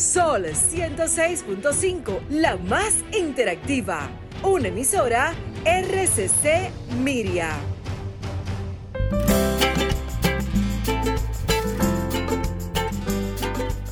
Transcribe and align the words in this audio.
Sol 0.00 0.46
106.5, 0.46 2.20
la 2.30 2.56
más 2.56 2.94
interactiva. 3.12 4.08
Una 4.42 4.68
emisora 4.68 5.34
RCC 5.62 6.70
Miria. 7.02 7.50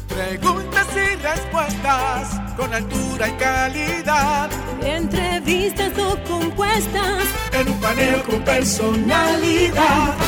Preguntas 0.08 0.86
y 0.96 1.16
respuestas 1.16 2.40
con 2.56 2.72
altura 2.72 3.28
y 3.28 3.32
calidad. 3.32 4.50
Entrevistas 4.80 5.92
o 5.98 6.18
compuestas. 6.24 7.24
En 7.52 7.68
un 7.68 7.80
paneo 7.80 8.22
con 8.24 8.42
personalidad 8.44 10.27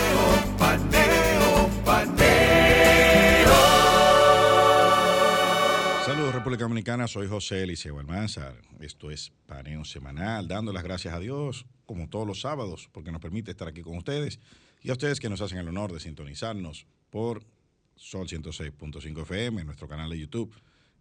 Dominicana, 6.71 7.05
soy 7.05 7.27
José 7.27 7.63
Eliseo 7.63 7.99
Almanzar. 7.99 8.55
Esto 8.79 9.11
es 9.11 9.33
Paneo 9.45 9.83
Semanal, 9.83 10.47
dando 10.47 10.71
las 10.71 10.83
gracias 10.83 11.13
a 11.13 11.19
Dios, 11.19 11.65
como 11.85 12.07
todos 12.07 12.25
los 12.25 12.39
sábados, 12.39 12.87
porque 12.93 13.11
nos 13.11 13.19
permite 13.19 13.51
estar 13.51 13.67
aquí 13.67 13.81
con 13.81 13.97
ustedes 13.97 14.39
y 14.81 14.89
a 14.89 14.93
ustedes 14.93 15.19
que 15.19 15.27
nos 15.27 15.41
hacen 15.41 15.57
el 15.57 15.67
honor 15.67 15.91
de 15.91 15.99
sintonizarnos 15.99 16.87
por 17.09 17.43
Sol 17.97 18.25
106.5 18.25 19.23
FM, 19.23 19.65
nuestro 19.65 19.89
canal 19.89 20.11
de 20.11 20.19
YouTube, 20.19 20.55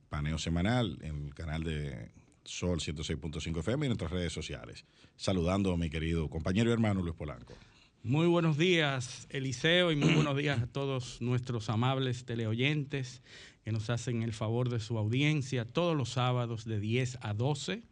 Paneo 0.08 0.38
Semanal, 0.38 0.98
en 1.02 1.27
el 1.27 1.34
canal 1.36 1.62
de 1.62 2.10
Sol 2.42 2.80
106.5 2.80 3.60
FM 3.60 3.84
y 3.84 3.86
en 3.86 3.90
nuestras 3.90 4.10
redes 4.10 4.32
sociales. 4.32 4.84
Saludando 5.14 5.72
a 5.72 5.77
mi 5.77 5.88
querido 5.88 6.28
compañero 6.28 6.70
y 6.70 6.72
hermano 6.72 7.00
Luis 7.00 7.14
Polanco. 7.14 7.55
Muy 8.02 8.27
buenos 8.27 8.56
días, 8.56 9.28
Eliseo, 9.28 9.92
y 9.92 9.96
muy 9.96 10.14
buenos 10.14 10.34
días 10.36 10.60
a 10.62 10.66
todos 10.66 11.20
nuestros 11.20 11.68
amables 11.68 12.24
teleoyentes 12.24 13.22
que 13.64 13.72
nos 13.72 13.91
hacen 13.91 14.22
el 14.22 14.33
favor 14.33 14.69
de 14.69 14.80
su 14.80 14.98
audiencia 14.98 15.64
todos 15.64 15.97
los 15.97 16.11
sábados 16.11 16.64
de 16.64 16.80
10 16.80 17.19
a 17.20 17.34
12 17.34 17.83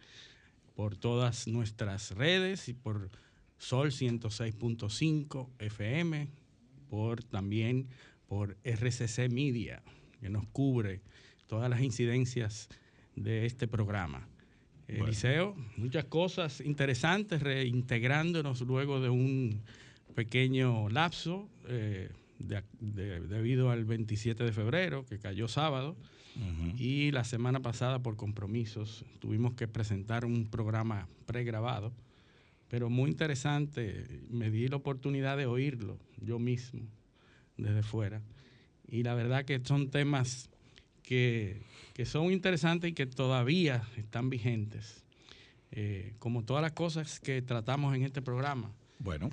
por 0.74 0.96
todas 0.96 1.48
nuestras 1.48 2.12
redes 2.12 2.68
y 2.68 2.74
por 2.74 3.10
Sol 3.58 3.90
106.5 3.90 5.48
FM, 5.58 6.28
por 6.88 7.24
también 7.24 7.88
por 8.28 8.56
RCC 8.62 9.28
Media, 9.30 9.82
que 10.20 10.30
nos 10.30 10.46
cubre 10.48 11.00
todas 11.48 11.68
las 11.68 11.80
incidencias 11.80 12.68
de 13.16 13.46
este 13.46 13.66
programa. 13.66 14.28
Eliseo, 14.86 15.54
muchas 15.76 16.04
cosas 16.04 16.60
interesantes, 16.60 17.42
reintegrándonos 17.42 18.60
luego 18.62 19.00
de 19.00 19.10
un 19.10 19.60
pequeño 20.14 20.88
lapso. 20.88 21.48
Eh, 21.66 22.10
debido 22.38 23.70
al 23.70 23.84
27 23.84 24.44
de 24.44 24.52
febrero, 24.52 25.04
que 25.04 25.18
cayó 25.18 25.48
sábado, 25.48 25.96
y 26.78 27.10
la 27.10 27.24
semana 27.24 27.60
pasada 27.60 28.00
por 28.00 28.16
compromisos 28.16 29.04
tuvimos 29.18 29.54
que 29.54 29.66
presentar 29.66 30.24
un 30.24 30.46
programa 30.46 31.08
pregrabado, 31.26 31.92
pero 32.68 32.90
muy 32.90 33.10
interesante, 33.10 34.22
me 34.30 34.50
di 34.50 34.68
la 34.68 34.76
oportunidad 34.76 35.36
de 35.36 35.46
oírlo 35.46 35.98
yo 36.20 36.38
mismo 36.38 36.82
desde 37.56 37.82
fuera, 37.82 38.22
y 38.86 39.02
la 39.02 39.14
verdad 39.14 39.44
que 39.44 39.60
son 39.64 39.90
temas 39.90 40.48
que, 41.08 41.62
son 42.04 42.30
interesantes 42.30 42.90
y 42.90 42.94
que 42.94 43.06
todavía 43.06 43.82
están 43.96 44.30
vigentes, 44.30 45.02
eh, 45.72 46.14
como 46.18 46.44
todas 46.44 46.62
las 46.62 46.72
cosas 46.72 47.18
que 47.20 47.42
tratamos 47.42 47.96
en 47.96 48.04
este 48.04 48.22
programa. 48.22 48.70
Bueno, 48.98 49.30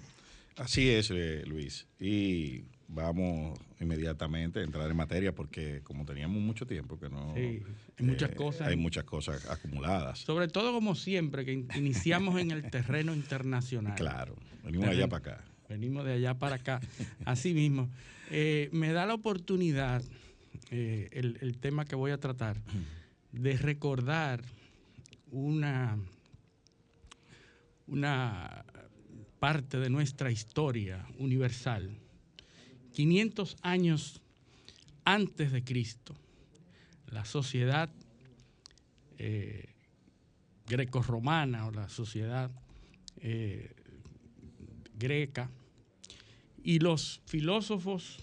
así 0.58 0.90
es, 0.90 1.12
eh, 1.12 1.44
Luis. 1.46 1.88
Y 2.00 2.64
vamos 2.88 3.58
inmediatamente 3.80 4.60
a 4.60 4.64
entrar 4.64 4.90
en 4.90 4.96
materia 4.96 5.34
porque 5.34 5.82
como 5.84 6.06
teníamos 6.06 6.42
mucho 6.42 6.66
tiempo 6.66 7.00
que 7.00 7.10
no... 7.10 7.34
hay 7.34 7.64
muchas 8.00 8.32
eh, 8.32 8.36
cosas. 8.36 8.68
Hay 8.68 8.76
muchas 8.76 9.04
cosas 9.04 9.50
acumuladas. 9.50 10.20
Sobre 10.20 10.48
todo 10.48 10.74
como 10.74 10.96
siempre, 10.96 11.46
que 11.46 11.66
iniciamos 11.76 12.40
en 12.40 12.52
el 12.52 12.70
terreno 12.70 13.14
internacional. 13.14 13.96
Claro, 13.96 14.36
venimos 14.64 14.88
de 14.88 14.92
allá 14.94 15.08
para 15.08 15.34
acá. 15.34 15.46
Venimos 15.68 16.06
de 16.06 16.14
allá 16.14 16.38
para 16.38 16.56
acá. 16.58 16.80
Así 17.26 17.54
mismo, 17.54 17.90
eh, 18.30 18.70
me 18.72 18.92
da 18.92 19.06
la 19.06 19.16
oportunidad, 19.16 20.04
eh, 20.70 21.10
el, 21.12 21.38
el 21.42 21.58
tema 21.58 21.86
que 21.86 21.96
voy 21.96 22.12
a 22.12 22.20
tratar, 22.20 22.62
de 23.32 23.58
recordar 23.58 24.42
una, 25.32 25.98
una 27.88 28.66
parte 29.40 29.78
de 29.80 29.90
nuestra 29.90 30.32
historia 30.32 31.06
universal 31.18 32.00
500 32.96 33.58
años 33.62 34.22
antes 35.04 35.52
de 35.52 35.64
Cristo, 35.66 36.16
la 37.08 37.26
sociedad 37.26 37.90
eh, 39.18 39.76
greco-romana 40.66 41.68
o 41.68 41.72
la 41.72 41.90
sociedad 41.90 42.50
eh, 43.18 43.76
greca 44.98 45.50
y 46.64 46.80
los 46.80 47.22
filósofos, 47.26 48.18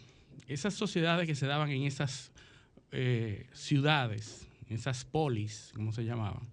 esas 0.49 0.73
sociedades 0.73 1.27
que 1.27 1.35
se 1.35 1.47
daban 1.47 1.71
en 1.71 1.83
esas 1.83 2.33
eh, 2.93 3.47
ciudades, 3.53 4.49
esas 4.71 5.05
polis, 5.05 5.71
como 5.75 5.93
se 5.93 6.07
llamaban, 6.07 6.49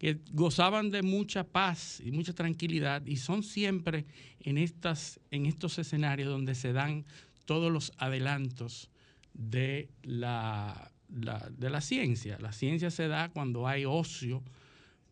que 0.00 0.18
gozaban 0.32 0.90
de 0.90 1.02
mucha 1.02 1.44
paz 1.44 2.02
y 2.04 2.10
mucha 2.10 2.32
tranquilidad 2.32 3.06
y 3.06 3.18
son 3.18 3.44
siempre 3.44 4.04
en, 4.40 4.58
estas, 4.58 5.20
en 5.30 5.46
estos 5.46 5.78
escenarios 5.78 6.28
donde 6.28 6.56
se 6.56 6.72
dan 6.72 7.04
todos 7.44 7.72
los 7.72 7.92
adelantos 7.98 8.90
de 9.34 9.88
la, 10.02 10.92
de 11.08 11.70
la 11.70 11.80
ciencia. 11.80 12.38
La 12.40 12.52
ciencia 12.52 12.90
se 12.90 13.08
da 13.08 13.28
cuando 13.30 13.66
hay 13.66 13.84
ocio, 13.84 14.42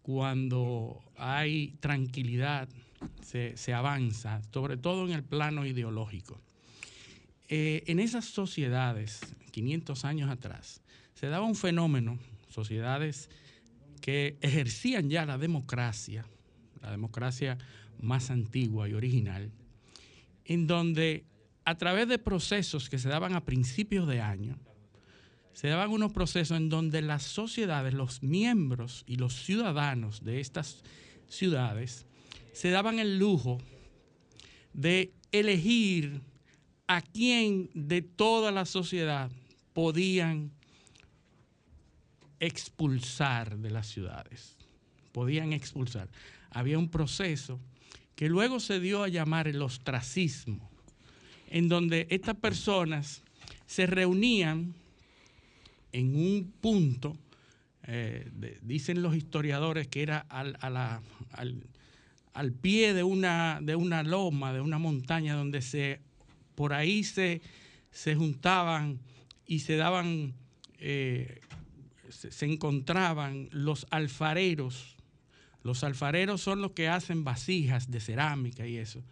cuando 0.02 1.02
hay 1.16 1.76
tranquilidad, 1.80 2.68
se, 3.22 3.74
avanza, 3.74 4.42
sobre 4.52 4.76
todo 4.76 5.06
en 5.06 5.12
el 5.12 5.22
plano 5.22 5.66
ideológico. 5.66 6.40
Eh, 7.48 7.84
en 7.86 7.98
esas 7.98 8.24
sociedades, 8.24 9.20
500 9.50 10.04
años 10.04 10.30
atrás, 10.30 10.82
se 11.14 11.26
daba 11.26 11.46
un 11.46 11.54
fenómeno, 11.54 12.18
sociedades 12.48 13.28
que 14.00 14.36
ejercían 14.40 15.10
ya 15.10 15.26
la 15.26 15.38
democracia, 15.38 16.24
la 16.80 16.90
democracia 16.90 17.58
más 18.00 18.30
antigua 18.30 18.88
y 18.88 18.94
original, 18.94 19.50
en 20.44 20.66
donde 20.66 21.24
a 21.64 21.76
través 21.76 22.08
de 22.08 22.18
procesos 22.18 22.88
que 22.88 22.98
se 22.98 23.08
daban 23.08 23.34
a 23.34 23.44
principios 23.44 24.08
de 24.08 24.20
año, 24.20 24.58
se 25.52 25.68
daban 25.68 25.90
unos 25.90 26.12
procesos 26.12 26.56
en 26.56 26.68
donde 26.68 27.02
las 27.02 27.22
sociedades, 27.22 27.92
los 27.94 28.22
miembros 28.22 29.04
y 29.06 29.16
los 29.16 29.44
ciudadanos 29.44 30.24
de 30.24 30.40
estas 30.40 30.82
ciudades 31.28 32.06
se 32.52 32.70
daban 32.70 32.98
el 32.98 33.18
lujo 33.18 33.58
de 34.72 35.12
elegir 35.32 36.22
a 36.86 37.02
quién 37.02 37.70
de 37.74 38.02
toda 38.02 38.50
la 38.50 38.64
sociedad 38.64 39.30
podían 39.72 40.50
expulsar 42.40 43.58
de 43.58 43.70
las 43.70 43.86
ciudades. 43.86 44.56
Podían 45.12 45.52
expulsar. 45.52 46.08
Había 46.50 46.78
un 46.78 46.88
proceso 46.88 47.60
que 48.16 48.28
luego 48.28 48.60
se 48.60 48.80
dio 48.80 49.02
a 49.02 49.08
llamar 49.08 49.46
el 49.46 49.62
ostracismo 49.62 50.70
en 51.50 51.68
donde 51.68 52.06
estas 52.10 52.36
personas 52.36 53.22
se 53.66 53.86
reunían 53.86 54.74
en 55.92 56.14
un 56.14 56.52
punto, 56.60 57.16
eh, 57.82 58.30
dicen 58.62 59.02
los 59.02 59.16
historiadores 59.16 59.88
que 59.88 60.02
era 60.02 60.26
al, 60.28 61.02
pie 62.62 62.94
de 62.94 63.02
una, 63.02 63.58
de 63.60 63.74
una 63.74 64.04
loma, 64.04 64.52
de 64.52 64.60
una 64.60 64.78
montaña, 64.78 65.34
donde 65.34 65.60
se, 65.60 66.00
por 66.54 66.72
ahí 66.72 67.02
se, 67.02 67.42
se 67.90 68.14
juntaban 68.14 69.00
y 69.46 69.60
se 69.60 69.76
daban, 69.76 70.34
eh, 70.78 71.40
se 72.08 72.46
encontraban 72.46 73.48
los 73.50 73.88
alfareros. 73.90 74.96
Los 75.64 75.82
alfareros 75.82 76.40
son 76.40 76.62
los 76.62 76.72
que 76.72 76.88
hacen 76.88 77.24
vasijas 77.24 77.90
de 77.90 78.00
cerámica 78.00 78.66
y 78.66 78.76
eso 78.76 79.02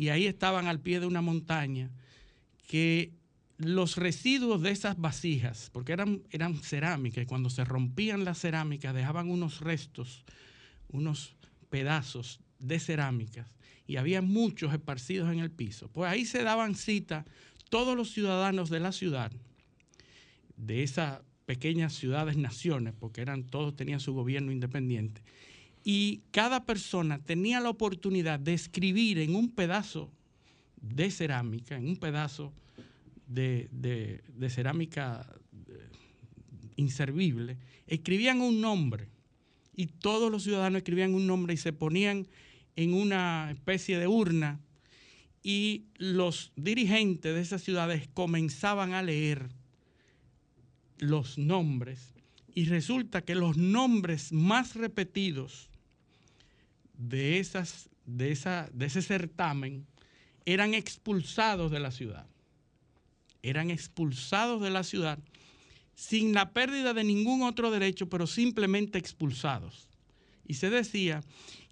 y 0.00 0.08
ahí 0.08 0.24
estaban 0.24 0.66
al 0.66 0.80
pie 0.80 0.98
de 0.98 1.04
una 1.04 1.20
montaña 1.20 1.90
que 2.66 3.12
los 3.58 3.98
residuos 3.98 4.62
de 4.62 4.70
esas 4.70 4.98
vasijas, 4.98 5.68
porque 5.74 5.92
eran, 5.92 6.22
eran 6.30 6.56
cerámicas, 6.56 7.24
y 7.24 7.26
cuando 7.26 7.50
se 7.50 7.66
rompían 7.66 8.24
las 8.24 8.40
cerámicas 8.40 8.94
dejaban 8.94 9.28
unos 9.28 9.60
restos, 9.60 10.24
unos 10.88 11.36
pedazos 11.68 12.40
de 12.58 12.80
cerámicas, 12.80 13.52
y 13.86 13.96
había 13.96 14.22
muchos 14.22 14.72
esparcidos 14.72 15.30
en 15.30 15.40
el 15.40 15.50
piso. 15.50 15.88
Pues 15.88 16.10
ahí 16.10 16.24
se 16.24 16.44
daban 16.44 16.76
cita 16.76 17.26
todos 17.68 17.94
los 17.94 18.10
ciudadanos 18.10 18.70
de 18.70 18.80
la 18.80 18.92
ciudad, 18.92 19.30
de 20.56 20.82
esas 20.82 21.20
pequeñas 21.44 21.92
ciudades 21.92 22.38
naciones, 22.38 22.94
porque 22.98 23.20
eran 23.20 23.44
todos 23.44 23.76
tenían 23.76 24.00
su 24.00 24.14
gobierno 24.14 24.50
independiente, 24.50 25.20
y 25.84 26.20
cada 26.30 26.64
persona 26.66 27.18
tenía 27.18 27.60
la 27.60 27.70
oportunidad 27.70 28.38
de 28.38 28.54
escribir 28.54 29.18
en 29.18 29.34
un 29.34 29.50
pedazo 29.50 30.10
de 30.80 31.10
cerámica, 31.10 31.76
en 31.76 31.88
un 31.88 31.96
pedazo 31.96 32.52
de, 33.26 34.20
cerámica 34.48 35.26
eh, 35.68 35.88
inservible, 36.76 37.56
escribían 37.86 38.40
un 38.40 38.60
nombre. 38.60 39.08
Y 39.74 39.86
todos 39.86 40.30
los 40.30 40.42
ciudadanos 40.42 40.78
escribían 40.78 41.14
un 41.14 41.26
nombre 41.26 41.54
y 41.54 41.56
se 41.56 41.72
ponían 41.72 42.28
en 42.76 42.92
una 42.92 43.50
especie 43.50 43.98
de 43.98 44.06
urna. 44.06 44.60
Y 45.42 45.86
los 45.96 46.52
dirigentes 46.56 47.34
de 47.34 47.40
esas 47.40 47.62
ciudades 47.62 48.08
comenzaban 48.12 48.92
a 48.92 49.02
leer 49.02 49.48
los 50.98 51.38
nombres. 51.38 52.12
Y 52.54 52.66
resulta 52.66 53.22
que 53.22 53.34
los 53.34 53.56
nombres 53.56 54.32
más 54.32 54.74
repetidos 54.74 55.69
de, 57.00 57.38
esas, 57.38 57.88
de, 58.04 58.30
esa, 58.30 58.68
de 58.72 58.86
ese 58.86 59.02
certamen 59.02 59.86
eran 60.44 60.74
expulsados 60.74 61.70
de 61.70 61.80
la 61.80 61.90
ciudad. 61.90 62.26
Eran 63.42 63.70
expulsados 63.70 64.60
de 64.60 64.70
la 64.70 64.84
ciudad 64.84 65.18
sin 65.94 66.34
la 66.34 66.52
pérdida 66.52 66.94
de 66.94 67.04
ningún 67.04 67.42
otro 67.42 67.70
derecho, 67.70 68.08
pero 68.08 68.26
simplemente 68.26 68.98
expulsados. 68.98 69.88
Y 70.46 70.54
se 70.54 70.70
decía 70.70 71.22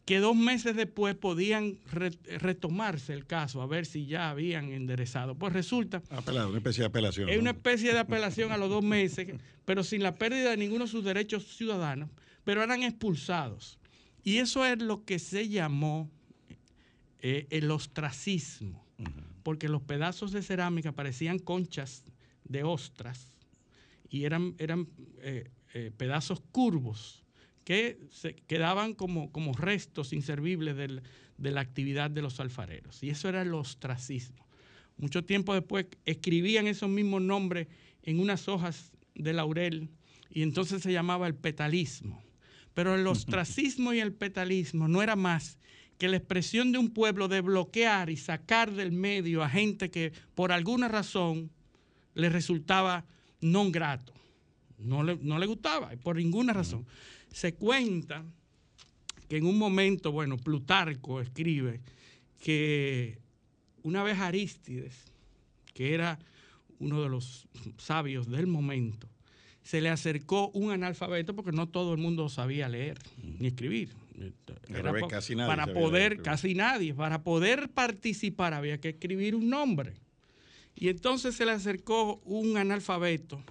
que 0.04 0.18
dos 0.18 0.36
meses 0.36 0.76
después 0.76 1.14
podían 1.14 1.78
retomarse 2.38 3.12
el 3.12 3.26
caso, 3.26 3.60
a 3.60 3.66
ver 3.66 3.84
si 3.84 4.06
ya 4.06 4.30
habían 4.30 4.70
enderezado. 4.70 5.34
Pues 5.34 5.52
resulta... 5.52 6.02
Apelado, 6.10 6.48
una 6.48 6.58
especie 6.58 6.82
de 6.82 6.86
apelación. 6.86 7.28
Es 7.28 7.38
una 7.38 7.50
especie 7.50 7.92
de 7.92 7.98
apelación 7.98 8.52
a 8.52 8.56
los 8.56 8.70
dos 8.70 8.82
meses, 8.82 9.28
pero 9.66 9.82
sin 9.82 10.02
la 10.02 10.14
pérdida 10.14 10.50
de 10.50 10.56
ninguno 10.56 10.84
de 10.84 10.90
sus 10.90 11.04
derechos 11.04 11.56
ciudadanos, 11.56 12.08
pero 12.44 12.62
eran 12.62 12.82
expulsados. 12.82 13.78
Y 14.24 14.38
eso 14.38 14.64
es 14.64 14.80
lo 14.80 15.04
que 15.04 15.18
se 15.18 15.48
llamó 15.48 16.10
eh, 17.20 17.46
el 17.50 17.70
ostracismo, 17.70 18.84
porque 19.42 19.68
los 19.68 19.82
pedazos 19.82 20.32
de 20.32 20.42
cerámica 20.42 20.92
parecían 20.92 21.38
conchas 21.38 22.04
de 22.44 22.64
ostras 22.64 23.32
y 24.10 24.24
eran, 24.24 24.54
eran 24.58 24.88
eh, 25.20 25.50
eh, 25.74 25.90
pedazos 25.96 26.40
curvos 26.52 27.24
que 27.64 27.98
se 28.10 28.34
quedaban 28.34 28.94
como, 28.94 29.30
como 29.30 29.52
restos 29.52 30.12
inservibles 30.12 30.76
de 30.76 31.50
la 31.50 31.60
actividad 31.60 32.10
de 32.10 32.22
los 32.22 32.40
alfareros. 32.40 33.02
Y 33.02 33.10
eso 33.10 33.28
era 33.28 33.42
el 33.42 33.52
ostracismo. 33.52 34.46
Mucho 34.96 35.24
tiempo 35.24 35.54
después 35.54 35.86
escribían 36.06 36.66
esos 36.66 36.88
mismos 36.88 37.22
nombres 37.22 37.68
en 38.02 38.20
unas 38.20 38.48
hojas 38.48 38.92
de 39.14 39.32
laurel 39.32 39.90
y 40.30 40.42
entonces 40.42 40.82
se 40.82 40.92
llamaba 40.92 41.26
el 41.26 41.34
petalismo. 41.34 42.22
Pero 42.78 42.94
el 42.94 43.08
ostracismo 43.08 43.92
y 43.92 43.98
el 43.98 44.12
petalismo 44.12 44.86
no 44.86 45.02
era 45.02 45.16
más 45.16 45.58
que 45.98 46.06
la 46.06 46.16
expresión 46.16 46.70
de 46.70 46.78
un 46.78 46.90
pueblo 46.90 47.26
de 47.26 47.40
bloquear 47.40 48.08
y 48.08 48.16
sacar 48.16 48.70
del 48.70 48.92
medio 48.92 49.42
a 49.42 49.48
gente 49.48 49.90
que 49.90 50.12
por 50.36 50.52
alguna 50.52 50.86
razón 50.86 51.50
le 52.14 52.28
resultaba 52.28 53.04
no 53.40 53.68
grato, 53.72 54.12
no 54.78 55.02
le, 55.02 55.16
no 55.16 55.40
le 55.40 55.46
gustaba, 55.46 55.90
por 56.04 56.14
ninguna 56.14 56.52
razón. 56.52 56.86
Se 57.32 57.52
cuenta 57.52 58.24
que 59.28 59.38
en 59.38 59.46
un 59.46 59.58
momento, 59.58 60.12
bueno, 60.12 60.36
Plutarco 60.36 61.20
escribe 61.20 61.80
que 62.40 63.18
una 63.82 64.04
vez 64.04 64.20
Arístides, 64.20 64.94
que 65.74 65.94
era 65.94 66.16
uno 66.78 67.02
de 67.02 67.08
los 67.08 67.48
sabios 67.76 68.30
del 68.30 68.46
momento, 68.46 69.08
se 69.68 69.82
le 69.82 69.90
acercó 69.90 70.48
un 70.54 70.70
analfabeto 70.70 71.36
porque 71.36 71.52
no 71.52 71.68
todo 71.68 71.92
el 71.92 71.98
mundo 71.98 72.30
sabía 72.30 72.70
leer 72.70 72.98
ni 73.38 73.48
escribir. 73.48 73.90
casi 75.08 75.36
nadie 75.36 75.46
para 75.46 75.66
poder, 75.66 76.22
casi 76.22 76.54
nadie, 76.54 76.94
para 76.94 77.22
poder 77.22 77.68
participar 77.68 78.54
había 78.54 78.80
que 78.80 78.88
escribir 78.88 79.34
un 79.34 79.50
nombre. 79.50 79.92
Y 80.74 80.88
entonces 80.88 81.34
se 81.34 81.44
le 81.44 81.52
acercó 81.52 82.16
un 82.24 82.56
analfabeto 82.56 83.42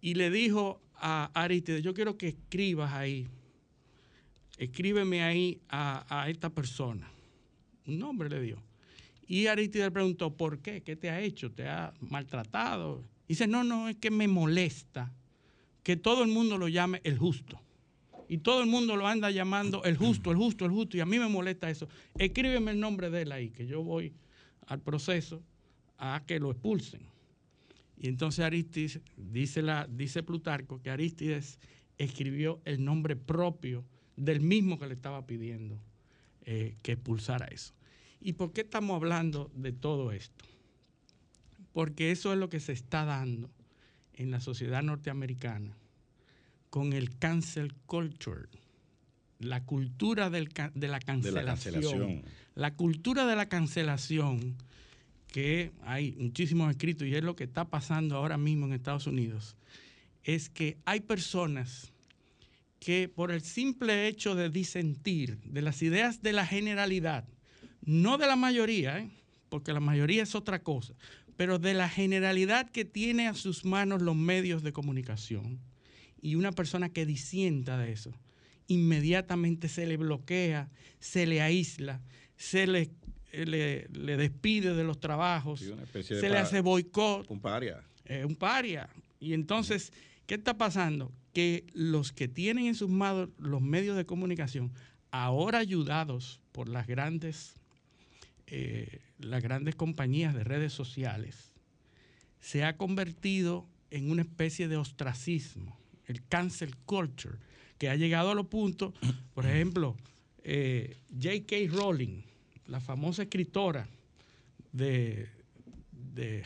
y 0.00 0.14
le 0.14 0.28
dijo 0.28 0.82
a 0.96 1.30
Aristides, 1.40 1.84
yo 1.84 1.94
quiero 1.94 2.18
que 2.18 2.26
escribas 2.26 2.92
ahí, 2.92 3.28
escríbeme 4.58 5.22
ahí 5.22 5.60
a, 5.68 6.04
a 6.08 6.28
esta 6.30 6.50
persona. 6.50 7.08
Un 7.86 8.00
nombre 8.00 8.28
le 8.28 8.40
dio. 8.40 8.60
Y 9.28 9.46
Aristides 9.46 9.86
le 9.86 9.92
preguntó, 9.92 10.36
¿por 10.36 10.58
qué? 10.58 10.82
¿Qué 10.82 10.96
te 10.96 11.10
ha 11.10 11.20
hecho? 11.20 11.52
¿Te 11.52 11.68
ha 11.68 11.94
maltratado? 12.00 13.04
Dice, 13.28 13.46
no, 13.46 13.64
no, 13.64 13.88
es 13.88 13.96
que 13.96 14.10
me 14.10 14.28
molesta 14.28 15.12
que 15.82 15.96
todo 15.96 16.22
el 16.24 16.30
mundo 16.30 16.58
lo 16.58 16.68
llame 16.68 17.00
el 17.04 17.18
justo. 17.18 17.60
Y 18.28 18.38
todo 18.38 18.60
el 18.60 18.66
mundo 18.66 18.96
lo 18.96 19.06
anda 19.06 19.30
llamando 19.30 19.84
el 19.84 19.96
justo, 19.96 20.32
el 20.32 20.36
justo, 20.36 20.64
el 20.64 20.72
justo. 20.72 20.96
Y 20.96 21.00
a 21.00 21.06
mí 21.06 21.18
me 21.18 21.28
molesta 21.28 21.70
eso. 21.70 21.88
Escríbeme 22.18 22.72
el 22.72 22.80
nombre 22.80 23.08
de 23.08 23.22
él 23.22 23.32
ahí, 23.32 23.50
que 23.50 23.66
yo 23.66 23.82
voy 23.84 24.12
al 24.66 24.80
proceso 24.80 25.42
a 25.98 26.22
que 26.26 26.40
lo 26.40 26.50
expulsen. 26.50 27.02
Y 27.96 28.08
entonces 28.08 28.44
Aristides, 28.44 29.00
dice, 29.16 29.62
la, 29.62 29.86
dice 29.86 30.22
Plutarco, 30.22 30.82
que 30.82 30.90
Aristides 30.90 31.58
escribió 31.98 32.60
el 32.64 32.84
nombre 32.84 33.16
propio 33.16 33.84
del 34.16 34.40
mismo 34.40 34.78
que 34.78 34.86
le 34.86 34.94
estaba 34.94 35.26
pidiendo 35.26 35.78
eh, 36.44 36.76
que 36.82 36.92
expulsara 36.92 37.46
eso. 37.46 37.74
¿Y 38.20 38.32
por 38.32 38.52
qué 38.52 38.62
estamos 38.62 38.96
hablando 38.96 39.50
de 39.54 39.72
todo 39.72 40.12
esto? 40.12 40.44
Porque 41.76 42.10
eso 42.10 42.32
es 42.32 42.38
lo 42.38 42.48
que 42.48 42.58
se 42.58 42.72
está 42.72 43.04
dando 43.04 43.50
en 44.14 44.30
la 44.30 44.40
sociedad 44.40 44.82
norteamericana 44.82 45.76
con 46.70 46.94
el 46.94 47.18
cancel 47.18 47.74
culture, 47.84 48.48
la 49.40 49.62
cultura 49.62 50.30
de, 50.30 50.48
la 50.74 51.00
cancelación, 51.00 52.22
la 52.54 52.72
cultura 52.72 53.26
de 53.26 53.36
la 53.36 53.50
cancelación, 53.50 54.56
que 55.26 55.70
hay 55.82 56.12
muchísimos 56.12 56.70
escritos 56.70 57.08
y 57.08 57.14
es 57.14 57.22
lo 57.22 57.36
que 57.36 57.44
está 57.44 57.66
pasando 57.66 58.16
ahora 58.16 58.38
mismo 58.38 58.64
en 58.64 58.72
Estados 58.72 59.06
Unidos, 59.06 59.54
es 60.24 60.48
que 60.48 60.78
hay 60.86 61.00
personas 61.00 61.92
que 62.80 63.10
por 63.14 63.30
el 63.30 63.42
simple 63.42 64.08
hecho 64.08 64.34
de 64.34 64.48
disentir 64.48 65.36
de 65.44 65.60
las 65.60 65.82
ideas 65.82 66.22
de 66.22 66.32
la 66.32 66.46
generalidad, 66.46 67.28
no 67.82 68.16
de 68.16 68.26
la 68.26 68.36
mayoría, 68.36 68.98
¿eh? 68.98 69.10
porque 69.50 69.74
la 69.74 69.80
mayoría 69.80 70.22
es 70.22 70.34
otra 70.34 70.62
cosa, 70.62 70.94
pero 71.36 71.58
de 71.58 71.74
la 71.74 71.88
generalidad 71.88 72.70
que 72.70 72.84
tiene 72.84 73.28
a 73.28 73.34
sus 73.34 73.64
manos 73.64 74.02
los 74.02 74.16
medios 74.16 74.62
de 74.62 74.72
comunicación 74.72 75.60
y 76.20 76.34
una 76.34 76.52
persona 76.52 76.88
que 76.88 77.06
disienta 77.06 77.78
de 77.78 77.92
eso, 77.92 78.12
inmediatamente 78.68 79.68
se 79.68 79.86
le 79.86 79.96
bloquea, 79.96 80.70
se 80.98 81.26
le 81.26 81.42
aísla, 81.42 82.00
se 82.36 82.66
le, 82.66 82.90
le, 83.32 83.86
despide 84.16 84.74
de 84.74 84.84
los 84.84 84.98
trabajos, 84.98 85.64
se 86.02 86.28
le 86.28 86.38
hace 86.38 86.60
boicot. 86.60 87.30
Un 87.30 87.40
paria. 87.40 87.84
un 88.24 88.34
paria. 88.34 88.88
Y 89.20 89.34
entonces, 89.34 89.92
¿qué 90.26 90.34
está 90.34 90.56
pasando? 90.56 91.12
Que 91.32 91.66
los 91.74 92.12
que 92.12 92.28
tienen 92.28 92.66
en 92.66 92.74
sus 92.74 92.88
manos 92.88 93.28
los 93.38 93.60
medios 93.60 93.96
de 93.96 94.06
comunicación, 94.06 94.72
ahora 95.10 95.58
ayudados 95.58 96.40
por 96.52 96.68
las 96.68 96.86
grandes 96.86 97.54
eh, 98.46 99.00
las 99.18 99.42
grandes 99.42 99.74
compañías 99.74 100.34
de 100.34 100.44
redes 100.44 100.72
sociales, 100.72 101.52
se 102.40 102.64
ha 102.64 102.76
convertido 102.76 103.66
en 103.90 104.10
una 104.10 104.22
especie 104.22 104.68
de 104.68 104.76
ostracismo, 104.76 105.78
el 106.06 106.24
cancel 106.26 106.76
culture, 106.76 107.38
que 107.78 107.88
ha 107.90 107.96
llegado 107.96 108.30
a 108.30 108.34
los 108.34 108.46
puntos, 108.46 108.94
por 109.34 109.46
ejemplo, 109.50 109.96
eh, 110.44 110.96
J.K. 111.10 111.56
Rowling, 111.70 112.22
la 112.68 112.80
famosa 112.80 113.22
escritora 113.22 113.88
de, 114.72 115.28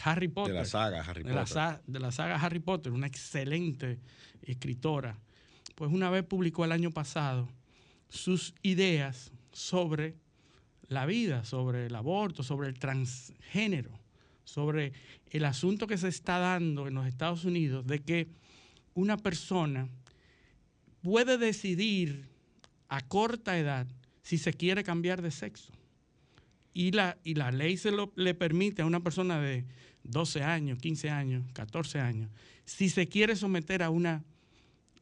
Harry 0.02 0.28
Potter. 0.28 0.54
De 0.54 0.60
la 0.60 0.64
saga 0.64 1.00
Harry 1.02 1.22
Potter. 1.22 1.80
de 1.86 2.00
la 2.00 2.12
saga 2.12 2.36
Harry 2.36 2.60
Potter, 2.60 2.92
una 2.92 3.06
excelente 3.06 3.98
escritora. 4.42 5.18
Pues 5.74 5.90
una 5.92 6.10
vez 6.10 6.24
publicó 6.24 6.64
el 6.64 6.72
año 6.72 6.90
pasado 6.90 7.48
sus 8.08 8.54
ideas 8.62 9.32
sobre 9.52 10.16
la 10.90 11.06
vida, 11.06 11.44
sobre 11.44 11.86
el 11.86 11.94
aborto, 11.94 12.42
sobre 12.42 12.68
el 12.68 12.78
transgénero, 12.78 13.98
sobre 14.44 14.92
el 15.30 15.44
asunto 15.44 15.86
que 15.86 15.96
se 15.96 16.08
está 16.08 16.38
dando 16.38 16.88
en 16.88 16.94
los 16.94 17.06
Estados 17.06 17.44
Unidos 17.44 17.86
de 17.86 18.00
que 18.00 18.28
una 18.94 19.16
persona 19.16 19.88
puede 21.00 21.38
decidir 21.38 22.28
a 22.88 23.00
corta 23.06 23.56
edad 23.56 23.86
si 24.22 24.36
se 24.36 24.52
quiere 24.52 24.82
cambiar 24.82 25.22
de 25.22 25.30
sexo. 25.30 25.72
Y 26.74 26.90
la, 26.90 27.16
y 27.22 27.34
la 27.34 27.52
ley 27.52 27.76
se 27.76 27.92
le 28.16 28.34
permite 28.34 28.82
a 28.82 28.86
una 28.86 29.00
persona 29.00 29.40
de 29.40 29.64
12 30.02 30.42
años, 30.42 30.78
15 30.80 31.08
años, 31.08 31.44
14 31.52 32.00
años, 32.00 32.30
si 32.64 32.88
se 32.88 33.06
quiere 33.06 33.36
someter 33.36 33.84
a 33.84 33.90
una, 33.90 34.24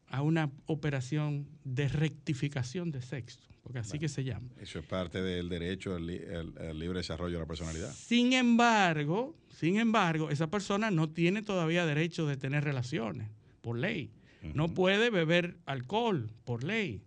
a 0.08 0.20
una 0.20 0.50
operación 0.66 1.48
de 1.64 1.88
rectificación 1.88 2.90
de 2.90 3.00
sexo, 3.00 3.47
porque 3.68 3.80
así 3.80 3.98
que 3.98 4.08
se 4.08 4.24
llama. 4.24 4.48
Eso 4.58 4.78
es 4.78 4.86
parte 4.86 5.20
del 5.20 5.50
derecho 5.50 5.94
al, 5.94 6.06
libre 6.06 7.00
desarrollo 7.00 7.34
de 7.34 7.40
la 7.40 7.46
personalidad. 7.46 7.92
Sin 7.92 8.32
embargo, 8.32 9.36
sin 9.54 9.78
embargo, 9.78 10.30
esa 10.30 10.46
persona 10.46 10.90
no 10.90 11.10
tiene 11.10 11.42
todavía 11.42 11.84
derecho 11.84 12.26
de 12.26 12.38
tener 12.38 12.64
relaciones 12.64 13.28
por 13.60 13.76
ley. 13.76 14.10
No 14.54 14.72
puede 14.72 15.10
beber 15.10 15.58
alcohol 15.66 16.30
por 16.46 16.64
ley 16.64 17.02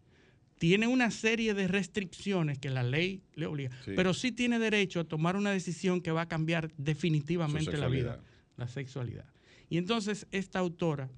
tiene 0.60 0.86
una 0.86 1.10
serie 1.10 1.56
de 1.56 1.68
restricciones 1.68 2.60
que 2.60 2.70
la 2.70 2.84
ley 2.84 3.24
le 3.34 3.48
obliga, 3.48 3.72
pero 3.84 4.14
sí 4.14 4.32
tiene 4.32 4.60
derecho 4.60 5.00
a 5.00 5.04
tomar 5.06 5.36
una 5.36 5.50
decisión 5.50 6.02
que 6.02 6.12
va 6.12 6.22
a 6.22 6.28
cambiar 6.28 6.72
definitivamente 6.78 7.76
la 7.78 7.88
vida, 7.88 8.20
la 8.58 8.68
sexualidad. 8.68 9.26
Y 9.70 9.78
entonces 9.78 10.28
esta 10.30 10.60
autora 10.60 11.10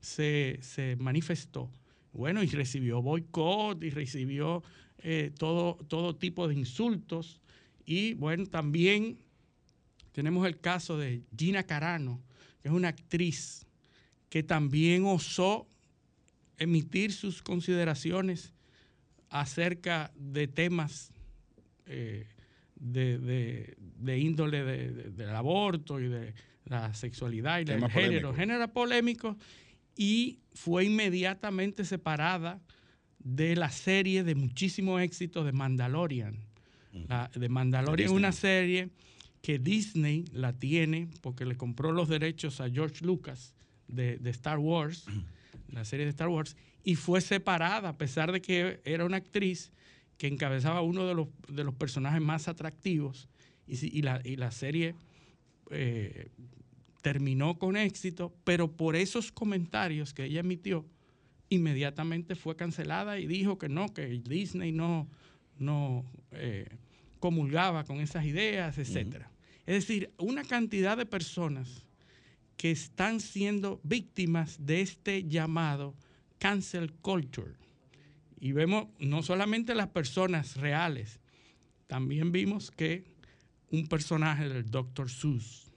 se, 0.00 0.96
manifestó, 0.98 1.70
bueno, 2.12 2.42
y 2.42 2.48
recibió 2.48 3.00
boicot 3.00 3.84
y 3.84 3.90
recibió 3.90 4.64
eh, 4.98 5.30
todo, 5.38 5.76
todo 5.88 6.16
tipo 6.16 6.48
de 6.48 6.54
insultos. 6.54 7.40
Y 7.84 8.14
bueno, 8.14 8.46
también 8.46 9.18
tenemos 10.12 10.46
el 10.46 10.58
caso 10.58 10.98
de 10.98 11.22
Gina 11.36 11.62
Carano, 11.62 12.20
que 12.60 12.68
es 12.68 12.74
una 12.74 12.88
actriz 12.88 13.66
que 14.28 14.42
también 14.42 15.04
osó 15.04 15.68
emitir 16.58 17.12
sus 17.12 17.42
consideraciones 17.42 18.52
acerca 19.30 20.12
de 20.16 20.48
temas 20.48 21.12
eh, 21.86 22.26
de, 22.74 23.76
índole 24.18 24.64
del 24.64 25.30
aborto 25.30 26.00
y 26.00 26.08
de 26.08 26.34
la 26.64 26.92
sexualidad 26.94 27.60
y 27.60 27.64
del 27.64 27.88
género, 27.90 28.34
género 28.34 28.68
polémico, 28.68 29.36
y 29.96 30.40
fue 30.52 30.84
inmediatamente 30.84 31.84
separada 31.84 32.60
de 33.18 33.56
la 33.56 33.70
serie 33.70 34.24
de 34.24 34.34
muchísimo 34.34 34.98
éxito 34.98 35.44
de 35.44 35.52
Mandalorian. 35.52 36.36
La, 37.08 37.30
de 37.34 37.48
Mandalorian 37.48 38.08
es 38.08 38.12
una 38.14 38.32
serie 38.32 38.90
que 39.42 39.58
Disney 39.58 40.24
la 40.32 40.52
tiene 40.52 41.08
porque 41.20 41.44
le 41.44 41.56
compró 41.56 41.92
los 41.92 42.08
derechos 42.08 42.60
a 42.60 42.70
George 42.70 43.04
Lucas 43.04 43.54
de, 43.86 44.18
de 44.18 44.30
Star 44.30 44.58
Wars, 44.58 45.06
la 45.70 45.84
serie 45.84 46.06
de 46.06 46.10
Star 46.10 46.28
Wars, 46.28 46.56
y 46.82 46.94
fue 46.94 47.20
separada, 47.20 47.90
a 47.90 47.98
pesar 47.98 48.32
de 48.32 48.40
que 48.40 48.80
era 48.84 49.04
una 49.04 49.18
actriz 49.18 49.70
que 50.16 50.26
encabezaba 50.26 50.82
uno 50.82 51.06
de 51.06 51.14
los, 51.14 51.28
de 51.48 51.64
los 51.64 51.74
personajes 51.74 52.20
más 52.20 52.48
atractivos 52.48 53.28
y, 53.66 54.02
la, 54.02 54.20
la, 54.24 54.50
serie 54.50 54.94
eh, 55.70 56.30
terminó 57.02 57.58
con 57.58 57.76
éxito, 57.76 58.34
pero 58.44 58.72
por 58.72 58.96
esos 58.96 59.30
comentarios 59.30 60.14
que 60.14 60.24
ella 60.24 60.40
emitió, 60.40 60.84
inmediatamente 61.50 62.34
fue 62.34 62.56
cancelada 62.56 63.18
y 63.18 63.26
dijo 63.26 63.58
que 63.58 63.68
no, 63.68 63.92
que 63.92 64.06
Disney 64.06 64.72
no, 64.72 65.08
no 65.58 66.04
eh, 66.32 66.68
comulgaba 67.20 67.84
con 67.84 68.00
esas 68.00 68.24
ideas, 68.24 68.78
etc. 68.78 69.24
Es 69.66 69.86
decir, 69.86 70.12
una 70.18 70.44
cantidad 70.44 70.96
de 70.96 71.06
personas 71.06 71.86
que 72.56 72.70
están 72.70 73.20
siendo 73.20 73.80
víctimas 73.84 74.66
de 74.66 74.80
este 74.80 75.24
llamado 75.24 75.94
cancel 76.38 76.92
culture. 76.92 77.52
Y 78.40 78.52
vemos 78.52 78.88
no 78.98 79.22
solamente 79.22 79.74
las 79.74 79.88
personas 79.88 80.56
reales, 80.56 81.20
también 81.86 82.32
vimos 82.32 82.70
que 82.70 83.04
un 83.70 83.86
personaje 83.86 84.48
del 84.48 84.70
Dr. 84.70 85.10
Seuss 85.10 85.67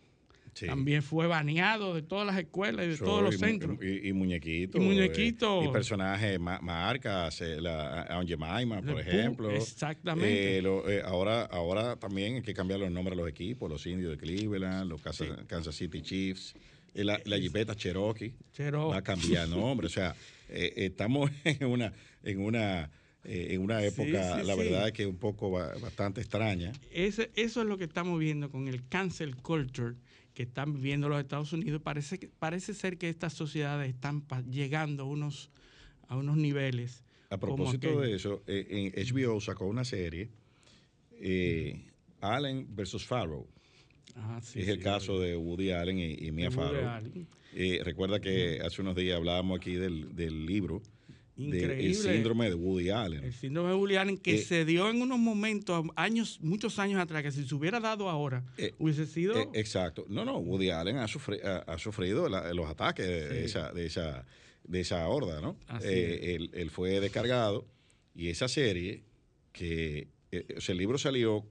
también 0.53 1.01
fue 1.01 1.27
baneado 1.27 1.93
de 1.93 2.01
todas 2.01 2.25
las 2.25 2.37
escuelas 2.37 2.85
y 2.85 2.89
de 2.89 2.97
todos 2.97 3.23
los 3.23 3.37
centros. 3.37 3.77
Y, 3.81 4.13
muñequito. 4.13 4.77
Y. 4.77 4.99
Eh, 4.99 5.11
y 5.63 5.67
personajes, 5.69 6.39
marcas, 6.39 7.41
eh, 7.41 7.61
la 7.61 8.03
Aunt 8.03 8.31
por 8.85 8.99
ejemplo. 8.99 9.51
Exactamente. 9.51 10.59
Eh, 10.59 11.01
ahora, 11.05 11.45
ahora 11.45 11.95
también 11.95 12.35
hay 12.35 12.41
que 12.41 12.53
cambiar 12.53 12.79
los 12.79 12.91
nombres 12.91 13.17
de 13.17 13.23
los 13.23 13.29
equipos, 13.29 13.69
los 13.69 13.85
indios 13.85 14.11
de 14.11 14.17
Cleveland, 14.17 14.89
los 14.89 15.01
Kansas, 15.01 15.75
City 15.75 16.01
Chiefs, 16.01 16.55
la, 16.93 17.19
la 17.25 17.37
Jeepeta 17.37 17.75
Cherokee. 17.75 18.33
Cherokee. 18.53 18.91
Va 18.91 18.97
a 18.97 19.03
cambiar 19.03 19.47
nombre. 19.47 19.87
o 19.87 19.89
sea, 19.89 20.15
eh, 20.51 20.73
estamos 20.75 21.31
en 21.43 21.65
una, 21.65 21.93
en 22.23 22.41
una, 22.41 22.89
eh, 23.23 23.47
en 23.51 23.61
una 23.61 23.83
época, 23.83 24.43
la 24.43 24.55
verdad 24.55 24.87
es 24.87 24.93
que 24.93 25.05
un 25.05 25.17
poco 25.17 25.51
bastante 25.51 26.21
extraña. 26.21 26.71
Ese, 26.91 27.31
eso 27.35 27.61
es 27.61 27.67
lo 27.67 27.77
que 27.77 27.85
estamos 27.85 28.19
viendo 28.19 28.49
con 28.51 28.67
el 28.67 28.87
cancel 28.87 29.35
culture 29.37 29.95
que 30.33 30.43
están 30.43 30.73
viviendo 30.73 31.09
los 31.09 31.19
Estados 31.19 31.53
Unidos. 31.53 31.81
Parece, 31.81 32.29
parece 32.39 32.73
ser 32.73 32.97
que 32.97 33.09
estas 33.09 33.33
sociedades 33.33 33.89
están 33.89 34.23
llegando 34.49 35.03
a 35.03 35.05
unos, 35.07 35.49
a 36.07 36.15
unos 36.17 36.37
niveles. 36.37 37.03
A 37.29 37.37
propósito 37.37 38.01
de 38.01 38.15
eso, 38.15 38.43
eh, 38.47 38.91
en 38.93 39.05
HBO 39.05 39.39
sacó 39.39 39.65
una 39.65 39.85
serie, 39.85 40.29
Allen 42.19 42.67
versus 42.75 43.05
Farrow. 43.05 43.47
Ah, 44.15 44.39
es 44.41 44.67
el 44.67 44.79
caso 44.79 45.19
de 45.19 45.35
Woody 45.37 45.71
Allen 45.71 45.99
y, 45.99 46.31
Mia 46.31 46.51
Farrow. 46.51 47.01
Eh, 47.53 47.81
recuerda 47.83 48.19
que 48.19 48.59
hace 48.63 48.81
unos 48.81 48.95
días 48.95 49.17
hablábamos 49.17 49.57
aquí 49.57 49.75
del, 49.75 50.45
libro. 50.45 50.81
El 51.49 51.95
síndrome 51.95 52.49
de 52.49 52.55
Woody 52.55 52.89
Allen. 52.89 53.23
El 53.23 53.33
síndrome 53.33 53.69
de 53.69 53.75
Woody 53.75 53.95
Allen 53.95 54.17
que 54.17 54.35
eh, 54.35 54.37
se 54.39 54.65
dio 54.65 54.89
en 54.89 55.01
unos 55.01 55.19
momentos, 55.19 55.85
años, 55.95 56.39
muchos 56.41 56.79
años 56.79 56.99
atrás, 56.99 57.23
que 57.23 57.31
si 57.31 57.47
se 57.47 57.55
hubiera 57.55 57.79
dado 57.79 58.09
ahora, 58.09 58.43
eh, 58.57 58.73
hubiese 58.79 59.05
sido. 59.05 59.51
exacto. 59.53 60.05
No, 60.09 60.25
no, 60.25 60.37
Woody 60.37 60.69
Allen 60.69 60.97
ha, 60.97 61.05
ha, 61.05 61.77
sufrido 61.77 62.29
los 62.29 62.69
ataques 62.69 63.05
de, 63.05 63.45
esa, 63.45 63.71
de, 63.71 63.85
esa, 63.85 64.25
de 64.63 64.79
esa 64.79 65.07
horda, 65.07 65.41
¿no? 65.41 65.57
él, 65.83 66.49
él, 66.53 66.69
fue 66.69 66.99
descargado 66.99 67.67
y 68.13 68.29
esa 68.29 68.47
serie, 68.47 69.03
que 69.51 70.09
o 70.55 70.61
sea, 70.61 70.73
el 70.73 70.79
libro 70.79 70.97
salió 70.97 71.45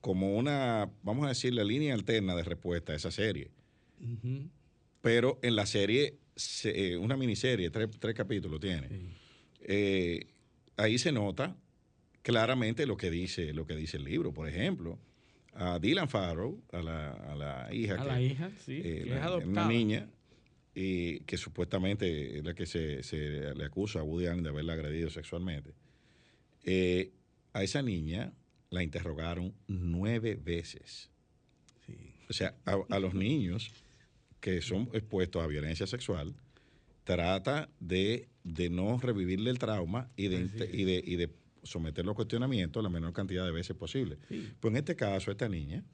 como 0.00 0.36
una, 0.36 0.90
vamos 1.02 1.26
a 1.26 1.28
decir, 1.28 1.52
la 1.54 1.64
línea 1.64 1.94
alterna 1.94 2.34
de 2.36 2.44
respuesta 2.44 2.92
a 2.92 2.96
esa 2.96 3.10
serie 3.10 3.50
pero 5.06 5.38
en 5.42 5.54
la 5.54 5.66
serie, 5.66 6.18
eh, 6.64 6.96
una 6.96 7.16
miniserie, 7.16 7.70
tres, 7.70 8.14
capítulos 8.14 8.60
tiene, 8.60 8.88
eh, 9.62 10.26
ahí 10.76 10.98
se 10.98 11.10
nota 11.10 11.56
claramente 12.20 12.84
lo 12.86 12.96
que 12.96 13.10
dice, 13.10 13.54
lo 13.54 13.66
que 13.66 13.74
dice 13.74 13.96
el 13.96 14.04
libro. 14.04 14.34
Por 14.34 14.46
ejemplo, 14.48 14.98
a 15.54 15.78
Dylan 15.78 16.08
Farrow, 16.08 16.62
a 16.72 16.82
la, 16.82 17.12
a 17.12 17.34
la 17.34 17.74
hija. 17.74 17.94
A 17.94 18.04
la 18.04 18.20
hija, 18.20 18.50
sí. 18.58 18.82
Eh, 18.84 19.18
una 19.46 19.66
niña 19.66 20.10
y 20.74 21.20
que 21.20 21.38
supuestamente 21.38 22.38
es 22.38 22.44
la 22.44 22.52
que 22.52 22.66
se, 22.66 23.54
le 23.54 23.64
acusa 23.64 24.00
a 24.00 24.02
Woody 24.02 24.26
Allen 24.26 24.42
de 24.42 24.50
haberla 24.50 24.74
agredido 24.74 25.08
sexualmente. 25.08 25.72
a 27.54 27.62
esa 27.62 27.80
niña 27.80 28.34
la 28.68 28.82
interrogaron 28.82 29.54
nueve 29.68 30.34
veces. 30.34 31.10
O 32.28 32.32
sea, 32.34 32.54
a 32.64 32.98
los 32.98 33.14
niños 33.14 33.72
que 34.40 34.62
son 34.62 34.88
expuestos 34.92 35.42
a 35.42 35.46
violencia 35.46 35.86
sexual, 35.86 36.34
trata 37.04 37.68
de, 37.80 38.28
no 38.70 38.98
revivirle 38.98 39.50
el 39.50 39.58
trauma 39.58 40.10
y 40.16 40.28
de, 40.28 40.70
y 40.72 40.84
de, 40.84 41.02
y 41.04 41.16
de 41.16 41.30
someterlo 41.62 42.12
a 42.12 42.14
cuestionamiento 42.14 42.80
la 42.82 42.88
menor 42.88 43.12
cantidad 43.12 43.44
de 43.44 43.52
veces 43.52 43.76
posible. 43.76 44.18
Pues 44.60 44.72
en 44.72 44.76
este 44.76 44.96
caso, 44.96 45.30
esta 45.30 45.48
niña 45.48 45.84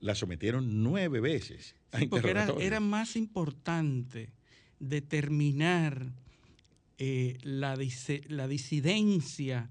la 0.00 0.14
sometieron 0.14 0.82
nueve 0.82 1.20
veces. 1.20 1.74
A 1.92 2.00
porque 2.08 2.30
era, 2.30 2.80
más 2.80 3.16
importante 3.16 4.32
determinar 4.78 6.12
eh, 6.98 7.36
la, 7.42 7.76
la 8.28 8.48
disidencia 8.48 9.70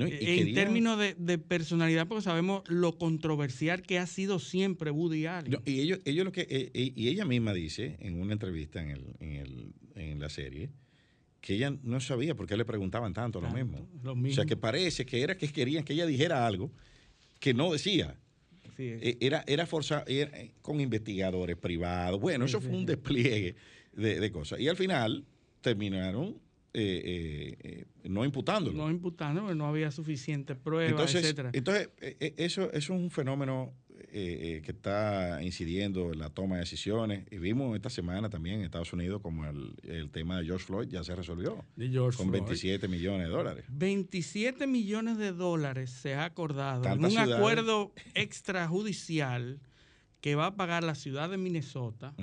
eh, 0.00 0.40
en 0.40 0.54
términos 0.54 0.98
de, 0.98 1.38
personalidad, 1.38 2.08
porque 2.08 2.22
sabemos 2.22 2.62
lo 2.68 2.96
controversial 2.96 3.82
que 3.82 3.98
ha 3.98 4.06
sido 4.06 4.38
siempre 4.38 4.90
Woody 4.90 5.26
Allen. 5.26 5.60
y 5.66 5.80
ellos, 5.80 6.00
ellos 6.04 6.24
lo 6.24 6.32
que, 6.32 6.42
eh, 6.42 6.70
eh, 6.72 6.92
y 6.94 7.08
ella 7.08 7.24
misma 7.24 7.52
dice 7.52 7.96
en 8.00 8.20
una 8.20 8.32
entrevista 8.32 8.82
en, 8.82 8.90
el, 8.90 9.04
en, 9.20 9.32
el, 9.32 9.72
en 9.94 10.20
la 10.20 10.30
serie 10.30 10.70
que 11.40 11.54
ella 11.54 11.76
no 11.82 12.00
sabía 12.00 12.34
por 12.34 12.46
qué 12.46 12.56
le 12.56 12.64
preguntaban 12.64 13.12
tanto, 13.12 13.40
lo, 13.40 13.50
mismo. 13.50 13.88
O 14.04 14.30
sea, 14.30 14.44
que 14.44 14.56
parece 14.56 15.04
que 15.04 15.22
era 15.22 15.36
que 15.36 15.48
querían 15.48 15.84
que 15.84 15.92
ella 15.92 16.06
dijera 16.06 16.46
algo 16.46 16.70
que 17.40 17.52
no 17.52 17.72
decía. 17.72 18.16
era, 18.78 19.42
era 19.48 19.66
forzado, 19.66 20.04
con 20.60 20.80
investigadores 20.80 21.56
privados. 21.56 22.20
Bueno, 22.20 22.44
eso 22.44 22.60
fue 22.60 22.70
un 22.70 22.86
despliegue 22.86 23.56
de, 23.92 24.20
de 24.20 24.30
cosas. 24.30 24.60
Y 24.60 24.68
al 24.68 24.76
final 24.76 25.24
terminaron 25.60 26.38
eh, 26.74 27.56
eh, 27.60 27.84
no 28.04 28.24
imputándolo. 28.24 28.76
No 28.76 28.90
imputándolo, 28.90 29.54
no 29.54 29.66
había 29.66 29.90
suficiente 29.90 30.54
prueba, 30.54 31.02
etcétera. 31.02 31.50
Entonces, 31.52 31.90
eh, 32.00 32.34
eso, 32.38 32.72
es 32.72 32.88
un 32.88 33.10
fenómeno 33.10 33.74
que 34.10 34.62
está 34.66 35.42
incidiendo 35.42 36.12
en 36.12 36.18
la 36.18 36.28
toma 36.28 36.56
de 36.56 36.60
decisiones. 36.60 37.24
Y 37.30 37.38
vimos 37.38 37.74
esta 37.76 37.88
semana 37.88 38.28
también 38.28 38.58
en 38.58 38.64
Estados 38.64 38.92
Unidos 38.92 39.22
como 39.22 39.46
el, 39.46 40.10
tema 40.10 40.38
de 40.38 40.44
George 40.44 40.66
Floyd 40.66 40.88
ya 40.88 41.02
se 41.02 41.14
resolvió. 41.14 41.64
con 42.16 42.30
27 42.30 42.88
millones 42.88 43.28
de 43.28 43.32
dólares. 43.32 43.64
27 43.70 44.66
millones 44.66 45.16
de 45.16 45.32
dólares 45.32 45.90
se 45.90 46.14
ha 46.14 46.24
acordado 46.24 46.84
en 46.84 47.04
un 47.04 47.16
acuerdo 47.16 47.92
extrajudicial 48.14 49.60
que 50.20 50.34
va 50.34 50.46
a 50.46 50.56
pagar 50.56 50.84
la 50.84 50.94
ciudad 50.94 51.30
de 51.30 51.38
Minnesota 51.38 52.14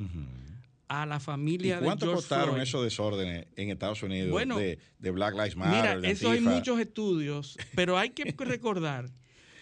a 0.89 1.05
la 1.05 1.17
¿Y 1.17 1.19
familia 1.19 1.77
de 1.79 1.85
cuánto 1.85 2.07
George 2.07 2.15
costaron 2.17 2.49
Floyd. 2.55 2.63
esos 2.63 2.83
desórdenes 2.83 3.47
en 3.55 3.69
Estados 3.69 4.03
Unidos 4.03 4.31
Bueno, 4.31 4.57
de, 4.57 4.79
de 4.97 5.11
Black 5.11 5.33
Lives 5.35 5.55
Matter? 5.55 5.75
Mira, 5.81 5.99
de 5.99 6.11
eso 6.11 6.31
hay 6.31 6.41
muchos 6.41 6.79
estudios, 6.79 7.57
pero 7.75 7.97
hay 7.97 8.09
que 8.09 8.23
recordar 8.37 9.09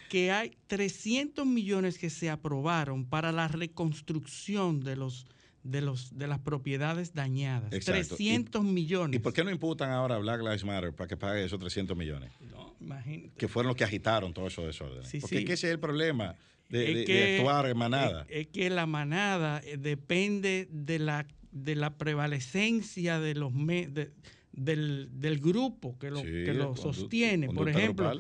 que 0.10 0.32
hay 0.32 0.58
300 0.68 1.46
millones 1.46 1.98
que 1.98 2.10
se 2.10 2.30
aprobaron 2.30 3.06
para 3.06 3.32
la 3.32 3.48
reconstrucción 3.50 4.80
de 4.84 4.96
los 4.96 5.28
de 5.64 5.82
los 5.82 6.18
de 6.18 6.28
las 6.28 6.40
propiedades 6.40 7.14
dañadas. 7.14 7.74
Exacto. 7.74 8.16
300 8.16 8.64
millones. 8.64 9.18
¿Y 9.18 9.20
por 9.20 9.34
qué 9.34 9.44
no 9.44 9.52
imputan 9.52 9.92
ahora 9.92 10.16
a 10.16 10.20
Black 10.20 10.40
Lives 10.40 10.64
Matter 10.64 10.94
para 10.94 11.10
que 11.10 11.18
pague 11.18 11.44
esos 11.44 11.60
300 11.60 11.98
millones? 11.98 12.32
No, 12.40 12.74
imagínate. 12.80 13.34
Que 13.38 13.50
fueron 13.50 13.68
los 13.68 13.76
que 13.76 13.84
agitaron 13.84 14.34
todos 14.34 14.54
esos 14.54 14.66
desórdenes. 14.66 15.10
Sí, 15.10 15.20
Porque 15.20 15.36
sí. 15.36 15.42
es 15.42 15.46
que 15.46 15.54
ese 15.54 15.68
es 15.68 15.74
el 15.74 15.80
problema 15.80 16.36
de, 16.70 17.36
actuar 17.38 17.66
en 17.68 17.78
manada. 17.78 18.26
Es, 18.30 18.42
es 18.42 18.48
que 18.48 18.70
la 18.70 18.86
manada 18.86 19.62
eh, 19.64 19.78
depende 19.78 20.68
de 20.72 21.00
la, 21.00 21.26
de 21.52 21.76
la 21.76 21.98
prevalecencia 21.98 23.20
de 23.20 23.36
los 23.36 23.54
me- 23.54 23.88
de- 23.88 24.12
del, 24.52 25.10
del 25.14 25.40
grupo 25.40 25.98
que 26.00 26.10
lo, 26.10 26.22
Sí, 26.22 26.26
que 26.26 26.54
lo 26.54 26.76
sostiene. 26.76 27.48
Por 27.50 27.70
ejemplo, 27.70 28.20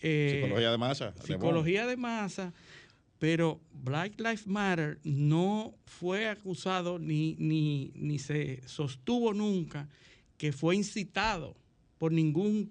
eh, 0.00 0.40
psicología 0.42 0.70
de 0.72 0.78
masa. 0.78 1.14
Psicología 1.24 1.86
de 1.86 1.96
masa, 1.96 2.52
pero 3.18 3.60
Black 3.72 4.18
Lives 4.20 4.46
Matter 4.46 4.98
no 5.04 5.74
fue 5.86 6.28
acusado 6.28 6.98
ni, 6.98 7.36
ni, 7.38 7.92
ni 7.94 8.18
se 8.18 8.60
sostuvo 8.66 9.32
nunca 9.32 9.88
que 10.36 10.52
fue 10.52 10.76
incitado 10.76 11.56
por 11.98 12.12
ningún 12.12 12.70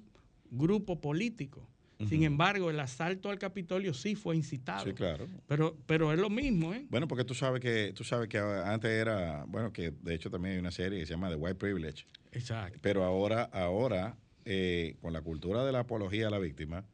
grupo 0.52 1.02
político. 1.02 1.68
Sin 2.08 2.24
embargo, 2.24 2.70
el 2.70 2.80
asalto 2.80 3.30
al 3.32 3.40
Capitolio 3.40 3.94
sí 3.94 4.14
fue 4.16 4.36
incitado. 4.36 4.86
Sí, 4.86 4.94
claro. 4.94 5.28
Pero, 5.48 5.76
pero 5.88 6.14
es 6.14 6.20
lo 6.20 6.30
mismo, 6.30 6.74
¿eh? 6.74 6.86
Bueno, 6.90 7.08
porque 7.08 7.24
tú 7.24 7.34
sabes 7.34 7.60
que 7.60 7.92
tú 7.96 8.04
sabes 8.04 8.30
que 8.30 8.38
antes 8.38 8.92
era, 8.92 9.46
bueno, 9.48 9.74
que 9.74 9.92
de 9.92 10.14
hecho 10.14 10.30
también 10.30 10.54
hay 10.54 10.60
una 10.60 10.72
serie 10.72 11.00
que 11.00 11.06
se 11.08 11.14
llama 11.14 11.30
The 11.30 11.36
White 11.36 11.56
Privilege, 11.56 12.06
Exacto. 12.32 12.78
pero 12.84 13.04
ahora, 13.04 13.44
ahora 13.46 14.16
eh, 14.46 14.96
con 15.02 15.12
la 15.12 15.22
cultura 15.22 15.66
de 15.66 15.72
la 15.72 15.80
apología 15.80 16.28
a 16.28 16.30
la 16.30 16.38
víctima, 16.40 16.86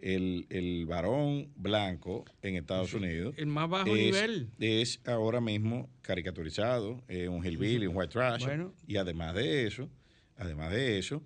el, 0.00 0.46
el 0.50 0.86
varón 0.86 1.50
blanco 1.56 2.24
en 2.42 2.56
Estados 2.56 2.92
Unidos 2.94 3.34
El 3.38 3.46
más 3.46 3.68
bajo 3.70 3.88
es, 3.96 4.04
nivel. 4.04 4.50
es 4.60 5.00
ahora 5.06 5.40
mismo 5.40 5.88
caricaturizado, 6.02 7.02
eh, 7.08 7.26
un 7.28 7.44
hillbilly, 7.44 7.86
un 7.86 7.96
white 7.96 8.12
trash, 8.12 8.44
Bueno. 8.44 8.72
y 8.86 8.96
además 8.98 9.34
de 9.34 9.66
eso, 9.66 9.88
además 10.36 10.70
de 10.72 10.98
eso, 10.98 11.22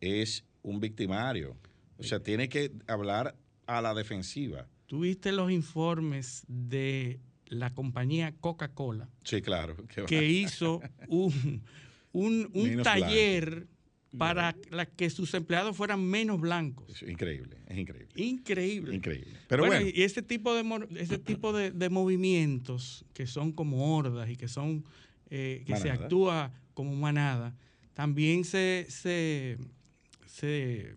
es 0.00 0.44
un 0.62 0.80
victimario. 0.80 1.56
O 2.04 2.08
sea, 2.08 2.20
tiene 2.20 2.48
que 2.48 2.72
hablar 2.86 3.36
a 3.66 3.80
la 3.80 3.94
defensiva. 3.94 4.66
Tuviste 4.86 5.32
los 5.32 5.50
informes 5.50 6.44
de 6.48 7.20
la 7.46 7.70
compañía 7.70 8.34
Coca-Cola 8.40 9.08
Sí, 9.24 9.42
claro. 9.42 9.76
que 10.06 10.28
hizo 10.28 10.80
un, 11.08 11.62
un, 12.12 12.50
un 12.54 12.82
taller 12.82 13.66
para 14.16 14.54
la 14.70 14.86
que 14.86 15.08
sus 15.08 15.32
empleados 15.34 15.76
fueran 15.76 16.04
menos 16.04 16.40
blancos. 16.40 17.02
Es 17.02 17.08
increíble, 17.08 17.56
es 17.66 17.78
increíble. 17.78 18.12
Increíble. 18.16 18.94
Increíble. 18.94 19.38
Pero 19.48 19.66
bueno, 19.66 19.86
y 19.86 20.02
ese 20.02 20.22
tipo 20.22 20.54
de 20.54 20.88
ese 20.96 21.18
tipo 21.18 21.52
de, 21.52 21.70
de 21.70 21.88
movimientos 21.88 23.04
que 23.14 23.26
son 23.26 23.52
como 23.52 23.96
hordas 23.96 24.28
y 24.28 24.36
que 24.36 24.48
son 24.48 24.84
eh, 25.30 25.62
que 25.66 25.76
se 25.76 25.90
actúa 25.90 26.52
como 26.74 26.94
manada, 26.94 27.56
también 27.94 28.44
se, 28.44 28.86
se, 28.88 29.56
se, 30.26 30.94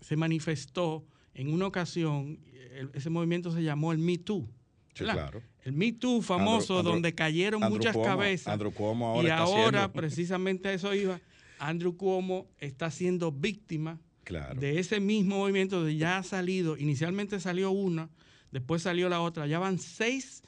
se 0.00 0.16
manifestó 0.16 1.04
en 1.34 1.52
una 1.52 1.66
ocasión, 1.66 2.38
el- 2.74 2.90
ese 2.94 3.10
movimiento 3.10 3.50
se 3.52 3.62
llamó 3.62 3.92
el 3.92 3.98
Me 3.98 4.18
Too. 4.18 4.48
Sí, 4.94 5.04
claro. 5.04 5.42
El 5.62 5.72
Me 5.72 5.92
Too 5.92 6.20
famoso, 6.22 6.80
Andrew- 6.80 6.92
donde 6.92 7.14
cayeron 7.14 7.62
Andrew 7.62 7.78
muchas 7.78 7.94
Cuomo- 7.96 8.04
cabezas. 8.04 8.52
Andrew 8.52 8.72
Cuomo 8.72 9.06
ahora 9.08 9.28
y 9.28 9.30
ahora, 9.30 9.92
precisamente 9.92 10.68
a 10.68 10.72
eso 10.72 10.94
iba, 10.94 11.20
Andrew 11.58 11.96
Cuomo 11.96 12.48
está 12.58 12.90
siendo 12.90 13.30
víctima 13.30 14.00
claro. 14.24 14.58
de 14.58 14.78
ese 14.80 14.98
mismo 15.00 15.38
movimiento 15.38 15.84
de 15.84 15.96
ya 15.96 16.18
ha 16.18 16.22
salido, 16.22 16.76
inicialmente 16.76 17.38
salió 17.40 17.70
una, 17.70 18.08
después 18.50 18.82
salió 18.82 19.08
la 19.08 19.20
otra, 19.20 19.46
ya 19.46 19.58
van 19.58 19.78
seis 19.78 20.42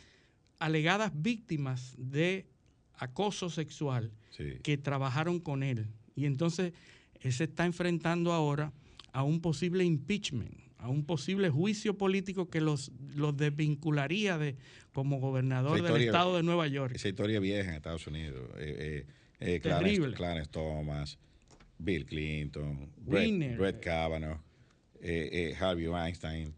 alegadas 0.59 1.13
víctimas 1.15 1.95
de 1.99 2.47
acoso 2.95 3.51
sexual 3.51 4.13
Sí. 4.31 4.55
que 4.63 4.77
trabajaron 4.79 5.39
con 5.41 5.63
él. 5.63 5.89
Y 6.15 6.25
entonces 6.27 6.73
él 7.21 7.33
se 7.33 7.45
está 7.45 7.65
enfrentando 7.67 8.33
ahora 8.33 8.73
a 9.13 9.23
un 9.23 9.41
posible 9.41 9.85
impeachment, 9.85 10.55
a 10.79 10.89
un 10.89 11.05
posible 11.05 11.51
juicio 11.51 11.97
político 11.97 12.49
que 12.51 12.61
los, 12.61 12.91
los 13.15 13.37
desvincularía 13.37 14.39
de, 14.39 14.57
como 14.93 15.21
gobernador 15.21 15.81
del 15.83 16.03
estado 16.03 16.37
de 16.37 16.43
Nueva 16.43 16.67
York. 16.67 16.95
Esa 16.97 17.09
historia 17.09 17.39
vieja 17.41 17.71
en 17.71 17.77
Estados 17.77 18.07
Unidos. 18.07 18.49
Eh, 18.59 19.07
eh, 19.41 19.55
eh, 19.55 19.61
Clarence, 19.61 19.85
Terrible. 19.93 20.17
Clarence 20.17 20.51
Thomas, 20.51 21.19
Bill 21.79 22.05
Clinton, 22.07 22.91
Brett. 22.99 23.57
Brett 23.59 23.81
Kavanaugh, 23.81 24.39
eh, 25.01 25.55
Harvey 25.59 25.87
Weinstein. 25.89 26.55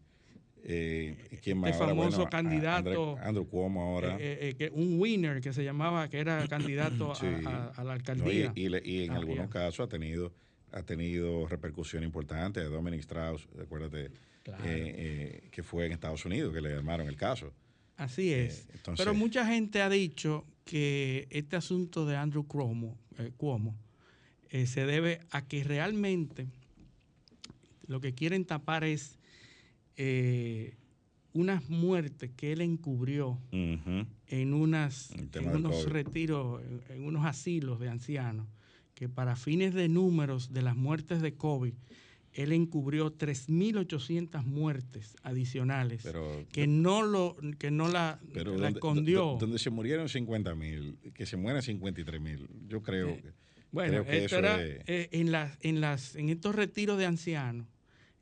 Eh, 0.67 1.39
¿quién 1.43 1.59
más 1.59 1.71
Este 1.71 1.83
ahora? 1.83 1.95
famoso 1.95 2.17
Bueno, 2.17 2.29
candidato, 2.31 2.77
Andrew, 3.11 3.17
Andrew 3.27 3.47
Cuomo 3.47 3.81
ahora. 3.83 4.15
Eh, 4.15 4.17
eh, 4.19 4.37
eh, 4.49 4.55
que 4.55 4.69
un 4.73 4.99
winner 4.99 5.39
que 5.39 5.53
se 5.53 5.63
llamaba, 5.63 6.09
que 6.09 6.17
era 6.19 6.47
candidato 6.47 7.11
a- 7.11 7.15
Sí. 7.15 7.27
a, 7.45 7.67
a 7.67 7.83
la 7.83 7.83
No, 7.83 7.91
alcaldía. 7.91 8.51
y, 8.55 8.61
y 8.89 9.03
en 9.03 9.11
Ah, 9.11 9.17
algunos 9.17 9.45
ya. 9.45 9.49
casos 9.51 9.85
ha 9.85 9.87
tenido 9.89 10.33
ha 10.75 10.83
tenido 10.83 11.47
repercusión 11.47 12.03
importante. 12.03 12.61
Dominic 12.63 12.99
Strauss, 13.01 13.47
acuérdate, 13.61 14.11
Claro. 14.43 14.63
eh, 14.65 14.93
eh, 14.97 15.49
que 15.51 15.63
fue 15.63 15.85
en 15.87 15.93
Estados 15.93 16.23
Unidos 16.25 16.53
que 16.53 16.61
le 16.61 16.73
armaron 16.75 17.07
el 17.07 17.15
caso. 17.15 17.51
Así 17.97 18.31
es. 18.33 18.59
Eh, 18.59 18.71
entonces- 18.75 19.03
Pero 19.05 19.15
mucha 19.17 19.47
gente 19.47 19.81
ha 19.81 19.89
dicho 19.89 20.45
que 20.65 21.27
este 21.31 21.55
asunto 21.55 22.05
de 22.05 22.17
Andrew 22.17 22.45
Cuomo, 22.45 22.97
eh, 23.17 23.31
Cuomo 23.37 23.75
eh, 24.49 24.67
se 24.67 24.85
debe 24.85 25.21
a 25.31 25.47
que 25.47 25.63
realmente 25.63 26.47
lo 27.87 27.99
que 28.01 28.13
quieren 28.13 28.45
tapar 28.45 28.83
es 28.83 29.17
eh, 29.97 30.75
unas 31.33 31.69
muertes 31.69 32.31
que 32.35 32.51
él 32.51 32.61
encubrió 32.61 33.39
en, 33.51 34.53
unas, 34.53 35.11
en 35.11 35.47
unos 35.49 35.85
retiros, 35.89 36.61
en, 36.63 36.81
en 36.97 37.03
unos 37.05 37.25
asilos 37.25 37.79
de 37.79 37.89
ancianos, 37.89 38.47
que 38.95 39.07
para 39.09 39.35
fines 39.35 39.73
de 39.73 39.87
números 39.89 40.51
de 40.53 40.61
las 40.63 40.75
muertes 40.75 41.21
de 41.21 41.35
COVID, 41.35 41.73
él 42.33 42.51
encubrió 42.51 43.11
3.800 43.13 44.43
muertes 44.45 45.15
adicionales 45.23 46.01
Pero, 46.03 46.45
que 46.51 46.67
no 46.67 47.01
lo 47.03 47.37
que 47.59 47.71
no 47.71 47.87
la, 47.87 48.19
pero 48.33 48.57
la 48.57 48.69
escondió. 48.69 49.21
do- 49.21 49.37
donde 49.39 49.59
se 49.59 49.69
murieron 49.69 50.09
50 50.09 50.55
mil, 50.55 50.97
que 51.13 51.25
se 51.25 51.37
mueran 51.37 51.61
53 51.61 52.19
mil, 52.21 52.47
yo 52.67 52.81
creo 52.81 53.15
que, 53.21 53.33
bueno, 53.71 53.91
creo 53.91 54.05
que 54.05 54.17
esto 54.17 54.25
eso 54.25 54.37
era, 54.39 54.63
es- 54.63 54.81
eh, 54.87 55.09
en 55.11 55.31
las 55.31 55.57
en 55.61 55.81
las 55.81 56.15
en 56.15 56.29
estos 56.29 56.55
retiros 56.55 56.97
de 56.97 57.05
ancianos 57.05 57.67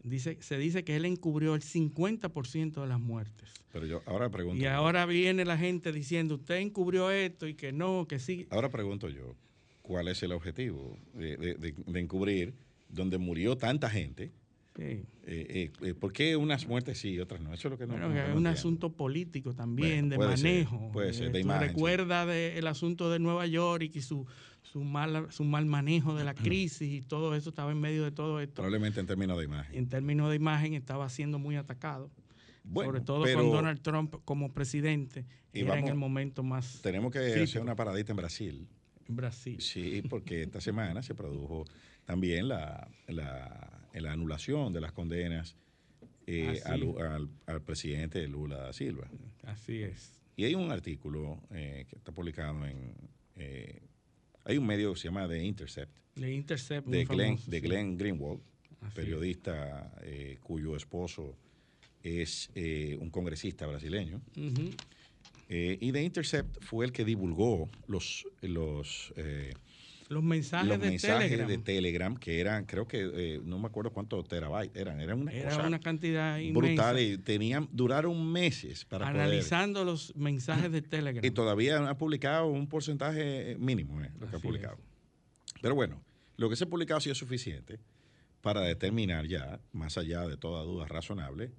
dice 0.04 0.38
se 0.42 0.58
dice 0.58 0.84
que 0.84 0.96
él 0.96 1.06
encubrió 1.06 1.56
el 1.56 1.62
50% 1.62 2.82
de 2.82 2.88
las 2.88 3.00
muertes. 3.00 3.50
Pero 3.72 3.86
yo 3.88 4.02
ahora 4.06 4.30
pregunto. 4.30 4.62
Y 4.62 4.66
ahora 4.68 5.06
viene 5.06 5.46
la 5.46 5.58
gente 5.58 5.92
diciendo, 5.92 6.36
"Usted 6.36 6.56
encubrió 6.58 7.10
esto 7.10 7.48
y 7.48 7.56
que 7.56 7.72
no, 7.72 8.06
que 8.08 8.20
sí." 8.20 8.46
Ahora 8.52 8.70
pregunto 8.70 9.10
yo, 9.10 9.36
¿cuál 9.84 10.08
es 10.08 10.24
el 10.24 10.32
objetivo 10.32 10.98
de, 11.13 11.38
de- 11.38 11.54
de- 11.56 11.76
de 11.86 12.00
encubrir 12.00 12.56
donde 12.89 13.19
murió 13.19 13.56
tanta 13.58 13.89
gente? 13.91 14.32
Sí. 14.76 14.82
Eh, 14.82 15.06
eh, 15.28 15.72
eh, 15.84 15.93
¿Por 15.93 16.12
qué 16.13 16.36
unas 16.36 16.67
muertes 16.67 16.98
sí 16.98 17.10
y 17.12 17.19
otras 17.19 17.39
no? 17.41 17.54
Eso 17.54 17.67
es 17.67 17.72
lo 17.74 17.78
que 17.78 17.86
no. 17.86 17.93
Bueno, 17.93 18.08
no- 18.10 18.13
no 18.15 18.19
es 18.19 18.24
un 18.24 18.30
entiendo. 18.38 18.50
asunto 18.50 18.91
político 18.93 19.54
también, 19.54 20.10
Bueno, 20.10 20.10
de 20.10 20.15
puede 20.17 20.38
ser, 20.38 20.50
manejo. 20.65 20.91
puede 20.91 21.13
ser, 21.13 21.32
de 21.32 21.39
Eh, 21.39 21.41
tú 21.43 21.48
imagen, 21.48 21.62
sí. 21.69 21.74
Recuerda 21.76 22.26
del 22.26 22.65
asunto 22.65 23.12
de 23.12 23.19
Nueva 23.19 23.46
York 23.46 23.91
y 23.93 24.02
su, 24.02 24.26
su, 24.63 24.84
mal, 24.84 25.28
su 25.32 25.43
mal 25.43 25.67
manejo 25.67 26.15
de 26.15 26.24
la 26.24 26.34
crisis 26.74 26.82
y 26.91 27.02
todo 27.02 27.36
eso 27.36 27.50
estaba 27.50 27.72
en 27.72 27.80
medio 27.80 28.04
de 28.04 28.12
todo 28.12 28.39
esto. 28.41 28.56
Probablemente 28.56 29.00
en 29.00 29.06
términos 29.06 29.38
de 29.38 29.43
imagen. 29.46 29.76
En 29.78 29.88
términos 29.89 30.30
de 30.32 30.38
imagen 30.38 30.74
estaba 30.74 31.08
siendo 31.10 31.38
muy 31.38 31.56
atacado. 31.56 32.10
Bueno, 32.63 32.91
sobre 32.93 33.02
todo 33.02 33.24
pero 33.26 33.41
con 33.41 33.52
Donald 33.52 33.82
Trump 33.82 34.15
como 34.26 34.52
presidente. 34.54 35.26
Y 35.54 35.60
era 35.60 35.74
en 35.76 35.82
vamos- 35.82 35.89
el 35.91 35.98
momento 35.98 36.41
más 36.41 36.82
Tenemos 36.82 37.12
que 37.12 37.19
crítico 37.19 37.43
hacer 37.43 37.62
una 37.62 37.76
paradita 37.76 38.12
en 38.13 38.15
Brasil. 38.15 38.67
Brasil. 39.08 39.60
Sí, 39.62 40.02
porque 40.10 40.44
esta 40.44 40.62
semana 40.62 41.02
se 41.04 41.16
produjo 41.16 41.66
también 42.06 42.48
la, 42.48 42.89
la, 43.08 43.88
la 43.94 44.12
anulación 44.12 44.74
de 44.74 44.82
las 44.82 44.92
condenas 44.92 45.56
eh, 46.26 46.62
Ah, 46.66 46.72
al, 46.74 46.84
al- 47.00 47.30
al 47.48 47.62
presidente 47.62 48.26
Lula 48.28 48.58
da 48.58 48.74
Silva. 48.74 49.08
Así 49.44 49.82
es. 49.84 50.13
Y 50.38 50.46
hay 50.46 50.56
un 50.56 50.72
artículo 50.72 51.42
eh, 51.52 51.86
que 51.89 51.96
está 51.98 52.12
publicado 52.12 52.66
en... 52.66 52.94
eh, 53.36 53.82
hay 54.46 54.58
un 54.58 54.66
medio 54.66 54.94
que 54.94 55.00
se 55.00 55.06
llama 55.10 55.28
The 55.28 55.44
Intercept, 55.44 55.92
De 56.16 56.34
Intercept. 56.34 56.88
de 56.88 57.06
Glenn, 57.06 57.38
famoso, 57.38 57.52
de 57.52 57.60
sí. 57.60 57.66
Glenn 57.68 57.98
Greenwald, 57.98 58.42
Así 58.82 58.96
periodista 58.96 59.92
cuyo 60.42 60.76
esposo 60.76 61.38
es 62.02 62.50
un 63.00 63.10
congresista 63.10 63.66
brasileño. 63.68 64.22
Ujú. 64.36 64.72
Eh, 65.56 65.78
y 65.82 65.92
The 65.92 66.02
Intercept 66.02 66.63
fue 66.63 66.84
el 66.84 66.92
que 66.92 67.06
divulgó 67.06 67.70
los, 67.88 68.26
los, 68.42 69.13
eh, 69.18 69.54
los 70.10 70.24
mensajes, 70.24 70.68
los 70.68 70.80
de, 70.80 70.89
mensajes 70.89 71.30
Telegram. 71.30 71.48
de 71.48 71.58
Telegram, 71.60 72.18
que 72.18 72.39
eran, 72.39 72.66
creo 72.66 72.88
que, 72.88 73.08
eh, 73.13 73.39
no 73.44 73.60
me 73.60 73.68
acuerdo 73.68 73.92
cuántos 73.92 74.28
terabytes 74.28 74.76
eran, 74.76 75.00
eran 75.00 75.22
una 75.22 75.32
Era 75.32 75.50
cosa 75.52 75.68
una 75.68 75.80
cantidad 75.80 76.39
brutal 76.54 77.00
inmensa. 77.00 77.02
y 77.02 77.18
tenían, 77.20 77.70
duraron 77.72 78.32
meses 78.32 78.84
para 78.86 79.06
poder- 79.06 79.22
Analizando 79.22 79.86
los 79.86 80.16
mensajes 80.16 80.72
de 80.72 80.82
Telegram. 80.82 81.24
Y 81.24 81.30
todavía 81.30 81.88
ha 81.88 81.98
publicado 82.00 82.48
un 82.48 82.66
porcentaje 82.68 83.56
mínimo, 83.60 84.00
lo 84.00 84.28
que 84.28 84.36
ha 84.36 84.39
Así 84.39 84.48
publicado. 84.48 84.78
Pero 85.62 85.76
bueno, 85.76 86.02
lo 86.38 86.50
que 86.50 86.56
se 86.56 86.63
ha 86.63 86.68
publicado 86.68 86.98
ha 86.98 87.02
sido 87.02 87.13
suficiente 87.13 87.78
para 88.42 88.62
determinar 88.62 89.28
ya, 89.28 89.60
más 89.72 90.00
allá 90.00 90.28
de 90.28 90.36
toda 90.36 90.63
duda 90.63 90.88
razonable, 90.88 91.52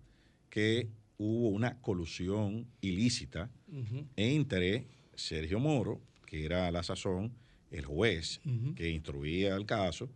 que 0.51 0.89
hubo 1.19 1.49
una 1.49 1.81
colusión 1.81 2.67
ilícita 2.81 3.51
entre 4.17 4.87
Sergio 5.15 5.59
Moro, 5.59 6.01
que 6.27 6.45
era 6.45 6.67
a 6.67 6.73
la 6.73 6.83
sazón 6.83 7.33
el 7.71 7.85
juez 7.85 8.41
que 8.77 8.91
instruía 8.91 9.55
el 9.57 9.67
caso, 9.67 10.11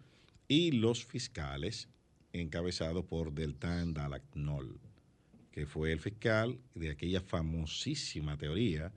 y 0.46 0.72
los 0.72 1.04
fiscales 1.04 1.88
encabezados 2.32 3.04
por 3.04 3.32
Deltan 3.32 3.94
Dalagnol, 3.94 4.80
que 5.50 5.66
fue 5.66 5.92
el 5.92 6.00
fiscal 6.00 6.58
de 6.74 6.90
aquella 6.90 7.20
famosísima 7.20 8.36
teoría 8.36 8.92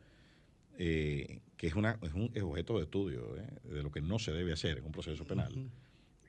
eh, 0.78 1.42
que 1.58 1.68
es, 1.68 1.76
una, 1.76 2.00
es 2.02 2.14
un 2.14 2.32
es 2.34 2.42
objeto 2.42 2.78
de 2.78 2.86
estudio 2.86 3.38
eh, 3.38 3.46
de 3.66 3.84
lo 3.84 3.92
que 3.92 4.02
no 4.02 4.18
se 4.18 4.32
debe 4.32 4.54
hacer 4.54 4.80
en 4.80 4.86
un 4.86 4.92
proceso 4.92 5.26
penal. 5.26 5.54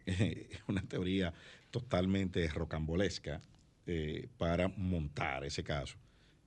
Es 0.05 0.61
una 0.67 0.83
teoría 0.83 1.33
totalmente 1.71 2.47
rocambolesca 2.49 3.41
eh, 3.87 4.29
para 4.39 4.69
montar 4.69 5.45
ese 5.45 5.63
caso, 5.65 5.97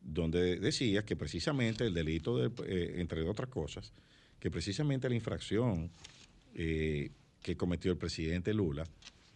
donde 0.01 0.59
decía 0.59 1.03
que 1.05 1.15
precisamente 1.15 1.85
el 1.85 1.93
delito, 1.93 2.37
de, 2.37 2.51
eh, 2.67 2.95
entre 2.97 3.21
otras 3.23 3.49
cosas, 3.49 3.91
que 4.39 4.49
precisamente 4.51 5.09
la 5.09 5.15
infracción 5.15 5.91
eh, 6.53 7.11
que 7.41 7.57
cometió 7.57 7.91
el 7.91 7.97
presidente 7.97 8.53
Lula 8.53 8.85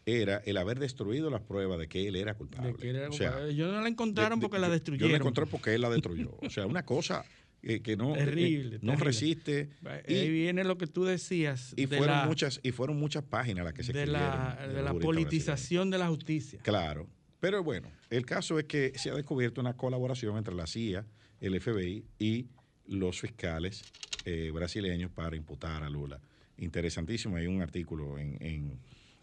era 0.05 0.37
el 0.45 0.57
haber 0.57 0.79
destruido 0.79 1.29
las 1.29 1.41
pruebas 1.41 1.77
de 1.79 1.87
que 1.87 2.07
él 2.07 2.15
era 2.15 2.33
culpable. 2.33 2.73
O 3.07 3.11
sea. 3.11 3.45
Ellos 3.47 3.71
no 3.71 3.81
la 3.81 3.87
encontraron 3.89 4.39
de- 4.39 4.43
de- 4.43 4.49
porque 4.49 4.59
la 4.59 4.67
yo- 4.67 4.73
destruyeron. 4.73 5.07
Yo 5.09 5.11
la 5.11 5.17
encontré 5.17 5.45
porque 5.45 5.75
él 5.75 5.81
la 5.81 5.89
destruyó. 5.89 6.37
O 6.41 6.49
sea, 6.49 6.65
una 6.65 6.83
cosa 6.85 7.23
eh, 7.61 7.81
que 7.81 7.97
no, 7.97 8.15
eh, 8.15 8.19
no 8.19 8.25
terrible. 8.25 8.79
resiste. 8.97 9.69
Ahí 9.85 10.15
Y, 10.15 10.29
viene 10.29 10.63
lo 10.63 10.77
que 10.77 10.87
tú 10.87 11.03
decías 11.03 11.73
y 11.75 11.85
de, 11.87 11.97
fueron 11.97 12.15
la, 12.17 12.25
muchas, 12.25 12.59
y 12.63 12.71
fueron 12.71 12.97
muchas 12.97 13.23
páginas 13.23 13.65
las 13.65 13.73
que 13.73 13.83
se 13.83 13.91
de 13.93 14.07
la, 14.07 14.51
escribieron. 14.53 14.75
de 14.75 14.81
la 14.83 14.93
politización 14.93 15.89
de 15.91 15.97
la 15.97 16.07
justicia. 16.07 16.59
Claro. 16.63 17.07
Pero 17.39 17.63
bueno, 17.63 17.89
el 18.09 18.25
caso 18.25 18.59
es 18.59 18.65
que 18.65 18.91
se 18.97 19.09
ha 19.11 19.13
descubierto 19.15 19.61
una 19.61 19.73
colaboración 19.75 20.37
entre 20.37 20.53
la 20.55 20.67
CIA, 20.67 21.05
el 21.39 21.59
FBI 21.59 22.03
y 22.19 22.47
los 22.87 23.19
fiscales 23.21 23.83
eh, 24.25 24.51
brasileños 24.53 25.11
para 25.11 25.35
imputar 25.35 25.83
a 25.83 25.89
Lula. 25.89 26.19
Interesantísimo, 26.57 27.37
hay 27.37 27.47
un 27.47 27.61
artículo 27.61 28.17
en, 28.19 28.37
en- 28.41 28.79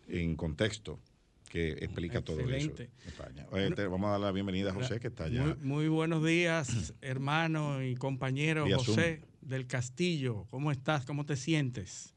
en 0.08 0.36
contexto 0.36 0.98
que 1.50 1.72
explica 1.72 2.22
todo 2.22 2.38
eso. 2.50 2.72
vamos 3.90 4.06
a 4.08 4.10
dar 4.12 4.20
la 4.20 4.32
bienvenida 4.32 4.70
a 4.70 4.74
José, 4.74 4.98
que 5.00 5.08
está 5.08 5.24
allá. 5.24 5.42
Muy, 5.44 5.54
muy 5.56 5.88
buenos 5.88 6.24
días, 6.24 6.94
hermano 7.02 7.82
y 7.82 7.94
compañero 7.96 8.66
José 8.76 9.22
del 9.42 9.66
Castillo. 9.66 10.46
¿Cómo 10.50 10.70
estás? 10.72 11.04
¿Cómo 11.04 11.26
te 11.26 11.36
sientes? 11.36 12.14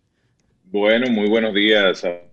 Bueno, 0.64 1.10
muy 1.12 1.28
buenos 1.30 1.54
días 1.54 2.04
a 2.06 2.29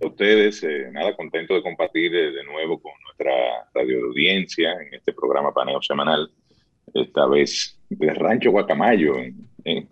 ustedes. 0.00 0.62
Eh, 0.62 0.88
nada, 0.92 1.14
contento 1.16 1.54
de 1.54 1.62
compartir 1.62 2.14
eh, 2.14 2.32
de 2.32 2.44
nuevo 2.44 2.80
con 2.80 2.92
nuestra 3.04 3.32
radio 3.74 3.98
de 3.98 4.02
audiencia 4.08 4.72
en 4.72 4.94
este 4.94 5.12
programa 5.12 5.52
Paneo 5.52 5.80
Semanal. 5.82 6.30
Esta 6.92 7.26
vez 7.26 7.78
de 7.88 8.12
Rancho 8.14 8.50
Guacamayo, 8.50 9.16
en, 9.16 9.48
en- 9.64 9.88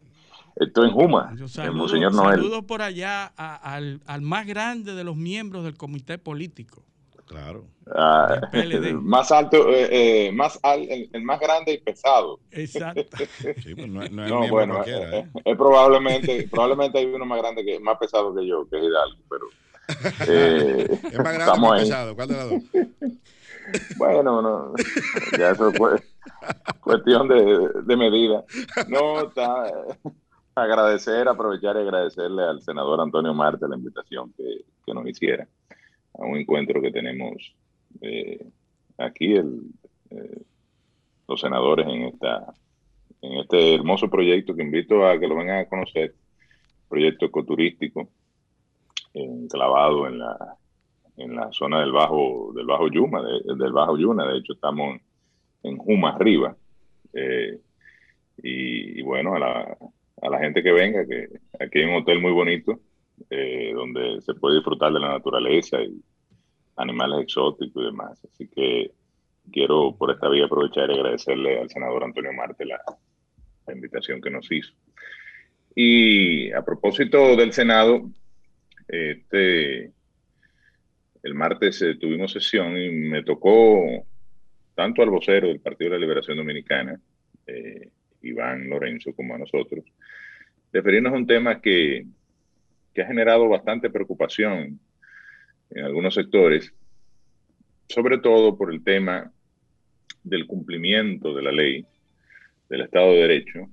esto 0.54 0.84
en 0.84 0.90
Juma, 0.90 1.32
Yo 1.36 1.44
en 1.44 1.48
saludo, 1.48 1.74
Monseñor 1.78 2.14
Noel. 2.14 2.36
saludo 2.36 2.62
por 2.66 2.82
allá 2.82 3.32
a- 3.36 3.74
al, 3.74 4.00
al 4.06 4.20
más 4.20 4.46
grande 4.46 4.94
de 4.94 5.02
los 5.02 5.16
miembros 5.16 5.64
del 5.64 5.76
comité 5.78 6.18
político. 6.18 6.84
Claro. 7.26 7.64
Ah, 7.96 8.38
PLD. 8.52 8.92
más 9.00 9.32
alto, 9.32 9.70
eh, 9.70 10.26
eh, 10.26 10.32
más 10.32 10.60
al- 10.62 10.82
el, 10.90 11.08
el 11.10 11.22
más 11.22 11.40
grande 11.40 11.72
y 11.72 11.78
pesado. 11.78 12.38
Exacto. 12.50 13.02
Sí, 13.62 13.74
pues 13.74 13.88
no, 13.88 14.00
no 14.10 14.24
es 14.24 14.30
No, 14.30 14.46
bueno, 14.48 14.74
cualquiera, 14.74 15.16
eh, 15.16 15.18
¿eh? 15.20 15.28
eh, 15.36 15.40
es 15.46 15.56
probablemente, 15.56 16.46
probablemente 16.50 16.98
hay 16.98 17.06
uno 17.06 17.24
más 17.24 17.40
grande 17.40 17.64
que 17.64 17.80
más 17.80 17.96
pesado 17.98 18.34
que 18.34 18.46
yo, 18.46 18.68
que 18.68 18.76
es 18.76 18.84
Hidalgo, 18.84 19.22
pero 19.30 19.46
eh, 20.28 20.86
Es 20.90 21.18
más 21.18 21.34
grande 21.34 21.60
que 21.60 21.74
ahí. 21.74 21.80
pesado. 21.80 22.14
¿Cuál 22.14 22.28
de 22.28 22.34
las 22.36 22.50
dos? 22.50 22.62
Bueno, 23.96 24.42
no, 24.42 24.74
ya 25.38 25.52
eso 25.52 25.72
fue 25.72 26.02
cuestión 26.80 27.28
de, 27.28 27.70
de 27.84 27.96
medida. 27.96 28.44
No, 28.88 29.28
está, 29.28 29.64
agradecer, 30.54 31.28
aprovechar 31.28 31.76
y 31.76 31.80
agradecerle 31.80 32.42
al 32.42 32.60
senador 32.60 33.00
Antonio 33.00 33.32
Marte 33.32 33.68
la 33.68 33.76
invitación 33.76 34.32
que, 34.36 34.64
que 34.84 34.92
nos 34.92 35.06
hiciera 35.06 35.46
a 36.14 36.24
un 36.24 36.36
encuentro 36.36 36.82
que 36.82 36.90
tenemos 36.90 37.54
eh, 38.00 38.44
aquí, 38.98 39.34
el, 39.34 39.62
eh, 40.10 40.42
los 41.28 41.40
senadores 41.40 41.86
en, 41.86 42.02
esta, 42.02 42.52
en 43.22 43.38
este 43.38 43.74
hermoso 43.76 44.10
proyecto 44.10 44.54
que 44.54 44.62
invito 44.62 45.06
a 45.06 45.18
que 45.18 45.28
lo 45.28 45.36
vengan 45.36 45.60
a 45.60 45.68
conocer, 45.68 46.14
proyecto 46.88 47.26
ecoturístico 47.26 48.08
enclavado 49.14 50.06
en 50.06 50.18
la 50.18 50.56
en 51.18 51.36
la 51.36 51.52
zona 51.52 51.80
del 51.80 51.92
bajo 51.92 52.52
del 52.54 52.66
bajo 52.66 52.88
Yuma 52.88 53.22
de- 53.22 53.54
del 53.56 53.72
bajo 53.72 53.96
Yuna. 53.98 54.26
De 54.26 54.38
hecho 54.38 54.54
estamos 54.54 54.98
en 55.62 55.76
Juma 55.76 56.10
arriba. 56.10 56.56
Eh, 57.12 57.58
y, 58.42 59.02
bueno 59.02 59.34
a 59.34 59.38
la, 59.38 59.76
a 60.22 60.30
la 60.30 60.38
gente 60.38 60.62
que 60.62 60.72
venga 60.72 61.06
que 61.06 61.28
aquí 61.60 61.80
hay 61.80 61.84
un 61.84 61.96
hotel 62.02 62.20
muy 62.20 62.32
bonito 62.32 62.80
eh, 63.30 63.72
donde 63.74 64.20
se 64.22 64.34
puede 64.34 64.56
disfrutar 64.56 64.92
de 64.92 64.98
la 65.00 65.10
naturaleza 65.10 65.80
y 65.82 66.02
animales 66.76 67.20
exóticos 67.20 67.82
y 67.82 67.86
demás. 67.86 68.24
Así 68.24 68.48
que 68.48 68.92
quiero 69.52 69.94
por 69.96 70.10
esta 70.10 70.28
vía 70.30 70.46
aprovechar 70.46 70.90
y 70.90 70.94
agradecerle 70.94 71.60
al 71.60 71.68
senador 71.68 72.04
Antonio 72.04 72.32
Marte 72.32 72.64
la, 72.64 72.80
la 73.66 73.74
invitación 73.74 74.20
que 74.22 74.30
nos 74.30 74.50
hizo. 74.50 74.72
Y 75.74 76.50
a 76.52 76.62
propósito 76.64 77.36
del 77.36 77.52
Senado 77.52 78.02
este 78.88 79.92
el 81.22 81.34
martes 81.34 81.80
eh, 81.82 81.94
tuvimos 81.94 82.32
sesión 82.32 82.76
y 82.76 82.90
me 82.90 83.22
tocó 83.22 84.04
tanto 84.74 85.02
al 85.02 85.10
vocero 85.10 85.48
del 85.48 85.60
Partido 85.60 85.90
de 85.90 85.96
la 85.96 86.00
Liberación 86.00 86.36
Dominicana, 86.36 87.00
eh, 87.46 87.90
Iván 88.22 88.68
Lorenzo, 88.68 89.14
como 89.14 89.34
a 89.34 89.38
nosotros, 89.38 89.84
referirnos 90.72 91.12
a 91.12 91.16
un 91.16 91.26
tema 91.26 91.60
que, 91.60 92.06
que 92.92 93.02
ha 93.02 93.06
generado 93.06 93.48
bastante 93.48 93.90
preocupación 93.90 94.80
en 95.70 95.84
algunos 95.84 96.14
sectores, 96.14 96.72
sobre 97.88 98.18
todo 98.18 98.56
por 98.56 98.72
el 98.72 98.82
tema 98.82 99.32
del 100.24 100.46
cumplimiento 100.46 101.34
de 101.34 101.42
la 101.42 101.52
ley, 101.52 101.86
del 102.68 102.80
Estado 102.82 103.12
de 103.12 103.20
Derecho, 103.20 103.68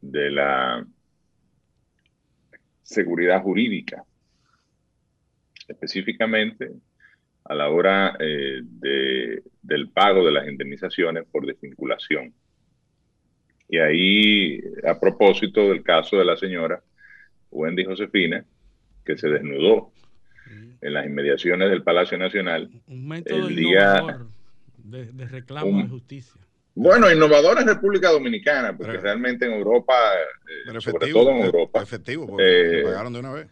de 0.00 0.30
la 0.30 0.86
seguridad 2.82 3.40
jurídica 3.40 4.04
específicamente 5.72 6.70
a 7.44 7.54
la 7.54 7.68
hora 7.68 8.16
eh, 8.20 8.60
de, 8.62 9.42
del 9.62 9.88
pago 9.90 10.24
de 10.24 10.32
las 10.32 10.46
indemnizaciones 10.48 11.24
por 11.30 11.44
desvinculación. 11.46 12.32
Y 13.68 13.78
ahí, 13.78 14.60
a 14.86 14.98
propósito 15.00 15.68
del 15.70 15.82
caso 15.82 16.16
de 16.18 16.24
la 16.24 16.36
señora 16.36 16.82
Wendy 17.50 17.84
Josefina, 17.84 18.44
que 19.04 19.16
se 19.16 19.28
desnudó 19.28 19.90
en 20.80 20.94
las 20.94 21.06
inmediaciones 21.06 21.70
del 21.70 21.82
Palacio 21.82 22.18
Nacional. 22.18 22.70
Un 22.86 23.08
método 23.08 23.48
El 23.48 23.56
día- 23.56 23.96
innovador 23.98 24.26
de, 24.78 25.06
de 25.12 25.26
reclamo 25.26 25.66
Un- 25.70 25.82
de 25.82 25.88
justicia. 25.88 26.40
Bueno, 26.74 27.10
innovador 27.12 27.60
en 27.60 27.68
República 27.68 28.10
Dominicana, 28.10 28.74
porque 28.76 28.92
Pero- 28.92 29.02
realmente 29.02 29.44
en 29.46 29.52
Europa, 29.52 29.94
eh, 29.94 30.52
Pero 30.66 30.80
sobre 30.80 30.96
efectivo. 30.96 31.20
todo 31.20 31.30
en 31.32 31.44
Europa, 31.44 31.82
Efectivo, 31.82 32.26
porque 32.26 32.80
Eh, 32.80 32.82
pagaron 32.84 33.12
de 33.12 33.20
una 33.20 33.32
vez. 33.32 33.46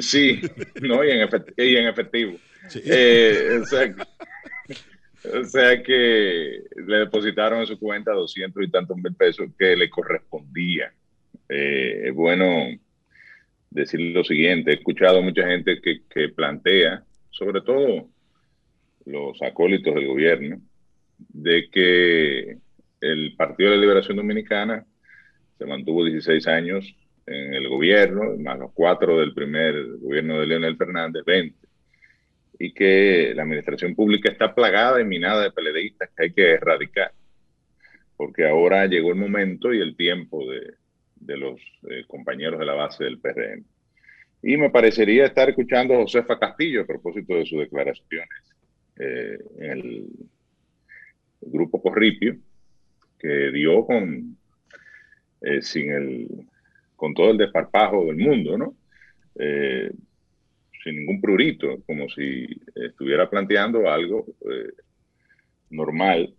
Sí, 0.00 0.40
no, 0.82 1.04
y 1.04 1.10
en, 1.10 1.28
efect- 1.28 1.54
y 1.56 1.76
en 1.76 1.86
efectivo. 1.86 2.38
Sí. 2.68 2.80
Eh, 2.84 3.58
o, 3.62 3.64
sea, 3.64 3.94
que- 3.94 5.28
o 5.38 5.44
sea 5.44 5.82
que 5.82 6.62
le 6.86 6.96
depositaron 6.98 7.60
en 7.60 7.66
su 7.66 7.78
cuenta 7.78 8.12
200 8.12 8.62
y 8.64 8.70
tantos 8.70 8.96
mil 8.96 9.14
pesos 9.14 9.48
que 9.58 9.76
le 9.76 9.88
correspondía. 9.90 10.92
Eh, 11.48 12.02
es 12.06 12.14
bueno 12.14 12.68
decir 13.70 14.00
lo 14.00 14.24
siguiente, 14.24 14.70
he 14.70 14.74
escuchado 14.74 15.22
mucha 15.22 15.46
gente 15.46 15.80
que, 15.80 16.00
que 16.08 16.28
plantea, 16.30 17.04
sobre 17.30 17.60
todo 17.60 18.08
los 19.04 19.40
acólitos 19.42 19.94
del 19.94 20.06
gobierno, 20.06 20.60
de 21.18 21.68
que 21.70 22.56
el 23.00 23.34
Partido 23.36 23.70
de 23.70 23.76
la 23.76 23.82
Liberación 23.82 24.16
Dominicana 24.16 24.84
se 25.58 25.66
mantuvo 25.66 26.04
16 26.04 26.46
años 26.48 26.94
en 27.26 27.54
el 27.54 27.68
gobierno, 27.68 28.36
más 28.38 28.58
los 28.58 28.72
cuatro 28.72 29.18
del 29.18 29.34
primer 29.34 29.74
gobierno 29.98 30.40
de 30.40 30.46
Leonel 30.46 30.76
Fernández, 30.76 31.24
20 31.24 31.66
y 32.58 32.72
que 32.72 33.32
la 33.34 33.42
administración 33.42 33.94
pública 33.94 34.30
está 34.30 34.54
plagada 34.54 35.00
y 35.00 35.04
minada 35.04 35.42
de 35.42 35.50
peledeístas 35.50 36.10
que 36.16 36.22
hay 36.22 36.32
que 36.32 36.52
erradicar. 36.52 37.12
Porque 38.16 38.46
ahora 38.46 38.86
llegó 38.86 39.10
el 39.10 39.16
momento 39.16 39.74
y 39.74 39.80
el 39.80 39.94
tiempo 39.94 40.50
de, 40.50 40.74
de 41.16 41.36
los 41.36 41.60
eh, 41.90 42.04
compañeros 42.06 42.58
de 42.58 42.66
la 42.66 42.74
base 42.74 43.04
del 43.04 43.18
PRM. 43.18 43.64
Y 44.42 44.56
me 44.56 44.70
parecería 44.70 45.26
estar 45.26 45.48
escuchando 45.48 45.94
a 45.94 45.98
Josefa 45.98 46.38
Castillo 46.38 46.82
a 46.82 46.86
propósito 46.86 47.34
de 47.34 47.46
sus 47.46 47.58
declaraciones 47.58 48.54
eh, 48.98 49.38
en 49.58 49.70
el, 49.70 50.06
grupo 51.48 51.80
Corripio, 51.80 52.36
que 53.18 53.50
dio 53.52 53.84
con, 53.84 54.36
eh, 55.42 55.62
sin 55.62 55.92
el, 55.92 56.28
con 56.96 57.14
todo 57.14 57.30
el 57.30 57.38
desparpajo 57.38 58.06
del 58.06 58.16
mundo, 58.16 58.58
¿no? 58.58 58.74
sin 60.82 60.96
ningún 60.96 61.20
prurito, 61.20 61.82
como 61.84 62.08
si 62.08 62.46
estuviera 62.74 63.28
planteando 63.28 63.90
algo 63.90 64.24
normal 65.70 66.34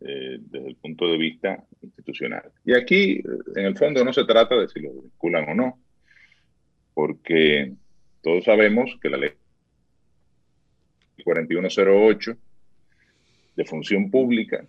desde 0.00 0.68
el 0.68 0.76
punto 0.76 1.10
de 1.10 1.16
vista 1.16 1.64
institucional. 1.80 2.52
Y 2.64 2.74
aquí, 2.74 3.22
en 3.56 3.64
el 3.64 3.76
fondo, 3.76 4.04
no 4.04 4.12
se 4.12 4.24
trata 4.24 4.56
de 4.56 4.68
si 4.68 4.80
lo 4.80 4.92
vinculan 4.92 5.48
o 5.48 5.54
no, 5.54 5.78
porque 6.92 7.72
todos 8.20 8.44
sabemos 8.44 8.98
que 9.00 9.08
la 9.08 9.16
ley 9.16 9.30
4108 11.22 12.36
de 13.56 13.64
función 13.64 14.10
pública, 14.10 14.64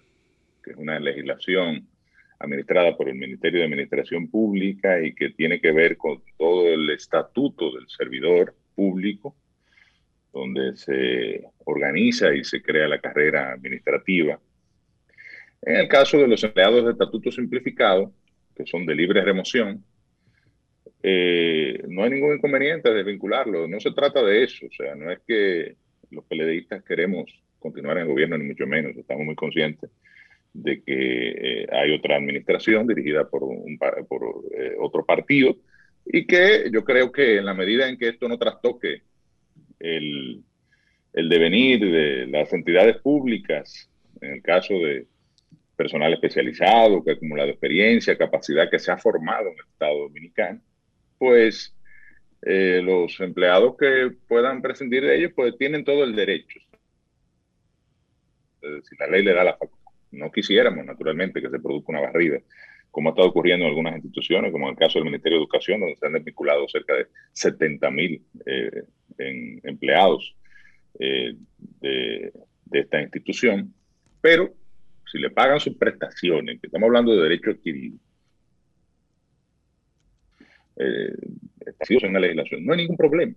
que 0.64 0.72
es 0.72 0.78
una 0.78 1.00
legislación 1.00 1.88
administrada 2.46 2.96
por 2.96 3.10
el 3.10 3.16
Ministerio 3.16 3.60
de 3.60 3.66
Administración 3.66 4.30
Pública 4.30 5.02
y 5.02 5.14
que 5.14 5.30
tiene 5.32 5.60
que 5.60 5.72
ver 5.72 5.98
con 5.98 6.22
todo 6.38 6.68
el 6.68 6.90
estatuto 6.90 7.72
del 7.72 7.88
servidor 7.90 8.56
público, 8.76 9.36
donde 10.34 10.76
se 10.76 11.44
organiza 11.66 12.34
y 12.34 12.44
se 12.44 12.62
crea 12.62 12.88
la 12.88 13.00
carrera 13.00 13.52
administrativa 13.52 14.40
en 15.66 15.78
el 15.78 15.88
caso 15.88 16.20
de 16.20 16.28
los 16.28 16.44
empleados 16.44 16.86
de 16.86 16.92
estatuto 16.92 17.32
simplificado, 17.32 18.14
que 18.56 18.68
son 18.68 18.86
de 18.86 18.94
libre 18.94 19.24
remoción, 19.24 19.84
eh, 21.02 21.84
no 21.88 22.04
hay 22.04 22.12
ningún 22.12 22.36
inconveniente 22.36 22.94
de 22.94 23.04
vincularlo. 23.04 23.68
No 23.68 23.80
se 23.80 23.92
trata 23.92 24.24
de 24.24 24.44
eso. 24.44 24.68
O 24.68 24.72
sea, 24.72 24.96
no 24.96 25.12
es 25.12 25.20
que 25.28 25.76
los 26.12 26.24
PLDistas 26.26 26.84
queremos 26.84 27.26
continuar 27.60 27.98
en 27.98 28.04
el 28.04 28.10
gobierno, 28.10 28.38
ni 28.38 28.46
mucho 28.46 28.68
menos. 28.68 28.96
Estamos 28.96 29.26
muy 29.26 29.36
conscientes 29.36 29.90
de 30.56 30.82
que 30.82 31.64
eh, 31.64 31.68
hay 31.72 31.92
otra 31.92 32.16
administración 32.16 32.88
dirigida 32.88 33.30
por, 33.30 33.44
un, 33.44 33.78
por 34.08 34.46
eh, 34.58 34.76
otro 34.80 35.06
partido 35.06 35.58
y 36.06 36.26
que 36.26 36.70
yo 36.72 36.84
creo 36.86 37.12
que 37.12 37.38
en 37.38 37.46
la 37.46 37.54
medida 37.54 37.90
en 37.90 37.98
que 37.98 38.10
esto 38.10 38.28
no 38.30 38.38
trastoque 38.38 39.02
el, 39.80 40.44
el 41.14 41.30
devenir 41.30 41.80
de 41.80 42.28
las 42.28 42.54
entidades 42.54 42.98
públicas, 42.98 43.90
en 44.22 44.34
el 44.34 44.42
caso 44.42 44.74
de, 44.76 45.08
personal 45.76 46.14
especializado, 46.14 47.04
que 47.04 47.12
ha 47.12 47.14
acumulado 47.16 47.50
experiencia, 47.50 48.18
capacidad, 48.18 48.70
que 48.70 48.80
se 48.80 48.92
ha 48.92 48.98
formado 48.98 49.48
en 49.48 49.54
el 49.54 49.66
Estado 49.72 50.00
Dominicano, 50.00 50.62
pues 51.18 51.76
eh, 52.42 52.82
los 52.84 53.20
empleados 53.20 53.76
que 53.78 54.12
puedan 54.28 54.62
prescindir 54.62 55.04
de 55.04 55.18
ellos, 55.18 55.32
pues 55.36 55.58
tienen 55.58 55.84
todo 55.84 56.04
el 56.04 56.16
derecho. 56.16 56.60
Si 58.62 58.96
la 58.98 59.08
ley 59.08 59.24
le 59.24 59.34
da 59.34 59.44
la 59.44 59.58
facultad. 59.58 59.85
No 60.16 60.32
quisiéramos, 60.32 60.86
naturalmente, 60.86 61.42
que 61.42 61.50
se 61.50 61.60
produzca 61.60 61.92
una 61.92 62.02
barrida, 62.02 62.40
como 62.92 63.10
ha 63.10 63.12
estado 63.12 63.28
ocurriendo 63.28 63.66
en 63.66 63.70
algunas 63.70 63.96
instituciones, 63.96 64.52
como 64.52 64.68
en 64.68 64.72
el 64.72 64.80
caso 64.80 65.00
del 65.00 65.06
Ministerio 65.06 65.38
de 65.38 65.44
Educación, 65.44 65.82
donde 65.82 65.98
se 65.98 66.06
han 66.06 66.14
desvinculado 66.14 66.68
cerca 66.68 66.96
de 66.96 67.08
70 67.34 67.92
mil 67.92 68.26
eh, 68.46 68.84
empleados 69.64 70.36
eh, 71.00 71.36
de, 71.82 72.32
esta 72.72 73.02
institución. 73.02 73.74
Pero 74.22 74.54
si 75.12 75.20
le 75.20 75.30
pagan 75.30 75.60
sus 75.60 75.76
prestaciones, 75.76 76.60
que 76.60 76.68
estamos 76.68 76.88
hablando 76.88 77.16
de 77.16 77.24
derecho 77.24 77.52
adquirido, 77.52 77.98
eh, 80.78 81.14
en 81.88 82.14
la 82.14 82.20
legislación, 82.20 82.66
no 82.66 82.74
hay 82.74 82.80
ningún 82.80 82.98
problema. 82.98 83.34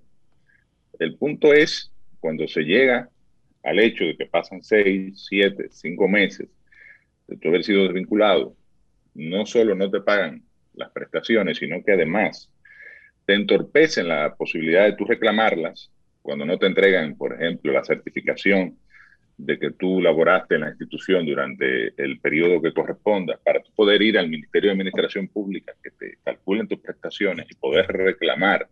El 0.99 1.17
punto 1.17 1.53
es 1.53 1.93
cuando 2.21 2.47
se 2.49 2.63
llega 2.63 3.09
al 3.63 3.79
hecho 3.79 4.05
de 4.05 4.17
que 4.17 4.27
pasan 4.27 4.63
seis, 4.63 5.27
siete, 5.29 5.69
cinco 5.71 6.09
meses 6.09 6.49
de 7.29 7.37
tu 7.37 7.49
haber 7.49 7.63
sido 7.63 7.85
desvinculado, 7.85 8.57
no 9.15 9.47
solo 9.47 9.75
no 9.75 9.91
te 9.91 10.01
pagan 10.01 10.43
las 10.75 10.91
prestaciones, 10.91 11.59
sino 11.59 11.83
que 11.85 11.93
además 11.93 12.51
te 13.27 13.35
entorpecen 13.35 14.09
la 14.09 14.35
posibilidad 14.35 14.85
de 14.85 14.95
tú 14.95 15.05
reclamarlas 15.05 15.91
cuando 16.23 16.45
no 16.45 16.59
te 16.59 16.67
entregan, 16.67 17.17
por 17.17 17.35
ejemplo, 17.35 17.73
la 17.73 17.85
certificación 17.85 18.79
de 19.37 19.59
que 19.59 19.71
tú 19.71 20.01
laboraste 20.01 20.57
en 20.57 20.63
la 20.63 20.71
institución 20.71 21.25
durante 21.25 21.95
el 22.03 22.19
periodo 22.21 22.61
que 22.61 22.73
corresponda 22.73 23.39
para 23.45 23.61
poder 23.77 24.03
ir 24.03 24.19
al 24.19 24.29
Ministerio 24.29 24.69
de 24.69 24.73
Administración 24.73 25.29
Pública 25.29 25.75
que 25.83 25.91
te 25.93 26.19
calculen 26.25 26.67
tus 26.67 26.81
prestaciones 26.81 27.47
y 27.49 27.55
poder 27.55 27.87
reclamar 27.87 28.69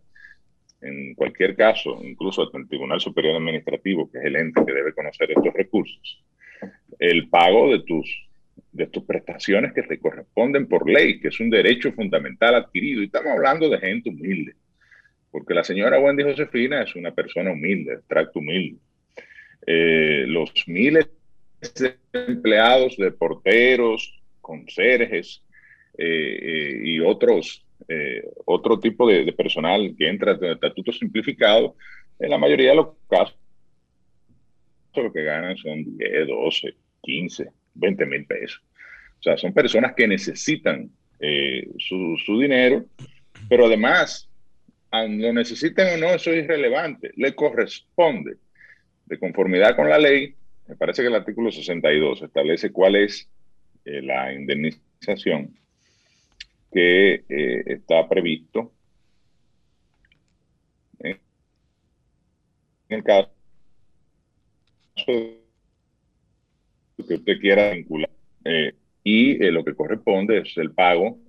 en 0.81 1.15
cualquier 1.15 1.55
caso, 1.55 1.99
incluso 2.03 2.43
ante 2.43 2.57
el 2.57 2.67
Tribunal 2.67 2.99
Superior 2.99 3.35
Administrativo, 3.37 4.11
que 4.11 4.19
es 4.19 4.25
el 4.25 4.35
ente 4.35 4.63
que 4.65 4.73
debe 4.73 4.93
conocer 4.93 5.31
estos 5.31 5.53
recursos, 5.53 6.23
el 6.99 7.29
pago 7.29 7.71
de 7.71 7.79
tus, 7.83 8.26
de 8.71 8.87
tus 8.87 9.03
prestaciones 9.03 9.73
que 9.73 9.83
te 9.83 9.99
corresponden 9.99 10.67
por 10.67 10.89
ley, 10.89 11.19
que 11.19 11.29
es 11.29 11.39
un 11.39 11.49
derecho 11.49 11.91
fundamental 11.93 12.55
adquirido. 12.55 13.01
Y 13.01 13.05
estamos 13.05 13.31
hablando 13.31 13.69
de 13.69 13.79
gente 13.79 14.09
humilde, 14.09 14.55
porque 15.31 15.53
la 15.53 15.63
señora 15.63 15.99
Wendy 15.99 16.23
Josefina 16.23 16.83
es 16.83 16.95
una 16.95 17.11
persona 17.11 17.51
humilde, 17.51 17.97
de 17.97 18.01
tracto 18.07 18.39
humilde 18.39 18.77
eh, 19.65 20.23
los 20.27 20.51
miles 20.67 21.09
de 21.75 21.97
empleados 22.13 22.95
de 22.95 23.11
porteros, 23.11 24.17
conserjes 24.39 25.43
eh, 25.97 26.39
eh, 26.41 26.81
y 26.83 26.99
otros, 27.01 27.65
otro 28.45 28.79
tipo 28.79 29.07
de, 29.07 29.31
personal 29.33 29.93
que 29.97 30.07
entra 30.07 30.37
en 30.39 30.51
estatuto 30.51 30.91
simplificado, 30.91 31.75
en 32.17 32.29
la 32.29 32.37
mayoría 32.37 32.69
de 32.69 32.75
los 32.77 32.87
casos 33.09 33.37
lo 34.95 35.13
que 35.13 35.23
ganan 35.23 35.55
son 35.57 35.95
10, 35.95 36.27
12, 36.27 36.75
15, 37.03 37.51
20 37.77 38.05
mil 38.05 38.25
pesos. 38.25 38.61
O 39.19 39.23
sea, 39.23 39.37
son 39.37 39.53
personas 39.53 39.93
que 39.95 40.07
necesitan 40.07 40.89
su, 41.79 42.15
su 42.23 42.39
dinero, 42.39 42.85
pero 43.49 43.65
además, 43.65 44.29
lo 44.91 45.33
necesiten 45.33 45.95
o 45.95 45.97
no, 45.97 46.13
eso 46.13 46.31
es 46.31 46.43
irrelevante, 46.43 47.11
le 47.15 47.33
corresponde 47.33 48.37
de 49.05 49.19
conformidad 49.19 49.75
con 49.75 49.89
la 49.89 49.97
ley, 49.97 50.35
me 50.67 50.75
parece 50.75 51.01
que 51.01 51.07
el 51.07 51.15
artículo 51.15 51.51
62 51.51 52.23
establece 52.23 52.71
cuál 52.71 52.97
es 52.97 53.29
eh, 53.85 54.01
la 54.01 54.33
indemnización 54.33 55.57
que 56.71 57.23
eh, 57.29 57.63
está 57.65 58.07
previsto 58.07 58.73
en 60.99 61.19
el 62.89 63.03
caso 63.03 63.29
que 67.07 67.15
usted 67.15 67.39
quiera 67.39 67.71
vincular. 67.71 68.09
Eh, 68.43 68.73
y 69.03 69.37
lo 69.51 69.63
que 69.63 69.73
corresponde 69.73 70.39
es 70.39 70.57
el 70.57 70.71
pago 70.71 71.19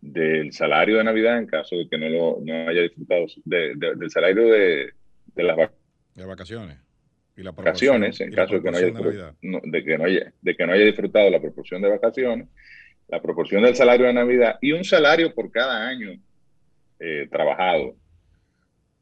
del 0.00 0.52
salario 0.52 0.98
de 0.98 1.04
Navidad 1.04 1.38
en 1.38 1.46
caso 1.46 1.76
de 1.76 1.88
que 1.88 1.98
no, 1.98 2.08
lo, 2.08 2.38
no 2.44 2.68
haya 2.68 2.82
disfrutado 2.82 3.26
del 3.44 4.10
salario 4.10 4.46
de, 4.46 4.92
de 5.34 5.42
las 5.42 5.56
vacaciones 6.26 6.78
y 7.38 7.42
vacaciones, 7.42 8.20
en 8.20 8.32
caso 8.32 8.54
de 8.54 8.62
que 8.62 8.70
no, 8.70 8.76
haya, 8.76 8.86
de, 9.40 9.84
que 9.84 9.98
no 9.98 10.04
haya, 10.04 10.32
de 10.42 10.56
que 10.56 10.66
no 10.66 10.72
haya 10.72 10.84
disfrutado 10.84 11.30
la 11.30 11.40
proporción 11.40 11.80
de 11.80 11.88
vacaciones, 11.88 12.48
la 13.06 13.22
proporción 13.22 13.62
del 13.62 13.76
salario 13.76 14.06
de 14.06 14.12
Navidad 14.12 14.58
y 14.60 14.72
un 14.72 14.82
salario 14.82 15.32
por 15.32 15.50
cada 15.52 15.88
año 15.88 16.20
eh, 16.98 17.28
trabajado. 17.30 17.94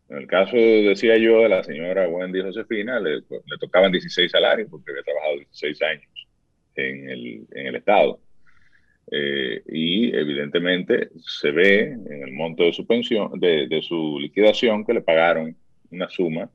En 0.09 0.19
el 0.19 0.27
caso, 0.27 0.57
decía 0.57 1.17
yo, 1.17 1.41
de 1.41 1.49
la 1.49 1.65
señora 1.65 2.09
Wendy 2.09 2.41
Josefina, 2.41 3.01
le, 3.01 3.17
le, 3.17 3.59
tocaban 3.61 3.91
16 3.91 4.31
salarios 4.31 4.69
porque 4.71 4.93
había 4.93 5.03
trabajado 5.03 5.37
16 5.37 5.83
años 5.83 6.29
en 6.77 7.11
el, 7.11 7.47
en 7.53 7.67
el 7.67 7.77
Estado. 7.77 8.21
Eh, 9.11 9.63
y 9.69 10.17
evidentemente 10.17 11.11
se 11.19 11.51
ve 11.51 11.93
en 11.93 12.23
el 12.23 12.33
monto 12.33 12.65
de 12.65 12.73
su 12.73 12.87
pensión, 12.87 13.39
de, 13.39 13.69
de 13.69 13.83
su 13.83 14.19
liquidación, 14.21 14.85
que 14.85 14.95
le 14.95 15.01
pagaron 15.01 15.57
una 15.91 16.09
suma 16.09 16.51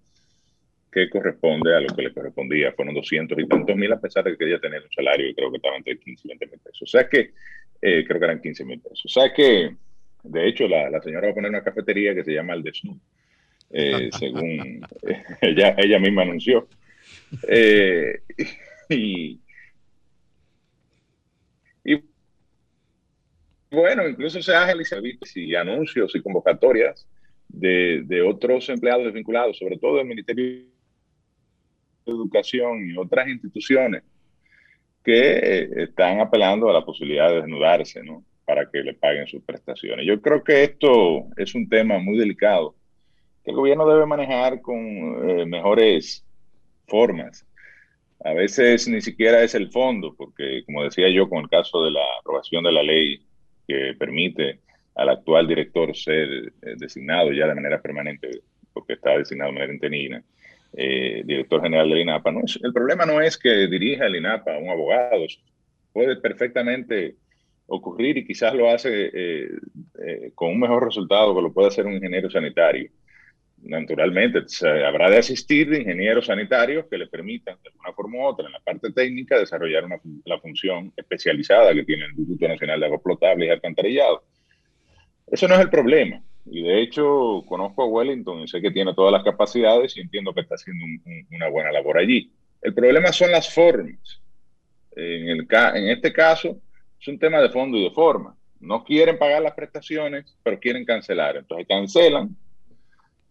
que 0.92 1.10
corresponde 1.10 1.76
a 1.76 1.80
lo 1.80 1.96
que 1.96 2.02
le 2.02 2.14
correspondía. 2.14 2.74
Fueron 2.74 2.94
200 2.94 3.40
y 3.40 3.48
tantos 3.48 3.76
mil, 3.76 3.92
a 3.94 4.00
pesar 4.00 4.24
de 4.24 4.32
que 4.32 4.38
quería 4.38 4.60
tener 4.60 4.84
un 4.84 4.92
salario 4.92 5.30
y 5.30 5.34
creo 5.34 5.50
que 5.50 5.58
estaba 5.58 5.78
entre 5.78 5.98
15 5.98 6.22
y 6.24 6.28
20 6.30 6.48
mil 6.48 6.60
pesos. 6.60 6.82
O 6.82 6.88
sea 6.88 7.08
que, 7.08 7.32
eh, 7.82 8.06
creo 8.06 8.20
que 8.20 8.26
eran 8.26 8.42
15 8.42 8.66
mil 8.66 8.80
pesos. 8.82 9.06
O 9.06 9.10
sea 9.10 9.34
que, 9.34 9.76
de 10.24 10.48
hecho, 10.48 10.68
la, 10.68 10.90
la, 10.90 11.02
señora 11.02 11.28
va 11.28 11.32
a 11.32 11.36
poner 11.36 11.50
una 11.50 11.64
cafetería 11.64 12.14
que 12.14 12.24
se 12.24 12.34
llama 12.34 12.54
El 12.54 12.64
Desnudo, 12.64 13.00
eh, 13.74 14.10
según 14.18 14.86
ella, 15.42 15.76
ella 15.78 16.00
misma 16.00 16.24
anunció. 16.24 16.68
Eh, 17.48 18.22
y, 18.90 19.40
y 21.84 22.04
bueno, 23.70 24.08
incluso 24.08 24.42
se 24.42 24.54
ha 24.54 24.74
y 25.36 25.56
anuncios 25.56 26.16
y 26.16 26.22
convocatorias 26.22 27.08
de, 27.48 28.04
de, 28.06 28.22
otros 28.22 28.70
empleados 28.70 29.06
desvinculados, 29.06 29.58
sobre 29.58 29.78
todo 29.78 29.98
del 29.98 30.08
Ministerio 30.08 30.66
Educación 32.06 32.90
y 32.90 32.98
otras 32.98 33.28
instituciones 33.28 34.04
que 35.04 35.70
están 35.78 36.20
apelando 36.20 36.70
a 36.70 36.74
la 36.74 36.84
posibilidad 36.84 37.30
de 37.30 37.36
desnudarse, 37.38 38.04
¿no? 38.04 38.26
para 38.46 38.70
que 38.70 38.80
le 38.80 38.94
paguen 38.94 39.28
sus 39.28 39.42
prestaciones. 39.44 40.06
Yo 40.06 40.22
creo 40.22 40.44
que 40.44 40.64
esto 40.64 41.28
es 41.38 41.56
un 41.56 41.70
tema 41.70 42.00
muy 42.00 42.18
delicado 42.18 42.76
que 43.44 43.52
el 43.52 43.58
gobierno 43.58 43.88
debe 43.88 44.06
manejar 44.06 44.62
con 44.62 44.78
eh, 44.78 45.46
mejores 45.46 46.26
formas. 46.88 47.46
A 48.24 48.34
veces 48.34 48.88
ni 48.88 49.02
siquiera 49.02 49.42
es 49.42 49.56
el 49.56 49.72
fondo, 49.72 50.14
porque 50.16 50.64
como 50.66 50.84
decía 50.84 51.10
yo 51.10 51.28
con 51.28 51.40
el 51.40 51.50
caso 51.50 51.84
de 51.84 51.92
la 51.92 52.06
aprobación 52.20 52.64
de 52.64 52.72
la 52.72 52.84
ley 52.84 53.20
que 53.68 53.96
permite 53.98 54.60
al 54.96 55.10
actual 55.10 55.48
director 55.48 55.96
ser 55.96 56.54
eh, 56.62 56.76
designado 56.78 57.32
ya 57.32 57.48
de 57.48 57.56
manera 57.56 57.82
permanente, 57.82 58.30
porque 58.74 58.94
está 58.94 59.18
designado 59.18 59.52
de 59.52 59.56
manera 59.56 59.74
interina, 59.74 60.24
eh, 60.74 61.24
director 61.26 61.62
general 61.62 61.90
del 61.90 62.02
INAPA. 62.02 62.32
No 62.32 62.42
el 62.62 62.74
problema 62.74 63.06
no 63.06 63.22
es 63.22 63.38
que 63.38 63.68
dirija 63.68 64.06
el 64.06 64.18
INAPA 64.18 64.58
un 64.58 64.70
abogado, 64.70 65.26
puede 65.92 66.18
perfectamente 66.18 67.16
ocurrir 67.68 68.18
y 68.18 68.26
quizás 68.26 68.54
lo 68.54 68.70
hace 68.70 69.10
eh, 69.14 69.50
con 70.36 70.50
un 70.50 70.60
mejor 70.60 70.86
resultado 70.86 71.34
que 71.34 71.42
lo 71.42 71.54
puede 71.54 71.70
hacer 71.70 71.86
un 71.86 71.94
ingeniero 71.94 72.30
sanitario. 72.30 72.92
Naturalmente, 73.64 74.40
habrá 74.86 75.10
de 75.10 75.20
asistir 75.20 75.70
de 75.70 75.82
ingenieros 75.82 76.26
sanitarios 76.26 76.86
que 76.90 76.98
le 76.98 77.08
permitan, 77.08 77.58
de 77.62 77.70
alguna 77.70 77.94
forma 77.94 78.18
u 78.18 78.24
otra, 78.24 78.48
en 78.48 78.54
la 78.54 78.60
parte 78.60 78.92
técnica, 78.92 79.38
desarrollar 79.38 79.86
una, 79.86 80.00
la 80.26 80.40
función 80.40 80.92
especializada 80.98 81.74
que 81.74 81.84
tiene 81.84 82.06
el 82.06 82.12
Instituto 82.12 82.48
Nacional 82.48 82.80
de 82.80 82.86
Agua 82.88 83.02
Potable 83.02 83.46
y 83.46 83.50
Alcantarillado. 83.50 84.24
Eso 85.28 85.48
no 85.48 85.56
es 85.56 85.62
el 85.62 85.70
problema. 85.70 86.22
Y 86.46 86.64
de 86.64 86.82
hecho, 86.82 87.44
conozco 87.48 87.84
a 87.84 87.88
Wellington 87.88 88.42
y 88.42 88.48
sé 88.48 88.62
que 88.62 88.72
tiene 88.72 88.96
todas 88.96 89.12
las 89.12 89.24
capacidades 89.24 89.96
y 89.96 90.02
entiendo 90.02 90.34
que 90.34 90.42
está 90.42 90.56
haciendo 90.56 90.84
una 91.32 91.50
buena 91.50 91.72
labor 91.72 92.00
allí. 92.00 92.32
El 92.62 92.74
problema 92.74 93.12
son 93.12 93.32
las 93.32 93.54
formas. 93.54 94.22
En, 94.96 95.30
el, 95.30 95.48
en 95.76 95.90
este 95.90 96.12
caso, 96.12 96.60
es 97.00 97.08
un 97.08 97.20
tema 97.20 97.40
de 97.40 97.50
fondo 97.50 97.78
y 97.78 97.84
de 97.84 97.92
forma. 97.92 98.36
No 98.60 98.84
quieren 98.84 99.18
pagar 99.18 99.42
las 99.42 99.54
prestaciones, 99.54 100.36
pero 100.44 100.60
quieren 100.60 100.84
cancelar. 100.84 101.38
Entonces 101.38 101.68
cancelan 101.68 102.36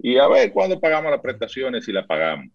y 0.02 0.16
a 0.16 0.28
ver 0.28 0.52
cuándo 0.52 0.80
pagamos 0.80 1.10
las 1.10 1.20
prestaciones 1.20 1.86
y 1.88 1.92
las 1.92 2.06
pagamos. 2.06 2.48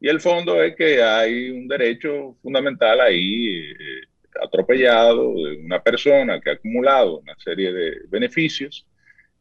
Y 0.00 0.08
el 0.08 0.20
fondo 0.20 0.62
es 0.62 0.76
que 0.76 1.02
hay 1.02 1.50
un 1.50 1.66
derecho 1.66 2.36
fundamental 2.42 3.00
ahí 3.00 3.70
eh, 3.70 4.02
atropellado 4.40 5.34
de 5.34 5.56
una 5.64 5.82
persona 5.82 6.40
que 6.40 6.50
ha 6.50 6.52
acumulado 6.54 7.18
una 7.18 7.34
serie 7.38 7.72
de 7.72 7.92
beneficios 8.08 8.86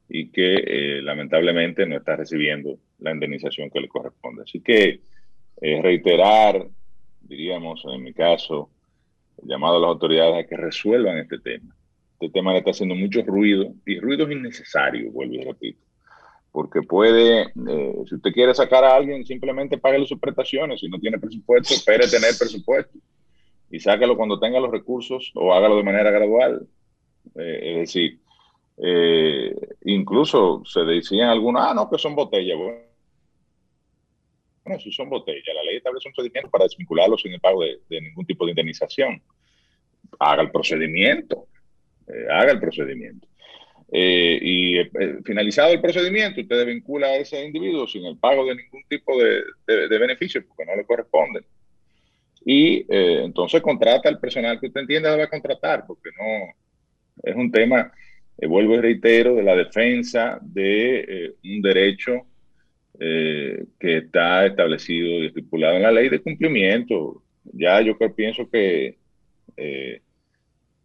y 0.09 0.29
que 0.31 0.55
eh, 0.55 1.01
lamentablemente 1.01 1.85
no 1.85 1.97
está 1.97 2.15
recibiendo 2.15 2.79
la 2.99 3.11
indemnización 3.11 3.69
que 3.69 3.81
le 3.81 3.87
corresponde. 3.87 4.43
Así 4.43 4.61
que 4.61 5.01
eh, 5.61 5.81
reiterar, 5.81 6.67
diríamos 7.21 7.83
en 7.91 8.03
mi 8.03 8.13
caso, 8.13 8.69
el 9.41 9.49
llamado 9.49 9.77
a 9.77 9.81
las 9.81 9.89
autoridades 9.89 10.45
a 10.45 10.47
que 10.47 10.57
resuelvan 10.57 11.17
este 11.17 11.39
tema. 11.39 11.75
Este 12.13 12.29
tema 12.29 12.51
le 12.51 12.59
está 12.59 12.71
haciendo 12.71 12.95
mucho 12.95 13.21
ruido 13.23 13.73
y 13.85 13.99
ruido 13.99 14.25
es 14.25 14.31
innecesario, 14.31 15.11
vuelvo 15.11 15.35
y 15.35 15.43
repito. 15.43 15.86
Porque 16.57 16.81
puede, 16.81 17.43
eh, 17.43 17.95
si 18.09 18.15
usted 18.15 18.31
quiere 18.31 18.51
sacar 18.55 18.83
a 18.83 18.95
alguien, 18.95 19.23
simplemente 19.23 19.77
págale 19.77 20.07
sus 20.07 20.17
prestaciones. 20.17 20.79
Si 20.79 20.87
no 20.89 20.97
tiene 20.97 21.19
presupuesto, 21.19 21.71
espere 21.75 22.07
tener 22.07 22.35
presupuesto 22.35 22.97
y 23.69 23.79
sácalo 23.79 24.17
cuando 24.17 24.39
tenga 24.39 24.59
los 24.59 24.71
recursos 24.71 25.31
o 25.35 25.53
hágalo 25.53 25.77
de 25.77 25.83
manera 25.83 26.09
gradual. 26.09 26.67
Eh, 27.35 27.59
es 27.61 27.77
decir, 27.81 28.19
eh, 28.77 29.53
incluso 29.85 30.63
se 30.65 30.79
decían 30.79 31.29
algunos, 31.29 31.61
ah, 31.63 31.75
no, 31.75 31.87
que 31.91 31.99
son 31.99 32.15
botellas. 32.15 32.57
Bueno, 32.57 32.79
si 34.79 34.91
son 34.91 35.11
botellas, 35.11 35.53
la 35.53 35.61
ley 35.61 35.77
establece 35.77 36.09
un 36.09 36.15
procedimiento 36.15 36.49
para 36.49 36.63
desvincularlos 36.65 37.21
sin 37.21 37.33
el 37.33 37.39
pago 37.39 37.61
de, 37.61 38.01
ningún 38.01 38.25
tipo 38.25 38.45
de 38.45 38.53
indemnización. 38.53 39.21
Haga 40.17 40.41
el 40.41 40.49
procedimiento, 40.49 41.49
haga 42.31 42.51
el 42.51 42.59
procedimiento. 42.59 43.27
Y 43.89 44.83
finalizado 45.23 45.71
el 45.71 45.81
procedimiento, 45.81 46.41
usted 46.41 46.65
vincula 46.65 47.07
a 47.07 47.15
ese 47.17 47.45
individuo 47.45 47.87
sin 47.87 48.05
el 48.05 48.17
pago 48.17 48.45
de 48.45 48.55
ningún 48.55 48.83
tipo 48.89 49.17
de, 49.17 49.43
de 49.65 49.97
beneficio 49.97 50.45
porque 50.45 50.65
no 50.65 50.75
le 50.75 50.85
corresponde 50.85 51.45
y 52.49 52.85
eh, 52.87 53.23
entonces 53.25 53.61
contrata 53.61 54.07
al 54.07 54.21
personal 54.21 54.57
que 54.57 54.67
usted 54.67 54.79
entiende 54.79 55.09
debe 55.09 55.27
contratar, 55.27 55.85
porque 55.85 56.11
no 56.17 56.53
es 57.21 57.35
un 57.35 57.51
tema, 57.51 57.91
eh, 58.37 58.47
vuelvo 58.47 58.75
y 58.75 58.79
reitero, 58.79 59.35
de 59.35 59.43
la 59.43 59.53
defensa 59.53 60.39
de 60.41 60.99
eh, 60.99 61.33
un 61.43 61.61
derecho 61.61 62.25
que 62.99 63.67
está 63.97 64.47
establecido 64.47 65.07
y 65.07 65.27
estipulado 65.27 65.75
en 65.75 65.83
la 65.83 65.91
ley 65.91 66.09
de 66.09 66.21
cumplimiento. 66.21 67.21
Ya 67.43 67.79
yo 67.81 67.95
pienso 68.15 68.49
que 68.49 68.97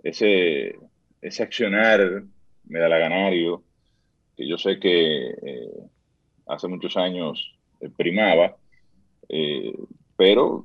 ese, 0.02 0.76
ese 1.22 1.42
accionar 1.42 2.24
medalaganario, 2.64 3.62
que 4.36 4.46
yo 4.46 4.56
sé 4.58 4.78
que 4.78 5.34
hace 6.46 6.68
muchos 6.68 6.96
años 6.96 7.54
primaba, 7.96 8.56
pero 10.16 10.64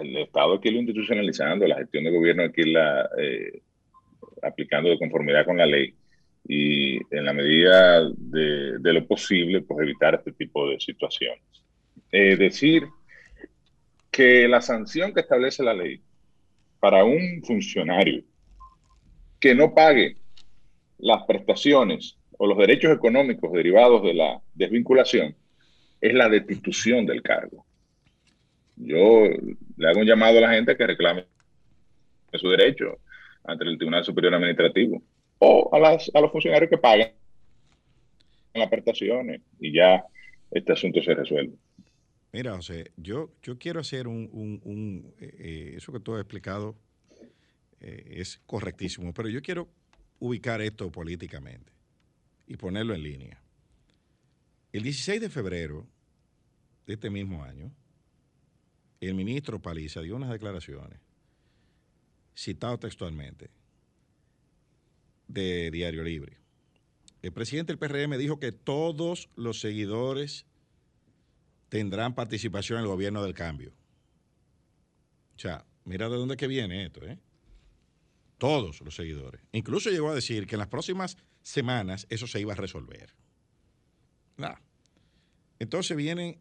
el 0.00 0.16
Estado 0.16 0.54
hay 0.54 0.60
que 0.60 0.68
irlo 0.68 0.80
institucionalizando, 0.80 1.66
la 1.66 1.76
gestión 1.76 2.04
de 2.04 2.10
gobierno 2.10 2.42
hay 2.42 2.52
que 2.52 2.62
irla 2.62 3.08
eh, 3.18 3.62
aplicando 4.42 4.90
de 4.90 4.98
conformidad 4.98 5.44
con 5.44 5.56
la 5.56 5.66
ley 5.66 5.94
y 6.46 6.96
en 7.14 7.24
la 7.24 7.32
medida 7.32 8.08
de, 8.16 8.92
lo 8.92 9.06
posible, 9.06 9.60
pues 9.62 9.80
evitar 9.80 10.14
este 10.14 10.32
tipo 10.32 10.68
de 10.68 10.80
situaciones. 10.80 11.42
decir 12.10 12.86
que 14.10 14.48
la 14.48 14.60
sanción 14.60 15.12
que 15.12 15.20
establece 15.20 15.62
la 15.62 15.74
ley 15.74 16.00
para 16.80 17.04
un 17.04 17.42
funcionario 17.44 18.22
que 19.38 19.54
no 19.54 19.74
pague 19.74 20.16
las 20.98 21.24
prestaciones 21.24 22.16
o 22.36 22.46
los 22.46 22.58
derechos 22.58 22.92
económicos 22.92 23.52
derivados 23.52 24.02
de 24.02 24.14
la 24.14 24.40
desvinculación 24.54 25.34
es 26.00 26.14
la 26.14 26.28
destitución 26.28 27.06
del 27.06 27.22
cargo. 27.22 27.64
Yo 28.76 29.24
le 29.76 29.88
hago 29.88 30.00
un 30.00 30.06
llamado 30.06 30.38
a 30.38 30.42
la 30.42 30.52
gente 30.52 30.76
que 30.76 30.86
reclame 30.86 31.26
su 32.34 32.48
derecho 32.48 32.98
ante 33.44 33.64
el 33.64 33.76
Tribunal 33.76 34.04
Superior 34.04 34.34
Administrativo 34.34 35.02
o 35.38 35.70
a, 35.72 36.20
los 36.20 36.32
funcionarios 36.32 36.70
que 36.70 36.78
pagan 36.78 37.10
las 38.54 38.68
prestaciones 38.68 39.40
y 39.60 39.72
ya 39.72 40.04
este 40.50 40.72
asunto 40.72 41.02
se 41.02 41.14
resuelve. 41.14 41.54
Mira, 42.32 42.54
José, 42.54 42.92
yo, 42.96 43.30
yo 43.42 43.58
quiero 43.58 43.80
hacer 43.80 44.06
un, 44.06 44.28
un, 44.64 45.14
eh, 45.18 45.34
eh, 45.38 45.72
eso 45.76 45.92
que 45.92 46.00
tú 46.00 46.14
has 46.14 46.20
explicado 46.20 46.76
eh, 47.80 48.16
es 48.16 48.38
correctísimo, 48.46 49.14
pero 49.14 49.28
yo 49.28 49.40
quiero 49.40 49.68
ubicar 50.18 50.60
esto 50.60 50.90
políticamente 50.90 51.72
y 52.46 52.56
ponerlo 52.56 52.94
en 52.94 53.02
línea. 53.02 53.42
El 54.72 54.82
16 54.82 55.20
de 55.20 55.30
febrero 55.30 55.86
de 56.86 56.94
este 56.94 57.10
mismo 57.10 57.42
año, 57.42 57.72
el 59.00 59.14
ministro 59.14 59.60
Paliza 59.60 60.00
dio 60.00 60.16
unas 60.16 60.30
declaraciones, 60.30 60.98
citado 62.36 62.78
textualmente, 62.78 63.50
de 65.28 65.70
Diario 65.70 66.02
Libre. 66.02 66.38
El 67.22 67.32
presidente 67.32 67.74
del 67.74 67.78
PRM 67.78 68.16
dijo 68.16 68.38
que 68.38 68.52
todos 68.52 69.28
los 69.36 69.60
seguidores 69.60 70.46
tendrán 71.68 72.14
participación 72.14 72.78
en 72.78 72.84
el 72.84 72.90
gobierno 72.90 73.22
del 73.22 73.34
cambio. 73.34 73.72
O 75.36 75.38
sea, 75.38 75.64
mira 75.84 76.08
de 76.08 76.16
dónde 76.16 76.36
que 76.36 76.46
viene 76.46 76.86
esto, 76.86 77.04
¿eh? 77.04 77.18
Todos 78.38 78.80
los 78.80 78.94
seguidores. 78.94 79.40
Incluso 79.52 79.90
llegó 79.90 80.10
a 80.10 80.14
decir 80.14 80.46
que 80.46 80.54
en 80.54 80.60
las 80.60 80.68
próximas 80.68 81.16
semanas 81.42 82.06
eso 82.08 82.26
se 82.26 82.40
iba 82.40 82.52
a 82.52 82.56
resolver. 82.56 83.12
Nada. 84.36 84.62
Entonces 85.58 85.96
vienen 85.96 86.38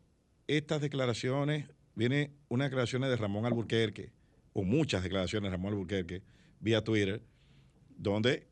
estas 0.47 0.79
declaraciones 0.79 1.67
viene 1.97 2.31
una 2.47 2.65
declaración 2.65 3.01
de 3.01 3.15
Ramón 3.15 3.47
Alburquerque, 3.47 4.11
o 4.53 4.63
muchas 4.63 5.01
declaraciones 5.01 5.49
de 5.49 5.57
Ramón 5.57 5.73
Alburquerque, 5.73 6.21
vía 6.59 6.83
Twitter, 6.83 7.23
donde 7.97 8.47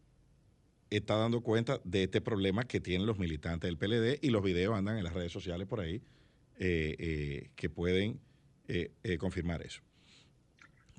está 0.90 1.16
dando 1.16 1.42
cuenta 1.42 1.80
de 1.84 2.04
este 2.04 2.22
problema 2.22 2.66
que 2.66 2.80
tienen 2.80 3.06
los 3.06 3.20
militantes 3.20 3.68
del 3.68 3.78
PLD 3.78 4.20
y 4.24 4.32
los 4.32 4.44
videos 4.44 4.76
andan 4.76 4.98
en 4.98 5.04
las 5.04 5.14
redes 5.14 5.32
sociales 5.32 5.68
por 5.68 5.80
ahí 5.80 6.02
eh, 6.58 6.96
eh, 6.98 7.50
que 7.56 7.70
pueden 7.70 8.20
eh, 8.68 8.90
confirmar 9.20 9.62
eso 9.62 9.82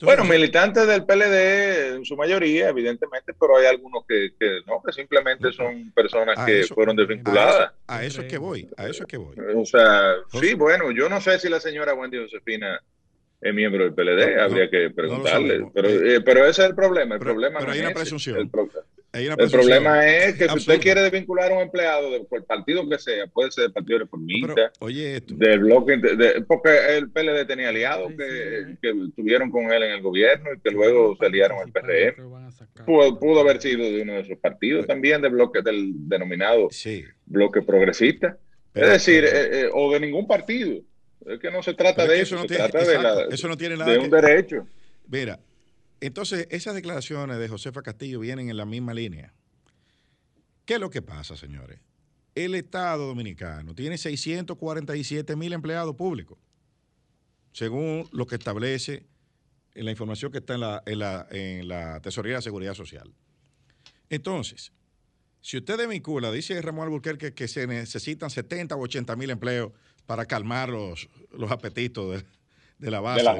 bueno, 0.02 0.24
militantes 0.24 0.86
del 0.86 1.04
PLD 1.04 1.96
en 1.96 2.04
su 2.04 2.16
mayoría, 2.16 2.68
evidentemente, 2.68 3.32
pero 3.38 3.56
hay 3.56 3.66
algunos 3.66 4.04
que, 4.06 4.30
no, 4.66 4.82
que 4.84 4.92
simplemente 4.92 5.52
son 5.52 5.90
personas 5.92 6.44
que 6.44 6.64
fueron 6.64 6.96
desvinculadas. 6.96 7.72
A 7.86 8.04
eso, 8.04 8.20
es 8.20 8.28
que 8.28 8.38
voy, 8.38 8.68
a 8.76 8.88
eso 8.88 9.04
es 9.04 9.08
que 9.08 9.16
voy. 9.16 9.36
O 9.54 9.64
sea, 9.64 10.16
sí, 10.38 10.54
bueno, 10.54 10.90
yo 10.92 11.08
no 11.08 11.20
sé 11.20 11.38
si 11.38 11.48
la 11.48 11.60
señora 11.60 11.94
Wendy 11.94 12.18
Josefina 12.18 12.80
es 13.40 13.54
miembro 13.54 13.84
del 13.84 13.94
PLD, 13.94 14.38
habría 14.40 14.68
que 14.68 14.90
preguntarle, 14.90 15.66
pero, 15.72 15.88
eh, 15.88 16.20
pero 16.20 16.46
ese 16.46 16.62
es 16.62 16.68
el 16.68 16.74
problema, 16.74 17.14
el 17.14 17.20
problema 17.20 17.60
pero 17.60 17.72
hay 17.72 17.80
una 17.80 17.92
presunción. 17.92 18.38
el 18.38 18.50
problema 18.50 18.82
es 19.12 20.34
que 20.34 20.48
si 20.48 20.56
usted 20.56 20.80
quiere 20.80 21.02
desvincular 21.02 21.50
a 21.50 21.54
un 21.54 21.62
empleado 21.62 22.10
del 22.10 22.26
partido 22.46 22.88
que 22.88 22.98
sea, 22.98 23.26
puede 23.26 23.50
ser 23.50 23.64
del 23.64 23.72
Partido 23.72 23.98
Reformista, 24.00 24.72
oye 24.80 25.16
esto. 25.16 25.34
del 25.36 25.60
bloque, 25.60 25.98
porque 26.46 26.70
el 26.96 27.10
PLD 27.10 27.46
tenía 27.46 27.70
aliados 27.70 28.12
que, 28.12 28.76
que, 28.82 28.90
estuvieron 29.08 29.50
con 29.50 29.72
él 29.72 29.82
en 29.82 29.92
el 29.92 30.02
gobierno 30.02 30.50
y 30.54 30.60
que 30.60 30.70
luego 30.70 31.16
se 31.18 31.26
aliaron 31.26 31.58
al 31.58 31.72
PRM. 31.72 32.84
Pudo, 32.84 33.18
pudo, 33.18 33.40
haber 33.40 33.60
sido 33.60 33.84
de 33.84 34.02
uno 34.02 34.14
de 34.14 34.20
esos 34.20 34.38
partidos 34.38 34.86
también, 34.86 35.22
del 35.22 35.32
bloque 35.32 35.62
del 35.62 35.92
denominado 36.08 36.68
bloque 37.26 37.62
progresista. 37.62 38.36
es 38.74 38.88
decir, 38.88 39.24
eh, 39.24 39.60
eh, 39.60 39.70
o 39.72 39.92
de 39.92 40.00
ningún 40.00 40.26
partido. 40.26 40.82
Es 41.24 41.40
que 41.40 41.50
no 41.50 41.62
se 41.62 41.74
trata 41.74 42.06
de 42.06 42.20
eso, 42.20 42.38
se 42.38 42.46
trata 42.46 42.84
de, 42.84 43.34
eso 43.34 43.48
no 43.48 43.56
tiene 43.56 43.76
nada 43.76 43.92
de 43.92 43.98
un 43.98 44.10
derecho. 44.10 44.66
Mira, 45.08 45.40
entonces, 46.06 46.46
esas 46.50 46.74
declaraciones 46.74 47.38
de 47.38 47.48
Josefa 47.48 47.82
Castillo 47.82 48.20
vienen 48.20 48.48
en 48.48 48.56
la 48.56 48.64
misma 48.64 48.94
línea. 48.94 49.32
¿Qué 50.64 50.74
es 50.74 50.80
lo 50.80 50.90
que 50.90 51.02
pasa, 51.02 51.36
señores? 51.36 51.80
El 52.34 52.54
Estado 52.54 53.06
dominicano 53.06 53.74
tiene 53.74 53.98
647 53.98 55.36
mil 55.36 55.52
empleados 55.52 55.96
públicos, 55.96 56.38
según 57.52 58.08
lo 58.12 58.26
que 58.26 58.36
establece 58.36 59.06
en 59.74 59.84
la 59.84 59.90
información 59.90 60.30
que 60.30 60.38
está 60.38 60.54
en 60.54 60.60
la, 60.60 60.82
en 60.86 60.98
la, 60.98 61.26
en 61.30 61.68
la 61.68 62.00
Tesorería 62.00 62.36
de 62.36 62.42
Seguridad 62.42 62.74
Social. 62.74 63.12
Entonces, 64.08 64.72
si 65.40 65.56
usted 65.56 65.88
vincula, 65.88 66.30
dice 66.30 66.60
Ramón 66.62 66.84
Alburquerque 66.84 67.34
que 67.34 67.48
se 67.48 67.66
necesitan 67.66 68.30
70 68.30 68.74
o 68.76 68.80
80 68.80 69.16
mil 69.16 69.30
empleos 69.30 69.72
para 70.06 70.26
calmar 70.26 70.68
los, 70.68 71.08
los 71.32 71.50
apetitos 71.50 72.22
de, 72.78 72.90
la 72.90 73.00
base. 73.00 73.18
De 73.18 73.24
la 73.24 73.36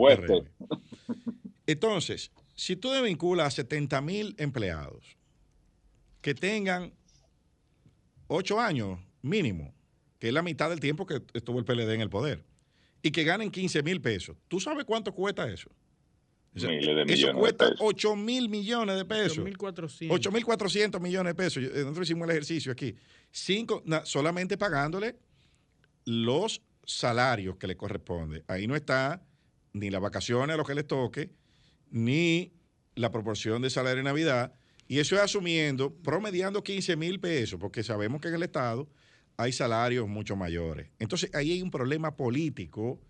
Entonces, 1.67 2.31
si 2.57 2.75
tú 2.75 2.91
vinculas 3.03 3.47
a 3.47 3.51
70 3.51 4.01
mil 4.01 4.35
empleados 4.39 5.17
que 6.21 6.35
tengan 6.35 6.93
8 8.27 8.61
años 8.61 8.99
mínimo, 9.23 9.73
que 10.19 10.29
es 10.29 10.35
la 10.35 10.43
mitad 10.43 10.71
del 10.71 10.81
tiempo 10.81 11.07
que 11.07 11.23
estuvo 11.35 11.59
el 11.59 11.65
PLD 11.65 11.95
en 11.95 12.01
el 12.01 12.11
poder, 12.11 12.43
y 13.03 13.13
que 13.13 13.23
ganen 13.23 13.51
15 13.51 13.83
mil 13.83 14.01
pesos, 14.01 14.37
¿tú 14.49 14.59
sabes 14.59 14.85
cuánto 14.85 15.13
cuesta 15.13 15.49
eso? 15.49 15.71
eso 16.55 17.33
cuesta 17.35 17.75
8 17.79 18.17
mil 18.17 18.49
millones 18.49 18.97
de 18.97 19.05
pesos. 19.05 19.39
8 20.11 20.33
mil 20.33 20.45
400 20.45 21.01
millones 21.01 21.31
de 21.31 21.35
pesos. 21.35 21.63
Nosotros 21.63 22.09
hicimos 22.09 22.25
el 22.25 22.31
ejercicio 22.31 22.73
aquí. 22.73 22.97
Cinco, 23.31 23.85
solamente 24.05 24.57
pagándole 24.57 25.17
los 26.07 26.63
salarios 26.85 27.57
que 27.57 27.67
le 27.67 27.77
corresponde. 27.77 28.43
Ahí 28.49 28.67
no 28.67 28.75
está 28.75 29.23
ni 29.75 29.91
las 29.91 30.01
vacaciones 30.01 30.55
a 30.55 30.57
los 30.57 30.67
que 30.67 30.75
les 30.75 30.87
toque, 30.87 31.31
ni 31.91 32.53
la 32.95 33.11
proporción 33.11 33.63
de 33.63 33.71
salario 33.71 33.99
de 33.99 34.03
Navidad, 34.05 34.55
y 34.89 34.99
eso 34.99 35.17
es 35.17 35.23
asumiendo, 35.23 35.93
promediando 35.95 36.63
15 36.63 36.97
mil 36.97 37.21
pesos, 37.21 37.59
porque 37.61 37.83
sabemos 37.83 38.21
que 38.21 38.29
en 38.29 38.35
el 38.35 38.43
Estado 38.43 38.89
hay 39.37 39.53
salarios 39.53 40.09
mucho 40.09 40.37
mayores. 40.37 40.89
Entonces 40.99 41.31
ahí 41.35 41.53
hay 41.53 41.63
un 41.63 41.71
problema 41.71 42.17
político 42.17 43.01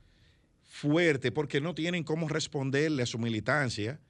fuerte 0.64 1.30
porque 1.30 1.60
no 1.60 1.74
tienen 1.74 2.02
cómo 2.02 2.28
responderle 2.28 3.02
a 3.02 3.06
su 3.06 3.18
militancia 3.18 4.00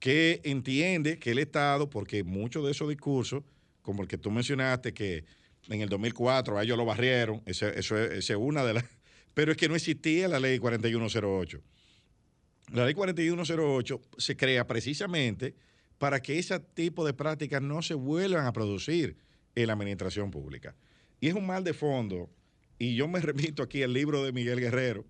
que 0.00 0.40
entiende 0.44 1.18
que 1.18 1.30
el 1.30 1.38
Estado, 1.38 1.90
porque 1.90 2.24
muchos 2.24 2.64
de 2.64 2.72
esos 2.72 2.88
discursos, 2.88 3.44
como 3.82 4.02
el 4.02 4.08
que 4.08 4.18
tú 4.18 4.30
mencionaste, 4.30 4.94
que 4.94 5.24
en 5.68 5.82
el 5.82 5.88
2004 5.88 6.58
a 6.58 6.62
ellos 6.62 6.78
lo 6.78 6.86
barrieron, 6.86 7.42
eso, 7.44 7.68
es 7.68 8.30
una 8.30 8.64
de 8.64 8.74
las... 8.74 8.84
Pero 9.34 9.52
es 9.52 9.58
que 9.58 9.68
no 9.68 9.76
existía 9.76 10.26
la 10.26 10.40
ley 10.40 10.58
4108. 10.58 11.60
La 12.72 12.84
ley 12.84 12.94
4108 12.94 14.00
se 14.16 14.36
crea 14.36 14.66
precisamente 14.66 15.54
para 15.98 16.22
que 16.22 16.38
ese 16.38 16.58
tipo 16.60 17.04
de 17.04 17.12
prácticas 17.12 17.60
no 17.60 17.82
se 17.82 17.94
vuelvan 17.94 18.46
a 18.46 18.52
producir 18.52 19.16
en 19.54 19.66
la 19.66 19.72
administración 19.72 20.30
pública. 20.30 20.74
Y 21.20 21.28
es 21.28 21.34
un 21.34 21.46
mal 21.46 21.64
de 21.64 21.74
fondo, 21.74 22.30
y 22.78 22.94
yo 22.94 23.08
me 23.08 23.20
remito 23.20 23.62
aquí 23.62 23.82
al 23.82 23.92
libro 23.92 24.24
de 24.24 24.32
Miguel 24.32 24.60
Guerrero, 24.60 25.04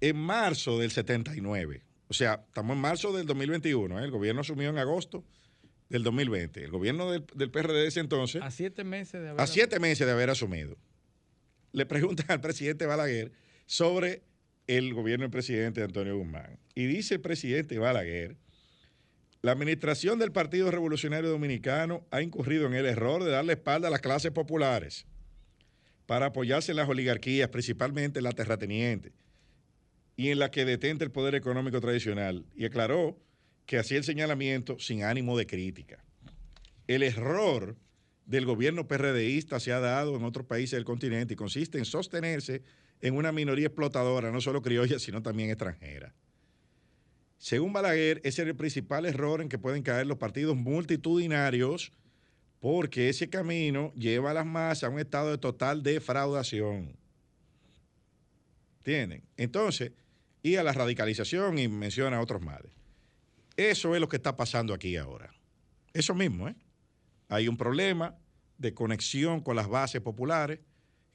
en 0.00 0.16
marzo 0.16 0.78
del 0.78 0.90
79, 0.90 1.82
o 2.08 2.14
sea, 2.14 2.44
estamos 2.46 2.76
en 2.76 2.80
marzo 2.80 3.12
del 3.12 3.26
2021, 3.26 3.98
¿eh? 3.98 4.04
el 4.04 4.10
gobierno 4.10 4.42
asumió 4.42 4.68
en 4.68 4.78
agosto 4.78 5.24
del 5.88 6.02
2020, 6.02 6.64
el 6.64 6.70
gobierno 6.70 7.10
del, 7.10 7.50
PRD 7.50 7.80
de 7.80 7.86
ese 7.86 8.00
entonces... 8.00 8.42
A 8.42 8.50
siete 8.50 8.84
meses 8.84 9.22
de 9.22 9.30
haber... 9.30 9.40
A 9.40 9.46
siete 9.46 9.80
meses 9.80 10.06
de 10.06 10.12
haber 10.12 10.28
asumido. 10.28 10.76
Le 11.72 11.86
preguntan 11.86 12.26
al 12.28 12.40
presidente 12.40 12.86
Balaguer 12.86 13.32
sobre 13.64 14.22
el 14.66 14.94
gobierno 14.94 15.24
del 15.24 15.30
presidente 15.30 15.82
Antonio 15.82 16.16
Guzmán. 16.16 16.58
Y 16.74 16.86
dice 16.86 17.14
el 17.14 17.20
presidente 17.20 17.78
Balaguer, 17.78 18.36
la 19.42 19.52
administración 19.52 20.18
del 20.18 20.32
Partido 20.32 20.70
Revolucionario 20.70 21.30
Dominicano 21.30 22.06
ha 22.10 22.22
incurrido 22.22 22.66
en 22.66 22.74
el 22.74 22.86
error 22.86 23.22
de 23.22 23.30
darle 23.30 23.52
espalda 23.52 23.88
a 23.88 23.90
las 23.90 24.00
clases 24.00 24.32
populares 24.32 25.06
para 26.06 26.26
apoyarse 26.26 26.72
en 26.72 26.76
las 26.76 26.88
oligarquías, 26.88 27.48
principalmente 27.48 28.18
en 28.18 28.24
la 28.24 28.32
terrateniente, 28.32 29.12
y 30.16 30.30
en 30.30 30.38
la 30.38 30.50
que 30.50 30.64
detenta 30.64 31.04
el 31.04 31.10
poder 31.10 31.34
económico 31.34 31.80
tradicional. 31.80 32.46
Y 32.54 32.64
aclaró 32.64 33.20
que 33.66 33.78
hacía 33.78 33.98
el 33.98 34.04
señalamiento 34.04 34.78
sin 34.78 35.02
ánimo 35.02 35.36
de 35.36 35.46
crítica. 35.46 36.04
El 36.86 37.02
error 37.02 37.76
del 38.24 38.46
gobierno 38.46 38.88
PRDista 38.88 39.60
se 39.60 39.72
ha 39.72 39.80
dado 39.80 40.16
en 40.16 40.24
otros 40.24 40.46
países 40.46 40.72
del 40.72 40.84
continente 40.84 41.34
y 41.34 41.36
consiste 41.36 41.78
en 41.78 41.84
sostenerse 41.84 42.62
en 43.00 43.14
una 43.14 43.32
minoría 43.32 43.66
explotadora, 43.66 44.30
no 44.30 44.40
solo 44.40 44.62
criolla, 44.62 44.98
sino 44.98 45.22
también 45.22 45.50
extranjera. 45.50 46.14
Según 47.38 47.72
Balaguer, 47.72 48.18
ese 48.24 48.42
es 48.42 48.48
el 48.48 48.56
principal 48.56 49.04
error 49.06 49.40
en 49.42 49.48
que 49.48 49.58
pueden 49.58 49.82
caer 49.82 50.06
los 50.06 50.18
partidos 50.18 50.56
multitudinarios, 50.56 51.92
porque 52.60 53.08
ese 53.08 53.28
camino 53.28 53.92
lleva 53.94 54.30
a 54.30 54.34
las 54.34 54.46
masas 54.46 54.84
a 54.84 54.88
un 54.88 54.98
estado 54.98 55.30
de 55.30 55.38
total 55.38 55.82
defraudación. 55.82 56.96
¿Entienden? 58.78 59.22
Entonces, 59.36 59.92
y 60.42 60.56
a 60.56 60.62
la 60.62 60.72
radicalización 60.72 61.58
y 61.58 61.68
menciona 61.68 62.20
otros 62.20 62.40
males. 62.40 62.72
Eso 63.56 63.94
es 63.94 64.00
lo 64.00 64.08
que 64.08 64.16
está 64.16 64.36
pasando 64.36 64.72
aquí 64.72 64.96
ahora. 64.96 65.32
Eso 65.92 66.14
mismo, 66.14 66.48
¿eh? 66.48 66.56
Hay 67.28 67.48
un 67.48 67.56
problema 67.56 68.16
de 68.58 68.72
conexión 68.72 69.40
con 69.40 69.56
las 69.56 69.68
bases 69.68 70.00
populares 70.00 70.60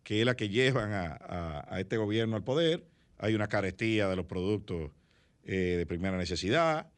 que 0.03 0.19
es 0.19 0.25
la 0.25 0.35
que 0.35 0.49
llevan 0.49 0.91
a, 0.93 1.79
este 1.79 1.97
gobierno 1.97 2.35
al 2.35 2.43
poder. 2.43 2.85
Hay 3.17 3.35
una 3.35 3.47
carestía 3.47 4.07
de 4.07 4.15
los 4.15 4.25
productos 4.25 4.91
eh, 5.43 5.75
de 5.77 5.85
primera 5.85 6.17
necesidad. 6.17 6.91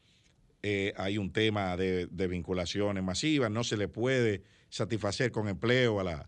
Eh, 0.62 0.94
hay 0.96 1.18
un 1.18 1.34
tema 1.34 1.76
de, 1.76 2.08
vinculaciones 2.28 3.04
masivas. 3.04 3.52
No 3.52 3.64
se 3.64 3.78
le 3.78 3.88
puede 3.88 4.44
satisfacer 4.70 5.32
con 5.32 5.48
empleo 5.48 6.00
a 6.00 6.26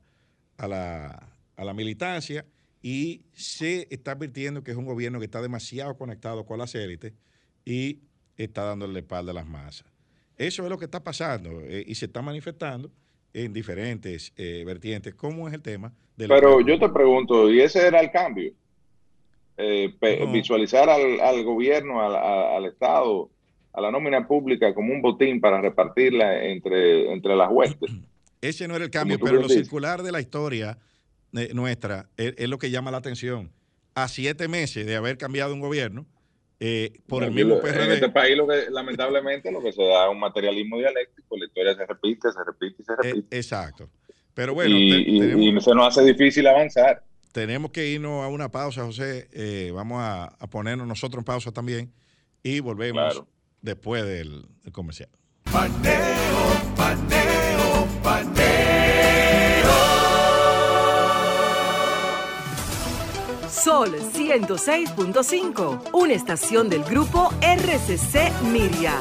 la, 0.67 1.73
militancia. 1.73 2.45
Y 2.82 3.23
se 3.34 3.88
está 3.89 4.11
advirtiendo 4.11 4.63
que 4.63 4.71
es 4.71 4.78
un 4.78 4.86
gobierno 4.86 5.19
que 5.19 5.26
está 5.26 5.41
demasiado 5.41 5.97
conectado 5.97 6.45
con 6.45 6.59
las 6.59 6.76
élites 6.76 7.13
y 7.63 8.01
está 8.38 8.63
dándole 8.63 8.93
la 8.93 8.99
espalda 8.99 9.32
a 9.32 9.34
las 9.34 9.47
masas. 9.47 9.88
Eso 10.38 10.63
es 10.63 10.69
lo 10.69 10.78
que 10.78 10.86
está 10.86 11.03
pasando 11.03 11.61
eh, 11.61 11.84
y 11.88 11.95
se 11.95 12.05
está 12.05 12.21
manifestando 12.21 12.91
en 13.36 13.53
diferentes 13.53 14.33
vertientes. 14.36 15.13
¿Cómo 15.13 15.47
es 15.47 15.53
el 15.53 15.61
tema? 15.61 15.93
Pero 16.17 16.61
yo 16.61 16.79
te 16.79 16.89
pregunto, 16.89 17.51
¿y 17.51 17.61
ese 17.61 17.86
era 17.86 17.99
el 17.99 18.09
cambio? 18.11 18.53
Eh, 19.57 19.93
visualizar 20.31 20.89
al, 20.89 21.43
gobierno, 21.43 22.01
al, 22.01 22.65
Estado, 22.65 23.29
a 23.71 23.81
la 23.81 23.89
nómina 23.89 24.27
pública 24.27 24.73
como 24.73 24.93
un 24.93 25.01
botín 25.01 25.39
para 25.39 25.61
repartirla 25.61 26.43
entre, 26.43 27.11
entre 27.11 27.36
las 27.36 27.49
huestes. 27.51 27.91
Ese 28.41 28.67
no 28.67 28.75
era 28.75 28.86
el 28.86 28.91
cambio, 28.91 29.17
pero 29.19 29.41
lo 29.41 29.49
circular 29.49 30.03
de 30.03 30.11
la 30.11 30.19
historia 30.19 30.77
eh, 31.33 31.51
nuestra 31.55 32.09
es, 32.15 32.47
lo 32.47 32.59
que 32.59 32.69
llama 32.69 32.91
la 32.91 32.97
atención. 32.97 33.51
A 33.95 34.07
siete 34.07 34.47
meses 34.47 34.86
de 34.86 34.95
haber 34.95 35.17
cambiado 35.17 35.53
un 35.53 35.61
gobierno, 35.61 36.05
eh, 36.59 36.93
por 37.07 37.23
el 37.23 37.31
mismo 37.31 37.59
PRD. 37.59 37.85
En 37.85 37.91
este 37.91 38.09
país, 38.09 38.37
lo 38.37 38.47
que, 38.47 38.69
lamentablemente, 38.69 39.51
lo 39.51 39.61
que 39.61 39.71
se 39.71 39.83
da 39.83 40.05
es 40.05 40.11
un 40.11 40.19
materialismo 40.19 40.77
dialéctico, 40.77 41.37
la 41.37 41.45
historia 41.45 41.75
se 41.75 41.85
repite, 41.85 42.31
se 42.31 42.43
repite 42.43 42.81
y 42.81 42.85
se 42.85 42.95
repite. 42.95 43.37
exacto. 43.37 43.89
Pero 44.33 44.53
bueno, 44.53 44.75
y, 44.77 45.57
se 45.61 45.73
nos 45.73 45.87
hace 45.87 46.03
difícil 46.03 46.45
avanzar. 46.47 47.03
Tenemos 47.31 47.71
que 47.71 47.87
irnos 47.87 48.23
a 48.23 48.27
una 48.27 48.49
pausa, 48.49 48.83
José. 48.85 49.27
Eh, 49.31 49.71
vamos 49.73 49.99
a, 50.01 50.37
ponernos 50.49 50.87
nosotros 50.87 51.21
en 51.21 51.25
pausa 51.25 51.51
también 51.51 51.91
y 52.43 52.59
volvemos 52.59 53.23
después 53.61 54.05
del, 54.05 54.45
comercial. 54.71 55.09
Paneo, 55.51 55.95
paneo, 56.75 57.24
Sol 63.66 63.95
106.5, 64.13 65.89
una 65.93 66.13
estación 66.13 66.70
del 66.70 66.84
grupo 66.84 67.34
RCC 67.41 68.32
Miria. 68.43 68.93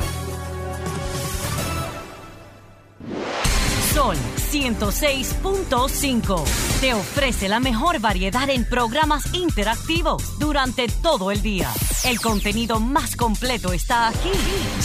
Sol 3.93 4.17
106.5 4.51 6.45
te 6.81 6.95
ofrece 6.95 7.51
la 7.51 7.61
mejor 7.61 8.01
variedad 8.01 8.49
en 8.49 8.67
programas 8.67 9.35
interactivos 9.35 10.39
durante 10.39 10.87
todo 10.89 11.31
el 11.31 11.43
día. 11.43 11.69
El 12.07 12.19
contenido 12.19 12.81
más 12.81 13.17
completo 13.17 13.75
está 13.75 14.09
aquí. 14.09 14.33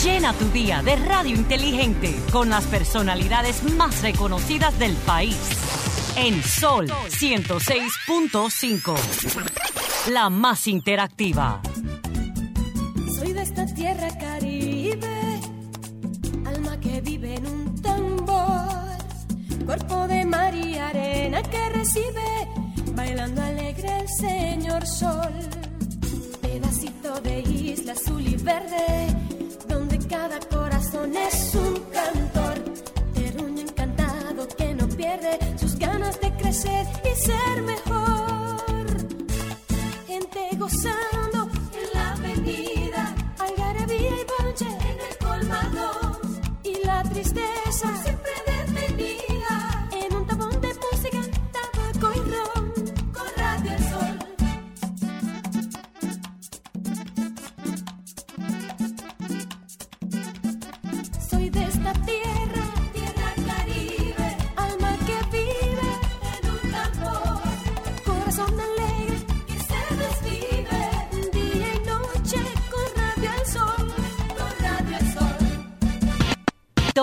Llena 0.04 0.34
tu 0.34 0.44
día 0.50 0.82
de 0.82 0.96
radio 0.96 1.34
inteligente 1.34 2.14
con 2.30 2.50
las 2.50 2.66
personalidades 2.66 3.62
más 3.76 4.02
reconocidas 4.02 4.78
del 4.78 4.92
país. 5.06 5.38
En 6.22 6.42
Sol 6.42 6.86
106.5. 6.86 8.94
La 10.10 10.28
más 10.28 10.66
interactiva. 10.66 11.62
Soy 13.18 13.32
de 13.32 13.40
esta 13.40 13.64
tierra 13.64 14.08
caribe, 14.18 15.40
alma 16.44 16.78
que 16.78 17.00
vive 17.00 17.36
en 17.36 17.46
un 17.46 17.74
tambor, 17.80 18.68
cuerpo 19.64 20.06
de 20.08 20.26
mar 20.26 20.54
y 20.54 20.76
arena 20.76 21.42
que 21.42 21.70
recibe, 21.70 22.48
bailando 22.94 23.40
alegre 23.40 24.00
el 24.00 24.08
señor 24.08 24.86
sol, 24.86 25.32
pedacito 26.42 27.18
de 27.22 27.40
isla 27.40 27.92
azul 27.92 28.26
y 28.26 28.36
verde, 28.36 29.06
donde 29.66 29.98
cada 30.06 30.38
corazón 30.40 31.16
es 31.16 31.54
un 31.54 31.80
cantor, 31.90 32.62
terruño 33.14 33.62
encantado 33.62 34.46
que 34.48 34.74
no 34.74 34.86
pierde 34.86 35.38
ganas 35.80 36.20
de 36.20 36.30
crecer 36.36 36.86
y 37.04 37.16
ser 37.16 37.62
mejor, 37.62 38.86
gente 40.06 40.40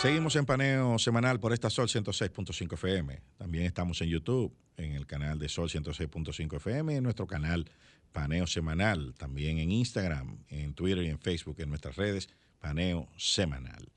Seguimos 0.00 0.36
en 0.36 0.46
paneo 0.46 0.96
semanal 1.00 1.40
por 1.40 1.52
esta 1.52 1.68
Sol 1.70 1.88
106.5 1.88 2.74
FM. 2.74 3.20
También 3.36 3.64
estamos 3.64 4.00
en 4.00 4.08
YouTube, 4.08 4.54
en 4.76 4.92
el 4.92 5.08
canal 5.08 5.40
de 5.40 5.48
Sol 5.48 5.68
106.5 5.68 6.56
FM, 6.58 6.94
en 6.94 7.02
nuestro 7.02 7.26
canal 7.26 7.68
Paneo 8.12 8.46
Semanal, 8.46 9.12
también 9.14 9.58
en 9.58 9.72
Instagram, 9.72 10.38
en 10.50 10.74
Twitter 10.74 11.02
y 11.02 11.08
en 11.08 11.18
Facebook, 11.18 11.56
en 11.58 11.70
nuestras 11.70 11.96
redes, 11.96 12.28
Paneo 12.60 13.08
Semanal. 13.16 13.90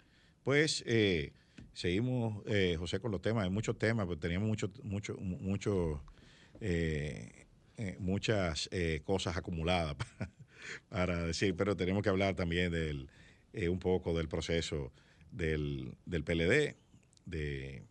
Pues 0.43 0.83
eh, 0.87 1.33
seguimos, 1.73 2.41
eh, 2.47 2.77
José, 2.79 2.99
con 2.99 3.11
los 3.11 3.21
temas, 3.21 3.43
hay 3.43 3.51
muchos 3.51 3.77
temas, 3.77 4.07
pero 4.07 4.17
teníamos 4.17 4.49
mucho, 4.49 4.71
mucho, 4.81 5.15
mucho, 5.17 6.01
eh, 6.61 7.45
eh, 7.77 7.95
muchas 7.99 8.69
eh, 8.71 9.01
cosas 9.03 9.37
acumuladas 9.37 9.95
para, 10.17 10.31
para 10.89 11.25
decir, 11.27 11.55
pero 11.55 11.77
tenemos 11.77 12.01
que 12.01 12.09
hablar 12.09 12.33
también 12.33 12.71
del, 12.71 13.07
un 13.69 13.77
poco 13.77 14.17
del 14.17 14.27
proceso 14.27 14.91
del, 15.31 15.93
del 16.05 16.23
PLD, 16.23 16.75
de 17.25 17.83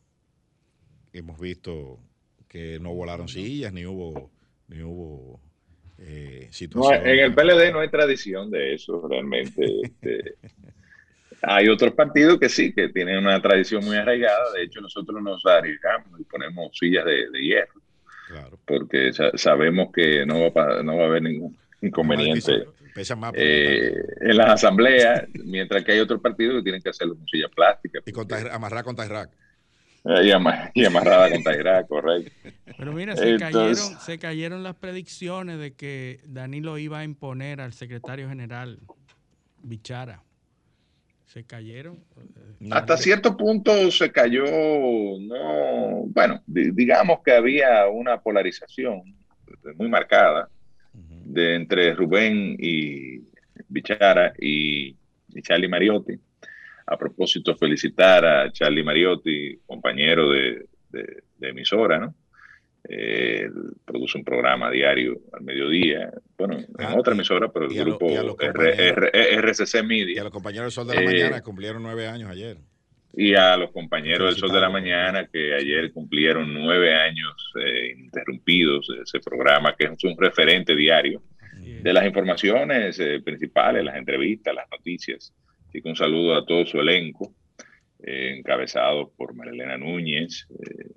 hemos 1.13 1.39
visto 1.41 1.99
que 2.49 2.79
no 2.81 2.95
volaron 2.95 3.29
sillas 3.29 3.73
ni 3.73 3.87
hubo 3.87 4.31
ni 4.69 4.83
hubo 4.83 5.41
eh, 5.99 6.45
No, 6.47 6.53
situaciones. 6.53 7.07
en 7.07 7.19
el 7.19 7.35
PLD 7.35 7.73
no 7.73 7.81
hay 7.81 7.89
tradición 7.91 8.51
de 8.51 8.75
eso 8.75 9.07
realmente. 9.09 9.67
Este, 9.83 10.37
hay 11.43 11.69
otros 11.69 11.93
partidos 11.95 12.39
que 12.39 12.49
sí, 12.49 12.73
que 12.73 12.89
tienen 12.89 13.19
una 13.19 13.41
tradición 13.41 13.85
muy 13.85 13.97
arraigada. 13.97 14.53
De 14.53 14.63
hecho, 14.63 14.81
nosotros 14.81 15.23
nos 15.23 15.45
arriesgamos 15.47 16.21
y 16.21 16.25
ponemos 16.25 16.71
sillas 16.79 17.05
de, 17.05 17.31
de 17.31 17.43
hierro, 17.43 17.81
Claro. 18.29 18.59
porque 18.65 19.13
sa- 19.13 19.37
sabemos 19.37 19.91
que 19.93 20.25
no 20.27 20.53
va, 20.53 20.79
a 20.79 20.83
no 20.83 20.97
va 20.97 21.05
a 21.05 21.07
haber 21.07 21.23
ningún 21.23 21.57
inconveniente 21.83 22.65
más. 23.17 23.33
eh, 23.37 23.95
en 24.21 24.37
las 24.37 24.51
asambleas, 24.51 25.25
mientras 25.45 25.85
que 25.85 25.93
hay 25.93 25.99
otros 26.01 26.21
partidos 26.21 26.57
que 26.57 26.63
tienen 26.63 26.83
que 26.83 26.91
hacerlo 26.91 27.17
con 27.17 27.27
sillas 27.27 27.51
plásticas 27.55 28.03
y 28.07 28.13
con 28.13 28.27
Taj- 28.29 28.51
amarrar 28.53 28.85
con 28.85 28.97
Tajrac. 28.97 29.31
eh, 30.05 30.25
y, 30.25 30.31
ama- 30.31 30.71
y 30.75 30.85
amarrada 30.85 31.31
con 31.31 31.43
Tairá, 31.43 31.87
correcto. 31.87 32.31
Pero 32.77 32.93
mira, 32.93 33.17
se, 33.17 33.31
Entonces- 33.31 33.81
cayeron, 33.83 34.01
se 34.01 34.19
cayeron 34.19 34.63
las 34.63 34.77
predicciones 34.77 35.59
de 35.59 35.73
que 35.75 36.21
Danilo 36.27 36.79
iba 36.79 37.01
a 37.01 37.05
imponer 37.05 37.61
al 37.61 37.73
secretario 37.73 38.29
general 38.29 38.79
Bichara. 39.63 40.23
Se 41.27 41.45
cayeron. 41.45 42.03
Hasta 42.73 42.97
cierto 42.97 43.37
punto 43.37 43.91
se 43.93 44.11
cayó, 44.11 44.43
no, 45.21 46.03
bueno, 46.07 46.43
di- 46.47 46.73
digamos 46.73 47.21
que 47.25 47.31
había 47.33 47.87
una 47.87 48.21
polarización 48.21 49.03
muy 49.77 49.89
marcada 49.89 50.49
de 51.33 51.55
entre 51.55 51.95
Rubén 51.95 52.57
y 52.59 53.21
Bichara 53.69 54.33
y, 54.39 54.89
y 55.29 55.43
Charlie 55.43 55.69
Mariotti. 55.69 56.15
A 56.87 56.97
propósito, 56.99 57.55
felicitar 57.57 58.25
a 58.25 58.51
Charlie 58.53 58.83
Mariotti, 58.83 59.59
compañero 59.67 60.31
de, 60.31 60.67
de- 60.91 61.23
de 61.39 61.49
emisora, 61.49 61.99
¿no? 61.99 62.15
Eh, 62.89 63.49
produce 63.85 64.19
un 64.19 64.25
programa 64.25 64.71
diario 64.71 65.21
al 65.33 65.43
mediodía, 65.43 66.11
bueno, 66.37 66.57
en 66.59 66.67
Ah, 66.79 66.97
otra 66.99 67.13
emisora, 67.15 67.53
pero 67.53 67.67
el 67.69 67.77
lo- 67.77 67.85
grupo. 67.99 68.09
R- 68.41 69.11
RCC 69.39 69.83
Media. 69.85 70.15
Y 70.15 70.19
a 70.19 70.25
los 70.25 70.33
compañeros 70.33 70.65
del 70.67 70.73
Sol 70.73 70.89
de 70.89 70.95
la 70.95 71.03
Eh, 71.03 71.05
Mañana 71.05 71.43
cumplieron 71.43 71.83
nueve 71.83 72.09
años 72.09 72.31
ayer. 72.31 72.57
Y 73.13 73.35
a 73.35 73.57
los 73.57 73.71
compañeros 73.73 74.31
del 74.31 74.37
Sol 74.37 74.53
de 74.53 74.61
la. 74.61 74.71
Mañana 74.71 75.27
que 75.27 75.55
ayer 75.55 75.93
cumplieron 75.93 76.55
nueve 76.55 76.95
años 76.95 77.53
eh, 77.61 77.95
interrumpidos 77.99 78.87
de 78.89 79.03
ese 79.03 79.21
programa, 79.21 79.75
que 79.77 79.87
es 79.87 80.05
un 80.05 80.17
referente 80.17 80.77
diario 80.77 81.23
de 81.83 81.93
las 81.93 82.07
informaciones 82.07 82.99
eh, 83.01 83.21
principales, 83.21 83.85
las 83.85 83.97
entrevistas, 83.97 84.55
las 84.55 84.71
noticias. 84.71 85.35
Así 85.69 85.83
que 85.83 85.89
un 85.89 85.97
saludo 85.97 86.35
a 86.35 86.45
todo 86.45 86.67
su 86.67 86.81
elenco, 86.81 87.35
eh, 88.03 88.37
encabezado 88.39 89.13
por 89.17 89.35
Marilena 89.35 89.77
Núñez, 89.77 90.47
eh, 90.51 90.91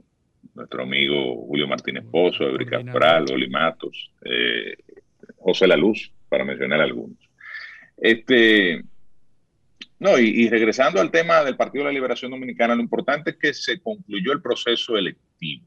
nuestro 0.56 0.84
amigo 0.84 1.46
Julio 1.48 1.68
Martínez 1.68 2.06
Pozo, 2.10 2.48
Ebrica 2.48 2.78
Coordinador. 2.78 3.02
Coral, 3.02 3.26
Oli 3.34 3.50
Matos, 3.50 4.12
eh, 4.24 4.76
José 5.38 5.68
La 5.68 5.76
Luz, 5.76 6.12
para 6.30 6.46
mencionar 6.46 6.82
algunos. 6.82 7.18
Este, 7.98 8.84
no, 10.04 10.20
y, 10.20 10.50
regresando 10.50 11.00
al 11.00 11.12
tema 11.12 11.46
del 11.46 11.56
Partido 11.56 11.86
de 11.86 11.92
la 11.92 11.94
Liberación 11.94 12.30
Dominicana, 12.30 12.76
lo 12.76 12.82
importante 12.82 13.30
es 13.32 13.38
que 13.38 13.54
se 13.54 13.80
concluyó 13.80 14.34
el 14.34 14.42
proceso 14.42 14.98
electivo. 14.98 15.66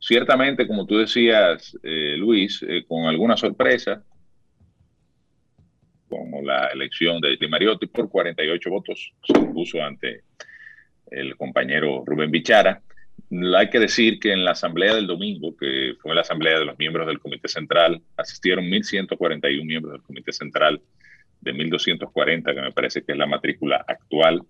Ciertamente, 0.00 0.66
como 0.66 0.84
tú 0.84 0.98
decías, 0.98 1.78
eh, 1.84 2.16
Luis, 2.16 2.60
eh, 2.68 2.84
con 2.88 3.04
alguna 3.06 3.36
sorpresa, 3.36 4.02
como 6.08 6.42
la 6.42 6.66
elección 6.68 7.20
de 7.20 7.36
Di 7.36 7.46
Mariotti 7.46 7.86
por 7.86 8.10
48 8.10 8.68
votos, 8.68 9.12
se 9.22 9.38
impuso 9.38 9.80
ante 9.80 10.24
el 11.12 11.36
compañero 11.36 12.02
Rubén 12.04 12.32
Bichara. 12.32 12.82
Hay 13.56 13.70
que 13.70 13.78
decir 13.78 14.18
que 14.18 14.32
en 14.32 14.44
la 14.44 14.52
asamblea 14.52 14.96
del 14.96 15.06
domingo, 15.06 15.56
que 15.56 15.94
fue 16.00 16.16
la 16.16 16.22
asamblea 16.22 16.58
de 16.58 16.64
los 16.64 16.76
miembros 16.80 17.06
del 17.06 17.20
Comité 17.20 17.46
Central, 17.46 18.02
asistieron 18.16 18.64
1.141 18.64 19.64
miembros 19.64 19.92
del 19.92 20.02
Comité 20.02 20.32
Central 20.32 20.80
de 21.40 21.52
1.240, 21.54 22.54
que 22.54 22.60
me 22.60 22.72
parece 22.72 23.02
que 23.02 23.12
es 23.12 23.18
la 23.18 23.26
matrícula 23.26 23.84
actual, 23.86 24.42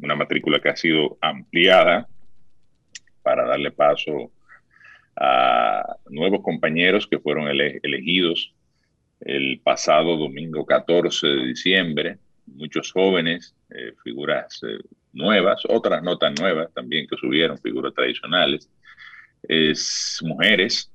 una 0.00 0.14
matrícula 0.14 0.60
que 0.60 0.68
ha 0.68 0.76
sido 0.76 1.18
ampliada 1.20 2.08
para 3.22 3.46
darle 3.46 3.70
paso 3.70 4.30
a 5.16 5.96
nuevos 6.08 6.42
compañeros 6.42 7.06
que 7.06 7.18
fueron 7.18 7.48
ele 7.48 7.80
elegidos 7.82 8.54
el 9.20 9.60
pasado 9.60 10.16
domingo 10.16 10.64
14 10.64 11.26
de 11.26 11.46
diciembre 11.46 12.18
muchos 12.54 12.92
jóvenes, 12.92 13.54
eh, 13.70 13.92
figuras 14.02 14.60
eh, 14.62 14.78
nuevas, 15.12 15.62
otras 15.68 16.02
no 16.02 16.18
tan 16.18 16.34
nuevas 16.34 16.72
también 16.72 17.06
que 17.06 17.16
subieron, 17.16 17.58
figuras 17.58 17.94
tradicionales, 17.94 18.70
es, 19.42 20.20
mujeres. 20.22 20.90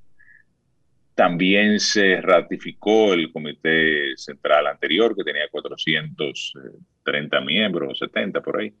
También 1.14 1.78
se 1.78 2.20
ratificó 2.20 3.14
el 3.14 3.30
comité 3.32 4.16
central 4.16 4.66
anterior, 4.66 5.14
que 5.16 5.22
tenía 5.22 5.48
430 5.48 7.40
miembros, 7.40 7.92
o 7.92 7.94
70 7.94 8.40
por 8.40 8.60
ahí. 8.60 8.74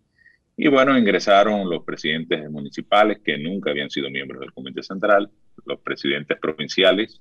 Y 0.56 0.68
bueno, 0.68 0.96
ingresaron 0.96 1.68
los 1.68 1.84
presidentes 1.84 2.48
municipales 2.50 3.20
que 3.24 3.38
nunca 3.38 3.70
habían 3.70 3.90
sido 3.90 4.10
miembros 4.10 4.40
del 4.40 4.52
comité 4.52 4.82
central, 4.82 5.30
los 5.64 5.80
presidentes 5.80 6.38
provinciales, 6.38 7.20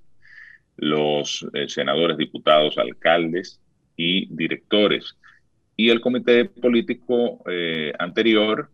los 0.78 1.46
eh, 1.54 1.68
senadores, 1.70 2.18
diputados, 2.18 2.78
alcaldes 2.78 3.60
y 3.96 4.28
directores. 4.36 5.16
Y 5.76 5.90
el 5.90 6.02
comité 6.02 6.46
político 6.46 7.44
eh, 7.50 7.94
anterior, 8.00 8.70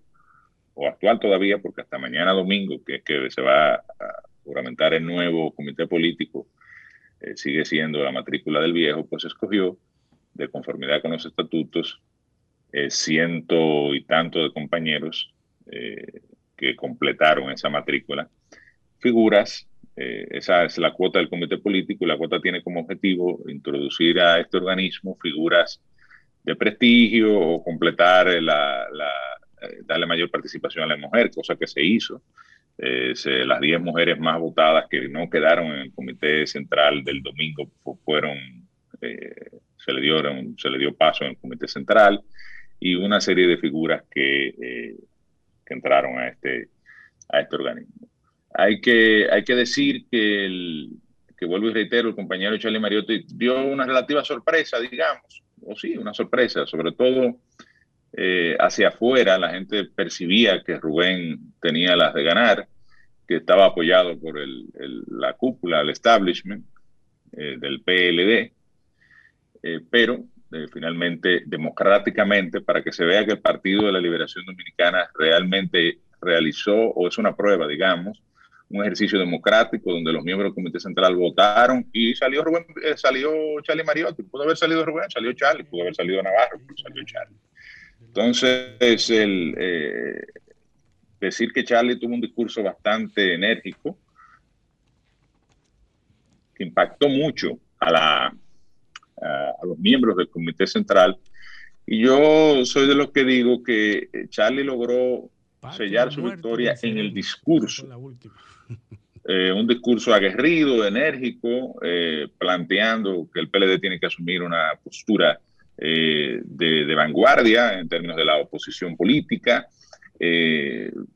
o 0.74 0.88
actual 0.88 1.20
todavía, 1.20 1.58
porque 1.60 1.82
hasta 1.82 1.98
mañana 1.98 2.32
domingo, 2.32 2.84
que 2.86 2.96
es 2.96 3.04
que 3.04 3.30
se 3.30 3.42
va 3.42 3.76
a 3.76 3.84
juramentar 4.50 4.94
el 4.94 5.06
nuevo 5.06 5.52
comité 5.54 5.88
político, 5.88 6.48
eh, 7.22 7.36
sigue 7.36 7.66
siendo 7.66 8.04
la 8.04 8.12
matrícula 8.12 8.60
del 8.62 8.74
viejo, 8.74 9.06
pues 9.06 9.26
escogió, 9.26 9.78
de 10.34 10.50
conformidad 10.50 11.02
con 11.02 11.12
los 11.12 11.26
estatutos, 11.26 12.02
ciento 12.90 13.96
y 13.96 14.04
tanto 14.04 14.44
de 14.44 14.54
compañeros 14.54 15.34
que 16.56 16.76
completaron 16.76 17.52
esa 17.52 17.68
matrícula, 17.68 18.30
figuras 19.00 19.68
eh, 20.02 20.26
esa 20.32 20.64
es 20.64 20.78
la 20.78 20.94
cuota 20.94 21.20
del 21.20 21.28
comité 21.28 21.58
político 21.58 22.06
y 22.06 22.08
la 22.08 22.18
cuota 22.18 22.40
tiene 22.40 22.64
como 22.64 22.80
objetivo 22.80 23.44
introducir 23.50 24.18
a 24.22 24.40
este 24.40 24.56
organismo 24.56 25.18
figuras 25.22 25.82
de 26.42 26.56
prestigio 26.56 27.38
o 27.38 27.62
completar 27.62 28.28
la, 28.42 28.88
eh, 29.62 29.80
darle 29.84 30.06
mayor 30.06 30.32
participación 30.32 30.86
a 30.86 30.96
la 30.96 30.96
mujer, 30.96 31.30
cosa 31.32 31.58
que 31.58 31.68
se 31.68 31.84
hizo. 31.84 32.22
Eh, 32.82 33.14
las 33.46 33.60
10 33.60 33.82
mujeres 33.82 34.18
más 34.20 34.40
votadas 34.40 34.86
que 34.90 35.10
no 35.10 35.30
quedaron 35.30 35.68
en 35.68 35.80
el 35.80 35.94
comité 35.94 36.48
central 36.48 37.04
del 37.04 37.22
domingo 37.22 37.70
fueron, 38.06 38.38
se, 39.02 39.94
le 39.94 40.02
dieron, 40.02 40.58
se 40.58 40.70
le 40.70 40.78
dio 40.78 40.96
paso 40.96 41.26
en 41.26 41.32
el 41.32 41.38
comité 41.38 41.68
central 41.68 42.22
y 42.80 42.96
una 42.96 43.20
serie 43.20 43.48
de 43.48 43.58
figuras 43.58 44.04
que, 44.10 44.96
que 45.66 45.74
entraron 45.74 46.18
a 46.20 46.30
este, 46.30 46.70
a 47.30 47.42
este 47.42 47.56
organismo. 47.56 48.08
Hay 48.54 48.82
que, 48.82 49.28
hay 49.32 49.44
que 49.44 49.56
decir 49.56 50.06
que, 50.10 50.46
el, 50.46 50.90
que 51.38 51.46
vuelvo 51.46 51.70
y 51.70 51.74
reitero, 51.74 52.10
el 52.10 52.16
compañero 52.16 52.58
Charlie 52.58 52.80
Mariotti 52.80 53.26
dio 53.28 53.62
una 53.62 53.86
relativa 53.86 54.24
sorpresa, 54.24 54.80
digamos, 54.80 55.44
o 55.62 55.76
sí, 55.76 55.98
una 55.98 56.14
sorpresa, 56.14 56.66
sobre 56.66 56.92
todo 56.94 57.38
eh, 58.14 58.56
hacia 58.60 58.90
afuera, 58.90 59.38
la 59.38 59.52
gente 59.52 59.86
percibía 59.86 60.64
que 60.64 60.80
Rubén 60.80 61.54
tenía 61.62 61.96
las 61.96 62.14
de 62.14 62.24
ganar, 62.24 62.68
que 63.28 63.38
estaba 63.38 63.66
apoyado 63.66 64.20
por 64.20 64.40
el, 64.40 64.66
la 65.08 65.34
cúpula, 65.34 65.82
el 65.82 65.92
establishment 65.92 66.66
eh, 67.34 67.58
del 67.60 67.82
PLD, 67.82 68.52
eh, 69.62 69.82
pero 69.90 70.26
finalmente, 70.74 71.44
democráticamente, 71.46 72.62
para 72.62 72.82
que 72.82 72.92
se 72.92 73.06
vea 73.06 73.24
que 73.24 73.34
el 73.34 73.40
Partido 73.40 73.86
de 73.86 73.92
la 73.92 74.00
Liberación 74.00 74.44
Dominicana 74.46 75.08
realmente 75.14 76.00
realizó, 76.20 76.76
o 76.76 77.08
es 77.08 77.20
una 77.20 77.36
prueba, 77.36 77.68
digamos, 77.68 78.20
un 78.70 78.82
ejercicio 78.82 79.20
democrático 79.20 79.92
donde 79.92 80.12
los 80.12 80.24
miembros 80.24 80.50
del 80.50 80.56
Comité 80.56 80.80
Central 80.80 81.16
votaron 81.16 81.88
y 81.92 82.16
salió 82.16 82.44
Rubén, 82.44 82.66
salió 82.96 83.32
Charlie 83.62 83.84
Mariotti, 83.84 84.24
pudo 84.24 84.44
haber 84.44 84.58
salido 84.58 84.84
Rubén, 84.86 85.10
salió 85.10 85.34
Charlie, 85.34 85.64
pudo 85.66 85.84
haber 85.84 85.96
salido 85.96 86.22
Navarro, 86.24 86.60
salió 86.76 87.04
Charlie. 87.06 87.38
Entonces, 88.10 89.10
el, 89.10 89.56
eh, 89.58 90.26
decir 91.20 91.54
que 91.54 91.64
Charlie 91.64 92.00
tuvo 92.00 92.16
un 92.16 92.22
discurso 92.22 92.64
bastante 92.64 93.36
enérgico, 93.36 93.98
que 96.56 96.64
impactó 96.64 97.08
mucho 97.08 97.60
a, 97.80 97.92
la, 97.92 98.26
a 99.22 99.66
los 99.66 99.78
miembros 99.78 100.18
del 100.18 100.30
Comité 100.30 100.66
Central, 100.66 101.18
y 101.86 102.02
yo 102.02 102.66
soy 102.66 102.88
de 102.88 102.96
los 102.96 103.12
que 103.12 103.24
digo 103.24 103.64
que 103.64 104.10
Charlie 104.30 104.64
logró 104.64 105.30
sellar 105.72 106.12
su 106.12 106.24
victoria 106.24 106.76
en 106.82 106.98
el 106.98 107.14
discurso. 107.14 107.88
Eh, 109.32 109.52
un 109.52 109.68
discurso 109.68 110.12
aguerrido, 110.12 110.88
enérgico, 110.88 111.78
eh, 111.84 112.30
planteando 112.36 113.30
que 113.32 113.42
el 113.42 113.50
PLD 113.50 113.80
tiene 113.80 114.00
que 114.00 114.08
asumir 114.08 114.42
una 114.42 114.72
postura 114.84 115.40
eh, 115.82 116.42
de, 116.44 116.96
vanguardia 116.96 117.80
en 117.80 117.88
términos 117.88 118.18
de 118.18 118.26
la 118.26 118.38
oposición 118.38 118.98
política, 118.98 119.68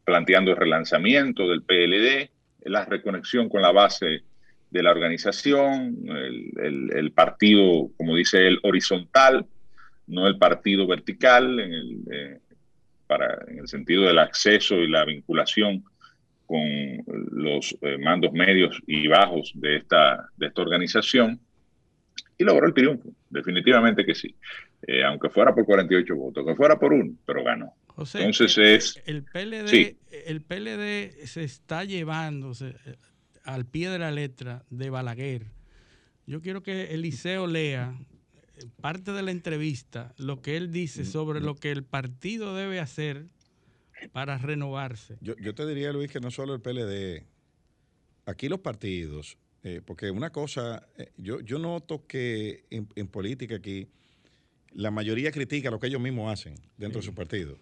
planteando 0.05 0.51
el 0.51 0.57
relanzamiento 0.57 1.49
del 1.49 1.63
PLD, 1.63 2.29
la 2.71 2.85
reconexión 2.85 3.49
con 3.49 3.61
la 3.61 3.73
base 3.73 4.23
de 4.71 4.83
la 4.83 4.91
organización, 4.91 5.97
el, 6.07 7.11
partido, 7.11 7.89
como 7.97 8.15
dice 8.15 8.47
él, 8.47 8.59
horizontal, 8.63 9.45
no 10.07 10.25
el 10.25 10.37
partido 10.37 10.87
vertical, 10.87 11.59
en 11.59 11.73
el, 11.73 12.39
para, 13.05 13.39
en 13.49 13.59
el 13.59 13.67
sentido 13.67 14.03
del 14.03 14.19
acceso 14.19 14.75
y 14.75 14.87
la 14.87 15.03
vinculación 15.03 15.83
con 16.45 16.61
los 17.31 17.75
eh, 17.81 17.97
mandos 17.97 18.31
medios 18.33 18.79
y 18.85 19.07
bajos 19.07 19.51
de 19.55 19.77
esta, 19.77 20.29
de 20.37 20.47
esta 20.47 20.61
organización 20.61 21.39
y 22.43 22.45
logró 22.45 22.67
el 22.67 22.73
triunfo, 22.73 23.09
definitivamente 23.29 24.05
que 24.05 24.13
sí. 24.13 24.35
Eh, 24.85 25.03
aunque 25.03 25.29
fuera 25.29 25.55
por 25.55 25.65
48 25.65 26.15
votos, 26.15 26.45
que 26.45 26.55
fuera 26.55 26.77
por 26.77 26.93
uno, 26.93 27.13
pero 27.25 27.43
ganó. 27.43 27.73
Entonces 27.97 28.57
es... 28.57 29.01
El 29.05 29.23
PLD, 29.23 29.95
el 30.25 30.41
PLD 30.41 31.25
se 31.25 31.43
está 31.43 31.85
llevando 31.85 32.51
eh, 32.61 32.75
al 33.43 33.65
pie 33.65 33.89
de 33.89 33.99
la 33.99 34.11
letra 34.11 34.63
de 34.69 34.89
Balaguer. 34.89 35.47
Yo 36.25 36.41
quiero 36.41 36.63
que 36.63 36.93
Eliseo 36.93 37.47
lea 37.47 37.97
parte 38.81 39.11
de 39.11 39.21
la 39.23 39.31
entrevista 39.31 40.13
lo 40.17 40.41
que 40.41 40.57
él 40.57 40.71
dice 40.71 41.05
sobre 41.05 41.41
lo 41.41 41.55
que 41.55 41.71
el 41.71 41.83
partido 41.83 42.55
debe 42.55 42.79
hacer 42.79 43.25
para 44.11 44.37
renovarse. 44.37 45.17
Yo, 45.21 45.55
te 45.55 45.65
diría, 45.65 45.91
Luis, 45.91 46.11
que 46.11 46.19
no 46.19 46.31
solo 46.31 46.53
el 46.53 46.61
PLD, 46.61 47.25
aquí 48.25 48.49
los 48.49 48.59
partidos, 48.59 49.37
eh, 49.63 49.81
porque 49.83 50.11
una 50.11 50.29
cosa, 50.31 50.87
eh, 50.97 51.11
yo, 51.17 51.39
yo 51.39 51.57
noto 51.57 52.05
que 52.05 52.65
en, 52.69 53.07
política 53.07 53.55
aquí 53.55 53.87
la 54.73 54.91
mayoría 54.91 55.31
critica 55.31 55.71
lo 55.71 55.79
que 55.79 55.87
ellos 55.87 56.01
mismos 56.01 56.33
hacen 56.33 56.55
dentro 56.77 56.99
de 56.99 57.05
su 57.05 57.13
partido. 57.13 57.57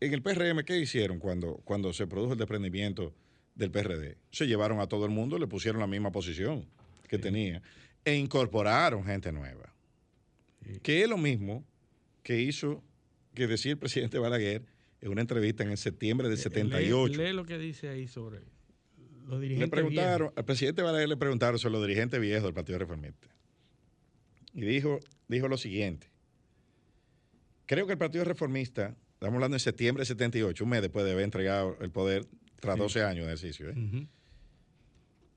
En 0.00 0.14
el 0.14 0.22
PRM, 0.22 0.64
¿qué 0.64 0.78
hicieron 0.78 1.18
cuando, 1.18 1.56
cuando 1.64 1.92
se 1.92 2.06
produjo 2.06 2.32
el 2.32 2.38
desprendimiento 2.38 3.14
del 3.54 3.70
PRD? 3.70 4.16
Se 4.30 4.46
llevaron 4.46 4.80
a 4.80 4.86
todo 4.86 5.04
el 5.04 5.10
mundo, 5.10 5.38
le 5.38 5.46
pusieron 5.46 5.80
la 5.80 5.86
misma 5.86 6.10
posición 6.10 6.66
que 7.08 7.18
tenía 7.18 7.60
e 8.02 8.14
incorporaron 8.14 9.04
gente 9.04 9.30
nueva. 9.32 9.74
Que 10.82 11.02
es 11.02 11.08
lo 11.08 11.18
mismo 11.18 11.66
que 12.22 12.40
hizo, 12.40 12.82
que 13.34 13.46
decía 13.46 13.72
el 13.72 13.78
presidente 13.78 14.18
Balaguer 14.18 14.62
en 15.02 15.10
una 15.10 15.20
entrevista 15.20 15.62
en 15.62 15.70
el 15.70 15.78
septiembre 15.78 16.28
del 16.28 16.38
78. 16.38 17.22
Lee, 17.22 17.32
lo 17.34 17.44
que 17.44 17.58
dice 17.58 17.88
ahí 17.88 18.06
sobre 18.08 18.40
los 19.30 19.40
dirigentes. 19.40 19.68
Le 19.68 19.70
preguntaron, 19.70 20.32
al 20.34 20.44
presidente 20.44 20.82
Balaguer 20.82 21.08
le 21.08 21.16
preguntaron 21.16 21.58
sobre 21.58 21.72
los 21.72 21.86
dirigentes 21.86 22.20
viejos 22.20 22.44
del 22.44 22.54
Partido 22.54 22.78
Reformista. 22.78 23.28
Y 24.52 24.62
dijo, 24.62 25.00
dijo 25.28 25.48
lo 25.48 25.56
siguiente. 25.56 26.08
Creo 27.66 27.86
que 27.86 27.92
el 27.92 27.98
Partido 27.98 28.24
Reformista, 28.24 28.96
estamos 29.14 29.34
hablando 29.34 29.56
en 29.56 29.60
septiembre 29.60 30.00
del 30.00 30.08
78, 30.08 30.64
un 30.64 30.70
mes 30.70 30.82
después 30.82 31.04
de 31.04 31.12
haber 31.12 31.24
entregado 31.24 31.76
el 31.80 31.90
poder 31.90 32.26
tras 32.58 32.76
12 32.76 33.02
años 33.04 33.26
de 33.26 33.32
ejercicio. 33.32 33.70
¿eh? 33.70 34.06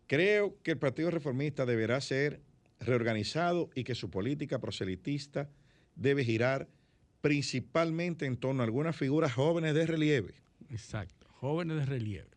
Creo 0.07 0.57
que 0.63 0.71
el 0.71 0.77
Partido 0.77 1.11
Reformista 1.11 1.65
deberá 1.65 2.01
ser 2.01 2.41
reorganizado 2.79 3.69
y 3.75 3.83
que 3.83 3.95
su 3.95 4.09
política 4.09 4.59
proselitista 4.59 5.49
debe 5.95 6.25
girar 6.25 6.67
principalmente 7.21 8.25
en 8.25 8.35
torno 8.35 8.63
a 8.63 8.65
algunas 8.65 8.95
figuras 8.95 9.31
jóvenes 9.33 9.73
de 9.73 9.85
relieve. 9.85 10.33
Exacto, 10.69 11.27
jóvenes 11.29 11.77
de 11.77 11.85
relieve. 11.85 12.32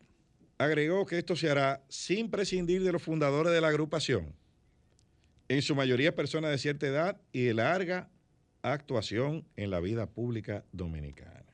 Agregó 0.57 1.05
que 1.05 1.19
esto 1.19 1.35
se 1.35 1.49
hará 1.49 1.83
sin 1.87 2.31
prescindir 2.31 2.83
de 2.83 2.91
los 2.91 3.01
fundadores 3.01 3.53
de 3.53 3.61
la 3.61 3.67
agrupación, 3.67 4.33
en 5.49 5.61
su 5.61 5.75
mayoría 5.75 6.15
personas 6.15 6.51
de 6.51 6.57
cierta 6.57 6.87
edad 6.87 7.21
y 7.31 7.43
de 7.43 7.53
larga 7.53 8.09
actuación 8.63 9.45
en 9.55 9.69
la 9.69 9.79
vida 9.79 10.09
pública 10.09 10.65
dominicana. 10.71 11.45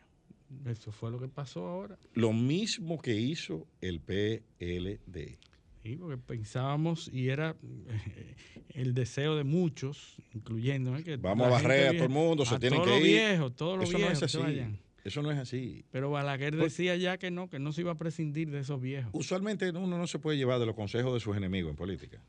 Eso 0.66 0.92
fue 0.92 1.12
lo 1.12 1.20
que 1.20 1.28
pasó 1.28 1.68
ahora. 1.68 1.98
Lo 2.14 2.32
mismo 2.32 3.02
que 3.02 3.16
hizo 3.16 3.68
el 3.82 4.00
PLD. 4.00 5.38
Sí, 5.82 5.98
porque 5.98 6.18
pensábamos 6.18 7.10
y 7.12 7.28
era 7.28 7.58
eh, 7.88 8.36
el 8.70 8.94
deseo 8.94 9.36
de 9.36 9.44
muchos, 9.44 10.16
incluyendo 10.34 10.96
que 11.04 11.18
vamos 11.18 11.48
a 11.48 11.50
barrer 11.50 11.88
a 11.90 11.92
todo 11.94 12.04
el 12.04 12.10
mundo, 12.10 12.46
se 12.46 12.58
tienen 12.58 12.82
que 12.84 12.98
ir. 13.00 13.04
Viejos, 13.04 13.56
todos 13.56 13.78
los 13.78 13.90
Eso 13.90 13.98
viejos 13.98 14.22
no 14.22 14.26
es 14.26 14.36
así. 14.36 14.78
Eso 15.04 15.22
no 15.22 15.32
es 15.32 15.38
así. 15.38 15.86
Pero 15.92 16.12
Balaguer 16.12 16.58
pues 16.58 16.74
decía 16.74 16.96
ya 16.96 17.18
que 17.18 17.30
no, 17.30 17.50
que 17.50 17.60
no 17.60 17.74
se 17.74 17.82
iba 17.82 17.92
a 17.92 17.98
prescindir 17.98 18.50
de 18.52 18.60
esos 18.60 18.82
viejos. 18.82 19.12
Usualmente 19.14 19.70
uno 19.72 19.98
no 19.98 20.08
se 20.08 20.20
puede 20.20 20.38
llevar 20.38 20.60
de 20.60 20.66
los 20.66 20.76
consejos 20.76 21.14
de 21.14 21.20
sus 21.20 21.36
enemigos 21.36 21.72
en 21.72 21.76
política. 21.76 22.22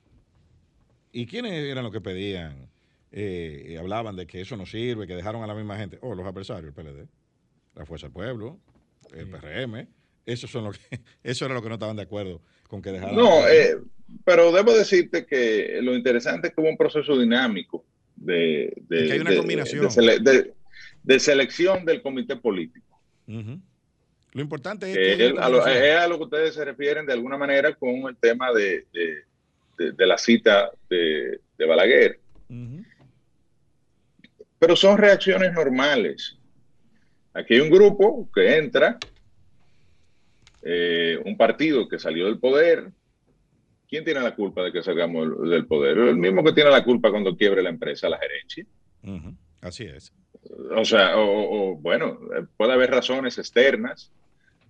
¿Y 1.12 1.26
quiénes 1.26 1.52
eran 1.52 1.84
los 1.84 1.92
que 1.92 2.00
pedían 2.00 2.68
eh, 3.16 3.76
hablaban 3.78 4.16
de 4.16 4.26
que 4.26 4.40
eso 4.40 4.56
no 4.56 4.66
sirve, 4.66 5.06
que 5.06 5.14
dejaron 5.14 5.44
a 5.44 5.46
la 5.46 5.54
misma 5.54 5.78
gente. 5.78 5.98
Oh, 6.00 6.16
los 6.16 6.26
adversarios, 6.26 6.64
el 6.66 6.72
PLD, 6.72 7.06
la 7.76 7.86
Fuerza 7.86 8.08
del 8.08 8.12
Pueblo, 8.12 8.58
el 9.14 9.28
PRM. 9.28 9.86
Eso, 10.26 10.48
son 10.48 10.64
lo 10.64 10.72
que, 10.72 10.80
eso 11.22 11.44
era 11.44 11.54
lo 11.54 11.62
que 11.62 11.68
no 11.68 11.74
estaban 11.74 11.94
de 11.94 12.02
acuerdo 12.02 12.42
con 12.68 12.82
que 12.82 12.90
dejaran. 12.90 13.14
No, 13.14 13.46
eh, 13.46 13.78
pero 14.24 14.50
debo 14.50 14.76
decirte 14.76 15.26
que 15.26 15.78
lo 15.80 15.94
interesante 15.94 16.48
es 16.48 16.54
que 16.54 16.60
hubo 16.60 16.68
un 16.68 16.76
proceso 16.76 17.16
dinámico 17.16 17.84
de, 18.16 18.74
de, 18.88 19.12
hay 19.12 19.20
una 19.20 19.36
combinación. 19.36 19.88
de, 20.24 20.52
selección 21.18 21.84
del 21.84 22.02
comité 22.02 22.36
político. 22.36 23.00
Lo 23.26 24.42
importante 24.42 24.90
es 24.90 24.96
que, 24.96 25.26
es, 25.26 25.38
a 25.38 25.48
lo, 26.08 26.18
que 26.18 26.24
ustedes 26.24 26.54
se 26.54 26.64
refieren 26.64 27.06
de 27.06 27.12
alguna 27.12 27.38
manera 27.38 27.74
con 27.74 28.08
el 28.08 28.16
tema 28.16 28.52
de, 28.52 28.86
la 29.78 30.18
cita 30.18 30.70
de, 30.88 31.40
Balaguer. 31.58 32.18
Pero 34.58 34.76
son 34.76 34.98
reacciones 34.98 35.52
normales. 35.52 36.36
Aquí 37.32 37.54
hay 37.54 37.60
un 37.60 37.70
grupo 37.70 38.28
que 38.34 38.56
entra, 38.56 38.98
eh, 40.62 41.20
un 41.24 41.36
partido 41.36 41.88
que 41.88 41.98
salió 41.98 42.26
del 42.26 42.38
poder. 42.38 42.90
¿Quién 43.88 44.04
tiene 44.04 44.20
la 44.20 44.34
culpa 44.34 44.62
de 44.64 44.72
que 44.72 44.82
salgamos 44.82 45.48
del 45.48 45.66
poder? 45.66 45.98
El 45.98 46.16
mismo 46.16 46.42
que 46.42 46.52
tiene 46.52 46.70
la 46.70 46.82
culpa 46.82 47.10
cuando 47.10 47.36
quiebre 47.36 47.62
la 47.62 47.70
empresa, 47.70 48.08
la 48.08 48.18
gerencia. 48.18 48.66
Así 49.60 49.84
es. 49.84 50.12
O 50.76 50.84
sea, 50.84 51.16
o, 51.16 51.76
bueno, 51.76 52.18
puede 52.56 52.72
haber 52.72 52.90
razones 52.90 53.38
externas 53.38 54.10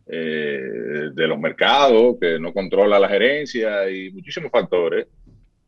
eh, 0.06 1.10
de 1.12 1.26
los 1.26 1.38
mercados 1.38 2.16
que 2.20 2.38
no 2.38 2.52
controla 2.52 2.98
la 2.98 3.08
gerencia 3.08 3.88
y 3.90 4.10
muchísimos 4.10 4.50
factores, 4.50 5.06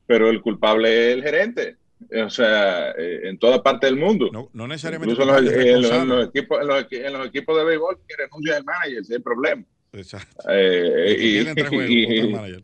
pero 0.07 0.29
el 0.31 0.41
culpable 0.41 1.11
es 1.11 1.17
el 1.17 1.23
gerente. 1.23 1.77
O 2.25 2.29
sea, 2.29 2.91
eh, 2.91 3.21
en 3.25 3.39
toda 3.39 3.63
parte 3.63 3.87
del 3.87 3.97
mundo. 3.97 4.31
No, 4.53 4.69
necesariamente. 4.69 5.13
Incluso 5.13 5.37
en 5.37 6.09
los, 6.09 6.27
equipos, 6.29 6.61
en, 6.61 6.67
los, 6.67 7.27
equipos, 7.27 7.57
de 7.57 7.65
béisbol 7.65 7.99
que 8.07 8.17
renuncia 8.17 8.59
el 8.59 8.65
manager, 8.65 8.93
ese 8.93 9.01
es 9.01 9.11
el 9.11 9.23
problema. 9.23 9.65
Exacto. 9.93 10.45
Eh, 10.51 11.55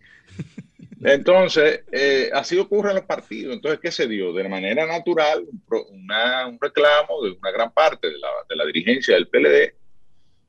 entonces, 1.03 1.85
eh, 1.91 2.31
así 2.33 2.59
ocurre 2.59 2.91
en 2.91 2.97
los 2.97 3.05
partidos. 3.05 3.55
Entonces, 3.55 3.81
¿qué 3.81 3.91
se 3.91 4.07
dio? 4.07 4.33
De 4.33 4.49
manera 4.49 4.87
natural, 4.87 5.45
un 5.71 6.59
reclamo 6.61 7.23
de 7.23 7.33
una 7.33 7.51
gran 7.51 7.73
parte 7.73 8.09
de 8.09 8.19
la, 8.19 8.29
de 8.49 8.57
la, 8.57 8.65
dirigencia 8.67 9.15
del 9.15 9.29
PLD 9.29 9.75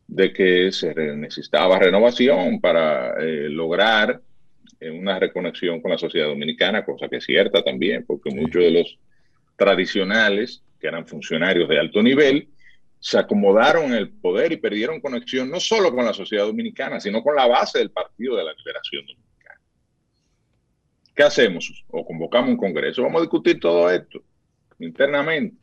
de 0.07 0.33
que 0.33 0.71
se 0.71 0.93
necesitaba 0.93 1.79
renovación 1.79 2.59
para 2.61 3.15
lograr 3.19 4.21
una 4.91 5.19
reconexión 5.19 5.81
con 5.81 5.91
la 5.91 5.97
sociedad 5.97 6.27
dominicana, 6.27 6.85
cosa 6.85 7.07
que 7.07 7.17
es 7.17 7.25
cierta 7.25 7.63
también, 7.63 8.05
porque 8.05 8.29
muchos 8.29 8.61
de 8.61 8.71
los 8.71 8.99
tradicionales, 9.55 10.63
que 10.79 10.87
eran 10.87 11.07
funcionarios 11.07 11.69
de 11.69 11.79
alto 11.79 12.01
nivel, 12.01 12.49
se 12.99 13.17
acomodaron 13.17 13.85
en 13.85 13.93
el 13.93 14.09
poder 14.09 14.51
y 14.51 14.57
perdieron 14.57 15.01
conexión 15.01 15.49
no 15.49 15.59
solo 15.59 15.93
con 15.93 16.05
la 16.05 16.13
sociedad 16.13 16.45
dominicana, 16.45 16.99
sino 16.99 17.21
con 17.21 17.35
la 17.35 17.47
base 17.47 17.79
del 17.79 17.91
Partido 17.91 18.37
de 18.37 18.45
la 18.45 18.53
Liberación 18.53 19.05
Dominicana. 19.05 19.32
¿Qué 21.15 21.23
hacemos? 21.23 21.83
O 21.89 22.05
convocamos 22.05 22.49
un 22.51 22.57
congreso. 22.57 23.03
Vamos 23.03 23.19
a 23.19 23.23
discutir 23.23 23.59
todo 23.59 23.89
esto 23.89 24.21
internamente. 24.79 25.55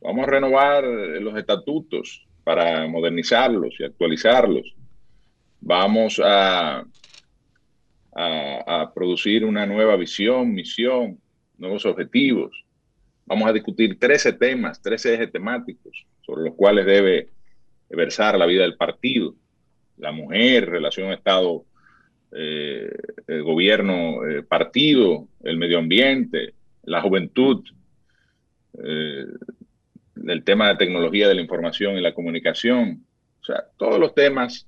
Vamos 0.00 0.26
a 0.26 0.30
renovar 0.30 0.84
los 0.84 1.36
estatutos 1.36 2.26
para 2.44 2.86
modernizarlos 2.86 3.74
y 3.78 3.84
actualizarlos. 3.84 4.74
Vamos 5.60 6.20
a 6.24 6.84
producir 8.94 9.44
una 9.44 9.66
nueva 9.66 9.96
visión, 9.96 10.52
misión, 10.52 11.20
nuevos 11.58 11.84
objetivos. 11.86 12.64
Vamos 13.26 13.48
a 13.48 13.52
discutir 13.52 13.98
13 13.98 14.34
temas, 14.34 14.82
13 14.82 15.14
ejes 15.14 15.32
temáticos 15.32 16.06
sobre 16.20 16.42
los 16.44 16.54
cuales 16.54 16.86
debe 16.86 17.28
versar 17.88 18.38
la 18.38 18.46
vida 18.46 18.62
del 18.62 18.76
partido. 18.76 19.34
La 19.96 20.12
mujer, 20.12 20.68
relación 20.68 21.12
Estado, 21.12 21.64
eh, 22.34 22.90
el 23.26 23.42
gobierno, 23.42 24.26
eh, 24.26 24.42
partido, 24.42 25.28
el 25.42 25.56
medio 25.56 25.78
ambiente, 25.78 26.54
la 26.84 27.00
juventud, 27.00 27.64
eh, 28.82 29.26
el 30.26 30.44
tema 30.44 30.68
de 30.68 30.76
tecnología 30.76 31.28
de 31.28 31.34
la 31.34 31.42
información 31.42 31.96
y 31.96 32.00
la 32.00 32.14
comunicación. 32.14 33.04
O 33.40 33.44
sea, 33.44 33.64
todos 33.76 33.98
los 33.98 34.14
temas 34.14 34.66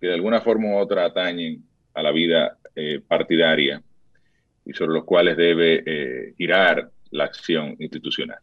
que 0.00 0.06
de 0.06 0.14
alguna 0.14 0.40
forma 0.40 0.68
u 0.68 0.78
otra 0.78 1.04
atañen 1.04 1.64
a 1.94 2.02
la 2.02 2.12
vida 2.12 2.58
eh, 2.74 3.00
partidaria 3.06 3.82
y 4.64 4.72
sobre 4.72 4.92
los 4.92 5.04
cuales 5.04 5.36
debe 5.36 5.82
eh, 5.84 6.34
girar 6.36 6.90
la 7.10 7.24
acción 7.24 7.74
institucional. 7.78 8.38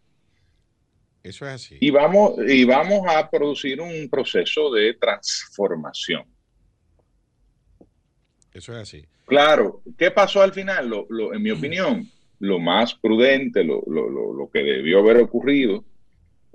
Eso 1.24 1.45
es 1.47 1.53
así. 1.53 1.78
Y 1.80 1.89
vamos, 1.89 2.36
y 2.47 2.64
vamos 2.66 3.01
a 3.08 3.30
producir 3.30 3.82
un 3.82 4.10
proceso 4.10 4.72
de 4.72 4.93
transformación. 4.93 6.24
Eso 8.56 8.74
es 8.74 8.80
así. 8.80 9.06
Claro, 9.26 9.82
¿qué 9.97 10.10
pasó 10.10 10.41
al 10.41 10.53
final? 10.53 10.89
Lo, 10.89 11.34
en 11.34 11.43
mi 11.43 11.51
opinión, 11.51 12.08
lo 12.39 12.60
más 12.60 12.95
prudente, 12.95 13.64
lo, 13.64 13.84
lo 13.86 14.49
que 14.51 14.64
debió 14.64 14.99
haber 14.99 15.18
ocurrido, 15.18 15.84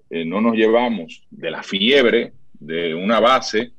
eh, 0.08 0.24
no 0.24 0.40
nos 0.40 0.54
llevamos 0.56 1.26
de 1.30 1.50
la 1.50 1.62
fiebre 1.62 2.32
de 2.58 2.94
una 2.94 3.20
base 3.20 3.72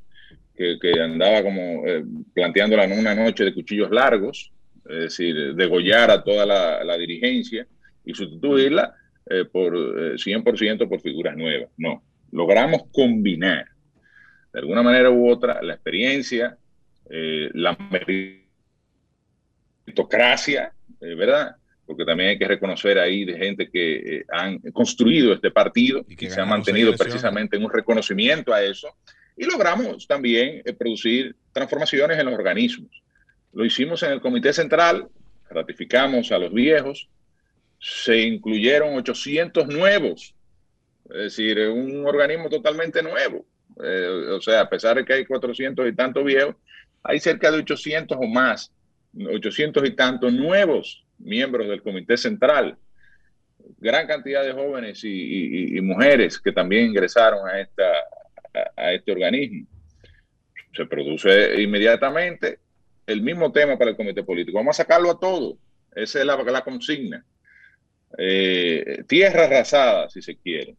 que, 0.80 1.00
andaba 1.00 1.42
como 1.42 1.86
eh, 1.86 2.04
planteándola 2.34 2.84
en 2.84 2.98
una 2.98 3.14
noche 3.14 3.44
de 3.44 3.54
cuchillos 3.54 3.90
largos, 3.90 4.52
es 4.88 4.98
decir, 4.98 5.54
degollar 5.54 6.10
a 6.10 6.22
toda 6.22 6.46
la, 6.46 6.96
dirigencia 6.96 7.66
y 8.04 8.14
sustituirla 8.14 8.94
eh, 9.28 9.44
por 9.44 9.74
100% 9.74 10.82
eh, 10.82 10.86
por 10.86 11.00
figuras 11.00 11.36
nuevas. 11.36 11.70
No, 11.76 12.02
logramos 12.30 12.84
combinar 12.92 13.66
de 14.52 14.60
alguna 14.60 14.82
manera 14.82 15.10
u 15.10 15.30
otra 15.30 15.62
la 15.62 15.74
experiencia, 15.74 16.58
la 17.08 17.76
meritocracia, 19.86 20.72
¿verdad? 21.00 21.56
Porque 21.84 22.04
también 22.04 22.30
hay 22.30 22.38
que 22.38 22.48
reconocer 22.48 22.98
ahí 22.98 23.24
de 23.24 23.36
gente 23.36 23.68
que 23.70 24.24
han 24.30 24.58
construido 24.72 25.34
este 25.34 25.50
partido 25.50 26.04
y 26.08 26.16
que 26.16 26.30
se 26.30 26.40
ha 26.40 26.46
mantenido 26.46 26.94
precisamente 26.96 27.56
en 27.56 27.64
un 27.64 27.72
reconocimiento 27.72 28.54
a 28.54 28.62
eso 28.62 28.96
y 29.36 29.44
logramos 29.44 30.06
también 30.06 30.62
eh, 30.64 30.72
producir 30.72 31.36
transformaciones 31.52 32.18
en 32.18 32.26
los 32.26 32.34
organismos. 32.34 33.02
Lo 33.52 33.64
hicimos 33.64 34.02
en 34.02 34.12
el 34.12 34.20
Comité 34.20 34.52
Central, 34.52 35.08
ratificamos 35.50 36.32
a 36.32 36.38
los 36.38 36.52
viejos, 36.52 37.08
se 37.78 38.20
incluyeron 38.20 38.94
800 38.94 39.66
nuevos, 39.68 40.34
es 41.10 41.36
decir, 41.36 41.58
un 41.68 42.06
organismo 42.06 42.48
totalmente 42.48 43.02
nuevo. 43.02 43.44
Eh, 43.82 44.28
o 44.30 44.40
sea, 44.40 44.60
a 44.60 44.68
pesar 44.70 44.96
de 44.96 45.04
que 45.04 45.12
hay 45.12 45.26
400 45.26 45.88
y 45.88 45.94
tantos 45.94 46.24
viejos, 46.24 46.56
hay 47.02 47.20
cerca 47.20 47.50
de 47.50 47.58
800 47.58 48.18
o 48.20 48.26
más, 48.26 48.72
800 49.16 49.88
y 49.88 49.90
tantos 49.92 50.32
nuevos 50.32 51.04
miembros 51.18 51.68
del 51.68 51.82
Comité 51.82 52.16
Central. 52.16 52.76
Gran 53.78 54.06
cantidad 54.06 54.44
de 54.44 54.52
jóvenes 54.52 55.00
y 55.04 55.80
mujeres 55.82 56.38
que 56.38 56.52
también 56.52 56.86
ingresaron 56.86 57.48
a 57.48 57.60
esta, 57.60 57.84
a, 58.76 58.92
este 58.92 59.12
organismo. 59.12 59.66
Se 60.74 60.86
produce 60.86 61.60
inmediatamente 61.60 62.58
el 63.06 63.22
mismo 63.22 63.52
tema 63.52 63.76
para 63.76 63.90
el 63.90 63.96
comité 63.96 64.22
político. 64.22 64.58
Vamos 64.58 64.78
a 64.78 64.82
sacarlo 64.82 65.10
a 65.10 65.18
todo. 65.18 65.58
Esa 65.94 66.20
es 66.20 66.24
la, 66.24 66.36
la 66.36 66.64
consigna. 66.64 67.24
Eh, 68.16 69.04
tierra 69.06 69.44
arrasada, 69.44 70.08
si 70.08 70.22
se 70.22 70.36
quiere. 70.36 70.76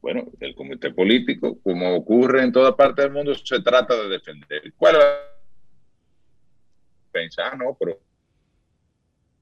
Bueno, 0.00 0.26
el 0.40 0.54
comité 0.54 0.90
político, 0.92 1.60
como 1.62 1.94
ocurre 1.94 2.42
en 2.42 2.52
toda 2.52 2.76
parte 2.76 3.02
del 3.02 3.12
mundo, 3.12 3.34
se 3.34 3.60
trata 3.60 3.94
de 4.02 4.08
defender. 4.08 4.72
¿Cuál 4.76 4.96
es 4.96 5.02
Pensar, 7.12 7.58
no, 7.58 7.76
pero 7.78 7.98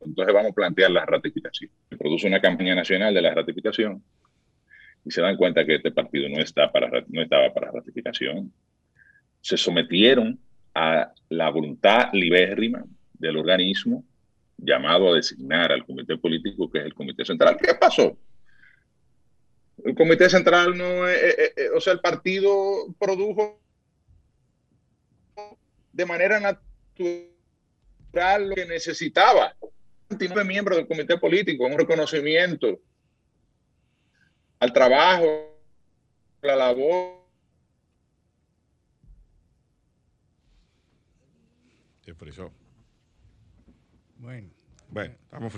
entonces 0.01 0.35
vamos 0.35 0.53
a 0.53 0.55
plantear 0.55 0.91
la 0.91 1.05
ratificación. 1.05 1.71
Se 1.91 1.97
produce 1.97 2.27
una 2.27 2.41
campaña 2.41 2.75
nacional 2.75 3.13
de 3.13 3.21
la 3.21 3.35
ratificación 3.35 4.03
y 5.05 5.11
se 5.11 5.21
dan 5.21 5.37
cuenta 5.37 5.65
que 5.65 5.77
este 5.77 5.91
partido 5.91 6.29
no, 6.29 6.41
está 6.41 6.73
para, 6.73 7.05
no 7.09 7.23
estaba 7.23 7.53
para 7.53 7.71
ratificación. 7.71 8.53
Se 9.41 9.57
sometieron 9.57 10.39
a 10.75 11.13
la 11.29 11.51
voluntad 11.51 12.09
libérrima 12.13 12.85
del 13.15 13.37
organismo 13.37 14.05
llamado 14.57 15.13
a 15.13 15.17
designar 15.17 15.73
al 15.73 15.85
comité 15.85 16.17
político, 16.17 16.71
que 16.71 16.79
es 16.79 16.85
el 16.87 16.95
comité 16.95 17.25
central. 17.25 17.57
¿Qué 17.61 17.75
pasó? 17.75 18.17
El 19.85 19.95
comité 19.95 20.29
central 20.29 20.77
no, 20.77 21.09
es, 21.09 21.53
o 21.75 21.81
sea, 21.81 21.93
el 21.93 22.01
partido 22.01 22.87
produjo 22.99 23.61
de 25.93 26.07
manera 26.07 26.41
natural 26.41 27.29
lo 28.49 28.55
que 28.55 28.67
necesitaba. 28.67 29.57
29 30.09 30.45
miembros 30.45 30.79
del 30.79 30.87
comité 30.87 31.19
político, 31.19 31.67
un 31.67 31.77
reconocimiento 31.79 32.81
al 34.61 34.73
trabajo, 34.73 35.61
la 36.43 36.57
labor. 36.57 37.19
Se 42.05 42.15
Bueno. 44.17 44.51
Bueno, 44.91 45.15
estamos 45.25 45.53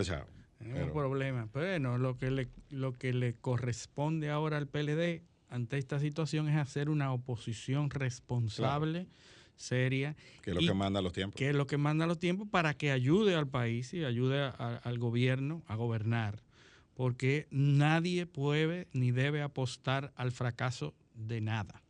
fresados. 0.60 0.88
No 0.88 0.92
problema. 0.92 1.48
Bueno, 1.52 1.98
lo 1.98 2.16
que, 2.16 2.30
le, 2.30 2.48
lo 2.70 2.92
que 2.92 3.12
le 3.12 3.34
corresponde 3.34 4.30
ahora 4.30 4.56
al 4.56 4.68
PLD 4.68 5.22
ante 5.48 5.78
esta 5.78 5.98
situación 5.98 6.48
es 6.48 6.56
hacer 6.56 6.88
una 6.88 7.12
oposición 7.12 7.90
responsable, 7.90 9.08
seria. 9.56 10.16
Que 10.42 10.50
es 10.50 10.56
lo 10.56 10.62
que 10.62 10.74
manda 10.74 11.02
los 11.02 11.12
tiempos. 11.12 11.38
Que 11.38 11.50
es 11.50 11.54
lo 11.54 11.66
que 11.66 11.76
manda 11.76 12.06
los 12.06 12.18
tiempos 12.18 12.48
para 12.48 12.74
que 12.74 12.92
ayude 12.92 13.34
al 13.34 13.48
país 13.48 13.92
y 13.92 14.04
ayude 14.04 14.42
al 14.42 14.98
gobierno 14.98 15.62
a 15.66 15.74
gobernar. 15.74 16.42
Porque 16.94 17.46
nadie 17.50 18.26
puede 18.26 18.86
ni 18.92 19.10
debe 19.10 19.42
apostar 19.42 20.12
al 20.16 20.32
fracaso 20.32 20.94
de 21.14 21.40
nada. 21.40 21.82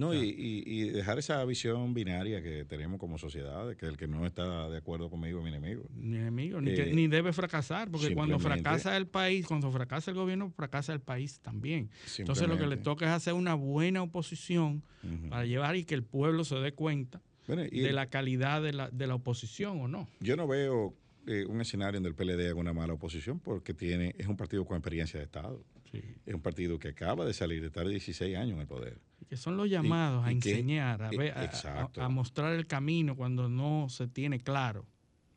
No, 0.00 0.14
y, 0.14 0.88
dejar 0.90 1.18
esa 1.18 1.44
visión 1.44 1.92
binaria 1.92 2.42
que 2.42 2.64
tenemos 2.64 2.98
como 2.98 3.18
sociedad, 3.18 3.68
de 3.68 3.76
que 3.76 3.86
el 3.86 3.96
que 3.98 4.08
no 4.08 4.26
está 4.26 4.70
de 4.70 4.78
acuerdo 4.78 5.10
conmigo 5.10 5.40
es 5.40 5.44
mi 5.44 5.50
enemigo. 5.50 5.84
Mi 5.94 6.16
enemigo, 6.16 6.60
ni, 6.60 6.70
eh, 6.70 6.90
ni 6.94 7.06
debe 7.06 7.34
fracasar, 7.34 7.90
porque 7.90 8.14
cuando 8.14 8.38
fracasa 8.38 8.96
el 8.96 9.06
país, 9.06 9.46
cuando 9.46 9.70
fracasa 9.70 10.10
el 10.10 10.16
gobierno, 10.16 10.50
fracasa 10.50 10.94
el 10.94 11.00
país 11.00 11.40
también. 11.40 11.90
Entonces 12.18 12.48
lo 12.48 12.56
que 12.56 12.66
le 12.66 12.78
toca 12.78 13.04
es 13.04 13.12
hacer 13.12 13.34
una 13.34 13.54
buena 13.54 14.02
oposición 14.02 14.82
para 15.28 15.44
llevar 15.44 15.76
y 15.76 15.84
que 15.84 15.94
el 15.94 16.02
pueblo 16.02 16.44
se 16.44 16.56
dé 16.56 16.72
cuenta 16.72 17.20
de 17.46 17.92
la 17.92 18.06
calidad 18.06 18.62
de 18.62 18.72
la, 18.72 18.90
de 18.90 19.06
la 19.06 19.16
oposición 19.16 19.80
o 19.80 19.88
no. 19.88 20.08
Yo 20.20 20.36
no 20.36 20.46
veo 20.46 20.94
eh, 21.26 21.44
un 21.46 21.60
escenario 21.60 21.98
en 21.98 22.06
el 22.06 22.14
PLD 22.14 22.46
haga 22.46 22.54
una 22.54 22.72
mala 22.72 22.94
oposición 22.94 23.38
porque 23.38 23.74
tiene 23.74 24.14
es 24.18 24.26
un 24.26 24.36
partido 24.36 24.64
con 24.64 24.76
experiencia 24.76 25.18
de 25.18 25.26
Estado. 25.26 25.62
Es 25.92 26.34
un 26.34 26.40
partido 26.40 26.78
que 26.78 26.88
acaba 26.88 27.24
de 27.24 27.32
salir 27.32 27.60
de 27.60 27.66
estar 27.66 27.86
16 27.86 28.36
años 28.36 28.54
en 28.54 28.60
el 28.60 28.66
poder. 28.66 28.98
Que 29.28 29.36
son 29.36 29.56
los 29.56 29.68
llamados 29.68 30.24
a 30.24 30.30
enseñar, 30.30 31.02
a, 31.02 31.10
ver, 31.10 31.34
a, 31.34 32.08
mostrar 32.08 32.54
el 32.54 32.66
camino 32.66 33.16
cuando 33.16 33.48
no 33.48 33.88
se 33.88 34.06
tiene 34.06 34.40
claro. 34.40 34.86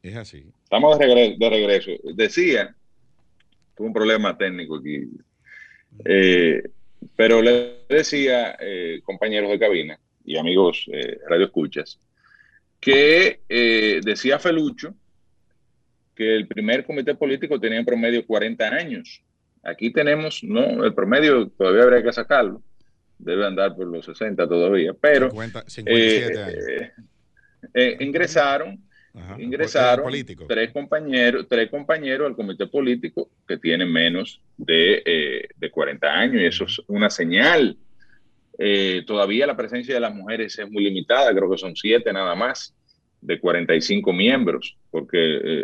Es 0.01 0.15
así. 0.15 0.45
Estamos 0.63 0.97
de 0.99 1.05
regreso. 1.05 1.37
De 1.39 1.49
regreso. 1.49 1.91
Decía, 2.15 2.75
tuve 3.75 3.87
un 3.87 3.93
problema 3.93 4.37
técnico 4.37 4.77
aquí, 4.77 5.09
eh, 6.05 6.63
pero 7.15 7.41
le 7.41 7.85
decía, 7.89 8.55
eh, 8.59 9.01
compañeros 9.03 9.49
de 9.49 9.59
cabina 9.59 9.99
y 10.25 10.37
amigos 10.37 10.85
eh, 10.91 11.19
radio 11.27 11.45
escuchas, 11.45 11.99
que 12.79 13.39
decía 14.03 14.39
Felucho 14.39 14.93
que 16.15 16.35
el 16.35 16.47
primer 16.47 16.85
comité 16.85 17.15
político 17.15 17.59
tenía 17.59 17.79
en 17.79 17.85
promedio 17.85 18.25
40 18.25 18.67
años. 18.67 19.21
Aquí 19.63 19.91
tenemos, 19.91 20.43
no, 20.43 20.83
el 20.83 20.93
promedio 20.93 21.47
todavía 21.49 21.83
habría 21.83 22.03
que 22.03 22.11
sacarlo, 22.11 22.61
debe 23.17 23.45
andar 23.45 23.73
por 23.75 23.87
los 23.87 24.05
60 24.05 24.45
todavía, 24.47 24.93
pero 24.93 25.31
57 25.31 26.33
eh, 26.33 26.43
años. 26.43 26.55
Eh, 26.67 26.91
eh, 27.73 27.97
ingresaron, 28.01 28.77
ingresaron 29.37 30.11
tres 30.49 30.71
compañeros, 30.71 31.47
tres 31.47 31.69
compañeros 31.69 32.27
al 32.27 32.35
comité 32.35 32.67
político 32.67 33.29
que 33.47 33.57
tienen 33.57 33.89
menos 33.89 34.41
de, 34.57 35.47
de 35.55 35.71
40 35.71 36.07
años 36.07 36.41
y 36.41 36.45
eso 36.45 36.65
es 36.65 36.81
una 36.87 37.09
señal. 37.09 37.77
todavía 39.07 39.47
la 39.47 39.55
presencia 39.55 39.93
de 39.93 40.01
las 40.01 40.13
mujeres 40.13 40.59
es 40.59 40.69
muy 40.69 40.83
limitada, 40.83 41.33
creo 41.33 41.49
que 41.49 41.57
son 41.57 41.73
siete 41.73 42.11
nada 42.11 42.35
más 42.35 42.75
de 43.21 43.39
45 43.39 44.11
miembros, 44.11 44.75
porque 44.91 45.17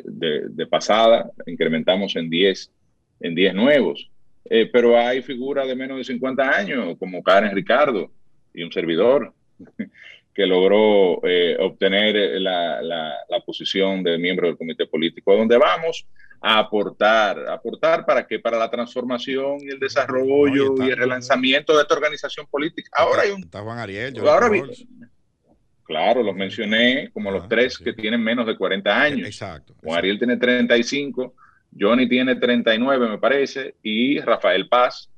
de, 0.05 0.45
de, 0.47 0.67
pasada 0.67 1.29
incrementamos 1.45 2.15
en 2.15 2.29
10, 2.29 2.71
en 3.19 3.35
10 3.35 3.53
nuevos. 3.53 4.09
Eh, 4.45 4.69
pero 4.71 4.97
hay 4.97 5.21
figuras 5.21 5.67
de 5.67 5.75
menos 5.75 5.97
de 5.97 6.03
50 6.03 6.49
años, 6.49 6.97
como 6.97 7.21
Karen 7.21 7.55
Ricardo 7.55 8.11
y 8.53 8.63
un 8.63 8.71
servidor, 8.71 9.33
que 10.33 10.45
logró 10.45 11.19
eh, 11.23 11.57
obtener 11.59 12.41
la, 12.41 12.81
la, 12.81 13.39
posición 13.45 14.03
de 14.03 14.17
miembro 14.17 14.47
del 14.47 14.57
comité 14.57 14.85
político, 14.85 15.35
donde 15.35 15.57
vamos 15.57 16.05
a 16.41 16.59
aportar, 16.59 17.49
aportar 17.49 18.05
para 18.05 18.25
que 18.25 18.39
para 18.39 18.57
la 18.57 18.69
transformación 18.69 19.59
y 19.61 19.69
el 19.69 19.79
desarrollo 19.79 20.75
y, 20.77 20.89
el 20.89 20.97
relanzamiento 20.97 21.75
de 21.75 21.81
esta 21.81 21.95
organización 21.95 22.45
política. 22.47 22.89
Ahora 22.97 23.23
hay 23.23 23.31
un... 23.31 23.41
Está 23.41 23.61
Juan 23.61 23.79
Ariel, 23.79 24.17
ahora 24.19 24.49
Claro, 25.83 26.21
los 26.21 26.35
mencioné 26.35 27.09
como 27.11 27.31
los 27.31 27.49
tres 27.49 27.77
que 27.79 27.93
tienen 27.93 28.23
menos 28.23 28.45
de 28.45 28.55
40 28.55 29.01
años. 29.01 29.27
Exacto. 29.27 29.73
Juan 29.83 29.97
Ariel 29.97 30.19
tiene 30.19 30.37
35 30.37 31.33
Johnny 31.77 32.07
tiene 32.07 32.35
39, 32.35 33.09
me 33.09 33.17
parece, 33.17 33.75
y 33.83 34.19
Rafael 34.19 34.67
Paz, 34.67 35.09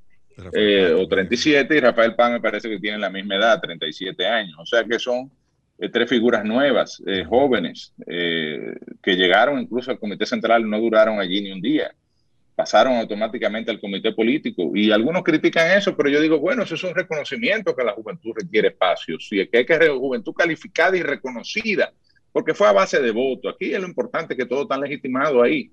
eh, 0.53 0.95
o 0.97 1.07
37, 1.07 1.75
y 1.75 1.79
Rafael 1.79 2.15
Paz 2.15 2.31
me 2.31 2.41
parece 2.41 2.69
que 2.69 2.79
tiene 2.79 2.97
la 2.97 3.09
misma 3.09 3.35
edad, 3.35 3.59
37 3.61 4.25
años. 4.25 4.55
O 4.59 4.65
sea 4.65 4.83
que 4.83 4.99
son 4.99 5.31
eh, 5.77 5.89
tres 5.89 6.09
figuras 6.09 6.43
nuevas, 6.43 7.01
eh, 7.05 7.23
jóvenes, 7.23 7.93
que 8.05 9.15
llegaron 9.15 9.59
incluso 9.59 9.91
al 9.91 9.99
Comité 9.99 10.25
Central, 10.25 10.69
no 10.69 10.79
duraron 10.79 11.19
allí 11.19 11.41
ni 11.41 11.51
un 11.51 11.61
día. 11.61 11.93
Pasaron 12.55 12.93
automáticamente 12.97 13.71
al 13.71 13.79
comité 13.79 14.11
político 14.11 14.75
y 14.75 14.91
algunos 14.91 15.23
critican 15.23 15.75
eso, 15.75 15.95
pero 15.95 16.09
yo 16.09 16.21
digo, 16.21 16.37
bueno, 16.37 16.63
eso 16.63 16.75
es 16.75 16.83
un 16.83 16.93
reconocimiento 16.93 17.75
que 17.75 17.83
la 17.83 17.93
juventud 17.93 18.33
requiere 18.35 18.67
espacios 18.67 19.27
y 19.31 19.47
que 19.47 19.59
hay 19.59 19.65
que 19.65 19.89
juventud 19.89 20.33
calificada 20.33 20.95
y 20.95 21.01
reconocida, 21.01 21.91
porque 22.31 22.53
fue 22.53 22.67
a 22.67 22.73
base 22.73 23.01
de 23.01 23.09
voto. 23.11 23.49
Aquí 23.49 23.73
es 23.73 23.79
lo 23.79 23.87
importante 23.87 24.35
que 24.35 24.45
todo 24.45 24.63
está 24.63 24.77
legitimado 24.77 25.41
ahí. 25.41 25.71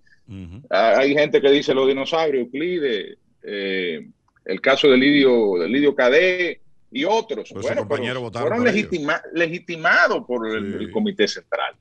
Hay 0.70 1.14
gente 1.14 1.40
que 1.40 1.50
dice 1.50 1.74
los 1.74 1.88
dinosaurios, 1.88 2.44
Euclides, 2.44 3.16
eh, 3.42 4.08
el 4.44 4.60
caso 4.60 4.88
de 4.88 4.96
Lidio, 4.96 5.58
de 5.58 5.68
Lidio 5.68 5.94
Cadé 5.94 6.60
y 6.90 7.04
otros. 7.04 7.50
Pues 7.52 7.66
bueno, 7.66 7.86
fueron 8.32 8.64
legitimados 9.32 10.24
por 10.26 10.48
el, 10.48 10.90
Comité 10.90 11.28
Central. 11.28 11.74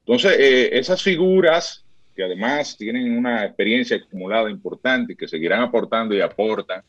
Entonces, 0.00 0.36
eh, 0.38 0.78
esas 0.78 1.02
figuras 1.02 1.84
que 2.14 2.22
además 2.22 2.76
tienen 2.76 3.16
una 3.16 3.44
experiencia 3.44 3.96
acumulada 3.96 4.50
importante 4.50 5.14
y 5.14 5.16
que 5.16 5.28
seguirán 5.28 5.62
aportando 5.62 6.14
y 6.14 6.20
aportan 6.20 6.82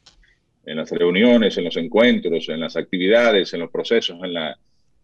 en 0.65 0.77
las 0.77 0.91
reuniones, 0.91 1.57
en 1.57 1.65
los 1.65 1.77
encuentros, 1.77 2.49
en 2.49 2.59
las 2.59 2.75
actividades, 2.75 3.53
en 3.53 3.61
los 3.61 3.71
procesos, 3.71 4.17
en, 4.23 4.33
la, 4.33 4.57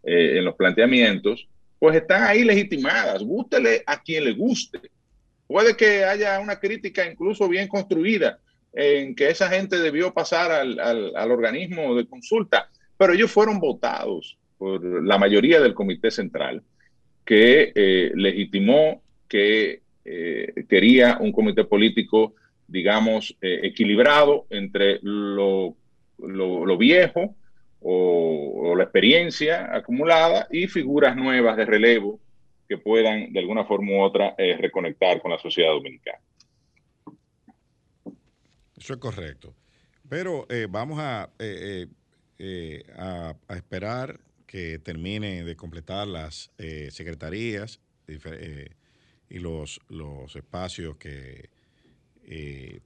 eh, 0.04 0.38
en 0.38 0.46
los 0.46 0.56
planteamientos, 0.56 1.48
pues 1.78 1.96
están 1.96 2.24
ahí 2.24 2.44
legitimadas. 2.44 3.24
Gústele 3.24 3.84
a 3.86 4.02
quien 4.02 4.26
le 4.26 4.34
guste. 4.34 4.80
Puede 5.50 5.76
que 5.76 6.06
haya 6.06 6.40
una 6.40 6.60
crítica 6.60 7.12
incluso 7.12 7.50
bien 7.50 7.68
construida 7.68 8.38
en 8.72 9.16
que 9.16 9.32
esa 9.32 9.50
gente 9.50 9.80
debió 9.80 10.14
pasar 10.14 10.52
al, 10.52 11.32
organismo 11.32 11.96
de 11.96 12.06
consulta, 12.06 12.70
pero 12.96 13.14
ellos 13.14 13.32
fueron 13.32 13.60
votados 13.60 14.38
por 14.60 15.04
la 15.04 15.18
mayoría 15.18 15.60
del 15.60 15.74
Comité 15.74 16.12
Central, 16.12 16.62
que 17.26 17.72
eh, 17.74 18.12
legitimó 18.14 19.02
que 19.28 19.82
eh, 20.06 20.54
quería 20.70 21.18
un 21.20 21.32
comité 21.32 21.64
político, 21.64 22.36
digamos, 22.68 23.36
eh, 23.42 23.62
equilibrado 23.64 24.46
entre 24.52 25.00
lo, 25.02 25.76
viejo 26.78 27.36
o, 27.82 28.76
la 28.78 28.84
experiencia 28.84 29.76
acumulada 29.76 30.48
y 30.52 30.68
figuras 30.68 31.16
nuevas 31.16 31.58
de 31.58 31.66
relevo 31.66 32.20
que 32.70 32.78
puedan 32.78 33.34
de 33.34 33.40
alguna 33.40 33.66
forma 33.66 33.94
u 33.94 34.02
otra 34.02 34.36
eh, 34.38 34.56
reconectar 34.56 35.20
con 35.20 35.32
la 35.32 35.40
sociedad 35.40 35.72
dominicana. 35.72 36.20
Eso 38.78 38.94
es 38.94 39.00
correcto. 39.00 39.56
Pero 40.08 40.46
eh, 40.50 40.68
vamos 40.70 41.00
a, 41.00 41.32
eh, 41.40 41.88
a, 42.96 43.34
esperar 43.56 44.20
que 44.46 44.78
termine 44.78 45.44
de 45.44 45.56
completar 45.56 46.08
las 46.08 46.52
secretarías 46.90 47.80
y 48.08 49.40
los, 49.40 49.80
los 49.90 50.36
espacios 50.36 50.98
que 50.98 51.50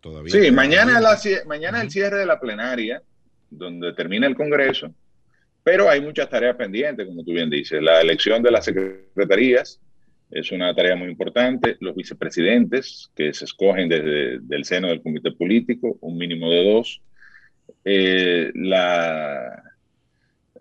todavía... 0.02 0.32
Sí, 0.32 0.52
mañana, 0.52 1.00
la, 1.00 1.18
mañana 1.46 1.82
el 1.82 1.92
cierre 1.92 2.20
de 2.20 2.26
la 2.26 2.40
plenaria, 2.40 3.02
donde 3.50 3.94
termina 3.94 4.28
el 4.28 4.36
Congreso 4.36 4.94
pero 5.64 5.90
hay 5.90 6.02
muchas 6.02 6.30
tareas 6.30 6.56
pendientes, 6.56 7.06
como 7.08 7.24
tú 7.24 7.32
bien 7.32 7.50
dices. 7.50 7.82
La 7.82 8.02
elección 8.02 8.44
de 8.44 8.52
las 8.52 8.66
secretarías 8.66 9.80
es 10.30 10.52
una 10.52 10.76
tarea 10.76 10.96
muy 10.96 11.10
importante. 11.10 11.78
Los 11.80 11.96
vicepresidentes, 11.96 13.10
que 13.16 13.34
se 13.34 13.46
escogen 13.46 13.88
desde 13.88 14.40
el 14.50 14.66
seno 14.66 14.90
del 14.90 15.02
comité 15.02 15.32
político, 15.32 15.98
un 16.02 16.18
mínimo 16.18 16.52
de 16.52 16.64
dos. 16.64 17.02
Eh, 17.86 18.52
la, 18.56 19.64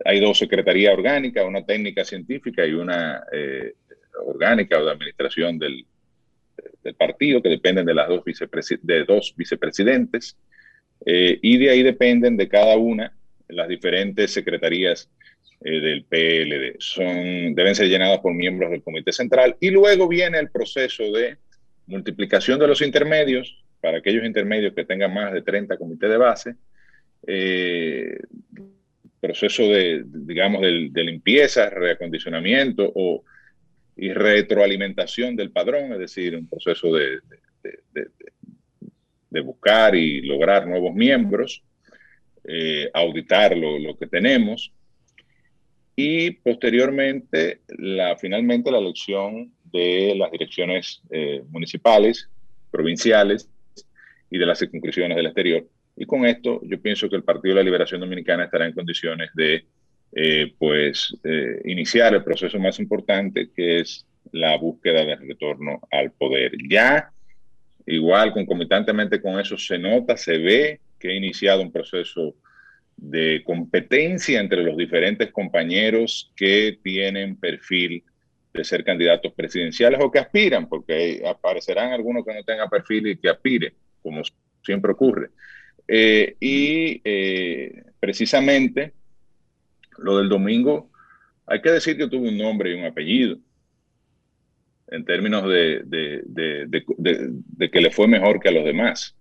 hay 0.05 0.19
dos 0.21 0.37
secretarías 0.37 0.93
orgánicas, 0.93 1.45
una 1.45 1.65
técnica 1.65 2.05
científica 2.05 2.65
y 2.65 2.73
una 2.73 3.23
eh, 3.31 3.73
orgánica 4.25 4.79
o 4.79 4.85
de 4.85 4.91
administración 4.91 5.59
del, 5.59 5.85
partido, 6.97 7.41
que 7.41 7.49
dependen 7.49 7.85
de 7.85 7.93
las 7.93 8.07
dos, 8.07 8.23
de 8.81 9.03
dos 9.05 9.33
vicepresidentes. 9.35 10.37
Eh, 11.05 11.39
y 11.41 11.57
de 11.57 11.69
ahí 11.69 11.83
dependen 11.83 12.37
de 12.37 12.47
cada 12.47 12.77
una 12.77 13.11
las 13.53 13.67
diferentes 13.67 14.31
secretarías 14.31 15.09
eh, 15.61 15.79
del 15.79 16.03
PLD. 16.05 16.75
Son, 16.79 17.55
deben 17.55 17.75
ser 17.75 17.87
llenadas 17.87 18.19
por 18.19 18.33
miembros 18.33 18.71
del 18.71 18.83
Comité 18.83 19.11
Central. 19.11 19.55
Y 19.59 19.69
luego 19.69 20.07
viene 20.07 20.39
el 20.39 20.49
proceso 20.49 21.11
de 21.11 21.37
multiplicación 21.87 22.59
de 22.59 22.67
los 22.67 22.81
intermedios. 22.81 23.63
Para 23.81 23.97
aquellos 23.97 24.25
intermedios 24.25 24.73
que 24.73 24.85
tengan 24.85 25.13
más 25.13 25.33
de 25.33 25.41
30 25.41 25.77
comités 25.77 26.09
de 26.09 26.17
base, 26.17 26.55
eh, 27.27 28.17
proceso 29.19 29.63
de, 29.63 30.03
digamos, 30.05 30.61
de, 30.61 31.03
limpieza, 31.03 31.69
reacondicionamiento 31.69 32.89
o, 32.95 33.23
y 33.97 34.13
retroalimentación 34.13 35.35
del 35.35 35.51
padrón, 35.51 35.93
es 35.93 35.99
decir, 35.99 36.35
un 36.35 36.47
proceso 36.47 36.93
de, 36.93 37.19
de 39.33 39.41
buscar 39.41 39.95
y 39.95 40.21
lograr 40.21 40.67
nuevos 40.67 40.93
miembros, 40.93 41.63
eh, 42.43 42.89
auditar 42.93 43.55
lo, 43.55 43.97
que 43.97 44.07
tenemos 44.07 44.71
y 45.95 46.31
posteriormente, 46.31 47.61
la, 47.77 48.17
finalmente, 48.17 48.71
la 48.71 48.79
elección 48.79 49.51
de 49.71 50.15
las 50.17 50.31
direcciones 50.31 51.01
eh, 51.09 51.43
municipales, 51.49 52.29
provinciales 52.71 53.49
y 54.29 54.37
de 54.37 54.45
las 54.45 54.59
circunscripciones 54.59 55.15
del 55.15 55.27
exterior. 55.27 55.67
Y 55.95 56.05
con 56.05 56.25
esto 56.25 56.61
yo 56.63 56.81
pienso 56.81 57.09
que 57.09 57.15
el 57.15 57.23
Partido 57.23 57.55
de 57.55 57.61
la 57.61 57.65
Liberación 57.65 58.01
Dominicana 58.01 58.45
estará 58.45 58.65
en 58.65 58.73
condiciones 58.73 59.29
de 59.35 59.65
eh, 60.15 60.53
pues 60.57 61.15
iniciar 61.65 62.13
el 62.13 62.23
proceso 62.23 62.59
más 62.59 62.79
importante 62.79 63.49
que 63.55 63.79
es 63.79 64.05
la 64.31 64.57
búsqueda 64.57 65.05
de 65.05 65.15
retorno 65.15 65.79
al 65.91 66.11
poder. 66.11 66.53
Ya 66.67 67.13
Igual, 67.85 68.31
concomitantemente 68.31 69.21
con 69.21 69.39
eso, 69.39 69.57
se 69.57 69.77
nota, 69.77 70.15
se 70.15 70.37
ve 70.37 70.79
que 71.03 71.09
ha 71.09 71.15
iniciado 71.15 71.61
un 71.61 71.71
proceso 71.71 72.33
de 72.95 73.43
competencia 73.45 74.39
entre 74.39 74.63
los 74.63 74.77
diferentes 74.77 75.31
compañeros 75.31 76.31
que 76.33 76.79
tienen 76.81 77.35
perfil 77.35 78.05
de 78.53 78.63
ser 78.63 78.85
candidatos 78.85 79.33
presidenciales 79.33 79.99
o 80.01 80.09
que 80.09 80.19
aspiran, 80.19 80.69
porque 80.69 81.21
aparecerán 81.27 81.91
algunos 81.91 82.23
que 82.23 82.33
no 82.33 82.43
tengan 82.45 82.69
perfil 82.69 83.07
y 83.07 83.17
que 83.17 83.27
aspiren, 83.27 83.73
como 84.01 84.21
siempre 84.63 84.93
ocurre. 84.93 85.31
Eh, 85.89 86.37
y 86.39 87.01
eh, 87.03 87.83
precisamente 87.99 88.93
lo 89.97 90.19
del 90.19 90.29
domingo, 90.29 90.89
hay 91.45 91.61
que 91.61 91.71
decir 91.71 91.97
que 91.97 92.07
tuvo 92.07 92.29
un 92.29 92.37
nombre 92.37 92.71
y 92.71 92.75
un 92.75 92.85
apellido 92.85 93.37
en 94.87 95.03
términos 95.03 95.43
de, 95.49 95.83
que 97.71 97.81
le 97.81 97.91
fue 97.91 98.07
mejor 98.07 98.39
que 98.39 98.47
a 98.47 98.53
los 98.53 98.63
demás. 98.63 99.17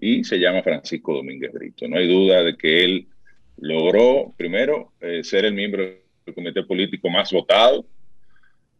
Y 0.00 0.24
se 0.24 0.38
llama 0.38 0.62
Francisco 0.62 1.14
Domínguez 1.14 1.52
Brito. 1.52 1.88
No 1.88 1.96
hay 1.96 2.08
duda 2.08 2.42
de 2.42 2.56
que 2.56 2.84
él 2.84 3.06
logró, 3.58 4.34
primero, 4.36 4.92
eh, 5.00 5.22
ser 5.22 5.44
el 5.44 5.54
miembro 5.54 5.82
del 5.84 6.34
comité 6.34 6.62
político 6.62 7.08
más 7.10 7.32
votado, 7.32 7.86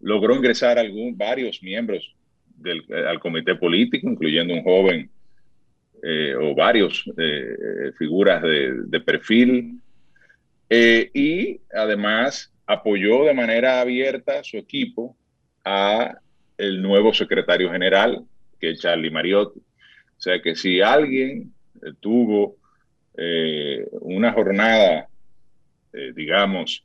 logró 0.01 0.35
ingresar 0.35 0.79
algún, 0.79 1.17
varios 1.17 1.63
miembros 1.63 2.15
del, 2.57 2.85
eh, 2.89 3.05
al 3.09 3.21
comité 3.21 3.55
político, 3.55 4.09
incluyendo 4.09 4.55
un 4.55 4.63
joven 4.63 5.11
eh, 6.03 6.35
o 6.35 6.55
varios 6.55 7.05
figuras 7.97 8.43
de, 8.43 9.01
perfil, 9.01 9.81
y 10.69 11.61
además 11.73 12.53
apoyó 12.67 13.25
de 13.25 13.33
manera 13.33 13.81
abierta 13.81 14.43
su 14.43 14.59
equipo 14.59 15.17
a 15.65 16.19
el 16.59 16.83
nuevo 16.83 17.15
secretario 17.15 17.71
general, 17.71 18.25
que 18.61 18.71
es 18.71 18.81
Charlie 18.81 19.11
Mariotti. 19.11 19.61
Sea 20.25 20.41
que 20.41 20.55
si 20.55 20.81
alguien 20.81 21.53
eh, 21.83 21.93
tuvo 22.01 22.57
eh, 23.15 23.87
una 24.01 24.33
jornada, 24.33 25.07
eh, 25.93 26.13
digamos, 26.15 26.83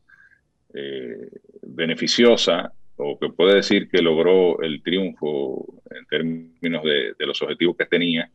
beneficiosa, 1.62 2.72
o 2.98 3.18
que 3.18 3.30
puede 3.30 3.56
decir 3.56 3.90
que 3.90 4.02
logró 4.02 4.62
el 4.62 4.84
triunfo 4.84 5.82
en 5.90 6.06
términos 6.06 6.84
de, 6.84 7.26
los 7.26 7.42
objetivos 7.42 7.78
que 7.78 7.86
tenía 7.86 8.30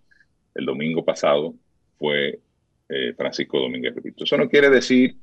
el 0.54 0.64
domingo 0.64 1.04
pasado, 1.04 1.54
fue 1.98 2.40
Francisco 3.16 3.60
Domínguez 3.60 3.94
Brito. 3.94 4.24
Eso 4.24 4.36
no 4.36 4.48
quiere 4.48 4.70
decir 4.70 5.16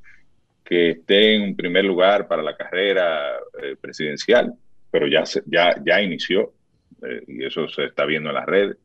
que 0.63 0.91
esté 0.91 1.35
en 1.35 1.55
primer 1.55 1.83
lugar 1.83 2.27
para 2.29 2.43
la 2.43 2.55
carrera 2.55 3.39
presidencial, 3.81 4.53
pero 4.89 5.07
ya, 5.07 5.23
ya, 5.47 5.75
ya 5.83 6.01
inició 6.01 6.53
eh, 7.01 7.23
y 7.27 7.45
eso 7.45 7.67
se 7.67 7.85
está 7.85 8.05
viendo 8.05 8.29
en 8.29 8.35
las 8.35 8.45
redes. 8.45 8.77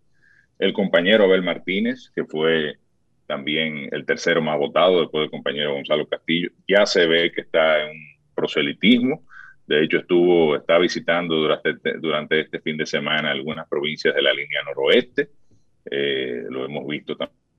El 0.59 0.73
compañero 0.73 1.25
Abel 1.25 1.43
Martínez, 1.43 2.11
que 2.15 2.25
fue 2.25 2.79
también 3.27 3.89
el 3.93 4.07
tercero 4.07 4.41
más 4.41 4.59
votado 4.59 5.01
después 5.01 5.23
del 5.23 5.31
compañero 5.31 5.75
Gonzalo 5.75 6.07
Castillo, 6.07 6.51
ya 6.67 6.87
se 6.87 7.07
ve 7.07 7.33
que 7.33 7.43
está 7.43 7.83
en 7.83 7.91
un 7.91 8.35
proselitismo. 8.35 9.25
De 9.67 9.83
hecho, 9.83 9.99
estuvo, 9.99 10.57
está 10.57 10.79
visitando 10.79 11.35
durante, 11.35 11.75
durante 11.99 12.41
este 12.41 12.61
fin 12.61 12.77
de 12.77 12.87
semana 12.87 13.33
algunas 13.33 13.69
provincias 13.69 14.15
de 14.15 14.23
la 14.23 14.33
línea 14.33 14.63
noroeste. 14.65 15.31
Eh, 15.91 16.45
lo 16.49 16.65
hemos 16.65 16.87
visto 16.87 17.17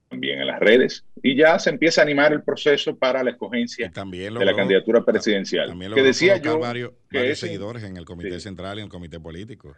también 0.10 0.40
en 0.40 0.48
las 0.48 0.60
redes 0.60 1.06
y 1.22 1.36
ya 1.36 1.60
se 1.60 1.70
empieza 1.70 2.02
a 2.02 2.04
animar 2.04 2.34
el 2.34 2.44
proceso 2.44 2.98
para 2.98 3.24
la 3.24 3.32
escogencia 3.32 3.90
de 3.90 4.46
la 4.46 4.56
candidatura 4.56 5.04
presidencial. 5.04 5.70
También 5.70 5.94
que 5.94 6.04
decía 6.04 6.38
yo 6.38 6.60
varios, 6.60 6.92
seguidores 7.34 7.84
en 7.84 7.98
el 7.98 8.06
comité 8.06 8.40
central 8.40 8.78
y 8.78 8.82
en 8.82 8.86
el 8.86 8.92
comité 8.92 9.20
político, 9.20 9.76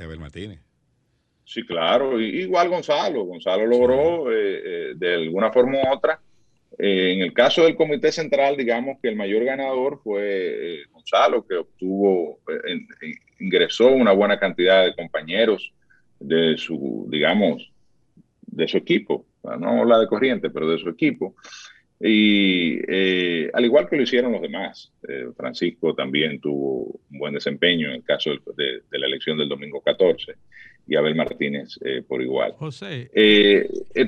Abel 0.00 0.18
Martínez. 0.18 0.60
Sí, 1.44 1.64
claro, 1.66 2.20
igual 2.20 2.68
Gonzalo. 2.68 3.24
Gonzalo 3.24 3.66
logró 3.66 4.32
eh, 4.32 4.62
eh, 4.64 4.92
de 4.96 5.14
alguna 5.14 5.52
forma 5.52 5.78
u 5.78 5.92
otra. 5.92 6.20
Eh, 6.78 7.12
en 7.12 7.20
el 7.20 7.32
caso 7.32 7.64
del 7.64 7.76
comité 7.76 8.10
central, 8.12 8.56
digamos 8.56 8.98
que 9.02 9.08
el 9.08 9.16
mayor 9.16 9.44
ganador 9.44 10.00
fue 10.02 10.84
Gonzalo, 10.90 11.46
que 11.46 11.56
obtuvo, 11.56 12.40
ingresó 13.40 13.88
una 13.88 14.12
buena 14.12 14.38
cantidad 14.38 14.84
de 14.84 14.94
compañeros 14.94 15.72
de 16.18 16.56
su, 16.56 17.06
digamos, 17.10 17.70
de 18.46 18.68
su 18.68 18.78
equipo 18.78 19.26
no 19.42 19.84
la 19.84 19.98
de 19.98 20.06
corriente, 20.06 20.50
pero 20.50 20.68
de 20.68 20.78
su 20.78 20.88
equipo. 20.88 21.34
Y 22.00 22.80
eh, 22.88 23.50
al 23.52 23.64
igual 23.64 23.88
que 23.88 23.96
lo 23.96 24.02
hicieron 24.02 24.32
los 24.32 24.42
demás, 24.42 24.92
eh, 25.08 25.26
Francisco 25.36 25.94
también 25.94 26.40
tuvo 26.40 27.00
un 27.10 27.18
buen 27.18 27.34
desempeño 27.34 27.88
en 27.88 27.94
el 27.94 28.04
caso 28.04 28.30
de, 28.56 28.82
la 28.90 29.06
elección 29.06 29.38
del 29.38 29.48
domingo 29.48 29.80
14 29.80 30.34
y 30.86 30.96
Abel 30.96 31.14
Martínez 31.14 31.78
eh, 31.84 32.02
por 32.06 32.22
igual. 32.22 32.54
José. 32.58 33.10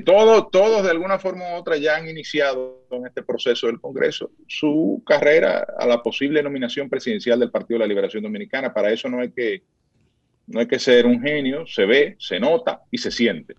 todos, 0.05 0.51
todos 0.51 0.83
de 0.83 0.91
alguna 0.91 1.19
forma 1.19 1.53
u 1.53 1.55
otra 1.55 1.77
ya 1.77 1.95
han 1.95 2.09
iniciado 2.09 2.85
en 2.91 3.05
este 3.07 3.23
proceso 3.23 3.67
del 3.67 3.79
Congreso 3.79 4.31
su 4.47 5.01
carrera 5.05 5.65
a 5.77 5.85
la 5.87 6.03
posible 6.03 6.43
nominación 6.43 6.89
presidencial 6.89 7.39
del 7.39 7.51
Partido 7.51 7.79
de 7.79 7.85
la 7.85 7.87
Liberación 7.87 8.23
Dominicana. 8.23 8.73
Para 8.73 8.91
eso 8.91 9.09
no 9.09 9.21
hay 9.21 9.31
que, 9.31 9.63
no 10.47 10.59
hay 10.59 10.67
que 10.67 10.79
ser 10.79 11.05
un 11.05 11.21
genio, 11.21 11.65
se 11.65 11.85
ve, 11.85 12.15
se 12.19 12.39
nota 12.39 12.83
y 12.91 12.97
se 12.97 13.11
siente. 13.11 13.55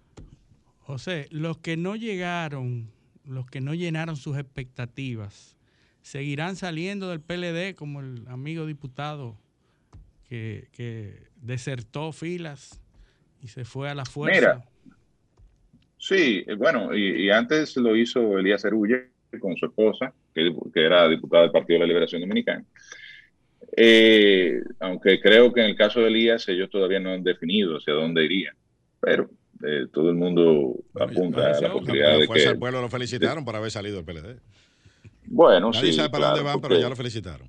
José, 0.86 1.26
los 1.30 1.58
que 1.58 1.76
no 1.76 1.96
llegaron, 1.96 2.92
los 3.24 3.46
que 3.46 3.60
no 3.60 3.74
llenaron 3.74 4.16
sus 4.16 4.38
expectativas, 4.38 5.56
seguirán 6.02 6.54
saliendo 6.54 7.08
del 7.08 7.20
PLD 7.20 7.74
como 7.74 8.00
el 8.00 8.22
amigo 8.28 8.66
diputado 8.66 9.36
que, 10.28 11.26
desertó 11.42 12.12
filas 12.12 12.80
y 13.46 13.48
se 13.48 13.64
fue 13.64 13.88
a 13.88 13.94
la 13.94 14.04
fuerza. 14.04 14.40
Mira, 14.40 14.64
sí, 15.96 16.44
eh, 16.46 16.54
bueno, 16.54 16.92
y, 16.94 17.30
antes 17.30 17.76
lo 17.76 17.94
hizo 17.94 18.38
Elías 18.38 18.62
Cerulle 18.62 19.10
con 19.40 19.56
su 19.56 19.66
esposa, 19.66 20.12
que, 20.34 20.52
era 20.74 21.08
diputada 21.08 21.44
del 21.44 21.52
Partido 21.52 21.76
de 21.76 21.80
la 21.80 21.86
Liberación 21.86 22.22
Dominicana. 22.22 22.64
Eh, 23.76 24.60
aunque 24.80 25.20
creo 25.20 25.52
que 25.52 25.60
en 25.60 25.66
el 25.66 25.76
caso 25.76 26.00
de 26.00 26.08
Elías 26.08 26.48
ellos 26.48 26.70
todavía 26.70 26.98
no 26.98 27.12
han 27.12 27.22
definido 27.22 27.76
hacia 27.76 27.94
dónde 27.94 28.24
irían, 28.24 28.56
pero 29.00 29.30
eh, 29.64 29.86
todo 29.92 30.10
el 30.10 30.16
mundo 30.16 30.74
apunta 30.98 31.56
a 31.56 31.60
la 31.60 31.72
posibilidad 31.72 32.18
de 32.18 32.26
que... 32.26 32.42
el 32.42 32.58
pueblo 32.58 32.80
lo 32.80 32.88
felicitaron 32.88 33.44
por 33.44 33.54
haber 33.54 33.70
salido 33.70 34.02
del 34.02 34.04
PLD. 34.04 34.40
Bueno, 35.26 35.70
Nadie 35.70 35.92
sí. 35.92 35.98
sabe 35.98 36.10
para 36.10 36.28
dónde 36.28 36.42
van, 36.42 36.60
pero 36.60 36.78
ya 36.78 36.88
lo 36.88 36.96
felicitaron. 36.96 37.48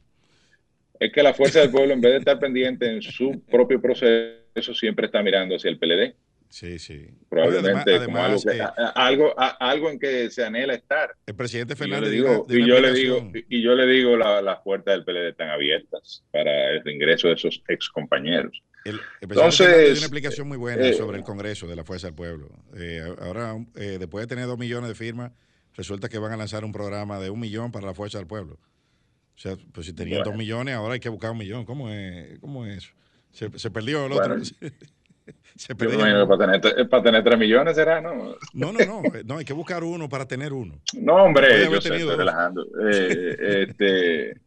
Es 1.00 1.12
que 1.12 1.24
la 1.24 1.34
fuerza 1.34 1.60
del 1.60 1.72
pueblo, 1.72 1.94
en 1.94 2.02
vez 2.02 2.12
de 2.12 2.18
estar 2.20 2.40
pendiente 2.40 2.92
en 2.92 3.02
su 3.02 3.42
propio 3.50 3.82
proceso, 3.82 4.47
siempre 4.62 5.08
está 5.08 5.22
mirando 5.24 5.56
hacia 5.56 5.70
el 5.70 5.80
PLD. 5.80 6.16
Sí, 6.50 6.80
sí. 6.80 7.08
Probablemente 7.30 8.06
como 8.06 8.18
algo, 8.20 8.40
eh, 8.50 8.62
algo, 8.96 9.36
algo, 9.38 9.90
en 9.90 10.00
que 10.00 10.30
se 10.30 10.46
anhela 10.46 10.76
estar. 10.76 11.14
El 11.26 11.36
presidente 11.36 11.76
Fernández 11.76 12.14
y 12.14 12.18
yo 12.66 12.80
le 12.80 12.94
digo, 12.94 13.32
y 13.50 13.62
yo 13.62 13.76
le 13.76 13.86
digo, 13.86 14.16
las 14.16 14.60
puertas 14.62 14.96
del 14.96 15.04
PLD 15.04 15.30
están 15.30 15.50
abiertas 15.50 16.24
para 16.32 16.72
el 16.72 16.88
ingreso 16.88 17.28
de 17.28 17.34
esos 17.34 17.62
ex 17.68 17.90
compañeros. 17.90 18.64
El, 18.86 19.02
Entonces, 19.20 19.68
tiene 19.68 19.92
una 19.92 20.00
explicación 20.00 20.48
muy 20.48 20.58
buena 20.58 20.88
eh, 20.88 20.94
sobre 20.94 21.18
el 21.18 21.24
Congreso 21.24 21.68
de 21.68 21.76
la 21.76 21.84
Fuerza 21.84 22.08
del 22.08 22.16
Pueblo. 22.16 22.50
Eh, 22.78 23.04
ahora, 23.20 23.58
eh, 23.76 23.98
después 24.00 24.24
de 24.24 24.28
tener 24.28 24.46
dos 24.46 24.58
millones 24.58 24.88
de 24.88 24.96
firmas, 24.96 25.34
resulta 25.76 26.08
que 26.08 26.18
van 26.18 26.32
a 26.32 26.38
lanzar 26.38 26.64
un 26.64 26.72
programa 26.72 27.20
de 27.20 27.30
un 27.30 27.40
millón 27.40 27.74
para 27.74 27.86
la 27.86 27.94
Fuerza 27.94 28.18
del 28.18 28.28
Pueblo. 28.28 28.54
O 28.54 29.40
sea, 29.40 29.58
pues 29.74 29.86
si 29.86 29.94
tenían 29.94 30.24
dos 30.24 30.36
millones, 30.36 30.74
ahora 30.74 30.94
hay 30.94 31.00
que 31.00 31.10
buscar 31.10 31.32
un 31.32 31.38
millón. 31.38 31.66
¿Cómo 31.66 31.90
es, 31.90 32.40
cómo 32.40 32.66
es 32.66 32.78
eso? 32.78 32.94
Se, 33.38 33.60
se 33.60 33.70
perdió 33.70 34.08
el 34.08 34.14
otro. 34.14 34.38
se 35.56 35.76
perdió. 35.76 36.28
Para 36.28 36.60
tener, 36.60 36.90
para 36.90 37.04
tener 37.04 37.24
tres 37.24 37.38
millones 37.38 37.76
será, 37.76 38.02
¿no? 38.02 38.36
No, 38.54 38.74
no, 38.74 38.80
no. 38.80 39.02
No, 39.26 39.38
hay 39.38 39.46
que 39.46 39.54
buscar 39.54 39.84
uno 39.84 40.10
para 40.10 40.28
tener 40.28 40.54
uno. 40.54 40.82
No, 40.94 41.26
hombre, 41.26 41.70
yo 41.70 41.78
estoy 41.78 42.04
relajando. 42.04 42.66
este, 42.90 44.38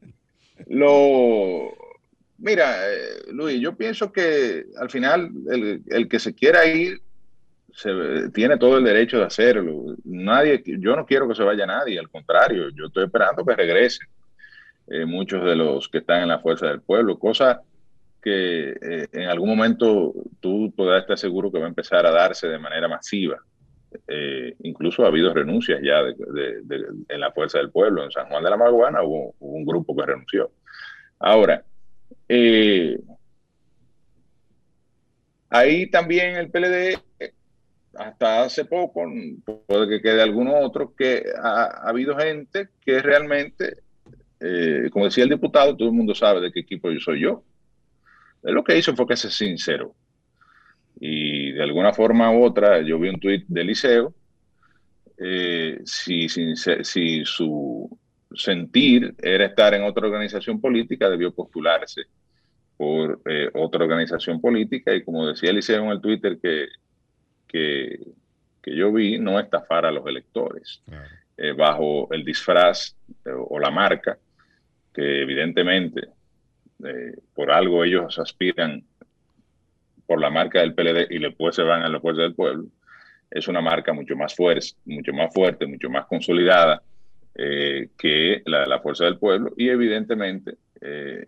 lo 0.66 1.72
Mira, 2.40 2.90
eh, 2.90 3.32
Luis, 3.32 3.60
yo 3.60 3.76
pienso 3.76 4.10
que 4.10 4.64
al 4.78 4.90
final 4.90 5.30
el, 5.86 6.08
que 6.08 6.18
se 6.18 6.34
quiera 6.34 6.66
ir 6.66 7.00
se, 7.72 8.30
tiene 8.32 8.56
todo 8.56 8.78
el 8.78 8.84
derecho 8.84 9.18
de 9.18 9.26
hacerlo. 9.26 9.94
Nadie, 10.04 10.62
yo 10.64 10.96
no 10.96 11.06
quiero 11.06 11.28
que 11.28 11.34
se 11.36 11.44
vaya 11.44 11.64
nadie, 11.64 11.98
al 11.98 12.08
contrario, 12.08 12.70
yo 12.70 12.86
estoy 12.86 13.04
esperando 13.04 13.44
que 13.44 13.54
regresen 13.54 14.08
eh, 14.88 15.04
muchos 15.04 15.44
de 15.44 15.54
los 15.54 15.88
que 15.88 15.98
están 15.98 16.22
en 16.22 16.28
la 16.28 16.40
fuerza 16.40 16.66
del 16.66 16.80
pueblo, 16.80 17.18
cosa 17.18 17.60
que 18.22 18.70
eh, 18.70 19.08
en 19.12 19.28
algún 19.28 19.48
momento 19.48 20.12
tú 20.40 20.72
podrás 20.76 21.02
estar 21.02 21.18
seguro 21.18 21.50
que 21.50 21.58
va 21.58 21.66
a 21.66 21.68
empezar 21.68 22.04
a 22.06 22.10
darse 22.10 22.48
de 22.48 22.58
manera 22.58 22.88
masiva 22.88 23.40
eh, 24.06 24.54
incluso 24.62 25.04
ha 25.04 25.08
habido 25.08 25.34
renuncias 25.34 25.80
ya 25.82 26.00
en 26.00 27.20
la 27.20 27.32
Fuerza 27.32 27.58
del 27.58 27.70
Pueblo. 27.70 28.04
En 28.04 28.10
San 28.10 28.28
Juan 28.28 28.44
de 28.44 28.50
la 28.50 28.56
Maguana 28.56 29.02
hubo, 29.02 29.34
un 29.40 29.64
grupo 29.64 29.96
que 29.96 30.06
renunció. 30.06 30.50
Ahora, 31.18 31.64
eh, 32.28 32.98
ahí 35.48 35.90
también 35.90 36.36
el 36.36 36.50
PLD, 36.50 36.98
hasta 37.94 38.44
hace 38.44 38.64
poco, 38.64 39.04
puede 39.66 39.88
que 39.88 40.02
quede 40.02 40.22
alguno 40.22 40.58
otro, 40.58 40.94
que 40.94 41.24
ha, 41.42 41.88
habido 41.88 42.16
gente 42.16 42.68
que 42.80 43.00
realmente, 43.00 43.78
eh, 44.38 44.88
como 44.92 45.06
decía 45.06 45.24
el 45.24 45.30
diputado, 45.30 45.76
todo 45.76 45.88
el 45.88 45.94
mundo 45.94 46.14
sabe 46.14 46.40
de 46.40 46.52
qué 46.52 46.60
equipo 46.60 46.90
yo 46.90 47.00
soy 47.00 47.20
yo. 47.20 47.42
Él 48.42 48.54
lo 48.54 48.64
que 48.64 48.78
hizo 48.78 48.94
fue 48.96 49.06
que 49.06 49.16
se 49.16 49.30
sincero 49.30 49.94
y 51.00 51.52
de 51.52 51.62
alguna 51.62 51.92
forma 51.92 52.30
u 52.30 52.44
otra, 52.44 52.82
yo 52.82 52.98
vi 52.98 53.08
un 53.08 53.18
tuit 53.18 53.46
de 53.48 53.64
Liceo, 53.64 54.14
eh, 55.16 55.80
si, 55.84 56.28
si, 56.28 57.24
su 57.24 57.98
sentir 58.34 59.14
era 59.22 59.46
estar 59.46 59.74
en 59.74 59.84
otra 59.84 60.06
organización 60.06 60.60
política, 60.60 61.08
debió 61.08 61.34
postularse 61.34 62.02
por 62.76 63.20
eh, 63.24 63.50
otra 63.54 63.84
organización 63.84 64.40
política. 64.40 64.94
Y 64.94 65.02
como 65.02 65.26
decía 65.26 65.50
Eliseo 65.50 65.84
en 65.84 65.90
el 65.90 66.00
Twitter 66.00 66.38
que, 66.40 66.68
que, 67.48 67.98
yo 68.64 68.92
vi, 68.92 69.18
no 69.18 69.40
estafar 69.40 69.86
a 69.86 69.90
los 69.90 70.06
electores 70.06 70.82
eh, 71.36 71.52
bajo 71.52 72.12
el 72.12 72.24
disfraz 72.24 72.94
o 73.48 73.58
la 73.58 73.70
marca 73.70 74.18
que 74.94 75.22
evidentemente 75.22 76.08
por 77.34 77.50
algo 77.50 77.84
ellos 77.84 78.18
aspiran 78.18 78.84
por 80.06 80.20
la 80.20 80.28
marca 80.28 80.60
del 80.60 80.74
PLD 80.74 81.06
y 81.10 81.20
después 81.20 81.54
se 81.54 81.62
van 81.62 81.82
a 81.82 81.88
la 81.88 82.00
Fuerza 82.00 82.22
del 82.22 82.34
Pueblo, 82.34 82.64
es 83.30 83.46
una 83.46 83.60
marca 83.60 83.92
mucho 83.92 84.16
más 84.16 84.34
fuerte, 84.34 84.74
mucho 84.86 85.12
más 85.12 85.32
fuerte, 85.32 85.66
mucho 85.66 85.88
más 85.88 86.06
consolidada 86.06 86.82
eh, 87.36 87.90
que 87.96 88.42
la 88.44 88.62
de 88.62 88.66
la 88.66 88.80
Fuerza 88.80 89.04
del 89.04 89.18
Pueblo 89.18 89.52
y 89.56 89.68
evidentemente 89.68 90.56
eh, 90.80 91.24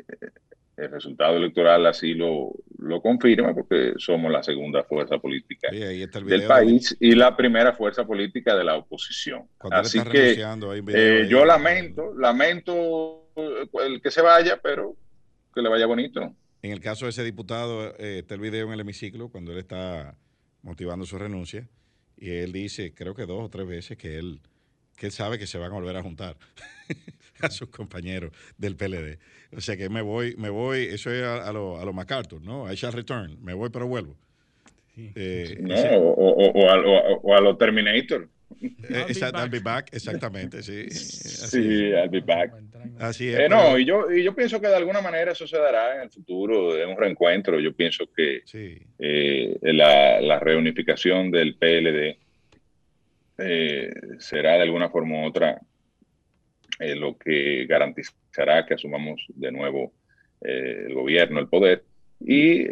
el 0.76 0.90
resultado 0.90 1.36
electoral 1.36 1.86
así 1.86 2.14
lo, 2.14 2.54
lo, 2.78 3.00
confirma 3.00 3.54
porque 3.54 3.92
somos 3.98 4.32
la 4.32 4.42
segunda 4.42 4.82
fuerza 4.82 5.18
política 5.18 5.70
del 5.70 6.46
país 6.48 6.96
y 6.98 7.14
la 7.14 7.36
primera 7.36 7.74
fuerza 7.74 8.04
política 8.04 8.56
de 8.56 8.64
la 8.64 8.76
oposición. 8.76 9.44
Así 9.70 10.02
que 10.02 10.42
eh, 10.88 11.26
yo 11.28 11.44
lamento, 11.44 12.14
lamento 12.18 13.28
el 13.84 14.02
que 14.02 14.10
se 14.10 14.22
vaya, 14.22 14.58
pero 14.60 14.96
que 15.54 15.62
le 15.62 15.68
vaya 15.68 15.86
bonito. 15.86 16.34
En 16.62 16.70
el 16.70 16.80
caso 16.80 17.06
de 17.06 17.10
ese 17.10 17.24
diputado, 17.24 17.94
eh, 17.98 18.20
está 18.20 18.34
el 18.34 18.40
video 18.40 18.66
en 18.66 18.72
el 18.72 18.80
hemiciclo 18.80 19.28
cuando 19.28 19.52
él 19.52 19.58
está 19.58 20.16
motivando 20.62 21.04
su 21.04 21.18
renuncia 21.18 21.68
y 22.16 22.30
él 22.30 22.52
dice, 22.52 22.94
creo 22.94 23.14
que 23.14 23.26
dos 23.26 23.42
o 23.42 23.48
tres 23.48 23.66
veces, 23.66 23.98
que 23.98 24.16
él, 24.18 24.40
que 24.96 25.06
él 25.06 25.12
sabe 25.12 25.38
que 25.38 25.46
se 25.48 25.58
van 25.58 25.72
a 25.72 25.74
volver 25.74 25.96
a 25.96 26.02
juntar 26.02 26.36
a 27.40 27.50
sus 27.50 27.68
compañeros 27.68 28.32
del 28.56 28.76
PLD. 28.76 29.18
O 29.56 29.60
sea 29.60 29.76
que 29.76 29.88
me 29.88 30.02
voy, 30.02 30.36
me 30.36 30.48
voy, 30.48 30.82
eso 30.84 31.10
es 31.10 31.24
a, 31.24 31.52
lo, 31.52 31.78
a 31.78 31.92
MacArthur, 31.92 32.40
¿no? 32.40 32.70
I 32.72 32.76
shall 32.76 32.92
return, 32.92 33.42
me 33.42 33.54
voy 33.54 33.70
pero 33.70 33.88
vuelvo. 33.88 34.16
Eh, 34.96 35.56
no, 35.60 35.74
o, 35.74 36.68
a, 36.68 37.18
o, 37.22 37.34
a, 37.34 37.40
lo 37.40 37.56
Terminator. 37.56 38.28
Eh, 38.62 39.06
I'll, 39.34 39.48
be 39.48 39.60
back, 39.60 39.88
exactamente, 39.92 40.62
sí. 40.62 40.88
sí, 40.90 41.90
I'll 41.90 42.08
be 42.08 42.20
back. 42.20 42.52
Así 42.98 43.28
es. 43.28 43.40
Eh, 43.40 43.48
no, 43.48 43.78
y 43.78 43.84
yo, 43.84 44.10
y 44.10 44.22
yo 44.22 44.34
pienso 44.34 44.60
que 44.60 44.68
de 44.68 44.76
alguna 44.76 45.00
manera 45.00 45.32
eso 45.32 45.46
se 45.46 45.58
dará 45.58 45.96
en 45.96 46.02
el 46.02 46.10
futuro, 46.10 46.76
en 46.76 46.88
un 46.88 46.96
reencuentro. 46.96 47.58
Yo 47.58 47.74
pienso 47.74 48.04
que 48.14 48.42
eh, 48.98 49.58
la, 49.62 50.38
reunificación 50.38 51.30
del 51.30 51.56
PLD 51.56 52.18
será 54.18 54.54
de 54.54 54.62
alguna 54.62 54.88
forma 54.88 55.22
u 55.22 55.26
otra 55.26 55.60
lo 56.78 57.16
que 57.16 57.66
garantizará 57.66 58.66
que 58.66 58.74
asumamos 58.74 59.24
de 59.28 59.52
nuevo 59.52 59.92
el 60.40 60.94
gobierno, 60.94 61.40
el 61.40 61.48
poder. 61.48 61.84
Y 62.20 62.64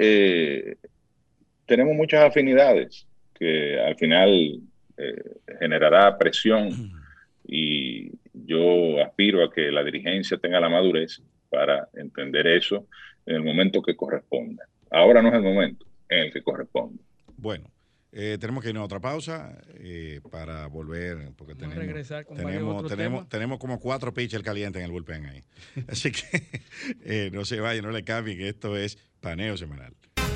tenemos 1.67 1.95
muchas 1.95 2.25
afinidades 2.25 3.07
que 3.35 3.81
al 3.81 3.97
final 3.97 4.61
eh, 5.03 5.57
generará 5.59 6.19
presión 6.19 6.93
y 7.47 8.11
yo 8.35 9.03
aspiro 9.03 9.43
a 9.43 9.53
que 9.53 9.71
la 9.71 9.83
dirigencia 9.83 10.37
tenga 10.37 10.61
la 10.61 10.69
madurez 10.69 11.23
para 11.49 11.89
entender 11.95 12.47
eso 12.47 12.87
en 13.25 13.37
el 13.37 13.43
momento 13.43 13.81
que 13.81 13.97
corresponda. 13.97 14.65
Ahora 14.91 15.23
no 15.23 15.29
es 15.29 15.35
el 15.37 15.43
momento 15.43 15.87
en 16.09 16.25
el 16.25 16.33
que 16.33 16.43
corresponde. 16.43 17.03
Bueno, 17.37 17.71
eh, 18.13 18.37
tenemos 18.39 18.63
que 18.63 18.71
ir 18.71 18.77
a 18.77 18.83
otra 18.83 19.01
pausa 19.01 19.57
eh, 19.79 20.21
para 20.31 20.67
volver, 20.67 21.31
porque 21.37 21.55
tenemos, 21.55 21.77
tenemos, 22.37 22.89
tenemos, 22.89 23.29
tenemos, 23.29 23.59
como 23.59 23.81
cuatro 23.81 24.13
pitchers 24.13 24.45
calientes 24.45 24.81
en 24.81 24.87
el 24.87 24.93
bullpen 24.93 25.25
ahí. 25.27 25.43
Así 25.89 26.13
que 26.13 27.31
no 27.33 27.47
se 27.47 27.59
vayan, 27.59 27.85
no 27.85 27.91
le 27.91 28.05
cambien, 28.05 28.37
que 28.37 28.49
esto 28.51 28.77
es 28.77 28.99
paneo 29.21 29.57
semanal. 29.57 29.95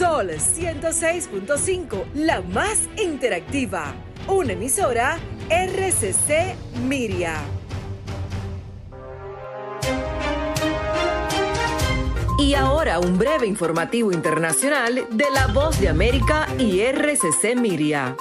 Sol 0.00 0.30
106.5, 0.30 2.06
la 2.14 2.40
más 2.40 2.88
interactiva. 2.96 3.92
Una 4.28 4.54
emisora 4.54 5.18
RCC 5.50 6.56
Miria. 6.88 7.34
Y 12.38 12.54
ahora 12.54 12.98
un 12.98 13.18
breve 13.18 13.46
informativo 13.46 14.10
internacional 14.10 15.06
de 15.10 15.30
la 15.34 15.48
voz 15.48 15.78
de 15.78 15.90
América 15.90 16.48
y 16.56 16.80
RCC 16.80 17.54
Miria. 17.56 18.16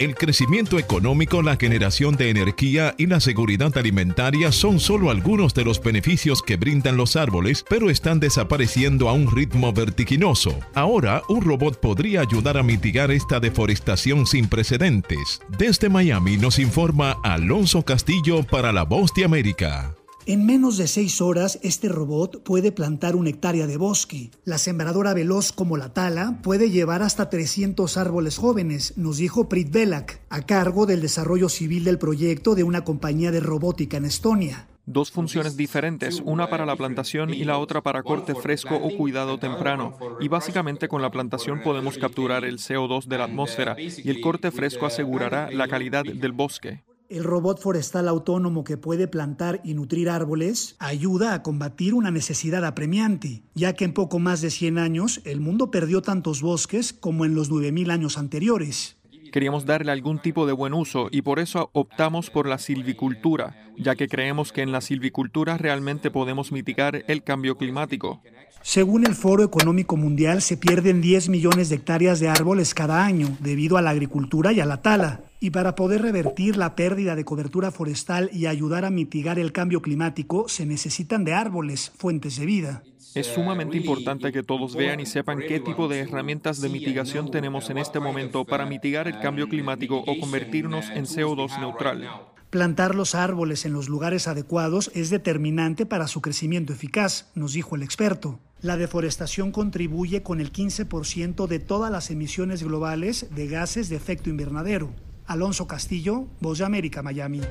El 0.00 0.16
crecimiento 0.16 0.78
económico, 0.78 1.40
la 1.40 1.56
generación 1.56 2.16
de 2.16 2.30
energía 2.30 2.94
y 2.98 3.06
la 3.06 3.20
seguridad 3.20 3.76
alimentaria 3.78 4.50
son 4.50 4.80
solo 4.80 5.10
algunos 5.10 5.54
de 5.54 5.64
los 5.64 5.80
beneficios 5.80 6.42
que 6.42 6.56
brindan 6.56 6.96
los 6.96 7.14
árboles, 7.14 7.64
pero 7.68 7.90
están 7.90 8.18
desapareciendo 8.18 9.08
a 9.08 9.12
un 9.12 9.30
ritmo 9.30 9.72
vertiginoso. 9.72 10.58
Ahora, 10.74 11.22
un 11.28 11.42
robot 11.42 11.78
podría 11.78 12.22
ayudar 12.22 12.58
a 12.58 12.64
mitigar 12.64 13.12
esta 13.12 13.38
deforestación 13.38 14.26
sin 14.26 14.48
precedentes. 14.48 15.40
Desde 15.58 15.88
Miami 15.88 16.36
nos 16.38 16.58
informa 16.58 17.16
Alonso 17.22 17.82
Castillo 17.82 18.42
para 18.42 18.72
La 18.72 18.82
Voz 18.82 19.14
de 19.14 19.24
América. 19.24 19.94
En 20.26 20.46
menos 20.46 20.78
de 20.78 20.86
seis 20.86 21.20
horas, 21.20 21.58
este 21.62 21.90
robot 21.90 22.42
puede 22.42 22.72
plantar 22.72 23.14
una 23.14 23.28
hectárea 23.28 23.66
de 23.66 23.76
bosque. 23.76 24.30
La 24.46 24.56
sembradora 24.56 25.12
veloz 25.12 25.52
como 25.52 25.76
la 25.76 25.92
tala 25.92 26.38
puede 26.42 26.70
llevar 26.70 27.02
hasta 27.02 27.28
300 27.28 27.98
árboles 27.98 28.38
jóvenes, 28.38 28.96
nos 28.96 29.18
dijo 29.18 29.50
Prit 29.50 29.70
Belak, 29.70 30.22
a 30.30 30.40
cargo 30.40 30.86
del 30.86 31.02
desarrollo 31.02 31.50
civil 31.50 31.84
del 31.84 31.98
proyecto 31.98 32.54
de 32.54 32.64
una 32.64 32.84
compañía 32.84 33.32
de 33.32 33.40
robótica 33.40 33.98
en 33.98 34.06
Estonia. 34.06 34.66
Dos 34.86 35.10
funciones 35.10 35.58
diferentes, 35.58 36.22
una 36.24 36.48
para 36.48 36.64
la 36.64 36.76
plantación 36.76 37.34
y 37.34 37.44
la 37.44 37.58
otra 37.58 37.82
para 37.82 38.02
corte 38.02 38.34
fresco 38.34 38.76
o 38.76 38.96
cuidado 38.96 39.38
temprano. 39.38 39.98
Y 40.20 40.28
básicamente 40.28 40.88
con 40.88 41.02
la 41.02 41.10
plantación 41.10 41.62
podemos 41.62 41.98
capturar 41.98 42.46
el 42.46 42.56
CO2 42.56 43.04
de 43.04 43.18
la 43.18 43.24
atmósfera 43.24 43.76
y 43.78 44.08
el 44.08 44.22
corte 44.22 44.50
fresco 44.50 44.86
asegurará 44.86 45.50
la 45.50 45.68
calidad 45.68 46.04
del 46.04 46.32
bosque. 46.32 46.82
El 47.10 47.22
robot 47.22 47.60
forestal 47.60 48.08
autónomo 48.08 48.64
que 48.64 48.78
puede 48.78 49.06
plantar 49.08 49.60
y 49.62 49.74
nutrir 49.74 50.08
árboles 50.08 50.74
ayuda 50.78 51.34
a 51.34 51.42
combatir 51.42 51.92
una 51.92 52.10
necesidad 52.10 52.64
apremiante, 52.64 53.42
ya 53.54 53.74
que 53.74 53.84
en 53.84 53.92
poco 53.92 54.18
más 54.18 54.40
de 54.40 54.50
100 54.50 54.78
años 54.78 55.20
el 55.26 55.40
mundo 55.40 55.70
perdió 55.70 56.00
tantos 56.00 56.40
bosques 56.40 56.94
como 56.94 57.26
en 57.26 57.34
los 57.34 57.50
9.000 57.50 57.90
años 57.90 58.16
anteriores. 58.16 58.96
Queríamos 59.32 59.66
darle 59.66 59.92
algún 59.92 60.18
tipo 60.18 60.46
de 60.46 60.54
buen 60.54 60.72
uso 60.72 61.08
y 61.10 61.20
por 61.20 61.40
eso 61.40 61.68
optamos 61.74 62.30
por 62.30 62.48
la 62.48 62.56
silvicultura, 62.56 63.54
ya 63.76 63.96
que 63.96 64.08
creemos 64.08 64.52
que 64.52 64.62
en 64.62 64.72
la 64.72 64.80
silvicultura 64.80 65.58
realmente 65.58 66.10
podemos 66.10 66.52
mitigar 66.52 67.04
el 67.06 67.22
cambio 67.22 67.58
climático. 67.58 68.22
Según 68.66 69.04
el 69.04 69.14
Foro 69.14 69.44
Económico 69.44 69.98
Mundial, 69.98 70.40
se 70.40 70.56
pierden 70.56 71.02
10 71.02 71.28
millones 71.28 71.68
de 71.68 71.74
hectáreas 71.76 72.18
de 72.18 72.30
árboles 72.30 72.72
cada 72.72 73.04
año 73.04 73.28
debido 73.40 73.76
a 73.76 73.82
la 73.82 73.90
agricultura 73.90 74.54
y 74.54 74.60
a 74.60 74.64
la 74.64 74.80
tala. 74.80 75.20
Y 75.38 75.50
para 75.50 75.74
poder 75.74 76.00
revertir 76.00 76.56
la 76.56 76.74
pérdida 76.74 77.14
de 77.14 77.26
cobertura 77.26 77.70
forestal 77.70 78.30
y 78.32 78.46
ayudar 78.46 78.86
a 78.86 78.90
mitigar 78.90 79.38
el 79.38 79.52
cambio 79.52 79.82
climático, 79.82 80.48
se 80.48 80.64
necesitan 80.64 81.24
de 81.24 81.34
árboles, 81.34 81.92
fuentes 81.94 82.38
de 82.38 82.46
vida. 82.46 82.82
Es 83.14 83.26
sumamente 83.26 83.76
importante 83.76 84.32
que 84.32 84.42
todos 84.42 84.74
vean 84.74 84.98
y 84.98 85.04
sepan 85.04 85.40
qué 85.46 85.60
tipo 85.60 85.86
de 85.86 86.00
herramientas 86.00 86.62
de 86.62 86.70
mitigación 86.70 87.30
tenemos 87.30 87.68
en 87.68 87.76
este 87.76 88.00
momento 88.00 88.46
para 88.46 88.64
mitigar 88.64 89.08
el 89.08 89.20
cambio 89.20 89.46
climático 89.46 89.98
o 89.98 90.18
convertirnos 90.18 90.88
en 90.88 91.04
CO2 91.04 91.60
neutral. 91.60 92.08
Plantar 92.48 92.94
los 92.94 93.14
árboles 93.14 93.66
en 93.66 93.72
los 93.72 93.88
lugares 93.88 94.26
adecuados 94.26 94.90
es 94.94 95.10
determinante 95.10 95.86
para 95.86 96.08
su 96.08 96.22
crecimiento 96.22 96.72
eficaz, 96.72 97.30
nos 97.34 97.52
dijo 97.52 97.76
el 97.76 97.82
experto. 97.82 98.38
La 98.64 98.78
deforestación 98.78 99.52
contribuye 99.52 100.22
con 100.22 100.40
el 100.40 100.50
15% 100.50 101.46
de 101.46 101.58
todas 101.58 101.92
las 101.92 102.10
emisiones 102.10 102.62
globales 102.62 103.26
de 103.34 103.46
gases 103.46 103.90
de 103.90 103.96
efecto 103.96 104.30
invernadero. 104.30 104.88
Alonso 105.26 105.66
Castillo, 105.66 106.24
Voz 106.40 106.60
de 106.60 106.64
América, 106.64 107.02
Miami. 107.02 107.42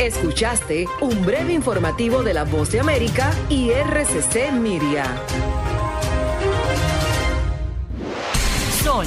Escuchaste 0.00 0.86
un 1.00 1.26
breve 1.26 1.54
informativo 1.54 2.22
de 2.22 2.34
la 2.34 2.44
Voz 2.44 2.70
de 2.70 2.78
América 2.78 3.32
y 3.50 3.70
RCC 3.70 4.52
Miria. 4.52 5.06
Sol 8.84 9.06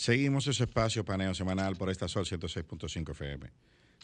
Seguimos 0.00 0.46
ese 0.46 0.64
espacio 0.64 1.04
paneo 1.04 1.34
semanal 1.34 1.76
por 1.76 1.90
esta 1.90 2.08
Sol 2.08 2.24
106.5 2.24 3.10
FM. 3.10 3.50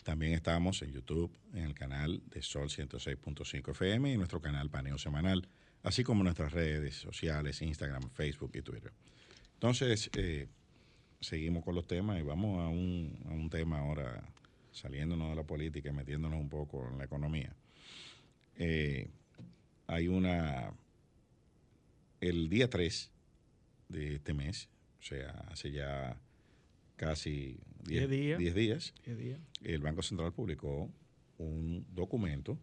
También 0.05 0.35
estamos 0.35 0.83
en 0.83 0.93
YouTube, 0.93 1.35
en 1.55 1.65
el 1.65 1.73
canal 1.73 2.23
de 2.27 2.43
Sol 2.43 2.69
106.5 2.69 3.71
FM 3.71 4.13
y 4.13 4.19
nuestro 4.19 4.39
canal 4.39 4.69
Paneo 4.69 4.99
Semanal, 4.99 5.49
así 5.83 6.05
como 6.05 6.23
nuestras 6.23 6.53
redes 6.53 6.97
sociales, 6.97 7.63
Instagram, 7.63 8.11
Facebook 8.11 8.51
y 8.53 8.61
Twitter. 8.61 8.93
Entonces, 9.55 10.11
eh, 10.19 10.49
seguimos 11.19 11.65
con 11.65 11.75
los 11.75 11.87
temas 11.87 12.21
y 12.21 12.23
vamos 12.23 12.61
a 12.61 12.69
un, 12.69 13.49
tema 13.51 13.79
ahora, 13.79 14.23
saliéndonos 14.73 15.31
de 15.31 15.37
la 15.37 15.45
política 15.45 15.89
y 15.89 15.93
metiéndonos 15.95 16.39
un 16.39 16.51
poco 16.51 16.87
en 16.91 16.99
la 16.99 17.05
economía. 17.05 17.57
Eh, 18.59 19.09
hay 19.87 20.09
una, 20.09 20.75
el 22.21 22.51
día 22.51 22.69
3 22.69 23.11
de 23.89 24.17
este 24.17 24.35
mes, 24.35 24.69
sea, 25.07 25.31
hace 25.49 25.71
ya 25.71 26.19
casi 26.97 27.59
10 27.85 28.11
días. 28.11 28.39
días, 28.39 28.55
días, 28.55 29.41
el 29.63 29.81
Banco 29.81 30.03
Central 30.03 30.33
publicó 30.33 30.91
un 31.39 31.87
documento 31.95 32.59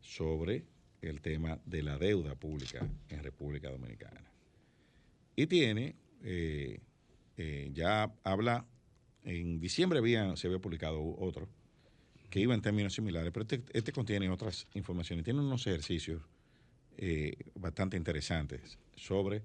sobre 0.00 0.64
el 1.00 1.20
tema 1.20 1.58
de 1.64 1.82
la 1.82 1.98
deuda 1.98 2.34
pública 2.34 2.86
en 3.08 3.22
República 3.22 3.70
Dominicana. 3.70 4.22
Y 5.34 5.46
tiene, 5.46 5.96
eh, 6.22 6.80
eh, 7.36 7.70
ya 7.72 8.12
habla, 8.22 8.66
en 9.24 9.58
diciembre 9.60 9.98
había, 9.98 10.36
se 10.36 10.48
había 10.48 10.58
publicado 10.58 11.00
otro 11.18 11.48
que 12.28 12.40
iba 12.40 12.54
en 12.54 12.62
términos 12.62 12.94
similares, 12.94 13.30
pero 13.32 13.42
este, 13.42 13.62
este 13.72 13.92
contiene 13.92 14.28
otras 14.30 14.66
informaciones, 14.74 15.24
tiene 15.24 15.40
unos 15.40 15.66
ejercicios 15.66 16.22
eh, 16.96 17.36
bastante 17.54 17.96
interesantes 17.96 18.78
sobre 18.96 19.42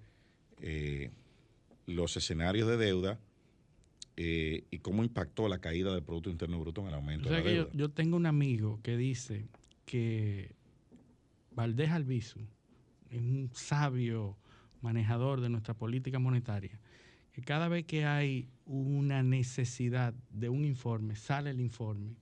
los 1.87 2.15
escenarios 2.17 2.67
de 2.67 2.77
deuda 2.77 3.19
eh, 4.17 4.65
y 4.71 4.79
cómo 4.79 5.03
impactó 5.03 5.47
la 5.47 5.59
caída 5.59 5.93
del 5.93 6.03
Producto 6.03 6.29
Interno 6.29 6.59
Bruto 6.59 6.81
en 6.81 6.87
el 6.87 6.93
aumento 6.93 7.29
O 7.29 7.31
sea 7.31 7.39
de 7.39 7.43
la 7.43 7.49
deuda. 7.51 7.71
yo, 7.71 7.77
yo 7.77 7.89
tengo 7.89 8.17
un 8.17 8.25
amigo 8.25 8.79
que 8.83 8.97
dice 8.97 9.47
que 9.85 10.51
Valdés 11.51 11.89
Albizu 11.91 12.41
es 13.09 13.19
un 13.19 13.49
sabio 13.53 14.37
manejador 14.81 15.41
de 15.41 15.49
nuestra 15.49 15.73
política 15.73 16.19
monetaria, 16.19 16.79
que 17.31 17.41
cada 17.41 17.67
vez 17.67 17.85
que 17.85 18.05
hay 18.05 18.47
una 18.65 19.23
necesidad 19.23 20.13
de 20.31 20.49
un 20.49 20.65
informe, 20.65 21.15
sale 21.15 21.51
el 21.51 21.61
informe 21.61 22.15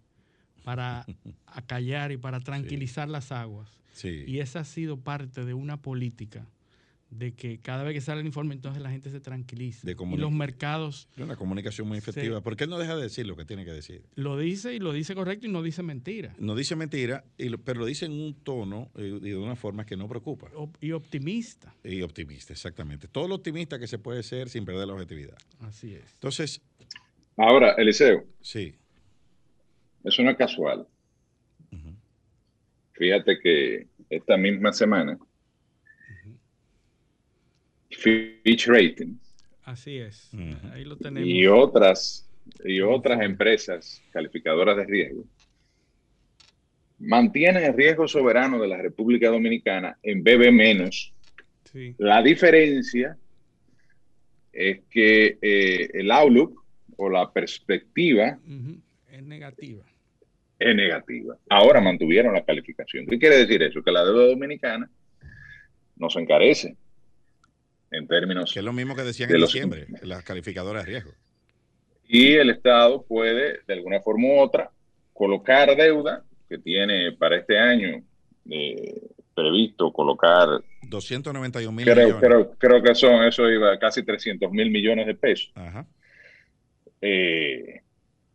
para 0.64 1.06
acallar 1.48 2.12
y 2.12 2.18
para 2.18 2.40
tranquilizar 2.40 3.10
las 3.10 3.32
aguas. 3.32 3.70
Sí. 3.94 4.24
Y 4.28 4.40
esa 4.40 4.60
ha 4.62 4.66
sido 4.66 5.00
parte 5.00 5.44
de 5.46 5.54
una 5.54 5.82
política 5.82 6.48
de 7.11 7.34
que 7.34 7.60
cada 7.60 7.84
vez 7.84 7.94
que 7.94 8.02
sale 8.02 8.19
el 8.22 8.26
informe, 8.27 8.53
entonces 8.56 8.82
la 8.82 8.90
gente 8.90 9.10
se 9.10 9.19
tranquiliza. 9.22 9.86
De 9.86 9.94
y 9.94 10.18
los 10.18 10.32
mercados 10.32 11.07
Es 11.15 11.23
una 11.23 11.36
comunicación 11.38 11.88
muy 11.88 11.98
efectiva, 11.98 12.38
Sí. 12.38 12.41
porque 12.44 12.65
él 12.65 12.69
no 12.69 12.77
deja 12.77 12.95
de 12.95 13.03
decir 13.03 13.26
lo 13.26 13.36
que 13.38 13.45
tiene 13.45 13.64
que 13.64 13.72
decir. 13.72 14.03
lo 14.15 14.38
dice 14.38 14.73
y 14.73 14.80
lo 14.80 14.91
dice 14.91 15.15
correcto 15.15 15.48
y 15.48 15.52
no 15.52 15.61
dice 15.64 15.82
mentira. 15.84 16.36
No 16.40 16.56
dice 16.56 16.76
mentira, 16.76 17.23
y 17.38 17.49
lo- 17.49 17.57
pero 17.60 17.80
lo 17.82 17.86
dice 17.86 18.06
en 18.06 18.11
un 18.14 18.34
tono 18.44 18.91
eh, 18.98 19.19
y 19.22 19.30
de 19.30 19.38
una 19.38 19.56
forma 19.56 19.86
que 19.86 19.95
no 19.95 20.07
preocupa. 20.10 20.49
Y 20.82 20.91
optimista. 20.91 21.73
Y 21.84 22.02
optimista, 22.02 22.52
exactamente. 22.53 23.07
Todo 23.07 23.27
lo 23.27 23.36
optimista 23.36 23.80
que 23.80 23.88
se 23.88 23.98
puede 23.99 24.22
ser 24.23 24.49
sin 24.49 24.65
perder 24.65 24.88
la 24.88 24.94
objetividad. 24.94 25.38
Así 25.61 25.94
es. 25.95 26.14
Entonces, 26.15 26.61
Ahora, 27.38 27.73
Eliseo, 27.73 28.23
sí, 28.41 28.73
eso 30.06 30.23
no 30.23 30.32
es 30.32 30.38
casual. 30.38 30.88
Fíjate 32.94 33.40
que 33.44 33.88
esta 34.10 34.38
misma 34.38 34.72
semana, 34.72 35.18
Fitch 38.44 38.68
Rating 38.68 39.18
Así 39.64 39.98
es. 39.98 40.30
Ahí 40.72 40.86
lo 40.86 40.95
tenemos. 40.95 41.27
y 41.27 41.48
otras 41.48 42.30
y 42.64 42.80
otras 42.82 43.22
empresas 43.23 44.03
calificadoras 44.11 44.77
de 44.77 44.86
riesgo 44.86 45.23
mantienen 46.99 47.64
el 47.64 47.73
riesgo 47.73 48.07
soberano 48.07 48.60
de 48.61 48.68
la 48.68 48.77
República 48.77 49.30
Dominicana 49.30 49.98
en 50.03 50.23
BB 50.23 50.52
menos. 50.52 51.11
Sí. 51.72 51.95
La 51.98 52.22
diferencia 52.22 53.18
es 54.53 54.82
que 54.90 55.38
eh, 55.41 55.90
el 55.94 56.11
outlook 56.11 56.64
o 56.98 57.10
la 57.10 57.32
perspectiva 57.32 58.40
Ujú. 58.48 58.80
Es 59.11 59.23
negativa. 59.23 59.84
es 60.60 60.76
negativa. 60.76 61.38
Ahora 61.49 61.82
mantuvieron 61.82 62.34
la 62.34 62.45
calificación. 62.45 63.06
¿Qué 63.07 63.18
quiere 63.18 63.38
decir 63.40 63.64
eso? 63.64 63.82
Que 63.84 63.91
la 63.91 64.03
deuda 64.06 64.27
dominicana 64.27 64.90
no 65.98 66.10
se 66.10 66.19
encarece 66.19 66.76
en 67.91 68.07
términos 68.07 68.52
que 68.53 68.60
es 68.60 68.66
lo 68.66 68.74
mismo 68.74 68.95
que 68.95 69.03
decían 69.03 69.30
de 69.30 69.36
en 69.36 69.41
los- 69.41 69.52
diciembre, 69.53 69.88
las 70.02 70.24
calificadoras 70.24 70.86
de 70.86 70.91
riesgo. 70.91 71.12
y 72.07 72.34
el 72.34 72.49
Estado 72.52 73.03
puede, 73.03 73.60
de 73.68 73.74
alguna 73.74 73.99
forma 74.02 74.28
u 74.28 74.40
otra, 74.40 74.70
colocar 75.14 75.76
deuda 75.76 76.24
que 76.49 76.57
tiene 76.57 77.12
para 77.14 77.38
este 77.38 77.57
año 77.57 78.03
eh, 78.49 79.02
previsto 79.34 79.91
colocar, 79.91 80.48
291 80.84 81.72
mil 81.76 81.86
millones. 81.86 82.16
creo, 82.22 82.52
creo 82.57 82.84
que 82.84 82.94
son, 82.95 83.24
eso 83.24 83.49
iba 83.49 83.74
a 83.74 83.80
casi 83.80 84.03
300 84.03 84.52
mil 84.52 84.70
millones 84.70 85.07
de 85.07 85.16
pesos. 85.16 85.52
Ajá. 85.56 85.86
Eh, 87.02 87.82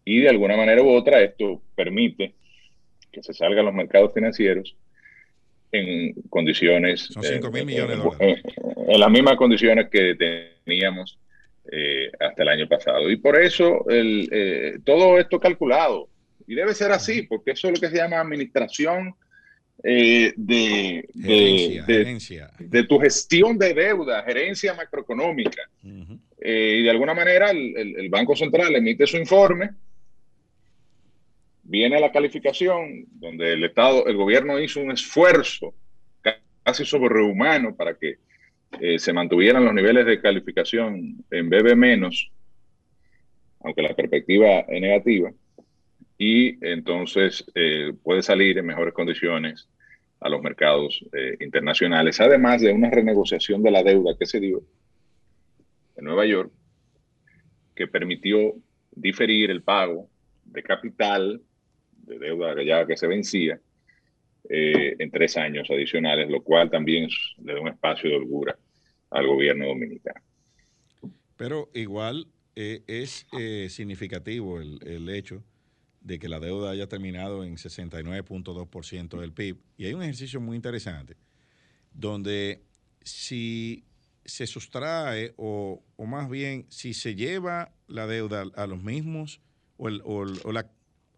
y 0.04 0.20
de 0.20 0.28
alguna 0.28 0.56
manera 0.56 0.82
u 0.82 0.88
otra 0.90 1.20
esto 1.20 1.62
permite 1.74 2.34
que 3.12 3.22
se 3.22 3.32
salgan 3.32 3.64
los 3.66 3.74
mercados 3.74 4.12
financieros 4.12 4.76
en 5.72 6.14
condiciones... 6.28 7.02
Son 7.12 7.22
5 7.22 7.50
mil 7.50 7.62
eh, 7.62 7.64
millones 7.66 7.96
de 7.98 8.02
dólares. 8.02 8.42
en 8.88 9.00
las 9.00 9.10
mismas 9.10 9.36
condiciones 9.36 9.88
que 9.88 10.16
teníamos 10.64 11.18
eh, 11.70 12.10
hasta 12.18 12.42
el 12.42 12.48
año 12.48 12.68
pasado. 12.68 13.10
Y 13.10 13.16
por 13.16 13.40
eso 13.40 13.88
el, 13.88 14.28
eh, 14.32 14.78
todo 14.84 15.18
esto 15.18 15.38
calculado. 15.38 16.08
Y 16.46 16.54
debe 16.54 16.74
ser 16.74 16.90
así, 16.90 17.22
porque 17.22 17.52
eso 17.52 17.68
es 17.68 17.74
lo 17.74 17.80
que 17.80 17.94
se 17.94 18.02
llama 18.02 18.20
administración 18.20 19.14
eh, 19.84 20.32
de, 20.36 21.08
de- 21.14 21.22
Gerencia, 21.28 21.84
de- 21.84 21.94
gerencia. 21.94 22.50
de 22.58 22.82
tu 22.84 22.98
gestión 22.98 23.56
de 23.56 23.72
deuda, 23.72 24.22
gerencia 24.24 24.74
macroeconómica. 24.74 25.62
Eh, 26.42 26.76
y 26.80 26.82
de 26.82 26.90
alguna 26.90 27.14
manera 27.14 27.50
el, 27.50 27.76
el- 27.76 27.96
el 28.00 28.08
Banco 28.08 28.34
Central 28.34 28.74
emite 28.74 29.06
su 29.06 29.16
informe, 29.16 29.70
viene 31.70 32.00
la 32.00 32.12
calificación, 32.12 33.06
donde 33.12 33.52
el 33.54 33.64
Estado, 33.64 34.06
el 34.06 34.16
gobierno 34.16 34.58
hizo 34.60 34.80
un 34.80 34.90
esfuerzo 34.92 35.74
ca- 36.22 36.40
casi 36.64 36.84
sobrehumano 36.84 37.76
para 37.76 37.96
que 37.98 38.18
eh, 38.80 38.98
se 38.98 39.12
mantuvieran 39.12 39.64
los 39.64 39.74
niveles 39.74 40.06
de 40.06 40.20
calificación 40.20 41.24
en 41.30 41.50
BB 41.50 41.76
menos, 41.76 42.32
aunque 43.60 43.82
la 43.82 43.94
perspectiva 43.94 44.60
es 44.60 44.80
negativa. 44.80 45.32
y 46.18 46.64
entonces 46.66 47.44
eh, 47.54 47.92
puede 48.02 48.22
salir 48.22 48.58
en 48.58 48.66
mejores 48.66 48.94
condiciones 48.94 49.68
a 50.20 50.28
los 50.30 50.42
mercados 50.42 51.04
eh, 51.14 51.36
internacionales, 51.40 52.20
además 52.20 52.62
de 52.62 52.72
una 52.72 52.90
renegociación 52.90 53.62
de 53.62 53.70
la 53.72 53.82
deuda 53.84 54.16
que 54.18 54.26
se 54.26 54.40
dio 54.40 54.62
en 55.96 56.04
Nueva 56.04 56.26
York, 56.26 56.52
que 57.74 57.86
permitió 57.86 58.54
diferir 58.90 59.50
el 59.50 59.62
pago 59.62 60.08
de 60.44 60.62
capital, 60.62 61.42
de 62.10 62.18
deuda 62.18 62.54
ya 62.62 62.86
que 62.86 62.96
se 62.96 63.06
vencía, 63.06 63.60
eh, 64.48 64.96
en 64.98 65.10
tres 65.10 65.36
años 65.36 65.70
adicionales, 65.70 66.28
lo 66.28 66.42
cual 66.42 66.70
también 66.70 67.08
le 67.42 67.54
da 67.54 67.60
un 67.60 67.68
espacio 67.68 68.10
de 68.10 68.16
holgura 68.16 68.58
al 69.10 69.26
gobierno 69.26 69.66
dominicano. 69.66 70.20
Pero 71.36 71.70
igual 71.74 72.26
es 72.54 73.26
significativo 73.68 74.60
el, 74.60 74.78
el 74.86 75.08
hecho 75.08 75.42
de 76.00 76.18
que 76.18 76.28
la 76.28 76.40
deuda 76.40 76.70
haya 76.70 76.88
terminado 76.88 77.44
en 77.44 77.56
69.2% 77.56 79.20
del 79.20 79.32
PIB. 79.32 79.58
Y 79.76 79.86
hay 79.86 79.94
un 79.94 80.02
ejercicio 80.02 80.40
muy 80.40 80.56
interesante 80.56 81.16
donde 81.92 82.62
si 83.02 83.84
se 84.24 84.46
sustrae 84.46 85.34
o, 85.36 85.82
más 85.98 86.28
bien 86.28 86.66
si 86.68 86.94
se 86.94 87.14
lleva 87.14 87.72
la 87.88 88.06
deuda 88.06 88.44
a 88.54 88.66
los 88.66 88.82
mismos 88.82 89.40
o, 89.76 89.88
la, 90.52 90.70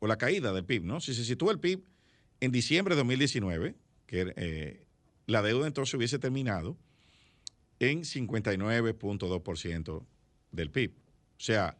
o, 0.03 0.09
la, 0.09 0.19
caída 0.19 0.53
del 0.53 0.65
PIB, 0.65 0.85
¿no? 0.85 1.01
Si 1.01 1.15
se 1.15 1.24
sitúa 1.24 1.53
el 1.53 1.61
PIB 1.61 1.85
en 2.41 2.51
diciembre 2.51 2.97
de 2.97 3.01
2019, 3.01 3.77
que 4.07 4.35
eh, 4.37 4.85
la 5.27 5.43
deuda 5.43 5.69
entonces 5.69 5.95
hubiese 5.95 6.19
terminado 6.19 6.77
en 7.79 8.03
59.2% 8.03 10.05
del 10.51 10.70
PIB. 10.70 10.93
O 10.93 11.41
sea, 11.41 11.79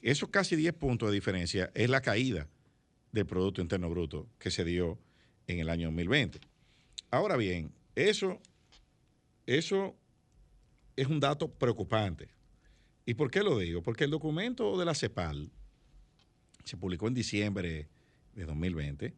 esos 0.00 0.28
casi 0.28 0.54
10 0.56 0.74
puntos 0.74 1.08
de 1.08 1.14
diferencia 1.14 1.72
es 1.74 1.90
la 1.90 2.00
caída 2.00 2.48
del 3.12 3.26
Producto 3.26 3.60
Interno 3.60 3.90
Bruto 3.90 4.28
que 4.38 4.52
se 4.52 4.64
dio 4.64 4.98
en 5.46 5.58
el 5.58 5.68
año 5.68 5.88
2020. 5.88 6.40
Ahora 7.10 7.36
bien, 7.36 7.72
eso, 7.96 8.40
eso 9.46 9.96
es 10.96 11.08
un 11.08 11.18
dato 11.18 11.52
preocupante. 11.52 12.28
¿Y 13.04 13.14
por 13.14 13.28
qué 13.30 13.42
lo 13.42 13.58
digo? 13.58 13.82
Porque 13.82 14.04
el 14.04 14.10
documento 14.10 14.78
de 14.78 14.84
la 14.84 14.94
CEPAL 14.94 15.50
se 16.64 16.76
publicó 16.76 17.08
en 17.08 17.14
diciembre 17.14 17.88
de 18.34 18.44
2020. 18.44 19.14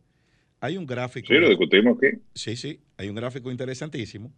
Hay 0.60 0.76
un 0.76 0.86
gráfico. 0.86 1.26
Sí, 1.26 1.34
lo 1.34 1.48
discutimos 1.48 1.98
aquí. 1.98 2.18
Sí, 2.34 2.56
sí. 2.56 2.80
Hay 2.96 3.08
un 3.08 3.16
gráfico 3.16 3.50
interesantísimo 3.50 4.32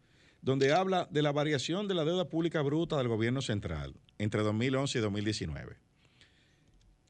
donde 0.44 0.72
habla 0.72 1.08
de 1.10 1.22
la 1.22 1.32
variación 1.32 1.88
de 1.88 1.94
la 1.94 2.04
deuda 2.04 2.28
pública 2.28 2.60
bruta 2.60 2.98
del 2.98 3.08
gobierno 3.08 3.40
central 3.40 3.94
entre 4.18 4.42
2011 4.42 4.98
y 4.98 5.00
2019. 5.00 5.76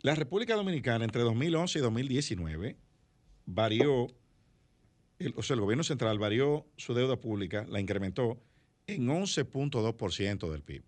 La 0.02 0.14
República 0.14 0.54
Dominicana 0.54 1.04
entre 1.04 1.22
2011 1.22 1.78
y 1.78 1.82
2019 1.82 2.76
varió, 3.46 4.06
o 5.34 5.42
sea, 5.42 5.54
el 5.54 5.60
gobierno 5.60 5.82
central 5.82 6.18
varió 6.18 6.66
su 6.76 6.94
deuda 6.94 7.16
pública, 7.16 7.66
la 7.68 7.80
incrementó 7.80 8.40
en 8.86 9.08
11.2% 9.08 10.50
del 10.52 10.62
PIB. 10.62 10.84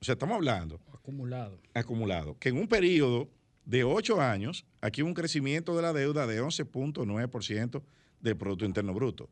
O 0.00 0.04
sea, 0.04 0.14
estamos 0.14 0.36
hablando. 0.36 0.80
Acumulado. 0.94 1.60
Acumulado. 1.74 2.38
Que 2.38 2.50
en 2.50 2.56
un 2.56 2.68
periodo 2.68 3.28
de 3.64 3.84
ocho 3.84 4.20
años, 4.20 4.66
aquí 4.80 5.02
un 5.02 5.14
crecimiento 5.14 5.74
de 5.76 5.82
la 5.82 5.92
deuda 5.92 6.26
de 6.26 6.42
11.9% 6.42 7.82
del 8.20 8.36
Producto 8.36 8.64
Interno 8.64 8.94
Bruto. 8.94 9.30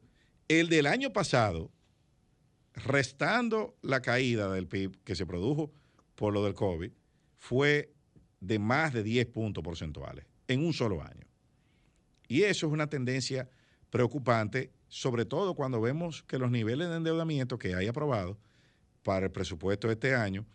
El 0.49 0.69
del 0.69 0.87
año 0.87 1.13
pasado, 1.13 1.71
restando 2.75 3.77
la 3.83 4.01
caída 4.01 4.53
del 4.53 4.67
PIB 4.67 5.03
que 5.05 5.15
se 5.15 5.27
produjo 5.27 5.73
por 6.15 6.33
lo 6.33 6.45
del 6.45 6.55
COVID, 6.55 6.91
fue 7.37 7.93
de 8.41 8.59
más 8.59 8.93
de 8.93 9.03
10 9.03 9.27
puntos 9.27 9.63
porcentuales 9.63 10.27
en 10.49 10.65
un 10.65 10.73
solo 10.73 11.03
año. 11.03 11.27
Y 12.29 12.43
eso 12.43 12.67
es 12.67 12.73
una 12.73 12.89
tendencia 12.89 13.51
preocupante, 13.91 14.73
sobre 14.89 15.25
todo 15.25 15.55
cuando 15.55 15.81
vemos 15.81 16.23
que 16.23 16.39
los 16.39 16.51
niveles 16.51 16.89
de 16.89 16.97
endeudamiento 16.97 17.59
que 17.59 17.75
hay 17.75 17.89
aprobado 17.89 18.39
para 19.03 19.27
el 19.27 19.33
presupuesto 19.33 19.89
de 19.89 19.95
este 19.95 20.15
año, 20.15 20.47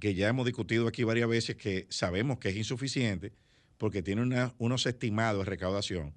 que 0.00 0.14
ya 0.14 0.28
hemos 0.28 0.46
discutido 0.46 0.88
aquí 0.88 1.04
varias 1.04 1.28
veces 1.28 1.56
que 1.56 1.86
sabemos 1.90 2.38
que 2.38 2.48
es 2.48 2.56
insuficiente 2.56 3.32
porque 3.78 4.02
tiene 4.02 4.50
unos 4.58 4.86
estimados 4.86 5.44
de 5.44 5.50
recaudación 5.50 6.14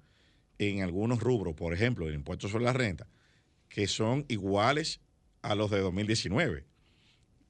en 0.58 0.82
algunos 0.82 1.20
rubros, 1.20 1.54
por 1.54 1.72
ejemplo, 1.72 2.08
el 2.08 2.14
impuesto 2.14 2.48
sobre 2.48 2.64
la 2.64 2.72
renta, 2.72 3.06
que 3.68 3.86
son 3.86 4.24
iguales 4.28 5.00
a 5.42 5.54
los 5.54 5.70
de 5.70 5.80
2019, 5.80 6.64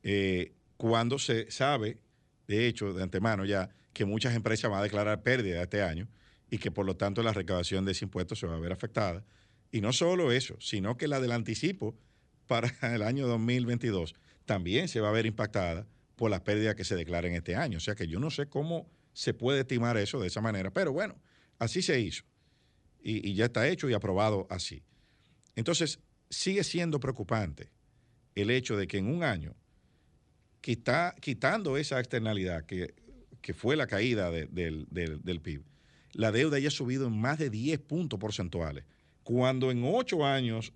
eh, 0.02 0.52
cuando 0.76 1.18
se 1.18 1.50
sabe 1.50 1.98
de 2.48 2.66
hecho, 2.66 2.94
de 2.94 3.02
antemano 3.02 3.44
ya, 3.44 3.68
que 3.92 4.06
muchas 4.06 4.34
empresas 4.34 4.70
van 4.70 4.80
a 4.80 4.82
declarar 4.82 5.22
pérdida 5.22 5.62
este 5.62 5.82
año 5.82 6.08
y 6.50 6.58
que 6.58 6.70
por 6.70 6.86
lo 6.86 6.96
tanto 6.96 7.22
la 7.22 7.32
recaudación 7.32 7.84
de 7.84 7.92
ese 7.92 8.06
impuesto 8.06 8.34
se 8.34 8.46
va 8.46 8.56
a 8.56 8.58
ver 8.58 8.72
afectada. 8.72 9.24
Y 9.70 9.82
no 9.82 9.92
solo 9.92 10.32
eso, 10.32 10.56
sino 10.60 10.96
que 10.96 11.08
la 11.08 11.20
del 11.20 11.32
anticipo 11.32 11.94
para 12.46 12.72
el 12.94 13.02
año 13.02 13.28
2022 13.28 14.14
también 14.46 14.88
se 14.88 15.00
va 15.00 15.10
a 15.10 15.12
ver 15.12 15.26
impactada 15.26 15.86
por 16.18 16.30
las 16.30 16.42
pérdidas 16.42 16.74
que 16.74 16.84
se 16.84 16.96
declaren 16.96 17.34
este 17.34 17.54
año. 17.54 17.78
O 17.78 17.80
sea 17.80 17.94
que 17.94 18.08
yo 18.08 18.18
no 18.18 18.30
sé 18.30 18.48
cómo 18.48 18.90
se 19.14 19.32
puede 19.32 19.60
estimar 19.60 19.96
eso 19.96 20.20
de 20.20 20.26
esa 20.26 20.42
manera, 20.42 20.70
pero 20.70 20.92
bueno, 20.92 21.16
así 21.58 21.80
se 21.80 21.98
hizo 21.98 22.24
y, 23.00 23.34
ya 23.34 23.46
está 23.46 23.66
hecho 23.68 23.88
y 23.88 23.94
aprobado 23.94 24.46
así. 24.50 24.82
Entonces, 25.54 26.00
sigue 26.28 26.64
siendo 26.64 27.00
preocupante 27.00 27.70
el 28.34 28.50
hecho 28.50 28.76
de 28.76 28.86
que 28.86 28.98
en 28.98 29.06
un 29.06 29.22
año 29.22 29.54
quitando 30.60 31.78
esa 31.78 31.98
externalidad 32.00 32.66
que, 32.66 32.92
fue 33.54 33.76
la 33.76 33.86
caída 33.86 34.30
del, 34.30 35.40
PIB, 35.42 35.62
la 36.12 36.32
deuda 36.32 36.58
ya 36.58 36.68
ha 36.68 36.72
subido 36.72 37.06
en 37.06 37.18
más 37.18 37.38
de 37.38 37.48
10 37.48 37.78
puntos 37.78 38.18
porcentuales, 38.18 38.84
cuando 39.22 39.70
en 39.70 39.82
8 39.84 40.26
años 40.26 40.74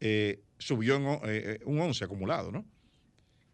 eh, 0.00 0.42
subió 0.58 0.96
en 0.96 1.06
eh, 1.06 1.18
eh, 1.22 1.60
un 1.64 1.80
11 1.80 2.04
acumulado, 2.04 2.50
¿no? 2.50 2.66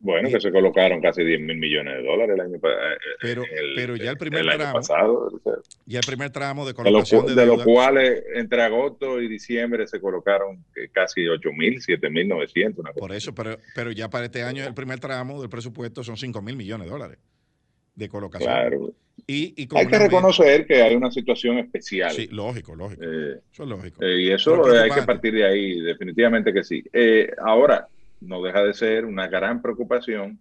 Bueno, 0.00 0.28
que 0.28 0.40
se 0.40 0.52
colocaron 0.52 1.00
casi 1.00 1.24
10 1.24 1.40
mil 1.40 1.56
millones 1.56 1.96
de 1.96 2.02
dólares 2.04 2.34
el 2.36 2.40
año 2.40 2.58
pero, 3.20 3.42
pero 3.74 3.96
ya 3.96 4.12
el 4.12 4.16
primer 4.16 4.46
tramo. 4.46 4.74
Pasado, 4.74 5.40
ya 5.86 5.98
el 5.98 6.06
primer 6.06 6.30
tramo 6.30 6.64
de 6.64 6.74
colocación 6.74 7.34
de, 7.34 7.46
los 7.46 7.64
cuales 7.64 8.22
entre 8.34 8.62
agosto 8.62 9.20
y 9.20 9.26
diciembre 9.26 9.88
se 9.88 10.00
colocaron 10.00 10.64
casi 10.92 11.26
8 11.26 11.50
mil, 11.52 11.82
7 11.82 12.10
mil 12.10 12.28
900. 12.28 12.84
Por 12.96 13.12
eso, 13.12 13.34
pero, 13.34 13.58
pero 13.74 13.90
ya 13.90 14.08
para 14.08 14.26
este 14.26 14.44
año 14.44 14.64
el 14.64 14.74
primer 14.74 15.00
tramo 15.00 15.40
del 15.40 15.50
presupuesto 15.50 16.04
son 16.04 16.16
5 16.16 16.42
mil 16.42 16.56
millones 16.56 16.86
de 16.86 16.92
dólares 16.92 17.18
de 17.98 18.08
colocación. 18.08 18.48
Claro. 18.48 18.92
Y, 19.26 19.68
hay 19.74 19.86
que 19.86 19.98
reconocer 19.98 20.66
que 20.66 20.80
hay 20.80 20.94
una 20.94 21.10
situación 21.10 21.58
especial. 21.58 22.12
Sí, 22.12 22.28
lógico, 22.30 22.74
lógico. 22.74 23.02
Eh, 23.02 23.40
eso 23.52 23.64
es 23.64 23.68
lógico. 23.68 24.02
Eh, 24.02 24.22
y 24.22 24.30
eso 24.30 24.64
hay 24.70 24.90
que 24.90 25.02
partir 25.02 25.34
de 25.34 25.44
ahí, 25.44 25.80
definitivamente 25.80 26.52
que 26.52 26.62
sí. 26.62 26.82
Eh, 26.92 27.30
ahora, 27.44 27.88
no 28.20 28.42
deja 28.42 28.62
de 28.64 28.74
ser 28.74 29.04
una 29.04 29.28
gran 29.28 29.62
preocupación 29.62 30.38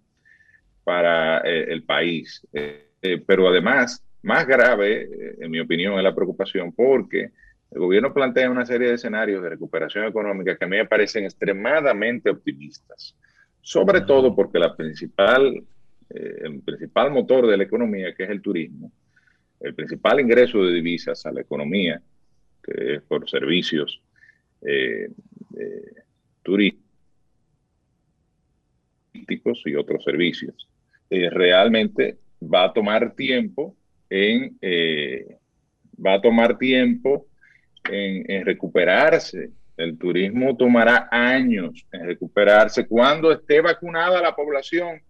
para 0.87 1.39
eh, 1.39 1.65
el 1.67 1.83
país. 1.83 2.47
Eh, 2.53 2.91
eh, 3.01 3.21
pero 3.27 3.49
además, 3.49 4.01
más 4.21 4.47
grave, 4.47 5.35
en 5.39 5.51
mi 5.51 5.59
opinión, 5.59 5.97
es 5.97 6.03
la 6.03 6.15
preocupación 6.15 6.71
porque 6.71 7.31
el 7.71 7.79
gobierno 7.79 8.13
plantea 8.13 8.49
una 8.49 8.65
serie 8.65 8.87
de 8.87 8.93
escenarios 8.95 9.43
de 9.43 9.49
recuperación 9.49 10.05
económica 10.05 10.55
que 10.55 10.63
a 10.63 10.67
mí 10.67 10.77
me 10.77 10.85
parecen 10.85 11.25
extremadamente 11.25 12.29
optimistas, 12.29 13.15
sobre 13.61 13.99
todo 13.99 14.33
porque 14.33 14.59
la 14.59 14.75
principal, 14.75 15.61
el 16.09 16.61
principal 16.61 17.11
motor 17.11 17.47
de 17.47 17.57
la 17.57 17.63
economía, 17.63 18.15
que 18.15 18.23
es 18.23 18.29
el 18.29 18.41
turismo, 18.41 18.89
el 19.59 19.75
principal 19.75 20.21
ingreso 20.21 20.63
de 20.63 20.71
divisas 20.71 21.25
a 21.25 21.33
la 21.33 21.41
economía, 21.41 22.01
que 22.63 22.95
es 22.95 23.01
por 23.01 23.29
servicios 23.29 24.01
turísticos, 26.43 26.86
y 29.65 29.75
otros 29.75 30.03
servicios. 30.03 30.67
Eh, 31.09 31.29
realmente 31.29 32.17
va 32.41 32.65
a 32.65 32.73
tomar 32.73 33.15
tiempo 33.15 33.75
en, 34.09 34.57
eh, 34.61 35.37
va 36.03 36.15
a 36.15 36.21
tomar 36.21 36.57
tiempo 36.57 37.27
en, 37.89 38.45
recuperarse. 38.45 39.51
El 39.77 39.97
turismo 39.97 40.57
tomará 40.57 41.07
años 41.11 41.85
en 41.91 42.07
recuperarse 42.07 42.87
cuando 42.87 43.31
esté 43.31 43.61
vacunada 43.61 44.21
la 44.21 44.35
población 44.35 45.01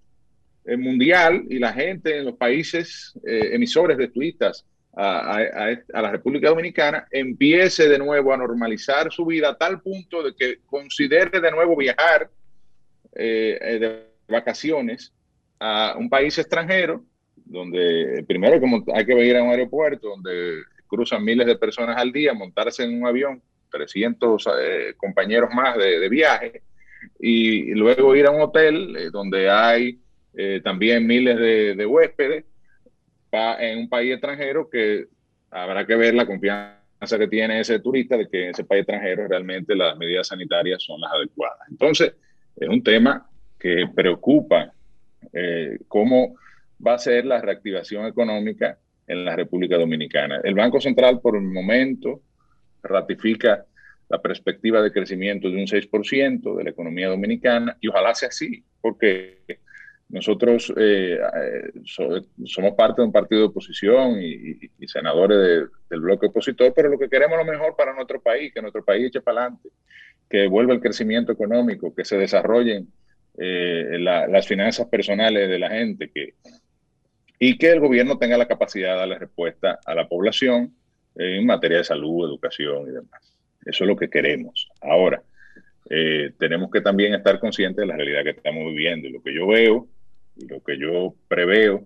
eh, 0.66 0.78
mundial 0.78 1.46
y 1.50 1.58
la 1.58 1.74
gente 1.74 2.18
en 2.18 2.26
los 2.26 2.36
países 2.36 3.18
emisores 3.24 3.98
de 3.98 4.10
turistas 4.10 4.66
a, 4.94 5.38
a, 5.94 6.02
la 6.02 6.12
República 6.12 6.50
Dominicana 6.50 7.08
empiece 7.12 7.88
de 7.88 8.00
nuevo 8.00 8.34
a 8.34 8.38
normalizar 8.38 9.12
su 9.12 9.26
vida 9.26 9.50
a 9.50 9.58
tal 9.58 9.80
punto 9.80 10.24
de 10.24 10.36
que 10.36 10.60
considere 10.66 11.40
de 11.40 11.52
nuevo 11.52 11.76
viajar 11.76 12.30
eh, 13.20 13.58
eh, 13.60 13.80
de 13.80 14.04
vacaciones 14.28 15.12
a 15.60 15.96
un 15.98 16.08
país 16.08 16.38
extranjero, 16.38 17.04
donde 17.36 18.24
primero 18.28 18.60
hay 18.94 19.06
que 19.06 19.26
ir 19.26 19.36
a 19.36 19.42
un 19.42 19.50
aeropuerto 19.50 20.10
donde 20.10 20.62
cruzan 20.86 21.24
miles 21.24 21.48
de 21.48 21.56
personas 21.56 21.98
al 21.98 22.12
día, 22.12 22.36
montarse 22.36 22.84
en 22.84 23.02
un 23.02 23.08
avión, 23.08 23.42
300 23.72 24.48
eh, 24.48 24.94
compañeros 24.98 25.50
más 25.52 25.78
de, 25.78 26.08
viaje, 26.10 26.62
y, 27.20 27.74
luego 27.74 28.16
ir 28.16 28.28
a 28.28 28.32
un 28.32 28.42
hotel 28.42 29.10
donde 29.12 29.50
hay 29.50 30.00
también 30.64 31.08
miles 31.08 31.38
de, 31.38 31.86
huéspedes, 31.88 32.46
en 33.32 33.80
un 33.80 33.90
país 33.90 34.14
extranjero 34.14 34.70
que 34.70 35.08
habrá 35.50 35.88
que 35.88 35.96
ver 35.96 36.14
la 36.14 36.28
confianza 36.28 37.18
que 37.18 37.28
tiene 37.28 37.62
ese 37.62 37.80
turista 37.80 38.16
de 38.16 38.28
que 38.28 38.44
en 38.44 38.50
ese 38.52 38.64
país 38.64 38.82
extranjero 38.82 39.28
realmente 39.28 39.76
las 39.76 39.98
medidas 39.98 40.28
sanitarias 40.28 40.84
son 40.84 41.02
las 41.02 41.12
adecuadas. 41.12 41.68
Entonces, 41.72 42.14
es 42.58 42.68
un 42.68 42.84
tema 42.84 43.30
que 43.60 43.86
preocupa 43.94 44.74
eh, 45.34 45.80
cómo 45.88 46.36
va 46.86 46.96
a 46.96 47.00
ser 47.00 47.26
la 47.26 47.42
reactivación 47.42 48.06
económica 48.06 48.78
en 49.08 49.26
la 49.26 49.36
República 49.36 49.78
Dominicana. 49.78 50.42
El 50.44 50.56
Banco 50.56 50.80
Central 50.82 51.22
por 51.22 51.36
el 51.36 51.44
momento 51.44 52.22
ratifica 52.84 53.66
la 54.10 54.22
perspectiva 54.22 54.82
de 54.82 54.92
crecimiento 54.92 55.50
de 55.50 55.58
un 55.58 55.68
6% 55.68 56.56
de 56.56 56.64
la 56.64 56.70
economía 56.70 57.10
dominicana 57.10 57.78
y 57.82 57.88
ojalá 57.90 58.16
sea 58.16 58.30
así, 58.30 58.64
porque 58.82 59.60
nosotros 60.10 60.74
eh, 60.78 61.20
somos 61.84 62.74
parte 62.76 63.02
de 63.02 63.08
un 63.08 63.12
partido 63.12 63.42
de 63.42 63.48
oposición 63.48 64.22
y, 64.22 64.88
senadores 64.88 65.70
del 65.90 66.00
bloque 66.00 66.28
opositor, 66.28 66.74
pero 66.74 66.90
lo 66.90 66.98
que 66.98 67.10
queremos 67.10 67.38
es 67.38 67.46
lo 67.46 67.52
mejor 67.52 67.76
para 67.76 67.94
nuestro 67.94 68.22
país, 68.22 68.54
que 68.54 68.62
nuestro 68.62 68.86
país 68.86 69.08
eche 69.08 69.20
para 69.20 69.42
adelante, 69.42 69.70
que 70.30 70.48
vuelva 70.48 70.74
el 70.74 70.82
crecimiento 70.82 71.32
económico, 71.32 71.94
que 71.94 72.06
se 72.06 72.18
desarrollen 72.18 72.88
eh, 73.38 73.98
las 74.00 74.48
finanzas 74.48 74.88
personales 74.88 75.50
de 75.50 75.60
la 75.60 75.70
gente, 75.70 76.10
que, 76.10 76.34
y 77.40 77.58
que 77.58 77.72
el 77.72 77.80
gobierno 77.80 78.18
tenga 78.18 78.38
la 78.38 78.48
capacidad 78.48 78.94
de 78.94 79.00
darle 79.00 79.20
respuesta 79.20 79.80
a 79.86 79.96
la 79.96 80.08
población 80.08 80.74
en 81.16 81.46
materia 81.46 81.78
de 81.78 81.84
salud, 81.84 82.28
educación 82.28 82.88
y 82.88 82.92
demás. 82.92 83.36
Eso 83.66 83.84
es 83.84 83.88
lo 83.88 83.96
que 83.96 84.10
queremos. 84.10 84.70
Ahora, 84.82 85.24
tenemos 86.38 86.70
que 86.70 86.82
también 86.82 87.14
estar 87.14 87.40
conscientes 87.40 87.78
de 87.78 87.88
la 87.88 87.96
realidad 87.96 88.24
que 88.24 88.32
estamos 88.32 88.66
viviendo 88.66 89.08
y 89.08 89.12
lo 89.12 89.24
que 89.24 89.34
yo 89.34 89.48
veo 89.48 89.88
lo 90.46 90.62
que 90.64 90.78
yo 90.78 91.16
preveo 91.28 91.86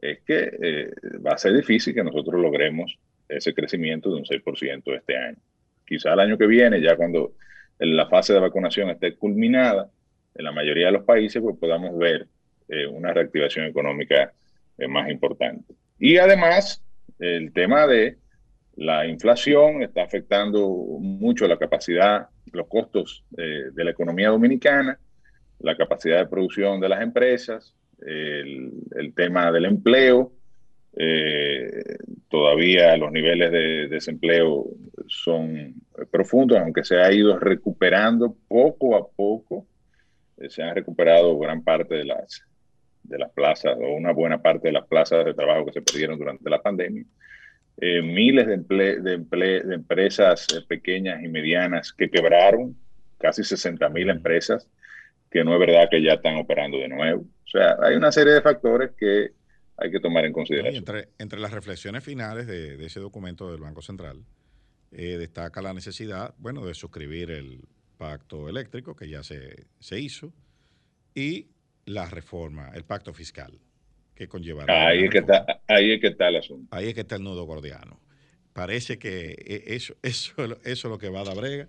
es 0.00 0.20
que 0.20 0.50
eh, 0.62 0.90
va 1.26 1.32
a 1.32 1.38
ser 1.38 1.54
difícil 1.54 1.94
que 1.94 2.04
nosotros 2.04 2.40
logremos 2.40 2.98
ese 3.28 3.54
crecimiento 3.54 4.10
de 4.10 4.16
un 4.16 4.24
6% 4.24 4.96
este 4.96 5.16
año. 5.16 5.38
Quizá 5.86 6.12
el 6.12 6.20
año 6.20 6.38
que 6.38 6.46
viene, 6.46 6.80
ya 6.80 6.96
cuando 6.96 7.32
la 7.78 8.08
fase 8.08 8.32
de 8.32 8.40
vacunación 8.40 8.90
esté 8.90 9.16
culminada, 9.16 9.90
en 10.34 10.44
la 10.44 10.52
mayoría 10.52 10.86
de 10.86 10.92
los 10.92 11.04
países, 11.04 11.42
pues 11.42 11.56
podamos 11.58 11.96
ver 11.96 12.28
eh, 12.68 12.86
una 12.86 13.12
reactivación 13.12 13.66
económica 13.66 14.32
eh, 14.78 14.88
más 14.88 15.10
importante. 15.10 15.74
Y 15.98 16.18
además, 16.18 16.84
el 17.18 17.52
tema 17.52 17.86
de 17.86 18.18
la 18.74 19.06
inflación 19.06 19.82
está 19.82 20.02
afectando 20.02 20.68
mucho 20.68 21.48
la 21.48 21.56
capacidad, 21.56 22.28
los 22.52 22.68
costos 22.68 23.24
de 23.30 23.84
la 23.84 23.90
economía 23.90 24.28
dominicana 24.28 24.98
la 25.58 25.76
capacidad 25.76 26.18
de 26.18 26.26
producción 26.26 26.80
de 26.80 26.88
las 26.88 27.02
empresas, 27.02 27.74
el, 28.00 29.12
tema 29.14 29.50
del 29.50 29.64
empleo. 29.66 30.32
Eh, 30.98 31.98
todavía 32.30 32.96
los 32.96 33.12
niveles 33.12 33.52
de 33.52 33.88
desempleo 33.88 34.66
son 35.06 35.74
profundos, 36.10 36.58
aunque 36.58 36.84
se 36.84 36.96
ha 36.96 37.12
ido 37.12 37.38
recuperando 37.38 38.34
poco 38.48 38.96
a 38.96 39.06
poco. 39.06 39.66
Eh, 40.38 40.48
se 40.48 40.62
han 40.62 40.74
recuperado 40.74 41.38
gran 41.38 41.62
parte 41.62 41.96
de 41.96 42.04
las, 42.04 42.42
de 43.02 43.18
las 43.18 43.30
plazas 43.32 43.76
o 43.76 43.94
una 43.94 44.12
buena 44.12 44.40
parte 44.40 44.68
de 44.68 44.72
las 44.72 44.86
plazas 44.86 45.24
de 45.24 45.34
trabajo 45.34 45.66
que 45.66 45.72
se 45.72 45.82
perdieron 45.82 46.18
durante 46.18 46.48
la 46.48 46.62
pandemia. 46.62 47.04
Eh, 47.78 48.00
miles 48.00 48.46
de, 48.46 48.56
de, 48.56 49.18
de 49.62 49.74
empresas 49.74 50.46
pequeñas 50.66 51.22
y 51.22 51.28
medianas 51.28 51.92
que 51.92 52.08
quebraron, 52.08 52.74
casi 53.18 53.44
60 53.44 53.88
mil 53.90 54.08
empresas 54.08 54.66
que 55.30 55.44
no 55.44 55.52
es 55.52 55.60
verdad 55.60 55.88
que 55.90 56.02
ya 56.02 56.14
están 56.14 56.36
operando 56.36 56.78
de 56.78 56.88
nuevo. 56.88 57.20
O 57.22 57.48
sea, 57.48 57.76
hay 57.82 57.96
una 57.96 58.12
serie 58.12 58.32
de 58.32 58.42
factores 58.42 58.92
que 58.96 59.32
hay 59.76 59.90
que 59.90 60.00
tomar 60.00 60.24
en 60.24 60.32
consideración. 60.32 60.76
Entre, 60.76 61.08
entre, 61.18 61.38
las 61.38 61.52
reflexiones 61.52 62.02
finales 62.02 62.46
de, 62.46 62.84
ese 62.84 63.00
documento 63.00 63.50
del 63.50 63.60
Banco 63.60 63.82
Central, 63.82 64.24
eh, 64.92 65.16
destaca 65.18 65.62
la 65.62 65.74
necesidad, 65.74 66.34
bueno, 66.38 66.64
de 66.64 66.74
suscribir 66.74 67.30
el 67.30 67.60
pacto 67.98 68.48
eléctrico 68.48 68.94
que 68.94 69.08
ya 69.08 69.22
se, 69.22 69.66
se 69.80 70.00
hizo 70.00 70.32
y 71.14 71.48
la 71.84 72.06
reforma, 72.06 72.70
el 72.74 72.84
pacto 72.84 73.12
fiscal 73.12 73.58
que 74.14 74.28
conllevará. 74.28 74.88
Ahí 74.88 75.04
es 75.04 75.10
que, 75.10 75.18
está, 75.18 75.44
ahí 75.66 75.92
es 75.92 76.00
que 76.00 76.08
está 76.08 76.28
el 76.28 76.36
asunto. 76.36 76.74
Ahí 76.74 76.88
es 76.88 76.94
que 76.94 77.00
está 77.00 77.16
el 77.16 77.22
nudo 77.22 77.44
gordiano. 77.44 78.00
Parece 78.52 78.98
que 78.98 79.36
e, 79.38 79.74
eso, 79.74 79.94
eso, 80.02 80.34
eso 80.42 80.58
es 80.64 80.84
lo 80.84 80.98
que 80.98 81.10
va 81.10 81.20
a 81.20 81.24
dar 81.24 81.36
brega 81.36 81.68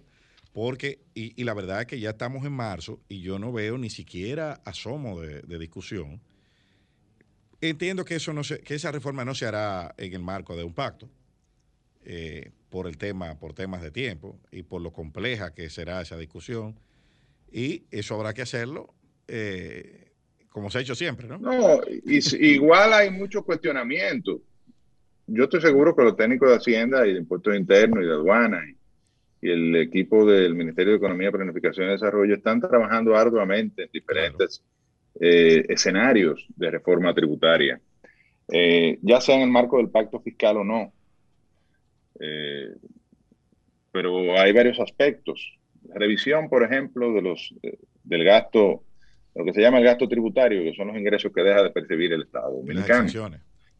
porque, 0.57 1.01
y, 1.13 1.43
la 1.43 1.53
verdad 1.53 1.81
es 1.81 1.85
que 1.85 1.99
ya 1.99 2.09
estamos 2.09 2.43
en 2.43 2.51
marzo 2.51 2.99
y 3.07 3.21
yo 3.21 3.37
no 3.37 3.51
veo 3.51 3.77
ni 3.77 3.91
siquiera 3.91 4.53
asomo 4.65 5.21
de, 5.21 5.59
discusión. 5.59 6.19
Entiendo 7.59 8.05
que, 8.05 8.15
eso 8.15 8.33
no 8.33 8.43
se, 8.43 8.59
que 8.59 8.75
esa 8.75 8.91
reforma 8.91 9.25
no 9.25 9.33
se 9.33 9.45
hará 9.45 9.93
en 9.97 10.13
el 10.13 10.21
marco 10.21 10.55
de 10.55 10.63
un 10.63 10.73
pacto, 10.73 11.09
eh, 12.03 12.51
por 12.69 12.87
el 12.87 12.97
tema, 12.97 13.39
por 13.39 13.53
temas 13.53 13.81
de 13.81 13.91
tiempo 13.91 14.39
y 14.51 14.63
por 14.63 14.81
lo 14.81 14.91
compleja 14.91 15.53
que 15.53 15.69
será 15.69 16.01
esa 16.01 16.17
discusión. 16.17 16.79
Y 17.51 17.85
eso 17.91 18.15
habrá 18.15 18.33
que 18.33 18.41
hacerlo 18.41 18.93
eh, 19.27 20.11
como 20.49 20.69
se 20.69 20.79
ha 20.79 20.81
hecho 20.81 20.95
siempre, 20.95 21.27
¿no? 21.27 21.37
No, 21.37 21.81
igual 22.05 22.93
hay 22.93 23.09
mucho 23.09 23.43
cuestionamiento. 23.43 24.41
Yo 25.27 25.43
estoy 25.45 25.61
seguro 25.61 25.95
que 25.95 26.03
los 26.03 26.15
técnicos 26.15 26.49
de 26.49 26.55
Hacienda 26.55 27.05
y 27.05 27.13
de 27.13 27.19
Impuestos 27.19 27.55
Internos 27.55 28.03
y 28.03 28.07
de 28.07 28.13
Aduana 28.13 28.63
y 28.67 28.77
y 29.41 29.49
el 29.49 29.75
equipo 29.75 30.25
del 30.25 30.55
Ministerio 30.55 30.93
de 30.93 30.97
Economía, 30.97 31.31
Planificación 31.31 31.87
y 31.87 31.91
Desarrollo 31.91 32.35
están 32.35 32.59
trabajando 32.59 33.15
arduamente 33.15 33.83
en 33.83 33.89
diferentes 33.91 34.63
eh, 35.19 35.65
escenarios 35.69 36.45
de 36.55 36.71
reforma 36.71 37.13
tributaria, 37.13 37.79
eh, 38.51 38.99
ya 39.01 39.19
sea 39.19 39.35
en 39.35 39.41
el 39.41 39.49
marco 39.49 39.77
del 39.77 39.89
pacto 39.89 40.19
fiscal 40.19 40.57
o 40.57 40.63
no. 40.63 40.93
Eh, 42.19 42.75
pero 43.91 44.39
hay 44.39 44.51
varios 44.51 44.79
aspectos. 44.79 45.57
Revisión, 45.93 46.49
por 46.49 46.63
ejemplo, 46.63 47.13
de 47.13 47.21
los, 47.21 47.53
del 48.03 48.23
gasto, 48.23 48.83
lo 49.33 49.45
que 49.45 49.53
se 49.53 49.61
llama 49.61 49.79
el 49.79 49.85
gasto 49.85 50.07
tributario, 50.07 50.63
que 50.63 50.75
son 50.75 50.87
los 50.87 50.97
ingresos 50.97 51.31
que 51.33 51.41
deja 51.41 51.63
de 51.63 51.71
percibir 51.71 52.13
el 52.13 52.23
Estado 52.23 52.51
dominicano 52.51 53.09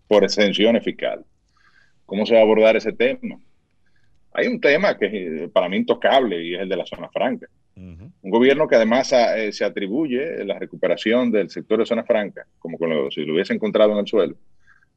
por 0.08 0.24
exenciones 0.24 0.84
fiscales. 0.84 1.26
¿Cómo 2.06 2.26
se 2.26 2.34
va 2.34 2.40
a 2.40 2.44
abordar 2.44 2.76
ese 2.78 2.94
tema? 2.94 3.38
Hay 4.34 4.48
un 4.48 4.62
tema 4.62 4.98
que 4.98 5.44
es 5.44 5.52
para 5.52 5.68
mí 5.68 5.78
intocable 5.78 6.42
y 6.42 6.56
es 6.56 6.62
el 6.62 6.70
de 6.70 6.78
la 6.78 6.86
zona 6.86 7.10
franca. 7.10 7.48
Un 7.78 8.32
gobierno 8.32 8.68
que 8.68 8.76
además 8.76 9.14
ah, 9.14 9.38
eh, 9.38 9.52
se 9.52 9.64
atribuye 9.64 10.44
la 10.44 10.58
recuperación 10.58 11.32
del 11.32 11.52
sector 11.52 11.80
de 11.80 11.86
zona 11.86 12.04
franca, 12.04 12.48
como 12.58 12.78
si 13.12 13.24
lo 13.24 13.34
hubiese 13.34 13.54
encontrado 13.54 13.92
en 13.94 14.00
el 14.00 14.08
suelo, 14.08 14.36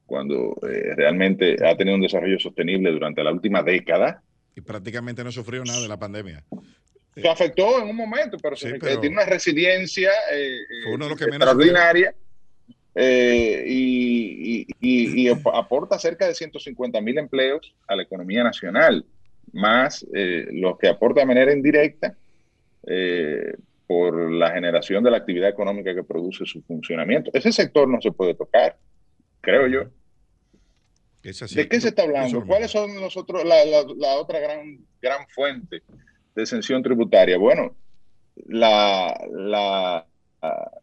cuando 0.07 0.57
eh, 0.62 0.94
realmente 0.97 1.57
ha 1.66 1.77
tenido 1.77 1.97
un 1.97 2.02
desarrollo 2.02 2.39
sostenible 2.39 2.90
durante 2.90 3.23
la 3.23 3.32
última 3.32 3.62
década. 3.62 4.23
Y 4.57 4.62
prácticamente 4.62 5.23
no 5.23 5.31
sufrió 5.31 5.62
nada 5.62 5.82
de 5.82 5.89
la 5.89 5.98
pandemia. 5.98 6.43
Se 7.15 7.28
afectó 7.28 7.82
en 7.82 7.89
un 7.89 7.97
momento, 7.97 8.39
pero, 8.39 8.57
tiene 8.57 9.09
una 9.09 9.27
resiliencia 9.27 10.11
extraordinaria. 10.31 12.15
y, 12.97 14.66
y, 14.81 15.28
aporta 15.28 15.98
cerca 15.98 16.27
de 16.27 16.35
150 16.35 17.01
mil 17.02 17.19
empleos 17.19 17.74
a 17.86 17.94
la 17.94 18.05
economía 18.05 18.43
nacional 18.43 19.05
más 19.52 20.07
eh, 20.15 20.48
los 20.52 20.78
que 20.78 20.89
aporta 20.89 21.20
de 21.20 21.27
manera 21.27 21.52
indirecta 21.52 22.15
eh, 22.92 23.54
por 23.86 24.32
la 24.32 24.50
generación 24.50 25.04
de 25.04 25.10
la 25.10 25.18
actividad 25.18 25.48
económica 25.48 25.94
que 25.94 26.02
produce 26.02 26.44
su 26.44 26.62
funcionamiento. 26.62 27.30
Ese 27.34 27.52
sector 27.52 27.88
no 27.88 28.00
se 28.00 28.12
puede 28.12 28.34
tocar, 28.34 28.76
creo 29.40 29.66
yo. 29.68 29.82
¿De 31.22 31.68
qué 31.68 31.80
se 31.80 31.88
está 31.88 32.02
hablando? 32.02 32.44
¿Cuáles 32.46 32.70
son 32.70 32.98
los 33.00 33.14
la, 33.44 33.64
la, 33.64 34.16
otra 34.16 34.38
gran, 34.40 34.78
gran 35.02 35.28
fuente 35.28 35.82
de 36.34 36.42
exención 36.42 36.82
tributaria? 36.82 37.36
Bueno, 37.36 37.76
la, 38.46 39.14
la, 39.30 40.06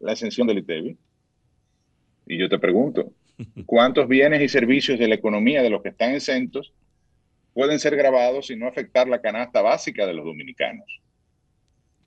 la 0.00 0.12
exención 0.12 0.46
del 0.46 0.58
ITEVI. 0.58 0.96
Y 2.26 2.38
yo 2.38 2.48
te 2.48 2.58
pregunto, 2.58 3.12
¿cuántos 3.66 4.06
bienes 4.06 4.40
y 4.42 4.48
servicios 4.48 4.98
de 4.98 5.08
la 5.08 5.16
economía 5.16 5.62
de 5.62 5.70
los 5.70 5.82
que 5.82 5.88
están 5.88 6.14
exentos 6.14 6.72
pueden 7.58 7.80
ser 7.80 7.96
grabados 7.96 8.50
y 8.50 8.56
no 8.56 8.68
afectar 8.68 9.08
la 9.08 9.20
canasta 9.20 9.62
básica 9.62 10.06
de 10.06 10.14
los 10.14 10.24
dominicanos. 10.24 11.00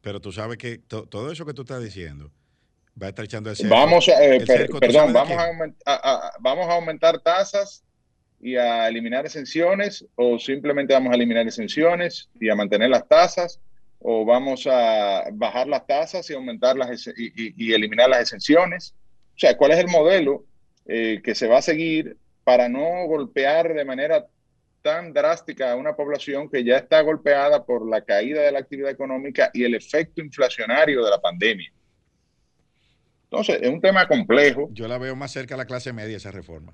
Pero 0.01 0.19
tú 0.19 0.31
sabes 0.31 0.57
que 0.57 0.79
todo 0.79 1.31
eso 1.31 1.45
que 1.45 1.53
tú 1.53 1.61
estás 1.61 1.83
diciendo 1.83 2.31
va 3.01 3.07
a 3.07 3.09
estar 3.09 3.25
echando 3.25 3.49
el 3.49 3.55
cerco. 3.55 3.73
Vamos 3.73 4.09
a, 4.09 4.23
eh, 4.23 4.43
perdón, 4.79 5.13
vamos 5.13 5.37
a, 5.85 6.31
vamos 6.39 6.67
a 6.67 6.73
aumentar 6.73 7.19
tasas 7.19 7.83
y 8.39 8.55
a 8.55 8.87
eliminar 8.87 9.25
exenciones 9.25 10.05
o 10.15 10.39
simplemente 10.39 10.93
vamos 10.93 11.11
a 11.11 11.15
eliminar 11.15 11.45
exenciones 11.45 12.29
y 12.39 12.49
a 12.49 12.55
mantener 12.55 12.89
las 12.89 13.07
tasas 13.07 13.59
o 13.99 14.25
vamos 14.25 14.65
a 14.65 15.25
bajar 15.31 15.67
las 15.67 15.85
tasas 15.85 16.27
y 16.29 16.33
aumentar 16.33 16.75
las 16.75 17.07
y, 17.15 17.73
eliminar 17.73 18.09
las 18.09 18.21
exenciones. 18.21 18.95
O 19.35 19.39
sea, 19.39 19.55
¿cuál 19.55 19.71
es 19.71 19.77
el 19.77 19.87
modelo 19.87 20.43
eh, 20.87 21.21
que 21.23 21.35
se 21.35 21.47
va 21.47 21.59
a 21.59 21.61
seguir 21.61 22.17
para 22.43 22.67
no 22.67 23.05
golpear 23.05 23.73
de 23.73 23.85
manera 23.85 24.25
tan 24.81 25.13
drástica 25.13 25.71
a 25.71 25.75
una 25.75 25.95
población 25.95 26.49
que 26.49 26.63
ya 26.63 26.77
está 26.77 27.01
golpeada 27.01 27.65
por 27.65 27.87
la 27.87 28.01
caída 28.01 28.41
de 28.41 28.51
la 28.51 28.59
actividad 28.59 28.91
económica 28.91 29.51
y 29.53 29.63
el 29.63 29.75
efecto 29.75 30.21
inflacionario 30.21 31.03
de 31.03 31.09
la 31.09 31.21
pandemia. 31.21 31.71
Entonces, 33.23 33.59
es 33.61 33.69
un 33.69 33.79
tema 33.79 34.07
complejo. 34.07 34.69
Yo 34.73 34.87
la 34.87 34.97
veo 34.97 35.15
más 35.15 35.31
cerca 35.31 35.55
a 35.55 35.57
la 35.57 35.65
clase 35.65 35.93
media 35.93 36.17
esa 36.17 36.31
reforma. 36.31 36.73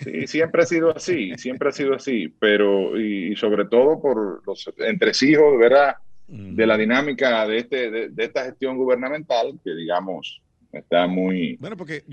Sí, 0.00 0.26
siempre 0.26 0.62
ha 0.62 0.66
sido 0.66 0.94
así, 0.94 1.32
siempre 1.38 1.68
ha 1.68 1.72
sido 1.72 1.94
así, 1.94 2.28
pero 2.38 2.98
y, 3.00 3.34
sobre 3.36 3.64
todo 3.64 4.00
por 4.00 4.46
los 4.46 4.70
entresijos, 4.78 5.58
¿verdad? 5.58 5.96
De 6.26 6.66
la 6.66 6.76
dinámica 6.76 7.46
de, 7.46 7.58
este, 7.58 7.90
de, 7.90 8.24
esta 8.24 8.44
gestión 8.44 8.76
gubernamental, 8.76 9.58
que 9.64 9.74
digamos 9.74 10.42
está 10.72 11.06
muy, 11.06 11.58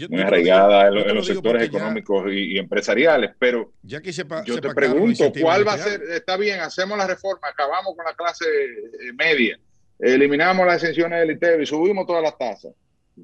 muy 0.09 0.21
arraigada 0.21 0.87
en, 0.87 1.15
los 1.15 1.27
sectores 1.27 1.63
económicos 1.63 2.31
y, 2.31 2.57
empresariales, 2.57 3.31
pero 3.37 3.71
ya 3.83 4.01
que 4.01 4.11
yo 4.11 4.61
te 4.61 4.73
pregunto, 4.73 5.31
¿cuál 5.39 5.67
va 5.67 5.73
a 5.73 5.77
ser? 5.77 6.01
Está 6.11 6.37
bien, 6.37 6.59
hacemos 6.59 6.97
la 6.97 7.07
reforma, 7.07 7.47
acabamos 7.47 7.95
con 7.95 8.05
la 8.05 8.15
clase 8.15 8.45
eh, 8.45 9.13
media, 9.13 9.59
eliminamos 9.99 10.65
las 10.65 10.81
exenciones 10.81 11.19
del 11.19 11.31
ITEB 11.31 11.61
y 11.61 11.65
subimos 11.65 12.05
todas 12.07 12.23
las 12.23 12.37
tasas. 12.37 12.73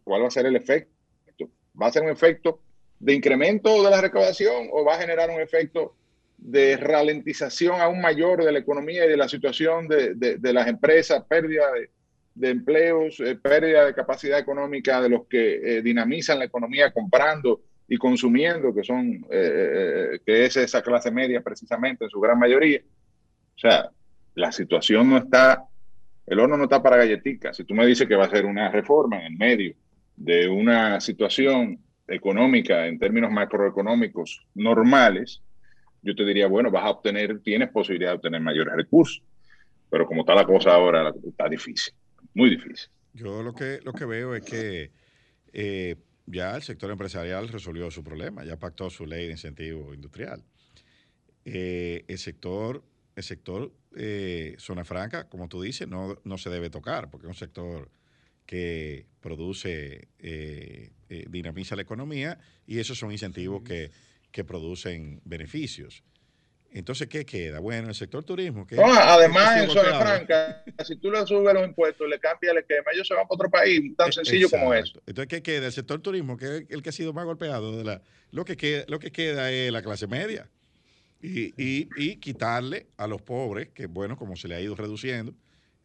¿Cuál 0.04 0.24
va 0.24 0.28
a 0.28 0.32
ser 0.32 0.46
el 0.46 0.56
efecto? 0.56 0.92
¿Va 1.80 1.88
a 1.88 1.92
ser 1.92 2.04
un 2.04 2.10
efecto 2.10 2.60
de 3.00 3.14
incremento 3.14 3.84
de 3.84 3.90
la 3.90 4.02
recaudación 4.02 4.70
o 4.72 4.86
va 4.86 4.96
a 4.96 5.00
generar 5.00 5.30
un 5.30 5.42
efecto 5.42 5.96
de 6.38 6.78
ralentización 6.78 7.80
aún 7.80 8.02
mayor 8.02 8.44
de 8.44 8.52
la 8.52 8.60
economía 8.60 9.06
y 9.06 9.10
de 9.10 9.18
la 9.18 9.30
situación 9.30 9.88
de, 9.88 10.16
de, 10.16 10.54
las 10.54 10.68
empresas, 10.68 11.24
pérdida 11.28 11.72
de, 11.72 11.90
empleos, 12.42 13.20
eh, 13.20 13.36
pérdida 13.36 13.86
de 13.86 13.94
capacidad 13.94 14.40
económica 14.40 15.02
de 15.02 15.10
los 15.10 15.28
que 15.28 15.78
eh, 15.78 15.82
dinamizan 15.82 16.40
la 16.40 16.46
economía 16.46 16.92
comprando 16.92 17.62
y 17.88 17.98
consumiendo, 17.98 18.74
que 18.74 18.84
son, 18.84 19.26
eh, 19.30 20.20
que 20.26 20.46
es 20.46 20.58
esa 20.58 20.82
clase 20.82 21.12
media 21.12 21.42
precisamente 21.42 22.06
en 22.06 22.10
su 22.10 22.20
gran 22.20 22.40
mayoría. 22.40 22.82
O 23.56 23.60
sea, 23.60 23.90
la 24.36 24.52
situación 24.52 25.10
no 25.10 25.18
está, 25.18 25.64
el 26.26 26.40
horno 26.40 26.58
no 26.58 26.64
está 26.64 26.82
para 26.82 26.98
galletitas. 26.98 27.58
Si 27.58 27.66
tú 27.66 27.76
me 27.76 27.86
dices 27.86 28.08
que 28.08 28.16
va 28.16 28.26
a 28.26 28.30
ser 28.30 28.46
una 28.46 28.72
reforma 28.72 29.26
en 29.26 29.38
medio 29.38 29.76
de 30.16 30.48
una 30.48 31.00
situación 31.00 31.80
económica 32.08 32.88
en 32.88 33.00
términos 33.00 33.32
macroeconómicos 33.32 34.46
normales, 34.56 35.42
yo 36.02 36.16
te 36.16 36.26
diría, 36.26 36.48
bueno, 36.48 36.72
vas 36.72 36.84
a 36.84 36.90
obtener, 36.90 37.40
tienes 37.42 37.70
posibilidad 37.70 38.12
de 38.12 38.16
obtener 38.18 38.42
mayores 38.42 38.74
recursos. 38.76 39.24
Pero 39.90 40.08
como 40.08 40.22
está 40.22 40.34
la 40.34 40.46
cosa 40.46 40.74
ahora, 40.74 41.14
está 41.24 41.48
difícil, 41.48 41.94
muy 42.34 42.50
difícil. 42.50 42.90
Yo 43.14 43.44
lo 43.44 43.54
que, 43.54 43.80
lo 43.84 43.94
que 43.94 44.06
veo 44.06 44.36
es 44.36 44.44
que 44.44 44.92
eh, 45.52 45.96
ya 46.26 46.56
el 46.56 46.64
sector 46.64 46.90
empresarial 46.90 47.48
resolvió 47.50 47.92
su 47.92 48.04
problema, 48.04 48.44
ya 48.44 48.58
pactó 48.58 48.90
su 48.90 49.06
ley 49.06 49.26
de 49.26 49.34
incentivo 49.34 49.94
industrial. 49.94 50.44
Eh, 51.46 52.06
el 52.08 52.18
sector, 52.18 52.84
el 53.16 53.24
sector 53.24 53.72
eh, 53.96 54.56
zona 54.58 54.84
franca, 54.84 55.30
como 55.30 55.48
tú 55.48 55.62
dices, 55.62 55.88
no, 55.88 56.20
no 56.24 56.38
se 56.38 56.50
debe 56.50 56.70
tocar, 56.70 57.10
porque 57.10 57.28
es 57.28 57.30
un 57.30 57.36
sector 57.36 57.92
que 58.46 59.06
produce, 59.22 60.10
eh, 60.20 60.92
eh, 61.10 61.26
dinamiza 61.30 61.76
la 61.76 61.82
economía 61.82 62.40
y 62.66 62.80
esos 62.80 62.98
son 62.98 63.12
incentivos 63.12 63.64
que, 63.64 63.92
que, 64.32 64.44
producen 64.44 65.22
beneficios. 65.24 66.04
Entonces, 66.74 67.08
¿qué 67.08 67.24
queda? 67.26 67.60
Bueno, 67.60 67.90
el 67.90 67.96
sector 67.96 68.24
turismo. 68.24 68.66
Que 68.66 68.82
además, 68.82 69.64
en 69.64 69.70
zona 69.70 70.00
franca, 70.00 70.64
si 70.84 70.96
tú 70.96 71.12
le 71.12 71.26
subes 71.26 71.54
los 71.54 71.68
impuestos, 71.68 72.10
le 72.10 72.20
cambias 72.20 72.52
el 72.54 72.60
esquema, 72.60 72.92
ellos 72.94 73.08
se 73.08 73.14
van 73.14 73.28
para 73.28 73.36
otro 73.36 73.50
país, 73.50 73.96
tan 73.96 74.10
e, 74.10 74.12
sencillo 74.12 74.50
como 74.50 74.74
eso. 74.74 75.00
Entonces, 75.06 75.28
¿qué 75.28 75.44
queda? 75.44 75.68
El 75.68 75.72
sector 75.72 76.02
turismo, 76.02 76.36
que 76.36 76.46
es 76.46 76.64
el 76.70 76.82
que 76.82 76.90
ha 76.90 76.94
sido 76.94 77.14
más 77.14 77.26
golpeado, 77.26 77.78
de 77.78 77.84
la, 77.84 78.02
lo, 78.32 78.44
que 78.44 78.58
queda, 78.58 78.86
lo 78.88 78.98
que 78.98 79.12
queda 79.12 79.52
es 79.52 79.72
la 79.72 79.84
clase 79.84 80.08
media. 80.08 80.50
Y, 81.22 81.54
y, 81.64 81.88
y 81.96 82.18
quitarle 82.18 82.88
a 82.98 83.08
los 83.08 83.22
pobres, 83.22 83.70
que 83.70 83.86
bueno, 83.86 84.18
como 84.18 84.36
se 84.36 84.48
le 84.48 84.56
ha 84.56 84.62
ido 84.62 84.76
reduciendo, 84.76 85.34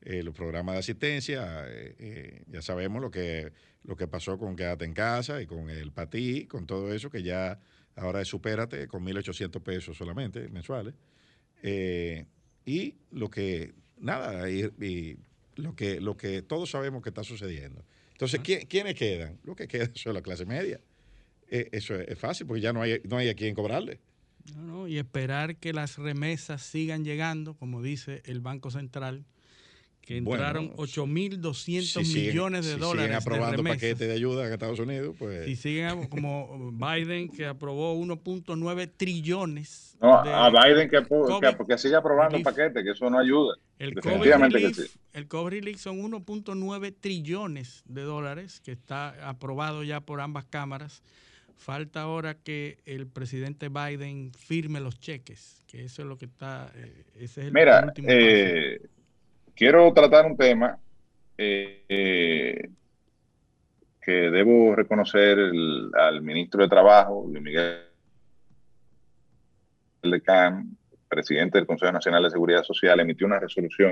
eh, 0.01 0.23
los 0.23 0.35
programas 0.35 0.74
de 0.74 0.78
asistencia, 0.78 1.66
eh, 1.69 1.94
eh, 1.98 2.43
ya 2.47 2.62
sabemos 2.62 3.02
lo 3.02 3.10
que, 3.10 3.52
lo 3.82 3.97
que 3.97 4.06
pasó 4.06 4.39
con 4.39 4.56
Quédate 4.56 4.85
en 4.85 4.94
Casa 4.94 5.43
y 5.43 5.47
con 5.47 5.70
el 5.70 5.93
PATI, 5.93 6.47
con 6.47 6.66
todo 6.66 6.94
eso, 6.94 7.10
que 7.10 7.23
ya 7.23 7.59
ahora 7.99 8.20
es 8.20 8.29
Supérate 8.29 8.87
con 8.89 9.05
1.800 9.05 9.62
pesos 9.62 9.97
solamente 9.97 10.49
mensuales. 10.49 10.95
y 12.65 12.95
lo 13.12 13.31
que, 13.31 13.75
nada, 13.99 14.49
y, 14.51 15.19
lo, 15.57 15.75
que, 15.75 16.01
lo 16.01 16.16
que 16.16 16.43
todos 16.43 16.70
sabemos 16.70 17.03
que 17.03 17.09
está 17.11 17.25
sucediendo. 17.25 17.85
Entonces, 18.12 18.41
¿quiénes 18.69 18.95
quedan? 18.95 19.39
Lo 19.45 19.55
que 19.55 19.69
queda 19.69 19.85
es 19.95 20.07
la 20.07 20.23
clase 20.23 20.45
media. 20.45 20.81
eso 21.49 21.95
es, 21.95 22.19
fácil 22.19 22.47
porque 22.47 22.61
ya 22.61 22.73
no 22.73 22.83
hay, 22.83 23.01
no 23.05 23.16
hay 23.16 23.29
a 23.29 23.35
quién 23.35 23.55
cobrarle. 23.55 24.01
y 24.87 24.99
esperar 24.99 25.57
que 25.57 25.73
las 25.73 25.99
remesas 25.99 26.62
sigan 26.62 27.05
llegando, 27.05 27.55
como 27.55 27.83
dice 27.83 28.23
el 28.25 28.41
Banco 28.41 28.70
Central, 28.70 29.25
que 30.09 30.16
entraron 30.16 30.74
8.200 30.76 32.14
millones 32.14 32.64
de 32.64 32.78
dólares. 32.78 33.10
Siguen 33.10 33.14
aprobando 33.14 33.62
paquetes 33.62 34.09
de 34.09 34.10
ayuda 34.10 34.47
en 34.47 34.55
Estados 34.55 34.78
Unidos, 34.78 35.14
pues. 35.18 35.44
Si 35.44 35.55
siguen 35.55 36.06
como 36.06 36.72
Biden, 36.72 37.28
que 37.28 37.44
aprobó 37.44 37.94
1.9 37.94 38.90
trillones. 38.97 39.98
No, 40.01 40.14
a 40.14 40.48
Biden 40.48 40.89
que, 40.89 41.02
que, 41.66 41.76
sigue 41.76 41.94
aprobando 41.94 42.43
paquetes, 42.43 42.82
que 42.82 42.93
eso 42.93 43.10
no 43.10 43.18
ayuda. 43.18 43.56
El 43.78 43.93
Definitivamente 43.93 44.59
COVID 44.59 44.76
relief, 44.76 44.97
El 45.12 45.28
COVID 45.28 45.76
son 45.76 45.98
1.9 45.98 46.94
trillones 46.98 47.82
de 47.85 48.01
dólares, 48.01 48.62
que 48.64 48.72
está 48.72 49.28
aprobado 49.28 49.85
ya 49.85 50.01
por 50.01 50.22
ambas 50.22 50.47
cámaras. 50.47 51.02
Falta 51.59 52.01
ahora 52.01 52.32
que 52.32 52.78
el 52.86 53.09
presidente 53.09 53.68
Biden 53.68 54.32
firme 54.32 54.80
los 54.80 54.98
cheques, 55.01 55.62
que 55.66 55.85
eso 55.85 56.01
es 56.01 56.09
lo 56.09 56.16
que 56.16 56.24
está. 56.24 56.72
Eh, 56.74 57.05
ese 57.16 57.43
es 57.43 57.47
el 57.48 57.52
Mira, 57.52 57.85
último 57.85 58.09
eh, 58.10 58.80
Quiero 59.59 59.93
tratar 59.93 60.24
un 60.24 60.36
tema 60.36 60.78
eh, 61.36 61.82
eh, 61.89 62.68
que 64.01 64.12
debo 64.12 64.76
reconocer 64.76 65.36
al 65.98 66.22
ministro 66.22 66.62
de 66.62 66.68
Trabajo, 66.68 67.26
Luis 67.28 67.43
Miguel 67.43 67.78
Lecán, 70.02 70.76
presidente 71.09 71.59
del 71.59 71.66
Consejo 71.66 71.90
Nacional 71.90 72.22
de 72.22 72.30
Seguridad 72.30 72.62
Social, 72.62 73.01
emitió 73.01 73.26
una 73.26 73.40
resolución 73.40 73.90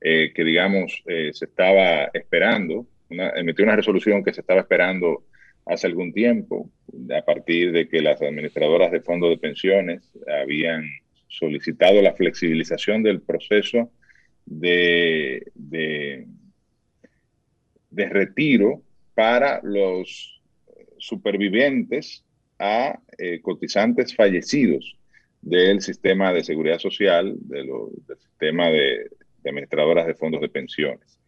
eh, 0.00 0.32
que, 0.34 0.42
digamos, 0.42 1.00
se 1.06 1.44
estaba 1.44 2.10
esperando, 2.12 2.84
emitió 3.08 3.64
una 3.64 3.76
resolución 3.76 4.24
que 4.24 4.34
se 4.34 4.40
estaba 4.40 4.62
esperando 4.62 5.26
hace 5.64 5.86
algún 5.86 6.12
tiempo, 6.12 6.68
a 7.16 7.24
partir 7.24 7.70
de 7.70 7.88
que 7.88 8.02
las 8.02 8.20
administradoras 8.20 8.90
de 8.90 9.00
fondos 9.00 9.30
de 9.30 9.38
pensiones 9.38 10.10
habían 10.42 10.82
solicitado 11.28 12.02
la 12.02 12.14
flexibilización 12.14 13.04
del 13.04 13.20
proceso 13.20 13.88
de, 14.58 15.52
de, 15.54 16.26
retiro 17.90 18.82
para 19.14 19.60
los 19.62 20.40
supervivientes 20.98 22.24
a 22.58 22.98
eh, 23.18 23.40
cotizantes 23.40 24.14
fallecidos 24.14 24.96
del 25.40 25.80
sistema 25.80 26.32
de 26.32 26.44
seguridad 26.44 26.78
social, 26.78 27.34
de 27.40 27.58
del 27.58 28.18
sistema 28.18 28.68
de, 28.68 29.10
administradoras 29.44 30.06
de 30.06 30.14
fondos 30.14 30.40
de 30.40 30.48
pensiones. 30.48 31.18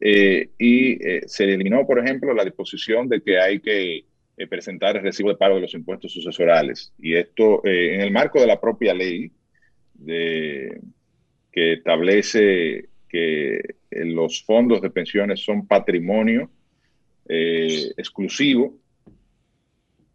Eh, 0.00 0.50
y 0.58 1.06
eh, 1.06 1.22
se 1.26 1.44
eliminó, 1.44 1.86
por 1.86 2.00
ejemplo, 2.00 2.34
la 2.34 2.44
disposición 2.44 3.08
de 3.08 3.20
que 3.20 3.38
hay 3.38 3.60
que 3.60 4.04
presentar 4.48 4.96
el 4.96 5.04
recibo 5.04 5.28
de 5.28 5.36
pago 5.36 5.54
de 5.54 5.60
los 5.60 5.74
impuestos 5.74 6.12
sucesorales. 6.12 6.92
Y 6.98 7.14
esto 7.14 7.64
en 7.64 8.00
el 8.00 8.10
marco 8.10 8.40
de 8.40 8.48
la 8.48 8.60
propia 8.60 8.92
ley 8.92 9.30
de, 9.94 10.80
que 11.52 11.74
establece 11.74 12.88
que 13.08 13.56
eh, 13.90 14.04
los 14.06 14.42
fondos 14.44 14.80
de 14.80 14.90
pensiones 14.90 15.44
son 15.44 15.66
patrimonio 15.66 16.50
eh, 17.28 17.92
exclusivo 17.96 18.78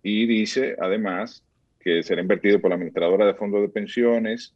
y 0.02 0.26
dice 0.26 0.76
además 0.80 1.44
que 1.80 2.02
será 2.02 2.22
invertido 2.22 2.60
por 2.60 2.70
la 2.70 2.76
administradora 2.76 3.28
de 3.28 3.36
fondos 3.36 3.62
de 3.62 3.70
pensiones 3.70 4.56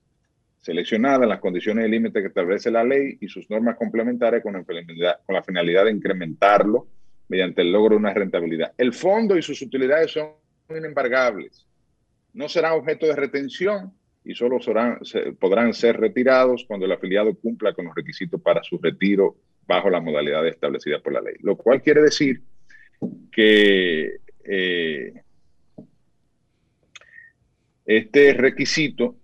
seleccionada 0.59 1.23
en 1.23 1.29
las 1.29 1.39
condiciones 1.39 1.83
de 1.83 1.89
límite 1.89 2.21
que 2.21 2.27
establece 2.27 2.69
la 2.71 2.83
ley 2.83 3.17
y 3.19 3.27
sus 3.27 3.49
normas 3.49 3.77
complementarias 3.77 4.43
con, 4.43 4.53
con 4.63 5.35
la 5.35 5.43
finalidad 5.43 5.85
de 5.85 5.91
incrementarlo 5.91 6.87
mediante 7.27 7.61
el 7.61 7.71
logro 7.71 7.95
de 7.95 7.99
una 7.99 8.13
rentabilidad. 8.13 8.73
El 8.77 8.93
fondo 8.93 9.37
y 9.37 9.41
sus 9.41 9.61
utilidades 9.61 10.11
son 10.11 10.31
inembargables. 10.69 11.65
No 12.33 12.47
serán 12.47 12.73
objeto 12.73 13.07
de 13.07 13.15
retención 13.15 13.93
y 14.23 14.35
solo 14.35 14.59
podrán 15.39 15.73
ser 15.73 15.99
retirados 15.99 16.65
cuando 16.67 16.85
el 16.85 16.91
afiliado 16.91 17.33
cumpla 17.35 17.73
con 17.73 17.85
los 17.85 17.95
requisitos 17.95 18.39
para 18.41 18.61
su 18.63 18.77
retiro 18.77 19.35
bajo 19.65 19.89
las 19.89 20.03
modalidades 20.03 20.53
establecidas 20.53 21.01
por 21.01 21.13
la 21.13 21.21
ley. 21.21 21.35
Lo 21.41 21.55
cual 21.55 21.81
quiere 21.81 22.01
decir 22.01 22.41
que 23.31 24.17
eh, 24.43 25.13
este 27.85 28.33
requisito, 28.33 29.15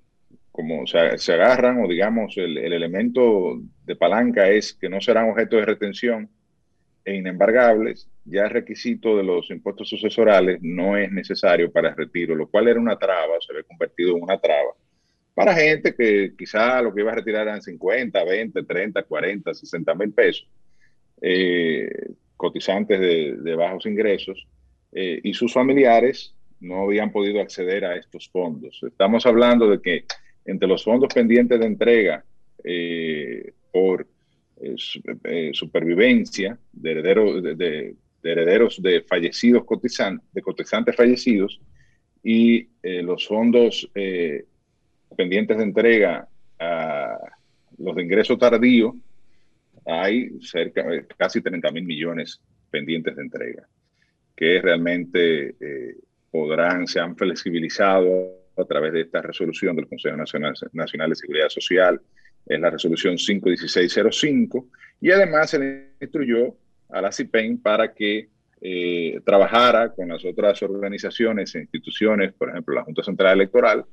como 0.51 0.87
se, 0.87 0.97
agarran 1.33 1.83
o 1.83 1.87
digamos 1.87 2.35
el, 2.37 2.57
el, 2.57 2.73
elemento 2.73 3.61
de 3.85 3.95
palanca 3.95 4.49
es 4.49 4.73
que 4.73 4.89
no 4.89 4.99
serán 4.99 5.29
objeto 5.29 5.57
de 5.57 5.65
retención 5.65 6.29
e 7.05 7.15
inembargables, 7.15 8.09
ya 8.25 8.45
el 8.45 8.49
requisito 8.49 9.15
de 9.15 9.23
los 9.23 9.49
impuestos 9.51 9.87
sucesorales 9.87 10.59
no 10.61 10.97
es 10.97 11.11
necesario 11.11 11.71
para 11.71 11.89
el 11.89 11.95
retiro, 11.95 12.35
lo 12.35 12.47
cual 12.47 12.67
era 12.67 12.79
una 12.79 12.97
traba, 12.97 13.35
se 13.39 13.53
había 13.53 13.63
convertido 13.63 14.17
en 14.17 14.23
una 14.23 14.39
traba 14.39 14.73
para 15.37 15.53
gente 15.53 15.93
que 15.93 16.33
quizá 16.35 16.81
lo 16.81 16.91
que 16.91 17.01
iba 17.01 17.11
a 17.11 17.15
retirar 17.15 17.43
eran 17.43 17.61
50, 17.61 18.23
20, 18.23 18.63
30, 18.63 19.03
40, 19.03 19.53
60 19.53 19.93
mil 19.93 20.11
pesos, 20.11 20.47
eh, 21.21 22.09
cotizantes 22.35 22.99
de, 23.43 23.55
bajos 23.55 23.85
ingresos, 23.85 24.47
eh, 24.91 25.21
y 25.23 25.35
sus 25.35 25.53
familiares 25.53 26.33
no 26.59 26.85
habían 26.85 27.11
podido 27.11 27.39
acceder 27.39 27.85
a 27.85 27.97
estos 27.97 28.27
fondos. 28.29 28.81
Estamos 28.81 29.27
hablando 29.27 29.69
de 29.69 29.79
que 29.79 30.05
entre 30.43 30.67
los 30.67 30.83
fondos 30.83 31.13
pendientes 31.13 31.59
de 31.59 31.65
entrega 31.67 32.25
eh, 32.63 33.53
por 33.71 34.07
eh, 34.59 35.51
supervivencia 35.53 36.57
de 36.73 36.91
herederos 36.91 37.43
de, 37.43 37.95
herederos 38.23 38.81
de 38.81 39.03
fallecidos 39.03 39.65
cotizantes, 39.65 40.27
de 40.33 40.41
cotizantes 40.41 40.95
fallecidos 40.95 41.61
y 42.23 42.69
los 42.81 43.27
fondos 43.27 43.87
pendientes 45.17 45.57
de 45.57 45.63
entrega 45.63 46.27
a 46.59 47.17
los 47.77 47.95
de 47.95 48.03
ingreso 48.03 48.37
tardío, 48.37 48.95
hay 49.85 50.39
cerca, 50.41 50.85
casi 51.17 51.41
30 51.41 51.71
mil 51.71 51.83
millones 51.83 52.39
pendientes 52.69 53.15
de 53.15 53.21
entrega, 53.21 53.67
que 54.35 54.61
realmente 54.61 55.55
podrán, 56.31 56.87
se 56.87 56.99
han 56.99 57.15
flexibilizado 57.15 58.37
a 58.57 58.65
través 58.65 58.93
de 58.93 59.01
esta 59.01 59.21
resolución 59.21 59.75
del 59.75 59.87
Consejo 59.87 60.17
Nacional, 60.17 60.53
Nacional 60.73 61.09
de 61.09 61.15
Seguridad 61.15 61.49
Social, 61.49 62.01
es 62.45 62.59
la 62.59 62.69
resolución 62.69 63.17
51605, 63.17 64.67
y 65.01 65.11
además 65.11 65.49
se 65.49 65.59
le 65.59 65.87
instruyó 65.99 66.55
a 66.89 67.01
la 67.01 67.11
CIPEN 67.11 67.59
para 67.59 67.93
que 67.93 68.29
eh, 68.61 69.19
trabajara 69.25 69.93
con 69.93 70.07
las 70.07 70.25
otras 70.25 70.61
organizaciones 70.63 71.53
e 71.53 71.59
instituciones, 71.59 72.33
por 72.33 72.49
ejemplo, 72.49 72.73
la 72.73 72.83
Junta 72.83 73.03
Central 73.03 73.33
Electoral, 73.33 73.85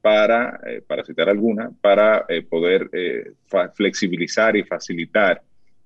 para, 0.00 0.60
eh, 0.66 0.82
para 0.86 1.04
citar 1.04 1.28
alguna, 1.28 1.70
para 1.80 2.24
eh, 2.28 2.42
poder 2.42 2.90
flexibilizar 3.74 4.56
y 4.56 4.64
facilitar 4.64 5.42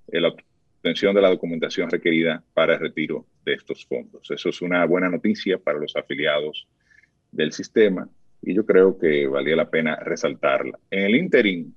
la 0.08 0.28
obtención 0.28 1.14
de 1.14 1.22
la 1.22 1.30
documentación 1.30 1.88
requerida 1.88 2.42
para 2.54 2.74
el 2.74 2.80
retiro 2.80 3.26
de 3.44 3.54
estos 3.54 3.86
fondos. 3.86 4.30
Eso 4.30 4.48
es 4.48 4.60
una 4.62 4.84
buena 4.84 5.08
noticia 5.08 5.58
para 5.58 5.78
los 5.78 5.96
afiliados 5.96 6.66
del 7.30 7.52
sistema 7.52 8.08
y 8.42 8.54
yo 8.54 8.66
creo 8.66 8.98
que 8.98 9.26
valía 9.26 9.56
la 9.56 9.70
pena 9.70 9.96
resaltarla. 9.96 10.78
En 10.90 11.04
el 11.04 11.14
interín, 11.14 11.74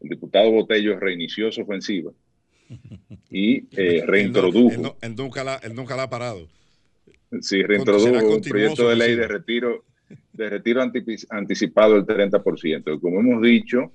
el 0.00 0.08
diputado 0.08 0.50
Botello 0.52 0.98
reinició 0.98 1.50
su 1.50 1.62
ofensiva 1.62 2.12
y 3.28 3.64
eh, 3.76 4.02
reintrodujo. 4.06 4.96
Él, 5.00 5.16
nunca 5.16 5.42
la, 5.42 5.60
nunca 5.74 5.96
la 5.96 6.04
ha 6.04 6.10
parado. 6.10 6.48
Sí, 7.40 7.62
reintrodujo 7.62 8.36
un 8.36 8.40
proyecto 8.40 8.88
de 8.88 8.96
ley 8.96 9.16
de 9.16 9.26
retiro, 9.26 9.84
de 10.32 10.50
retiro 10.50 10.82
anticipado 11.30 12.00
del 12.00 12.30
30%. 12.30 13.00
Como 13.00 13.20
hemos 13.20 13.42
dicho, 13.42 13.92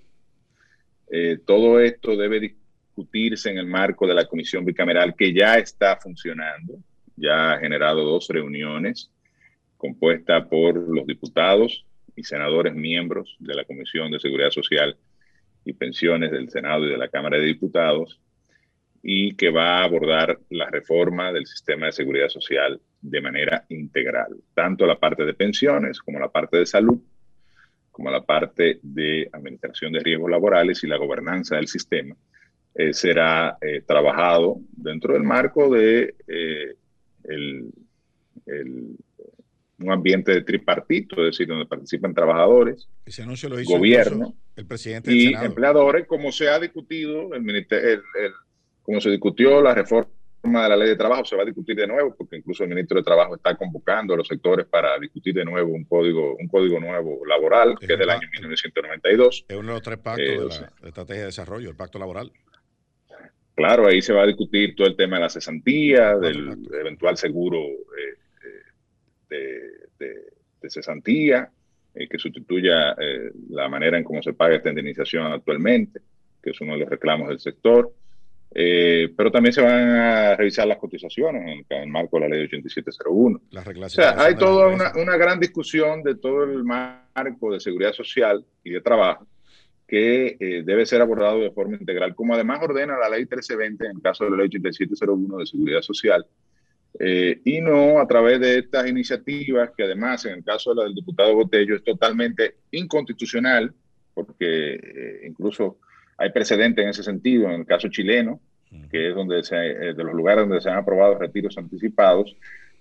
eh, 1.09 1.39
todo 1.45 1.79
esto 1.79 2.15
debe 2.15 2.39
discutirse 2.39 3.49
en 3.49 3.57
el 3.57 3.67
marco 3.67 4.07
de 4.07 4.13
la 4.13 4.25
comisión 4.25 4.65
bicameral 4.65 5.15
que 5.15 5.33
ya 5.33 5.55
está 5.55 5.97
funcionando, 5.97 6.79
ya 7.15 7.53
ha 7.53 7.59
generado 7.59 8.03
dos 8.03 8.27
reuniones 8.29 9.11
compuesta 9.81 10.47
por 10.47 10.75
los 10.75 11.07
diputados 11.07 11.85
y 12.15 12.23
senadores 12.23 12.75
miembros 12.75 13.35
de 13.39 13.55
la 13.55 13.65
Comisión 13.65 14.11
de 14.11 14.19
Seguridad 14.19 14.51
Social 14.51 14.95
y 15.65 15.73
Pensiones 15.73 16.31
del 16.31 16.49
Senado 16.49 16.85
y 16.85 16.89
de 16.89 16.97
la 16.97 17.07
Cámara 17.07 17.37
de 17.37 17.45
Diputados, 17.45 18.19
y 19.03 19.35
que 19.35 19.49
va 19.49 19.79
a 19.79 19.83
abordar 19.83 20.39
la 20.49 20.69
reforma 20.69 21.31
del 21.31 21.45
sistema 21.45 21.87
de 21.87 21.91
seguridad 21.91 22.29
social 22.29 22.79
de 23.01 23.21
manera 23.21 23.65
integral, 23.69 24.35
tanto 24.53 24.85
la 24.85 24.99
parte 24.99 25.25
de 25.25 25.33
pensiones 25.33 25.99
como 25.99 26.19
la 26.19 26.29
parte 26.29 26.57
de 26.57 26.65
salud, 26.65 26.99
como 27.91 28.11
la 28.11 28.23
parte 28.23 28.79
de 28.83 29.27
administración 29.33 29.93
de 29.93 29.99
riesgos 29.99 30.29
laborales 30.29 30.83
y 30.83 30.87
la 30.87 30.97
gobernanza 30.97 31.55
del 31.55 31.67
sistema, 31.67 32.15
eh, 32.75 32.93
será 32.93 33.57
eh, 33.59 33.81
trabajado 33.85 34.59
dentro 34.71 35.13
del 35.13 35.23
marco 35.23 35.69
de 35.73 36.15
eh, 36.27 36.75
el, 37.23 37.71
un 39.79 39.91
ambiente 39.91 40.31
de 40.31 40.41
tripartito, 40.43 41.15
es 41.25 41.31
decir, 41.31 41.47
donde 41.47 41.65
participan 41.65 42.13
trabajadores, 42.13 42.87
gobierno 43.65 44.35
el 44.55 44.65
presidente 44.65 45.11
y 45.13 45.33
empleadores, 45.33 46.05
como 46.07 46.31
se 46.31 46.49
ha 46.49 46.59
discutido, 46.59 47.33
el, 47.33 47.49
el, 47.49 48.01
como 48.91 48.99
se 48.99 49.09
discutió 49.09 49.61
la 49.61 49.73
reforma 49.73 50.09
de 50.43 50.67
la 50.67 50.75
ley 50.75 50.89
de 50.89 50.97
trabajo, 50.97 51.23
se 51.23 51.37
va 51.37 51.43
a 51.43 51.45
discutir 51.45 51.77
de 51.77 51.87
nuevo, 51.87 52.13
porque 52.13 52.35
incluso 52.35 52.63
el 52.63 52.69
ministro 52.69 52.97
de 52.97 53.03
Trabajo 53.03 53.35
está 53.35 53.55
convocando 53.55 54.13
a 54.13 54.17
los 54.17 54.27
sectores 54.27 54.65
para 54.65 54.99
discutir 54.99 55.33
de 55.33 55.45
nuevo 55.45 55.71
un 55.71 55.85
código, 55.85 56.35
un 56.35 56.49
código 56.49 56.77
nuevo 56.77 57.25
laboral, 57.25 57.77
que 57.79 57.93
es 57.93 57.97
del 57.97 58.09
año 58.09 58.27
1992. 58.33 59.45
Es 59.47 59.55
uno 59.55 59.67
de 59.67 59.73
los 59.75 59.81
tres 59.81 59.97
pactos 59.99 60.59
de 60.59 60.65
la 60.81 60.89
estrategia 60.89 61.21
de 61.21 61.25
desarrollo, 61.27 61.69
el 61.69 61.77
pacto 61.77 61.99
laboral. 61.99 62.33
Claro, 63.55 63.87
ahí 63.87 64.01
se 64.01 64.11
va 64.11 64.23
a 64.23 64.27
discutir 64.27 64.75
todo 64.75 64.87
el 64.87 64.97
tema 64.97 65.15
de 65.15 65.21
la 65.21 65.29
cesantía, 65.29 66.17
del 66.17 66.57
eventual 66.81 67.15
seguro 67.15 67.59
eh, 67.61 69.55
de, 69.99 70.69
cesantía, 70.69 71.49
eh, 71.95 72.09
que 72.09 72.17
sustituya 72.17 72.91
eh, 72.99 73.31
la 73.51 73.69
manera 73.69 73.97
en 73.97 74.03
cómo 74.03 74.21
se 74.21 74.33
paga 74.33 74.57
esta 74.57 74.67
indemnización 74.67 75.31
actualmente, 75.31 76.01
que 76.43 76.49
es 76.49 76.59
uno 76.59 76.73
de 76.73 76.79
los 76.79 76.89
reclamos 76.89 77.29
del 77.29 77.39
sector. 77.39 77.93
Eh, 78.53 79.13
pero 79.15 79.31
también 79.31 79.53
se 79.53 79.61
van 79.61 79.89
a 79.89 80.35
revisar 80.35 80.67
las 80.67 80.77
cotizaciones 80.77 81.63
en 81.69 81.83
el, 81.83 81.87
marco 81.87 82.19
de 82.19 82.27
la 82.27 82.35
ley 82.35 82.45
8701. 82.45 83.41
o 83.85 83.89
sea, 83.89 84.21
hay 84.21 84.35
toda 84.35 84.67
una, 84.67 84.91
una, 84.95 85.15
gran 85.15 85.39
discusión 85.39 86.03
de 86.03 86.15
todo 86.15 86.43
el 86.43 86.63
marco 86.65 87.53
de 87.53 87.61
seguridad 87.61 87.93
social 87.93 88.45
y 88.63 88.71
de 88.71 88.81
trabajo 88.81 89.25
que 89.87 90.37
debe 90.65 90.85
ser 90.85 91.01
abordado 91.01 91.39
de 91.39 91.51
forma 91.51 91.75
integral, 91.75 92.15
como 92.15 92.33
además 92.33 92.59
ordena 92.61 92.97
la 92.97 93.09
ley 93.09 93.21
1320 93.21 93.85
en 93.85 93.91
el 93.97 94.01
caso 94.01 94.23
de 94.23 94.31
la 94.31 94.37
ley 94.37 94.45
8701 94.47 95.37
de 95.37 95.45
seguridad 95.45 95.81
social, 95.81 96.25
eh, 96.99 97.39
y 97.45 97.61
no 97.61 97.99
a 97.99 98.07
través 98.07 98.39
de 98.39 98.59
estas 98.59 98.87
iniciativas 98.87 99.71
que 99.75 99.83
además 99.83 100.25
en 100.25 100.33
el 100.33 100.43
caso 100.43 100.71
de 100.71 100.75
la 100.77 100.83
del 100.83 100.95
diputado 100.95 101.33
Botello 101.35 101.75
es 101.75 101.83
totalmente 101.83 102.57
inconstitucional 102.71 103.73
porque 104.13 104.75
eh, 104.75 105.21
incluso 105.25 105.77
hay 106.21 106.31
precedentes 106.31 106.83
en 106.83 106.89
ese 106.89 107.03
sentido 107.03 107.49
en 107.49 107.61
el 107.61 107.65
caso 107.65 107.89
chileno 107.89 108.39
que 108.89 109.09
es 109.09 109.15
donde 109.15 109.43
se, 109.43 109.55
eh, 109.57 109.93
de 109.93 110.03
los 110.03 110.13
lugares 110.13 110.47
donde 110.47 110.61
se 110.61 110.69
han 110.69 110.77
aprobado 110.77 111.17
retiros 111.17 111.57
anticipados 111.57 112.35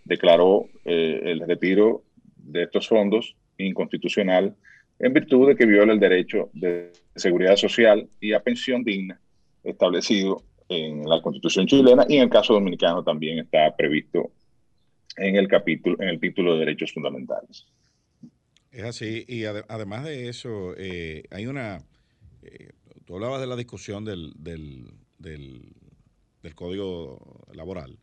declaró 0.05 0.67
el 0.85 1.41
retiro 1.47 2.03
de 2.37 2.63
estos 2.65 2.89
fondos 2.89 3.37
inconstitucional 3.59 4.55
en 4.99 5.13
virtud 5.13 5.49
de 5.49 5.57
que 5.57 5.67
viola 5.67 5.93
el 5.93 6.01
derecho 6.01 6.51
de 6.53 6.93
seguridad 7.17 7.57
social 7.57 8.09
y 8.21 8.33
a 8.33 8.41
pensión 8.41 8.85
digna 8.85 9.21
establecido 9.65 10.43
en 10.69 11.09
la 11.09 11.21
Constitución 11.21 11.67
chilena 11.67 12.07
y 12.09 12.17
en 12.17 12.25
el 12.25 12.31
caso 12.31 12.55
dominicano 12.55 13.03
también 13.03 13.39
está 13.39 13.75
previsto 13.77 14.31
en 15.17 15.37
el 15.37 15.49
capítulo, 15.49 15.97
en 16.01 16.09
el 16.09 16.21
título 16.21 16.55
de 16.55 16.61
derechos 16.61 16.93
fundamentales. 16.93 17.67
Es 18.71 18.85
así, 18.85 19.25
y 19.27 19.45
además 19.45 20.05
de 20.05 20.29
eso, 20.29 20.75
eh, 20.77 21.25
hay 21.31 21.47
una, 21.47 21.79
eh, 22.43 22.71
tú 23.11 23.17
hablabas 23.17 23.41
de 23.41 23.49
la 23.49 23.57
discusión 23.57 24.05
del, 24.05 24.33
del, 24.37 24.89
del, 25.19 26.55
Código 26.55 27.45
Laboral. 27.53 27.99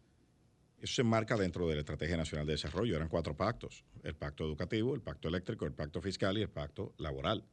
Eso 0.81 0.95
se 0.95 1.01
enmarca 1.01 1.38
dentro 1.38 1.65
de 1.69 1.75
la 1.75 1.79
Estrategia 1.79 2.17
Nacional 2.17 2.45
de 2.45 2.51
Desarrollo. 2.51 2.97
Eran 2.97 3.07
cuatro 3.07 3.34
pactos, 3.34 3.85
el 4.03 4.15
pacto 4.15 4.43
educativo, 4.43 4.95
el 4.95 5.01
pacto 5.01 5.29
eléctrico, 5.29 5.65
el 5.65 5.71
pacto 5.71 6.01
fiscal 6.01 6.38
y 6.38 6.41
el 6.41 6.49
pacto 6.49 6.93
laboral 6.97 7.45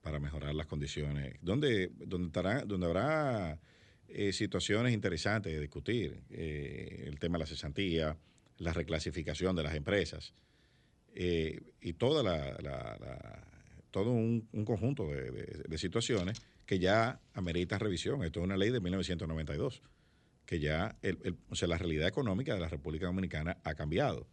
para 0.00 0.18
mejorar 0.18 0.54
las 0.54 0.66
condiciones. 0.66 1.36
¿Dónde, 1.42 1.90
dónde, 1.98 2.28
estará, 2.28 2.64
dónde 2.64 2.86
habrá 2.86 3.60
eh, 4.08 4.32
situaciones 4.32 4.94
interesantes 4.94 5.52
de 5.52 5.60
discutir. 5.60 6.22
Eh, 6.30 7.04
el 7.08 7.18
tema 7.18 7.36
de 7.36 7.40
la 7.40 7.46
cesantía, 7.46 8.16
la 8.56 8.72
reclasificación 8.72 9.54
de 9.54 9.62
las 9.62 9.74
empresas 9.74 10.32
eh, 11.14 11.60
y 11.82 11.92
toda 11.92 12.22
la, 12.22 13.44
todo 13.90 14.12
un, 14.12 14.48
conjunto 14.64 15.08
de, 15.08 15.76
situaciones 15.76 16.40
que 16.66 16.78
ya 16.78 17.20
ameritan 17.34 17.80
revisión. 17.80 18.22
Esto 18.24 18.40
es 18.40 18.44
una 18.44 18.56
ley 18.56 18.70
de 18.70 18.80
1992, 18.80 19.82
que 20.44 20.60
ya 20.60 20.96
o 21.48 21.54
sea, 21.54 21.68
la 21.68 21.78
realidad 21.78 22.08
económica 22.08 22.54
de 22.54 22.60
la 22.60 22.68
República 22.68 23.06
Dominicana 23.06 23.58
ha 23.64 23.74
cambiado. 23.74 24.26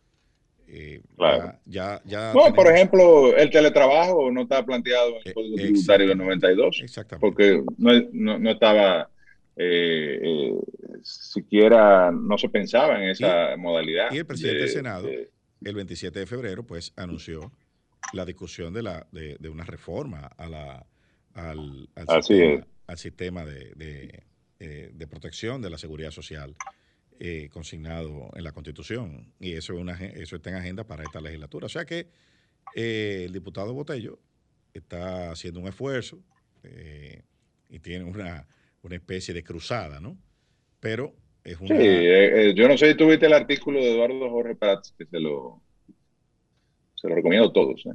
claro. 1.15 1.59
Ya, 1.65 2.01
ya, 2.05 2.33
no, 2.33 2.53
por 2.53 2.67
ejemplo, 2.67 3.35
el 3.35 3.49
teletrabajo 3.49 4.31
no 4.31 4.41
estaba 4.41 4.65
planteado 4.65 5.09
en 5.17 5.21
el 5.25 5.33
Código 5.33 5.55
Tributario 5.55 6.07
del 6.07 6.17
92. 6.17 6.81
Exactamente. 6.83 7.21
Porque 7.21 7.63
no, 7.77 8.39
no 8.39 8.51
estaba 8.51 9.09
eh, 9.55 10.19
eh, 10.23 10.59
siquiera 11.03 12.11
no 12.11 12.37
se 12.37 12.49
pensaba 12.49 13.01
en 13.01 13.09
esa 13.09 13.55
modalidad. 13.57 14.11
Y 14.11 14.17
el 14.17 14.25
presidente 14.25 14.61
del 14.61 14.69
Senado, 14.69 15.07
el 15.07 15.75
27 15.75 16.19
de 16.19 16.25
febrero, 16.25 16.65
pues 16.65 16.93
anunció 16.95 17.51
la 18.13 18.25
discusión 18.25 18.73
de, 18.73 18.83
la, 18.83 19.07
de, 19.11 19.49
una 19.49 19.63
reforma 19.63 20.27
a 20.37 20.49
la, 20.49 20.85
al, 21.33 21.89
sistema, 22.95 23.45
de, 23.45 24.23
eh, 24.59 24.91
de, 24.93 25.07
protección 25.07 25.61
de 25.61 25.69
la 25.69 25.77
seguridad 25.77 26.11
social 26.11 26.55
eh, 27.19 27.49
consignado 27.51 28.29
en 28.35 28.43
la 28.43 28.51
Constitución. 28.51 29.33
Y 29.39 29.53
eso, 29.53 29.73
es 29.73 29.79
una, 29.79 29.93
eso 29.93 30.35
está 30.35 30.49
en 30.49 30.57
agenda 30.57 30.83
para 30.85 31.03
esta 31.03 31.21
legislatura. 31.21 31.65
O 31.65 31.69
sea 31.69 31.85
que 31.85 32.07
el 32.75 33.31
diputado 33.31 33.73
Botello 33.73 34.19
está 34.73 35.31
haciendo 35.31 35.59
un 35.59 35.67
esfuerzo 35.67 36.19
y 37.69 37.79
tiene 37.79 38.05
una 38.05 38.47
una 38.83 38.95
especie 38.95 39.33
de 39.33 39.43
cruzada, 39.43 39.99
¿no? 39.99 40.17
Pero 40.79 41.15
Sí, 41.45 41.73
eh, 41.73 42.51
eh, 42.51 42.53
yo 42.55 42.69
no 42.69 42.77
sé 42.77 42.91
si 42.91 42.95
tuviste 42.95 43.25
el 43.25 43.33
artículo 43.33 43.81
de 43.81 43.91
Eduardo 43.91 44.29
Jorge 44.29 44.55
Prats, 44.55 44.93
que 44.97 45.05
se 45.05 45.19
lo, 45.19 45.61
se 46.95 47.09
lo 47.09 47.15
recomiendo 47.15 47.49
a 47.49 47.51
todos. 47.51 47.85
¿eh? 47.85 47.89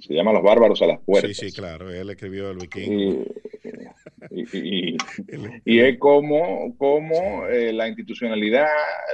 Se 0.00 0.14
llama 0.14 0.32
Los 0.32 0.42
bárbaros 0.42 0.82
a 0.82 0.86
las 0.86 1.00
puertas. 1.00 1.36
Sí, 1.36 1.50
sí, 1.50 1.54
claro, 1.54 1.90
él 1.90 2.10
escribió 2.10 2.50
el 2.50 2.58
vikingo. 2.58 3.24
Y, 4.30 4.96
y, 5.64 5.78
es 5.80 5.98
como, 5.98 6.76
como 6.76 7.46
la 7.48 7.88
institucionalidad, 7.88 8.66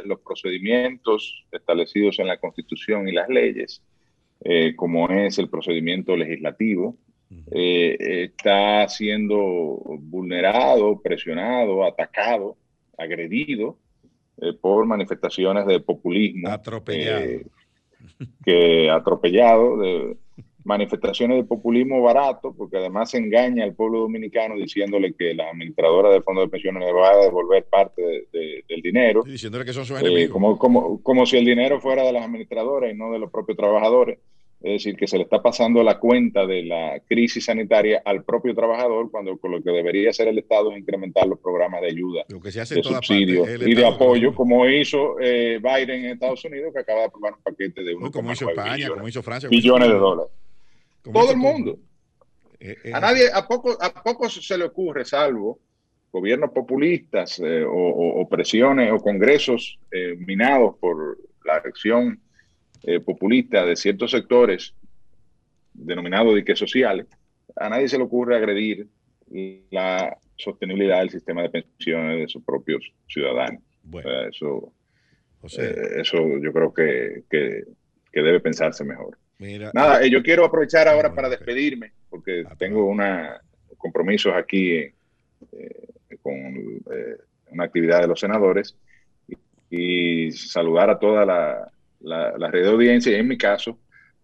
los 0.05 0.21
procedimientos 0.21 1.45
establecidos 1.53 2.19
en 2.19 2.29
la 2.29 2.39
Constitución 2.39 3.09
y 3.09 3.13
las 3.13 3.29
leyes, 3.29 3.83
como 4.77 5.09
es 5.11 5.39
el 5.39 5.49
procedimiento 5.49 6.17
legislativo, 6.17 6.97
está 7.51 8.89
siendo 8.89 9.83
vulnerado, 10.01 11.01
presionado, 11.03 11.85
atacado 11.85 12.57
agredido 13.01 13.79
eh, 14.41 14.53
por 14.53 14.87
manifestaciones 14.87 15.67
de 15.67 15.81
populismo. 15.81 16.49
Atropellado. 16.49 17.27
Que 18.45 18.91
atropellado, 18.91 19.79
de 19.79 20.17
manifestaciones 20.65 21.39
de 21.39 21.45
populismo 21.45 22.03
barato, 22.03 22.55
porque 22.57 22.77
además 22.77 23.13
engaña 23.15 23.65
al 23.65 23.75
pueblo 23.75 24.01
dominicano 24.01 24.57
diciéndole 24.57 25.15
que 25.15 25.35
la 25.35 25.51
administradora 25.51 26.11
del 26.11 26.23
fondo 26.23 26.43
de 26.43 26.49
pensiones 26.49 26.85
le 26.85 26.93
va 26.93 27.11
a 27.11 27.17
devolver 27.17 27.65
parte 27.65 28.27
del 28.33 28.83
dinero. 28.83 29.23
diciéndole 29.23 29.65
que 29.65 29.73
son 29.73 29.85
sus 29.85 29.97
eh, 29.97 30.01
enemigos. 30.05 30.33
como, 30.33 30.59
como, 30.59 31.03
como 31.03 31.27
si 31.27 31.39
el 31.39 31.45
dinero 31.45 31.81
fuera 31.81 32.03
de 32.03 32.13
las 32.13 32.25
administradoras 32.25 32.93
y 32.93 32.97
no 32.97 33.13
de 33.13 33.19
los 33.19 33.31
propios 33.31 33.57
trabajadores. 33.57 34.19
Es 34.63 34.73
decir, 34.73 34.95
que 34.95 35.07
se 35.07 35.17
le 35.17 35.23
está 35.23 35.41
pasando 35.41 35.83
la 35.83 35.99
cuenta 35.99 36.47
de 36.47 36.63
la 36.65 37.01
crisis 37.09 37.47
sanitaria 37.47 38.03
al 38.05 38.25
propio 38.25 38.55
trabajador 38.55 39.11
cuando 39.11 39.39
con 39.39 39.53
lo 39.53 39.63
que 39.63 39.71
debería 39.71 40.11
hacer 40.11 40.29
el 40.29 40.39
Estado 40.39 40.71
es 40.71 40.79
incrementar 40.79 41.27
los 41.27 41.39
programas 41.39 41.81
de 41.81 41.87
ayuda, 41.87 42.25
de 42.29 42.83
subsidio 42.83 43.47
y 43.67 43.75
de 43.75 43.87
apoyo, 43.87 44.35
como 44.35 44.69
hizo 44.69 45.19
eh, 45.19 45.59
Biden 45.63 46.05
en 46.05 46.11
Estados 46.13 46.45
Unidos, 46.45 46.75
que 46.75 46.81
acaba 46.81 47.01
de 47.01 47.07
aprobar 47.07 47.33
un 47.33 47.43
paquete 47.43 47.83
de 47.83 47.97
1,9 47.97 48.11
como 48.11 48.33
hizo 48.33 48.51
España, 48.51 48.75
billones, 48.75 48.95
como 48.97 49.09
hizo 49.09 49.23
Francia, 49.23 49.49
billones 49.49 49.89
de 49.89 49.95
dólares. 49.95 50.33
Todo 51.11 51.31
el 51.31 51.37
mundo. 51.39 51.79
Eh, 52.61 52.77
eh, 52.85 52.93
a 52.93 53.01
nadie, 53.01 53.31
a 53.33 53.49
poco, 53.49 53.79
a 53.81 54.03
poco 54.03 54.29
se 54.29 54.59
le 54.59 54.65
ocurre, 54.65 55.07
salvo 55.07 55.59
gobiernos 56.13 56.51
populistas 56.51 57.41
o, 57.41 58.21
o, 58.21 58.29
presiones 58.29 58.93
o 58.93 58.99
congresos 58.99 59.79
minados 60.19 60.75
por 60.81 61.19
la 61.45 61.55
acción 61.55 62.21
eh, 62.83 62.99
populista 63.01 63.65
de 63.67 63.77
ciertos 63.77 64.11
sectores 64.11 64.75
denominados 65.75 66.35
diques 66.35 66.59
sociales, 66.59 67.07
a 67.57 67.69
nadie 67.69 67.89
se 67.89 67.99
le 67.99 68.05
ocurre 68.05 68.37
agredir 68.37 68.87
la 69.71 70.17
sostenibilidad 70.37 71.01
del 71.01 71.11
sistema 71.11 71.43
de 71.43 71.51
pensiones 71.51 72.21
de 72.21 72.29
sus 72.29 72.43
propios 72.43 72.91
ciudadanos. 73.07 73.63
eso, 74.31 74.73
eh, 75.59 76.01
eso 76.01 76.39
yo 76.39 76.53
creo 76.53 76.73
que, 76.73 77.25
que, 77.29 77.65
debe 78.13 78.41
pensarse 78.41 78.83
mejor. 78.83 79.19
Nada, 79.75 80.03
eh, 80.03 80.11
yo 80.11 80.23
quiero 80.23 80.45
aprovechar 80.45 80.89
ahora 80.89 81.15
para 81.15 81.29
despedirme, 81.29 81.93
porque 82.09 82.45
ah, 82.47 82.55
tengo 82.59 82.87
una, 82.87 83.41
compromisos 83.77 84.33
aquí 84.35 84.87
con 86.23 86.35
una 87.51 87.65
actividad 87.65 88.01
de 88.01 88.09
los 88.09 88.21
senadores 88.21 88.75
y 89.71 90.33
saludar 90.33 90.91
a 90.91 90.99
toda 90.99 91.25
la, 91.25 91.73
la, 92.01 92.51
red 92.51 92.63
de 92.63 92.71
audiencia 92.71 93.13
y 93.13 93.17
en 93.17 93.29
mi 93.29 93.37
caso 93.37 93.79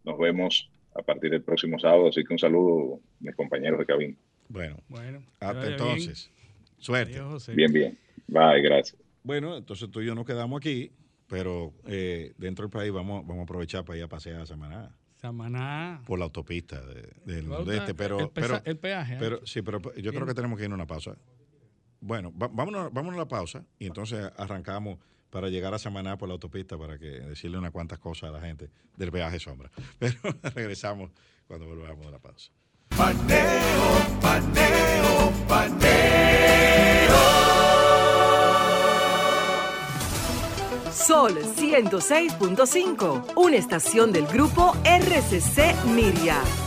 nos 0.05 0.19
vemos 0.19 0.71
a 0.95 1.03
partir 1.03 1.31
del 1.31 1.43
próximo 1.43 1.79
sábado, 1.79 2.09
así 2.09 2.25
que 2.25 2.33
un 2.33 2.39
saludo 2.39 2.97
a 2.97 2.99
mis 3.21 3.37
compañeros 3.37 3.79
de 3.79 3.87
cabina. 3.87 4.17
Bueno, 4.49 4.77
bueno 4.89 5.23
hasta 5.41 5.67
entonces. 5.67 6.31
Suerte. 6.79 7.21
bien, 7.55 7.73
bien. 7.73 7.99
Bye, 8.29 8.63
gracias. 8.63 8.97
Bueno, 9.23 9.57
entonces 9.57 9.91
tú 9.91 10.01
y 10.01 10.07
yo 10.07 10.15
nos 10.15 10.25
quedamos 10.25 10.59
aquí, 10.59 10.93
pero 11.27 11.73
eh, 11.87 12.33
dentro 12.39 12.65
del 12.65 12.71
país 12.71 12.93
vamos, 12.93 13.27
vamos 13.27 13.41
a 13.41 13.45
aprovechar 13.45 13.85
para 13.85 13.99
ir 13.99 14.05
a 14.05 14.09
pasear 14.09 14.41
a 14.41 14.47
Samaná. 14.47 14.97
Samaná. 15.17 16.03
Por 16.07 16.19
la 16.19 16.27
autopista 16.27 16.81
del 17.25 17.49
nordeste, 17.49 17.95
pero 17.95 18.21
el, 18.21 18.31
pero, 18.31 18.61
el 18.65 18.77
peaje. 18.77 19.17
Pero, 19.19 19.45
sí, 19.47 19.63
pero 19.63 19.81
yo 19.97 20.13
creo 20.13 20.27
que 20.27 20.35
tenemos 20.35 20.59
que 20.59 20.65
ir 20.65 20.71
a 20.71 20.75
una 20.75 20.87
pausa. 20.87 21.17
Bueno, 22.01 22.31
vámonos, 22.33 22.93
vámonos 22.93 23.15
a 23.15 23.23
la 23.23 23.29
pausa 23.29 23.65
y 23.79 23.87
entonces 23.87 24.31
arrancamos 24.37 24.99
para 25.31 25.49
llegar 25.49 25.75
a 25.75 25.79
Samaná 25.79 26.17
por 26.17 26.29
la 26.29 26.35
autopista 26.35 26.79
para 26.79 26.99
que 26.99 27.07
decirle 27.07 27.59
unas 27.59 27.73
cuantas 27.73 27.99
cosas 27.99 28.31
a 28.31 28.33
la 28.33 28.41
gente 28.41 28.71
del 28.97 29.13
peaje 29.13 29.39
sombra. 29.39 29.71
Pero 29.99 30.19
regresamos 30.55 31.11
cuando 31.47 31.67
volvamos 31.67 32.07
a 32.07 32.11
la 32.11 32.19
pausa. 32.19 32.51
Paneo, 32.89 34.19
paneo, 34.21 35.33
paneo. 35.49 36.37
Sol 40.93 41.39
106.5, 41.39 43.35
una 43.37 43.57
estación 43.57 44.13
del 44.13 44.27
grupo 44.27 44.75
RCC 44.85 45.85
Miria. 45.95 46.66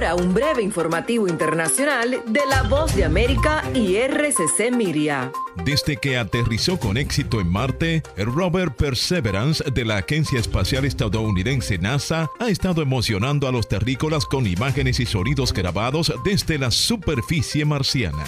Un 0.00 0.32
breve 0.32 0.62
informativo 0.62 1.28
internacional 1.28 2.22
de 2.26 2.40
la 2.48 2.62
voz 2.62 2.96
de 2.96 3.04
América 3.04 3.62
y 3.74 3.96
RCC 3.96 4.72
Miria. 4.72 5.30
Desde 5.62 5.98
que 5.98 6.16
aterrizó 6.16 6.78
con 6.78 6.96
éxito 6.96 7.38
en 7.38 7.48
Marte, 7.48 8.02
el 8.16 8.26
rover 8.26 8.70
Perseverance 8.70 9.62
de 9.70 9.84
la 9.84 9.98
Agencia 9.98 10.40
Espacial 10.40 10.86
Estadounidense 10.86 11.76
NASA 11.76 12.30
ha 12.38 12.48
estado 12.48 12.80
emocionando 12.80 13.46
a 13.46 13.52
los 13.52 13.68
terrícolas 13.68 14.24
con 14.24 14.46
imágenes 14.46 15.00
y 15.00 15.06
sonidos 15.06 15.52
grabados 15.52 16.12
desde 16.24 16.58
la 16.58 16.70
superficie 16.70 17.66
marciana. 17.66 18.24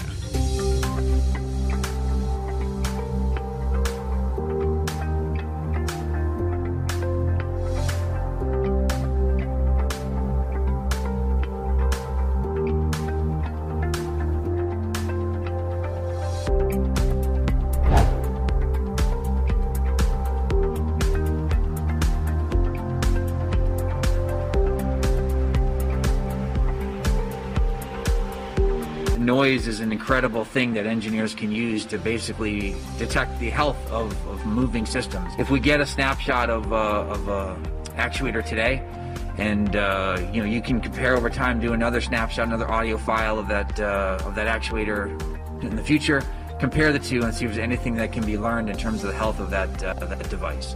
Incredible 30.13 30.45
thing 30.45 30.75
that 30.75 30.85
engineers 30.85 31.35
can 31.35 31.51
use 31.51 31.87
to 31.87 31.97
basically 31.97 32.77
detect 32.99 33.41
the 33.41 33.49
health 33.49 33.79
of, 33.91 34.13
of 34.29 34.45
moving 34.45 34.85
systems. 34.85 35.33
If 35.39 35.49
we 35.49 35.59
get 35.59 35.81
a 35.81 35.87
snapshot 35.87 36.51
of, 36.51 36.71
uh, 36.71 36.77
of 37.09 37.29
uh, 37.31 37.57
actuator 37.97 38.45
today, 38.45 38.83
and 39.39 39.75
uh, 39.75 40.19
you 40.31 40.43
know 40.43 40.47
you 40.47 40.61
can 40.61 40.83
compare 40.83 41.17
over 41.17 41.31
time, 41.31 41.61
do 41.61 41.73
another 41.73 42.03
snapshot, 42.03 42.47
another 42.47 42.71
audio 42.71 42.99
file 42.99 43.39
of 43.39 43.49
that 43.49 43.81
uh, 43.81 44.19
of 44.27 44.35
that 44.35 44.49
actuator 44.55 45.09
in 45.63 45.77
the 45.77 45.83
future. 45.83 46.23
Compare 46.61 46.93
the 46.93 46.99
two 46.99 47.23
and 47.23 47.35
see 47.35 47.47
if 47.47 47.53
there's 47.53 47.65
anything 47.65 47.95
that 47.95 48.13
can 48.13 48.27
be 48.27 48.37
learned 48.37 48.69
in 48.69 48.77
terms 48.77 49.03
of 49.05 49.11
the 49.11 49.17
health 49.17 49.41
of 49.41 49.49
that 49.49 49.83
uh, 49.83 49.95
that 49.95 50.29
device. 50.29 50.75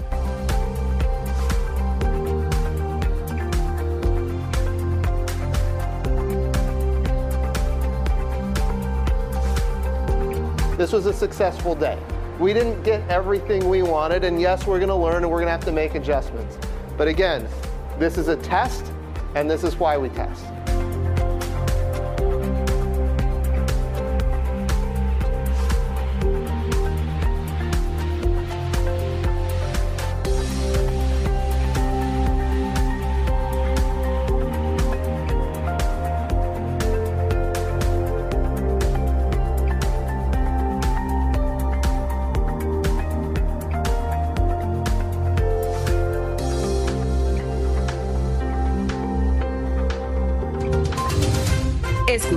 This 10.77 10.93
was 10.93 11.07
a 11.07 11.13
successful 11.13 11.75
day. 11.75 11.99
We 12.39 12.53
didn't 12.53 12.83
get 12.83 13.01
everything 13.09 13.67
we 13.67 13.83
wanted, 13.83 14.25
and 14.25 14.39
yes, 14.39 14.67
we're 14.67 14.79
going 14.79 14.91
to 14.91 14.95
learn 14.95 15.23
and 15.23 15.31
we're 15.31 15.39
going 15.39 15.47
to 15.47 15.53
have 15.53 15.65
to 15.65 15.73
make 15.73 15.95
adjustments. 15.95 16.59
But 16.99 17.09
again, 17.09 17.49
this 17.99 18.19
is 18.19 18.29
a 18.29 18.37
test, 18.37 18.93
and 19.35 19.51
this 19.51 19.65
is 19.65 19.77
why 19.77 19.97
we 19.97 20.11
test. 20.11 20.45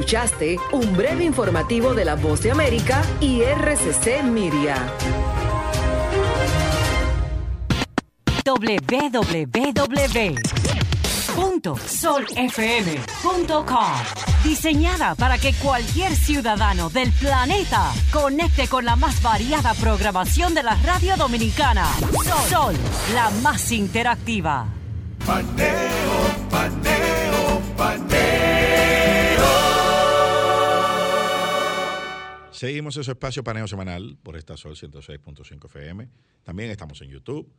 Escuchaste 0.10 0.57
un 0.72 0.98
breve 0.98 1.23
informativo 1.23 1.94
de 1.94 2.03
la 2.03 2.15
Voz 2.15 2.41
de 2.41 2.49
América 2.49 3.03
y 3.22 3.44
RCC 3.44 4.23
Miria. 4.23 4.76
www 8.44 10.36
www.solfm.com. 11.36 11.94
Diseñada 14.44 15.14
para 15.14 15.38
que 15.38 15.53
cualquier 15.53 16.15
ciudadano 16.15 16.90
del 16.90 17.11
planeta 17.11 17.91
conecte 18.11 18.68
con 18.68 18.86
la 18.86 18.95
más 18.95 19.22
variada 19.22 19.76
programación 19.76 20.56
de 20.56 20.64
la 20.64 20.73
radio 20.73 21.18
dominicana. 21.18 21.86
Sol, 22.26 22.49
Sol 22.49 22.76
la 23.14 23.30
más 23.44 23.72
interactiva. 23.72 24.65
Paneo, 25.23 25.69
paneo, 26.49 26.89
Seguimos 32.60 32.98
ese 32.98 33.11
espacio 33.11 33.41
paneo 33.41 33.69
semanal 33.69 34.18
por 34.22 34.36
esta 34.36 34.57
Sol 34.57 34.76
106.5 34.76 35.65
FM. 35.68 36.10
También 36.44 36.69
estamos 36.69 37.02
en 37.02 37.10
YouTube, 37.10 37.49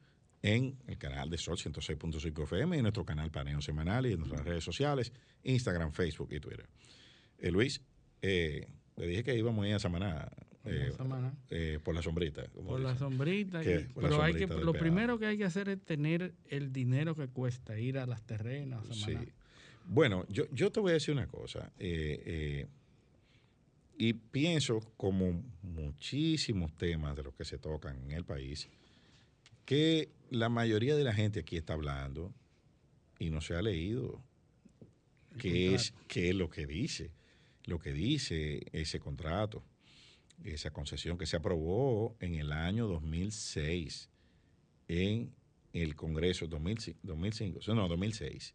en 0.43 0.77
el 0.87 0.99
canal 0.99 1.31
de 1.31 1.39
Sol 1.39 1.57
106.5 1.57 2.43
FM, 2.43 2.77
en 2.77 2.83
nuestro 2.83 3.07
canal 3.07 3.31
Paneo 3.31 3.63
Semanal 3.63 4.05
y 4.05 4.13
en 4.13 4.19
nuestras 4.19 4.45
redes 4.45 4.63
sociales, 4.63 5.11
Instagram, 5.43 5.93
Facebook 5.93 6.29
y 6.35 6.41
Twitter. 6.41 6.69
Eh, 7.39 7.51
Luis, 7.51 7.81
eh, 8.21 8.67
le 8.97 9.07
dije 9.07 9.25
que 9.25 9.35
íbamos 9.39 9.65
a 9.65 9.69
ir 9.69 9.75
a 9.77 9.79
Samaná. 9.79 10.31
Eh, 10.67 10.93
eh, 11.49 11.79
por 11.83 11.95
la 11.95 12.03
sombrita. 12.03 12.45
Por 12.49 12.79
la 12.79 12.95
sombrita. 12.95 13.63
Y, 13.65 13.85
por 13.85 14.03
pero 14.03 14.19
la 14.19 14.27
hay 14.27 14.35
que, 14.35 14.47
lo 14.49 14.75
primero 14.75 15.19
que 15.19 15.25
hay 15.25 15.39
que 15.39 15.47
hacer 15.47 15.71
es 15.71 15.83
tener 15.83 16.35
el 16.45 16.75
dinero 16.75 17.17
que 17.17 17.27
cuesta 17.27 17.79
ir 17.79 17.97
a 17.97 18.05
las 18.05 18.23
terrenas. 18.27 18.87
A 18.91 18.93
sí. 18.93 19.17
Bueno, 19.87 20.27
yo, 20.29 20.45
yo 20.53 20.71
te 20.71 20.79
voy 20.79 20.91
a 20.91 20.95
decir 20.95 21.15
una 21.15 21.27
cosa. 21.27 21.73
Eh, 21.79 22.67
y 24.01 24.15
pienso, 24.15 24.81
como 24.97 25.45
muchísimos 25.61 26.75
temas 26.79 27.15
de 27.15 27.23
los 27.23 27.35
que 27.35 27.45
se 27.45 27.59
tocan 27.59 28.03
en 28.03 28.13
el 28.13 28.25
país, 28.25 28.67
que 29.67 30.11
la 30.31 30.49
mayoría 30.49 30.97
de 30.97 31.05
la 31.05 31.13
gente 31.13 31.41
aquí 31.41 31.59
está 31.59 31.75
hablando 31.75 32.33
y 33.19 33.29
no 33.29 33.43
se 33.43 33.57
ha 33.57 33.61
leído 33.61 34.23
qué 35.37 35.75
es, 35.75 35.93
qué 36.09 36.31
es 36.31 36.35
lo 36.35 36.49
que 36.49 36.67
dice, 36.67 37.11
lo 37.67 37.79
que 37.79 37.93
dice 37.93 38.63
ese 38.73 39.01
contrato, 39.01 39.63
esa 40.45 40.71
concesión 40.71 41.19
que 41.19 41.27
se 41.27 41.37
aprobó 41.37 42.17
en 42.21 42.37
el 42.37 42.53
año 42.53 42.87
2006 42.87 44.09
en 44.89 45.31
el 45.75 45.95
Congreso, 45.95 46.47
2005, 46.47 47.01
2005 47.03 47.75
no, 47.75 47.87
2006, 47.87 48.55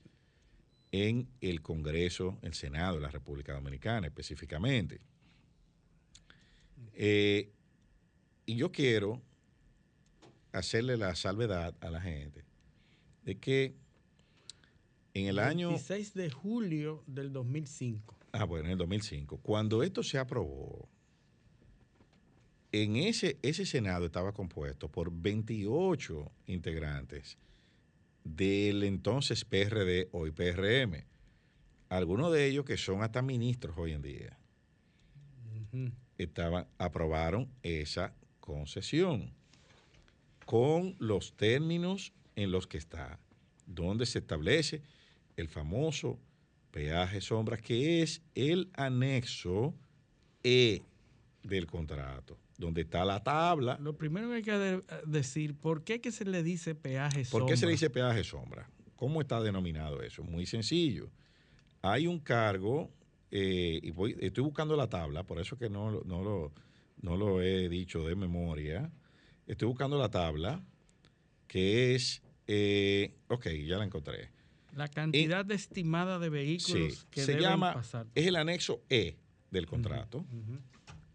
en 0.91 1.29
el 1.39 1.61
Congreso, 1.61 2.39
el 2.41 2.55
Senado 2.55 2.95
de 2.95 3.01
la 3.01 3.09
República 3.09 3.53
Dominicana 3.53 4.07
específicamente. 4.07 5.01
Eh, 6.93 7.51
y 8.45 8.55
yo 8.55 8.71
quiero 8.71 9.21
hacerle 10.51 10.97
la 10.97 11.15
salvedad 11.15 11.75
a 11.81 11.89
la 11.89 12.01
gente 12.01 12.45
de 13.23 13.37
que 13.37 13.75
en 15.13 15.27
el 15.27 15.39
año... 15.39 15.69
16 15.69 16.13
de 16.13 16.29
julio 16.29 17.03
del 17.07 17.33
2005. 17.33 18.15
Ah, 18.33 18.43
bueno, 18.43 18.65
en 18.65 18.73
el 18.73 18.77
2005. 18.77 19.37
Cuando 19.37 19.81
esto 19.83 20.03
se 20.03 20.17
aprobó, 20.17 20.87
en 22.71 22.97
ese, 22.97 23.37
ese 23.41 23.65
Senado 23.65 24.05
estaba 24.05 24.33
compuesto 24.33 24.89
por 24.89 25.11
28 25.11 26.31
integrantes 26.47 27.37
del 28.23 28.83
entonces 28.83 29.45
PRD, 29.45 30.09
hoy 30.11 30.31
PRM. 30.31 31.05
Algunos 31.89 32.33
de 32.33 32.45
ellos 32.47 32.65
que 32.65 32.77
son 32.77 33.01
hasta 33.01 33.21
ministros 33.21 33.77
hoy 33.77 33.93
en 33.93 34.01
día 34.01 34.37
estaban, 36.17 36.67
aprobaron 36.77 37.49
esa 37.63 38.13
concesión 38.39 39.33
con 40.45 40.95
los 40.99 41.35
términos 41.35 42.13
en 42.35 42.51
los 42.51 42.67
que 42.67 42.77
está, 42.77 43.19
donde 43.65 44.05
se 44.05 44.19
establece 44.19 44.81
el 45.37 45.49
famoso 45.49 46.19
peaje 46.71 47.21
sombra, 47.21 47.57
que 47.57 48.01
es 48.01 48.21
el 48.35 48.69
anexo 48.73 49.73
E 50.43 50.83
del 51.41 51.65
contrato, 51.65 52.37
donde 52.57 52.81
está 52.81 53.03
la 53.05 53.23
tabla. 53.23 53.77
Lo 53.81 53.97
primero 53.97 54.29
que 54.29 54.35
hay 54.35 54.43
que 54.43 54.83
decir, 55.05 55.55
¿por 55.55 55.83
qué 55.83 56.01
que 56.01 56.11
se 56.11 56.25
le 56.25 56.43
dice 56.43 56.75
peaje 56.75 57.25
sombra? 57.25 57.39
¿Por 57.39 57.49
qué 57.49 57.57
se 57.57 57.65
le 57.65 57.71
dice 57.71 57.89
peaje 57.89 58.23
sombra? 58.23 58.69
¿Cómo 58.95 59.21
está 59.21 59.41
denominado 59.41 60.01
eso? 60.01 60.23
Muy 60.23 60.45
sencillo. 60.45 61.09
Hay 61.81 62.07
un 62.07 62.19
cargo 62.19 62.91
eh, 63.31 63.79
y 63.81 63.91
voy, 63.91 64.15
estoy 64.19 64.43
buscando 64.43 64.75
la 64.75 64.87
tabla, 64.87 65.23
por 65.23 65.39
eso 65.39 65.57
que 65.57 65.69
no, 65.69 66.03
no, 66.03 66.23
lo, 66.23 66.53
no 67.01 67.17
lo 67.17 67.41
he 67.41 67.69
dicho 67.69 68.05
de 68.05 68.15
memoria. 68.15 68.91
Estoy 69.47 69.67
buscando 69.67 69.97
la 69.97 70.09
tabla, 70.09 70.63
que 71.47 71.95
es, 71.95 72.21
eh, 72.47 73.15
ok, 73.27 73.47
ya 73.65 73.77
la 73.77 73.85
encontré. 73.85 74.31
La 74.73 74.87
cantidad 74.87 75.49
estimada 75.51 76.19
de 76.19 76.29
vehículos 76.29 77.05
que 77.09 77.21
se 77.21 77.39
llama, 77.39 77.73
pasar. 77.73 78.07
Es 78.13 78.27
el 78.27 78.35
anexo 78.35 78.83
E 78.89 79.17
del 79.51 79.65
contrato, 79.65 80.25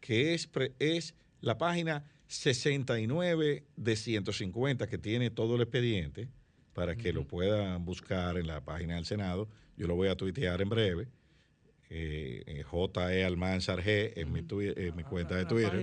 que 0.01 0.35
es, 0.35 0.49
es 0.79 1.15
la 1.41 1.59
página 1.59 2.05
69 2.27 3.65
de 3.77 3.97
150 3.97 4.87
que 4.87 4.99
tiene 4.99 5.31
todo 5.31 5.57
el 5.57 5.63
expediente 5.63 6.29
para 6.73 6.97
que 6.97 7.13
lo 7.13 7.27
puedan 7.27 7.85
buscar 7.85 8.39
en 8.39 8.47
la 8.47 8.65
página 8.65 8.95
del 8.95 9.05
Senado. 9.05 9.49
Yo 9.77 9.87
lo 9.87 9.95
voy 9.95 10.09
a 10.09 10.17
tuitear 10.17 10.63
en 10.63 10.69
breve 10.69 11.09
eh, 11.91 12.65
JE 12.71 13.25
Almanzar 13.25 13.83
G 13.83 14.13
en, 14.17 14.33
mi, 14.33 14.47
en 14.49 14.97
mi 14.97 15.03
cuenta 15.03 15.35
de 15.35 15.45
Twitter. 15.45 15.75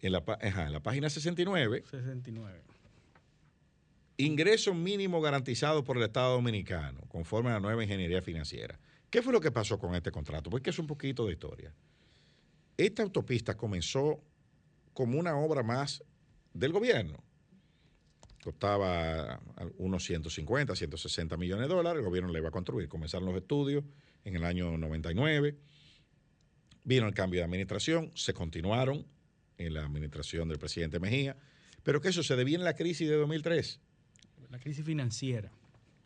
En 0.00 0.12
la, 0.12 0.24
en 0.40 0.72
la 0.72 0.80
página 0.80 1.08
69. 1.08 1.84
69. 1.88 2.60
Ingreso 4.16 4.74
mínimo 4.74 5.20
garantizado 5.20 5.84
por 5.84 5.96
el 5.96 6.04
Estado 6.04 6.34
Dominicano, 6.34 7.00
conforme 7.08 7.50
a 7.50 7.54
la 7.54 7.60
nueva 7.60 7.82
ingeniería 7.82 8.22
financiera. 8.22 8.78
¿Qué 9.10 9.20
fue 9.20 9.32
lo 9.32 9.40
que 9.40 9.52
pasó 9.52 9.78
con 9.78 9.94
este 9.94 10.10
contrato? 10.10 10.48
Porque 10.48 10.70
es 10.70 10.78
un 10.78 10.86
poquito 10.86 11.26
de 11.26 11.32
historia. 11.32 11.74
Esta 12.76 13.02
autopista 13.02 13.56
comenzó 13.56 14.22
como 14.94 15.18
una 15.18 15.36
obra 15.36 15.62
más 15.62 16.02
del 16.54 16.72
gobierno. 16.72 17.22
Costaba 18.42 19.40
unos 19.78 20.04
150, 20.04 20.74
160 20.74 21.36
millones 21.36 21.68
de 21.68 21.74
dólares, 21.74 22.00
el 22.00 22.06
gobierno 22.06 22.32
le 22.32 22.38
iba 22.38 22.48
a 22.48 22.52
construir. 22.52 22.88
Comenzaron 22.88 23.26
los 23.26 23.36
estudios, 23.36 23.84
en 24.24 24.36
el 24.36 24.44
año 24.44 24.76
99. 24.76 25.56
Vino 26.84 27.06
el 27.06 27.14
cambio 27.14 27.40
de 27.40 27.44
administración, 27.44 28.10
se 28.14 28.34
continuaron 28.34 29.06
en 29.58 29.74
la 29.74 29.84
administración 29.84 30.48
del 30.48 30.58
presidente 30.58 30.98
Mejía, 30.98 31.36
pero 31.82 32.00
se 32.02 32.36
debía 32.36 32.58
en 32.58 32.64
la 32.64 32.74
crisis 32.74 33.08
de 33.08 33.16
2003. 33.16 33.80
La 34.50 34.58
crisis 34.58 34.84
financiera. 34.84 35.50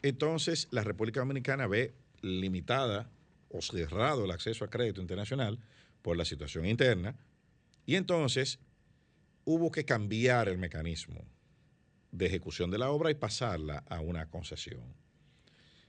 Entonces, 0.02 0.68
la 0.70 0.84
República 0.84 1.20
Dominicana 1.20 1.66
ve 1.66 1.94
limitada 2.20 3.10
o 3.48 3.62
cerrado 3.62 4.24
el 4.24 4.30
acceso 4.30 4.64
a 4.64 4.70
crédito 4.70 5.01
internacional 5.01 5.59
por 6.02 6.16
la 6.16 6.24
situación 6.24 6.66
interna, 6.66 7.16
y 7.86 7.97
entonces 7.97 8.59
hubo 9.44 9.70
que 9.70 9.84
cambiar 9.84 10.48
el 10.48 10.59
mecanismo 10.59 11.24
de 12.12 12.26
ejecución 12.26 12.70
de 12.70 12.78
la 12.78 12.90
obra 12.90 13.10
y 13.10 13.14
pasarla 13.14 13.84
a 13.88 14.01
una 14.01 14.26
concesión 14.28 15.06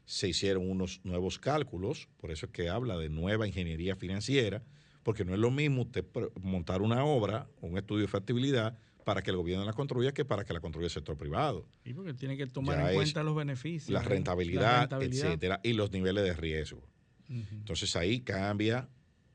se 0.07 0.29
hicieron 0.29 0.69
unos 0.69 1.01
nuevos 1.03 1.37
cálculos, 1.37 2.07
por 2.15 2.31
eso 2.31 2.45
es 2.45 2.53
que 2.53 2.69
habla 2.69 2.97
de 2.97 3.09
nueva 3.09 3.45
ingeniería 3.45 3.97
financiera, 3.97 4.63
porque 5.03 5.25
no 5.25 5.33
es 5.33 5.39
lo 5.39 5.51
mismo 5.51 5.81
usted 5.81 6.05
montar 6.41 6.81
una 6.81 7.03
obra, 7.03 7.49
un 7.59 7.77
estudio 7.77 8.03
de 8.03 8.07
factibilidad, 8.07 8.77
para 9.03 9.21
que 9.21 9.31
el 9.31 9.37
gobierno 9.37 9.65
la 9.65 9.73
construya 9.73 10.13
que 10.13 10.23
para 10.23 10.45
que 10.45 10.53
la 10.53 10.61
construya 10.61 10.85
el 10.85 10.91
sector 10.91 11.17
privado. 11.17 11.67
Y 11.83 11.93
porque 11.93 12.13
tiene 12.13 12.37
que 12.37 12.47
tomar 12.47 12.79
en 12.89 12.95
cuenta 12.95 13.21
los 13.21 13.35
beneficios. 13.35 13.89
La 13.89 14.01
rentabilidad, 14.01 14.91
etcétera, 15.03 15.59
y 15.61 15.73
los 15.73 15.91
niveles 15.91 16.23
de 16.23 16.33
riesgo. 16.33 16.87
Entonces 17.27 17.93
ahí 17.97 18.21
cambia 18.21 18.87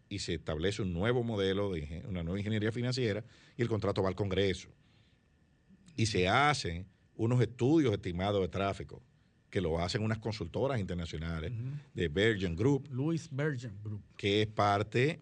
y 0.08 0.20
se 0.20 0.34
establece 0.34 0.80
un 0.80 0.94
nuevo 0.94 1.22
modelo 1.22 1.70
de 1.72 2.02
una 2.08 2.22
nueva 2.22 2.38
ingeniería 2.38 2.72
financiera 2.72 3.24
y 3.58 3.62
el 3.62 3.68
contrato 3.68 4.02
va 4.02 4.08
al 4.08 4.14
Congreso. 4.14 4.70
Y 5.96 6.06
se 6.06 6.28
hacen 6.28 6.86
unos 7.14 7.42
estudios 7.42 7.92
estimados 7.92 8.40
de 8.40 8.48
tráfico 8.48 9.02
que 9.52 9.60
lo 9.60 9.78
hacen 9.78 10.02
unas 10.02 10.18
consultoras 10.18 10.80
internacionales 10.80 11.52
de 11.92 12.08
Virgin 12.08 12.56
Group. 12.56 12.88
Louis 12.90 13.28
Virgin 13.30 13.78
Group. 13.84 14.02
Que 14.16 14.40
es 14.42 14.48
parte 14.48 15.20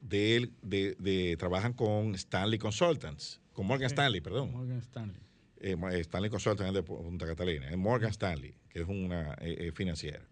de, 0.00 0.48
de, 0.62 1.36
trabajan 1.36 1.72
con 1.72 2.14
Stanley 2.14 2.56
Consultants, 2.56 3.40
con 3.52 3.66
Morgan 3.66 3.86
Stanley, 3.86 4.20
perdón. 4.20 4.52
Morgan 4.52 4.78
Stanley. 4.78 5.20
Eh, 5.56 5.76
Stanley 6.02 6.30
Consultants 6.30 6.72
de 6.72 6.84
Punta 6.84 7.26
Catalina, 7.26 7.68
es 7.68 7.76
Morgan 7.76 8.10
Stanley, 8.10 8.54
que 8.68 8.82
es 8.82 8.86
una 8.86 9.32
eh, 9.40 9.56
eh, 9.58 9.72
financiera. 9.72 10.24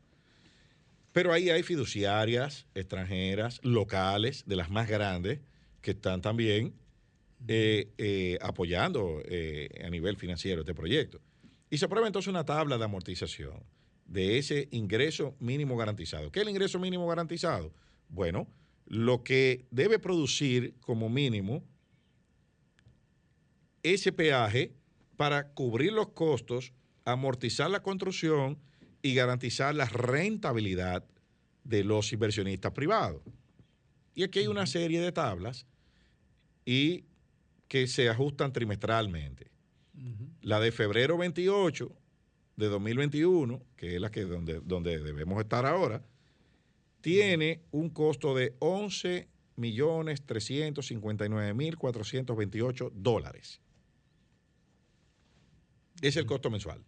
Pero 1.11 1.33
ahí 1.33 1.51
hay 1.51 1.65
fiduciarias 1.65 2.69
extranjeras, 2.77 3.59
locales, 3.65 4.45
de 4.47 4.55
las 4.55 4.71
más 4.71 4.89
grandes, 4.89 5.41
que 5.81 5.91
están 5.91 6.23
también 6.23 6.75
apoyando 8.41 9.21
a 9.85 9.91
nivel 9.91 10.17
financiero 10.17 10.61
este 10.61 10.75
proyecto. 10.75 11.21
Y 11.73 11.79
se 11.79 11.87
aprueba 11.87 12.07
entonces 12.07 12.29
una 12.29 12.45
tabla 12.45 12.77
de 12.77 12.85
amortización 12.85 13.65
de 14.05 14.37
ese 14.37 14.69
ingreso 14.73 15.35
mínimo 15.41 15.75
garantizado. 15.75 16.31
¿Qué 16.31 16.41
es 16.41 16.43
el 16.43 16.51
ingreso 16.51 16.79
mínimo 16.79 17.07
garantizado? 17.07 17.73
Bueno, 18.11 18.47
lo 18.85 19.25
que 19.25 19.65
debe 19.71 19.99
producir 19.99 20.75
como 20.81 21.09
mínimo 21.09 21.65
ese 23.83 24.13
peaje 24.13 24.75
para 25.17 25.55
cubrir 25.55 25.95
los 25.95 26.09
costos, 26.09 26.75
amortizar 27.07 27.71
la 27.71 27.83
construcción 27.83 28.59
y 29.01 29.15
garantizar 29.15 29.75
la 29.75 29.87
rentabilidad 29.87 31.07
de 31.65 31.85
los 31.85 32.13
inversionistas 32.13 32.73
privados. 32.73 33.23
Y 34.15 34.25
aquí 34.25 34.41
hay 34.41 34.47
una 34.47 34.67
serie 34.67 35.01
de 35.01 35.11
tablas 35.11 35.65
y 36.67 37.07
que 37.67 37.87
se 37.87 38.11
ajustan 38.11 38.53
trimestralmente. 38.53 39.52
La 40.43 40.61
de 40.61 40.73
febrero 40.73 41.17
28 41.17 41.91
de 42.57 42.69
2021, 42.69 43.63
que 43.77 43.95
es 43.95 44.01
la 44.01 44.11
que 44.11 44.23
donde, 44.23 44.61
donde 44.61 44.99
debemos 45.01 45.41
estar 45.41 45.65
ahora, 45.67 46.05
tiene 47.01 47.63
un 47.71 47.91
costo 47.91 48.35
de 48.35 48.55
11 48.61 49.29
millones 49.57 50.23
359 50.25 51.55
mil 51.55 51.77
428 51.77 52.93
dólares. 52.95 53.61
Es 56.01 56.17
el 56.17 56.27
costo 56.27 56.51
mensual, 56.51 56.83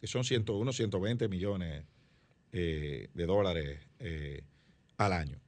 que 0.00 0.06
son 0.06 0.24
101, 0.24 0.72
120 0.72 1.28
millones 1.28 1.84
eh, 2.52 3.08
de 3.14 3.26
dólares 3.26 3.80
eh, 3.98 4.42
al 4.98 5.12
año. 5.12 5.40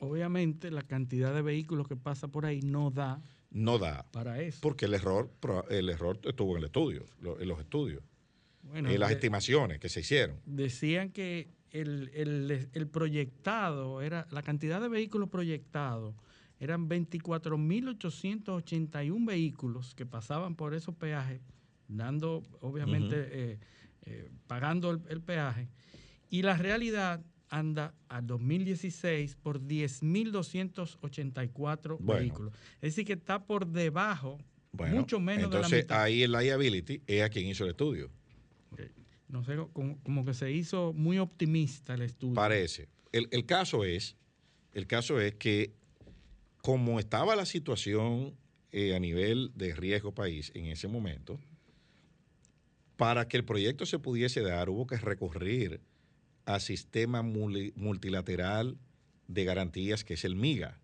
Obviamente 0.00 0.70
la 0.70 0.82
cantidad 0.82 1.34
de 1.34 1.42
vehículos 1.42 1.88
que 1.88 1.96
pasa 1.96 2.28
por 2.28 2.46
ahí 2.46 2.60
no 2.60 2.90
da. 2.90 3.20
No 3.50 3.78
da. 3.78 4.06
Para 4.12 4.40
eso. 4.40 4.58
Porque 4.60 4.86
el 4.86 4.94
error, 4.94 5.30
el 5.70 5.88
error 5.88 6.18
estuvo 6.24 6.52
en 6.52 6.58
el 6.58 6.64
estudio, 6.64 7.04
en 7.40 7.48
los 7.48 7.60
estudios. 7.60 8.02
en 8.74 9.00
las 9.00 9.10
estimaciones 9.10 9.78
que 9.78 9.88
se 9.88 10.00
hicieron. 10.00 10.40
Decían 10.44 11.10
que 11.10 11.48
el, 11.70 12.88
proyectado, 12.90 14.02
era 14.02 14.26
la 14.30 14.42
cantidad 14.42 14.80
de 14.80 14.88
vehículos 14.88 15.28
proyectados 15.28 16.14
eran 16.60 16.88
24.881 16.88 19.26
vehículos 19.26 19.94
que 19.94 20.06
pasaban 20.06 20.56
por 20.56 20.74
esos 20.74 20.96
peajes, 20.96 21.40
dando, 21.86 22.42
obviamente, 22.60 23.28
eh, 23.30 23.60
eh, 24.06 24.28
pagando 24.48 24.90
el, 24.90 25.20
peaje. 25.20 25.68
Y 26.30 26.42
la 26.42 26.56
realidad 26.56 27.20
anda 27.48 27.94
al 28.08 28.26
2016 28.26 29.36
por 29.36 29.60
10.284 29.60 31.98
vehículos. 32.00 32.54
Es 32.76 32.94
decir, 32.94 33.04
que 33.04 33.12
está 33.14 33.44
por 33.44 33.66
debajo, 33.66 34.38
mucho 34.72 35.20
menos 35.20 35.50
de 35.50 35.60
la 35.60 35.68
mitad. 35.68 36.02
ahí 36.02 36.22
el 36.22 36.32
liability 36.32 37.02
es 37.06 37.22
a 37.22 37.28
quien 37.28 37.46
hizo 37.46 37.64
el 37.64 37.70
estudio 37.70 38.10
no 39.28 39.44
sé, 39.44 39.56
como, 39.72 40.24
que 40.24 40.34
se 40.34 40.50
hizo 40.50 40.92
muy 40.94 41.18
optimista 41.18 41.94
el 41.94 42.02
estudio. 42.02 42.34
Parece. 42.34 42.88
El, 43.12 43.46
caso 43.46 43.84
es, 43.84 44.16
el 44.74 44.86
caso 44.86 45.20
es 45.20 45.34
que 45.34 45.72
como 46.62 46.98
estaba 46.98 47.36
la 47.36 47.46
situación 47.46 48.34
eh, 48.72 48.94
a 48.94 49.00
nivel 49.00 49.52
de 49.54 49.74
riesgo 49.74 50.12
país 50.12 50.50
en 50.54 50.66
ese 50.66 50.88
momento, 50.88 51.38
para 52.96 53.28
que 53.28 53.36
el 53.36 53.44
proyecto 53.44 53.86
se 53.86 53.98
pudiese 53.98 54.42
dar 54.42 54.68
hubo 54.68 54.86
que 54.86 54.96
recurrir 54.96 55.80
al 56.48 56.62
sistema 56.62 57.20
multilateral 57.22 58.78
de 59.26 59.44
garantías 59.44 60.02
que 60.02 60.14
es 60.14 60.24
el 60.24 60.34
MIGA 60.34 60.78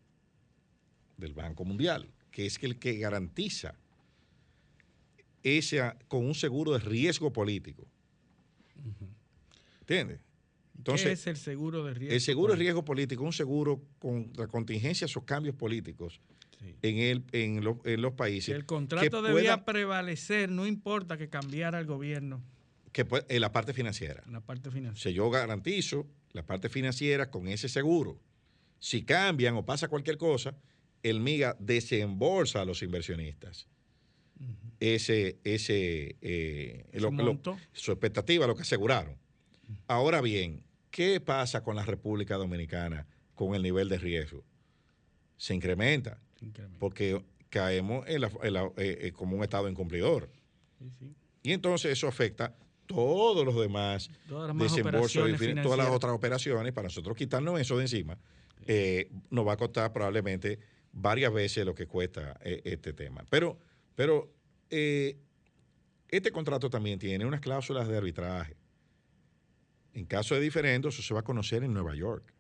del 1.16 1.32
Banco 1.32 1.64
Mundial, 1.64 2.10
que 2.30 2.44
es 2.44 2.62
el 2.62 2.78
que 2.78 2.98
garantiza 2.98 3.74
ese, 5.42 5.80
con 6.06 6.26
un 6.26 6.34
seguro 6.34 6.72
de 6.72 6.80
riesgo 6.80 7.32
político 7.32 7.86
¿Entiendes? 9.80 10.20
Entonces, 10.76 11.06
¿Qué 11.06 11.12
es 11.12 11.26
el 11.28 11.36
seguro 11.36 11.84
de 11.84 11.94
riesgo? 11.94 12.14
El 12.14 12.20
seguro 12.20 12.52
de 12.52 12.58
riesgo 12.58 12.84
político 12.84 13.22
es 13.22 13.26
un 13.26 13.32
seguro 13.32 13.82
contra 13.98 14.46
contingencias 14.48 15.16
o 15.16 15.24
cambios 15.24 15.56
políticos 15.56 16.20
en, 16.82 16.98
el, 16.98 17.24
en, 17.32 18.02
los 18.02 18.12
países. 18.14 18.54
el 18.54 18.66
contrato 18.66 19.22
debía 19.22 19.64
prevalecer, 19.64 20.50
no 20.50 20.66
importa 20.66 21.16
que 21.16 21.30
cambiara 21.30 21.78
el 21.78 21.86
gobierno. 21.86 22.42
Que 22.94 23.06
en 23.28 23.40
la 23.42 23.52
parte 23.52 23.74
financiera. 23.74 24.24
La 24.30 24.40
parte 24.40 24.70
financiera. 24.70 25.10
Si 25.10 25.14
yo 25.14 25.28
garantizo 25.28 26.06
la 26.32 26.46
parte 26.46 26.70
financiera 26.70 27.30
con 27.30 27.48
ese 27.48 27.68
seguro. 27.68 28.18
Si 28.78 29.02
cambian 29.02 29.54
o 29.56 29.66
pasa 29.66 29.88
cualquier 29.88 30.16
cosa, 30.16 30.56
el 31.02 31.20
MIGA 31.20 31.56
desembolsa 31.60 32.62
a 32.62 32.64
los 32.64 32.82
inversionistas 32.82 33.68
ese, 34.80 35.38
ese, 35.44 36.16
eh, 36.20 36.84
su 37.72 37.92
expectativa, 37.92 38.46
lo 38.46 38.54
que 38.54 38.62
aseguraron. 38.62 39.16
Ahora 39.86 40.20
bien, 40.20 40.64
¿qué 40.90 41.20
pasa 41.20 41.62
con 41.62 41.76
la 41.76 41.84
República 41.84 42.36
Dominicana 42.36 43.06
con 43.34 43.54
el 43.54 43.62
nivel 43.62 43.88
de 43.88 43.98
riesgo? 43.98 44.44
Se 45.36 45.54
incrementa, 45.54 46.20
porque 46.78 47.22
caemos 47.48 48.06
en 48.08 48.24
eh, 48.24 48.28
eh, 48.76 49.12
como 49.12 49.36
un 49.36 49.42
Estado 49.42 49.68
incumplidor. 49.68 50.30
Y 51.42 51.52
entonces 51.52 51.92
eso 51.92 52.08
afecta 52.08 52.54
todos 52.86 53.44
los 53.44 53.56
demás 53.56 54.11
desembolsos 54.55 55.31
todas 55.62 55.78
las 55.78 55.89
otras 55.89 56.12
operaciones. 56.12 56.73
Para 56.73 56.86
nosotros 56.86 57.16
quitarnos 57.16 57.61
eso 57.61 57.77
de 57.77 57.85
encima, 57.85 58.19
nos 59.31 59.47
va 59.47 59.52
a 59.52 59.56
costar 59.56 59.93
probablemente 59.93 60.59
varias 60.93 61.32
veces 61.32 61.66
lo 61.66 61.74
que 61.74 61.86
cuesta 61.86 62.39
este 62.43 62.93
tema. 62.93 63.24
Pero, 63.31 63.59
pero 63.94 64.32
eh, 64.70 65.19
este 66.09 66.31
contrato 66.31 66.70
también 66.70 66.98
tiene 66.98 67.27
unas 67.27 67.40
cláusulas 67.40 67.89
de 67.89 67.97
arbitraje. 67.97 68.56
En 69.93 70.06
caso 70.06 70.35
de 70.35 70.40
diferendo, 70.40 70.89
eso 70.89 71.02
se 71.02 71.15
va 71.15 71.20
a 71.20 71.24
conocer 71.24 71.62
en 71.62 71.73
Nueva 71.73 71.94
York. 71.94 72.32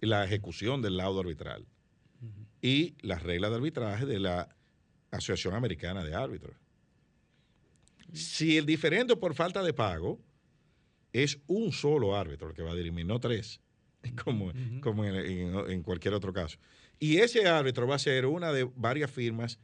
La 0.00 0.24
ejecución 0.24 0.82
del 0.82 0.96
laudo 0.96 1.20
arbitral. 1.20 1.66
Y 2.60 2.94
las 3.00 3.22
reglas 3.22 3.50
de 3.50 3.56
arbitraje 3.56 4.06
de 4.06 4.20
la 4.20 4.48
Asociación 5.10 5.54
Americana 5.54 6.04
de 6.04 6.14
Árbitros. 6.14 6.56
Si 8.12 8.58
el 8.58 8.66
diferendo 8.66 9.18
por 9.18 9.34
falta 9.34 9.62
de 9.62 9.72
pago 9.72 10.20
es 11.12 11.38
un 11.46 11.72
solo 11.72 12.16
árbitro 12.16 12.48
el 12.48 12.54
que 12.54 12.62
va 12.62 12.72
a 12.72 12.76
dirimir, 12.76 13.06
no 13.06 13.20
tres, 13.20 13.60
como, 14.24 14.52
como 14.80 15.04
en 15.04 15.82
cualquier 15.82 16.14
otro 16.14 16.32
caso. 16.32 16.58
Y 16.98 17.18
ese 17.18 17.48
árbitro 17.48 17.86
va 17.86 17.96
a 17.96 17.98
ser 17.98 18.26
una 18.26 18.52
de 18.52 18.64
varias 18.76 19.10
firmas 19.10 19.58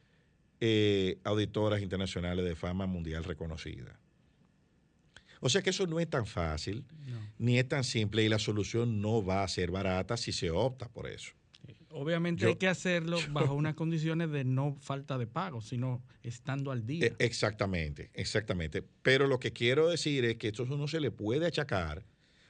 eh, 0.61 1.19
auditoras 1.23 1.81
internacionales 1.81 2.43
de 2.43 2.55
fama 2.55 2.85
mundial 2.85 3.23
reconocida. 3.23 3.97
O 5.39 5.47
sea 5.47 5.61
que 5.61 5.69
eso 5.69 5.87
no 5.87 6.01
es 6.01 6.09
tan 6.09 6.25
fácil, 6.25 6.83
ni 7.37 7.57
es 7.57 7.67
tan 7.67 7.85
simple 7.85 8.25
y 8.25 8.29
la 8.29 8.39
solución 8.39 8.99
no 8.99 9.23
va 9.23 9.43
a 9.43 9.47
ser 9.47 9.71
barata 9.71 10.17
si 10.17 10.33
se 10.33 10.51
opta 10.51 10.89
por 10.89 11.07
eso. 11.07 11.31
Obviamente 11.91 12.45
hay 12.45 12.55
que 12.55 12.67
hacerlo 12.67 13.17
bajo 13.31 13.53
unas 13.53 13.75
condiciones 13.75 14.29
de 14.31 14.43
no 14.43 14.77
falta 14.79 15.17
de 15.17 15.27
pago, 15.27 15.61
sino 15.61 16.03
estando 16.23 16.71
al 16.71 16.85
día. 16.85 17.07
E, 17.07 17.15
exactamente, 17.19 18.11
exactamente. 18.13 18.83
Pero 19.01 19.27
lo 19.27 19.39
que 19.39 19.53
quiero 19.53 19.89
decir 19.89 20.25
es 20.25 20.37
que 20.37 20.49
esto 20.49 20.65
no 20.65 20.87
se 20.87 20.99
le 20.99 21.11
puede 21.11 21.45
achacar, 21.45 22.05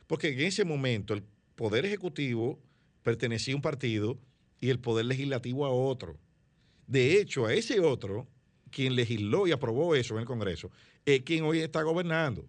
porque 0.07 0.29
en 0.29 0.41
ese 0.41 0.65
momento 0.65 1.13
el 1.13 1.23
Poder 1.55 1.85
Ejecutivo 1.85 2.59
pertenecía 3.03 3.53
a 3.53 3.57
un 3.57 3.61
partido 3.61 4.19
y 4.59 4.69
el 4.69 4.79
Poder 4.79 5.05
Legislativo 5.05 5.65
a 5.65 5.69
otro. 5.69 6.17
De 6.87 7.19
hecho, 7.19 7.45
a 7.45 7.53
ese 7.53 7.79
otro, 7.79 8.27
quien 8.71 8.95
legisló 8.95 9.47
y 9.47 9.51
aprobó 9.51 9.95
eso 9.95 10.15
en 10.15 10.21
el 10.21 10.25
Congreso, 10.25 10.71
es 11.05 11.21
quien 11.21 11.43
hoy 11.43 11.59
está 11.59 11.81
gobernando. 11.83 12.47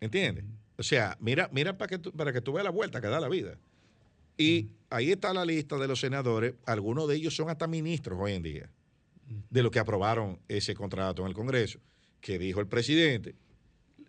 ¿Entiendes? 0.00 0.44
O 0.76 0.82
sea, 0.82 1.16
mira, 1.20 1.48
mira 1.52 1.76
para 1.76 1.88
que, 1.88 1.98
tú, 1.98 2.12
para 2.12 2.32
que 2.32 2.40
tú 2.40 2.52
veas 2.52 2.64
la 2.64 2.70
vuelta 2.70 3.00
que 3.00 3.08
da 3.08 3.20
la 3.20 3.28
vida. 3.28 3.58
Y 4.38 4.70
ahí 4.88 5.10
está 5.10 5.34
la 5.34 5.44
lista 5.44 5.76
de 5.76 5.88
los 5.88 6.00
senadores. 6.00 6.54
Algunos 6.64 7.08
de 7.08 7.16
ellos 7.16 7.34
son 7.34 7.50
hasta 7.50 7.66
ministros 7.66 8.18
hoy 8.20 8.32
en 8.32 8.42
día, 8.42 8.70
de 9.50 9.62
los 9.62 9.70
que 9.70 9.80
aprobaron 9.80 10.38
ese 10.48 10.74
contrato 10.74 11.22
en 11.22 11.28
el 11.28 11.34
Congreso, 11.34 11.80
que 12.20 12.38
dijo 12.38 12.60
el 12.60 12.68
presidente, 12.68 13.34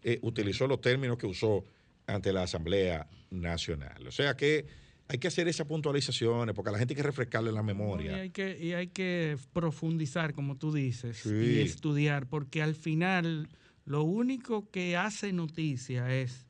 eh, 0.04 0.20
utilizó 0.22 0.68
los 0.68 0.80
términos 0.80 1.18
que 1.18 1.28
usó 1.28 1.64
ante 2.06 2.32
la 2.32 2.44
Asamblea 2.44 3.08
Nacional. 3.32 4.08
O 4.08 4.12
sea 4.12 4.38
que 4.38 4.66
hay 5.08 5.18
que 5.18 5.28
hacer 5.28 5.48
esas 5.48 5.66
puntualizaciones 5.66 6.54
porque 6.54 6.70
a 6.70 6.72
la 6.74 6.78
gente 6.78 6.94
hay 6.94 6.98
que 6.98 7.04
refrescarle 7.04 7.52
la 7.52 7.64
memoria. 7.64 8.12
y, 8.12 8.20
hay 8.20 8.30
que, 8.30 8.58
y 8.60 8.74
hay 8.74 8.88
que 8.88 9.38
profundizar, 9.54 10.34
como 10.34 10.56
tú 10.58 10.72
dices, 10.72 11.26
y 11.26 11.60
estudiar, 11.60 12.28
porque 12.28 12.62
al 12.62 12.76
final 12.76 13.50
lo 13.86 14.04
único 14.04 14.70
que 14.70 14.96
hace 14.96 15.34
noticia 15.34 16.16
es 16.16 16.46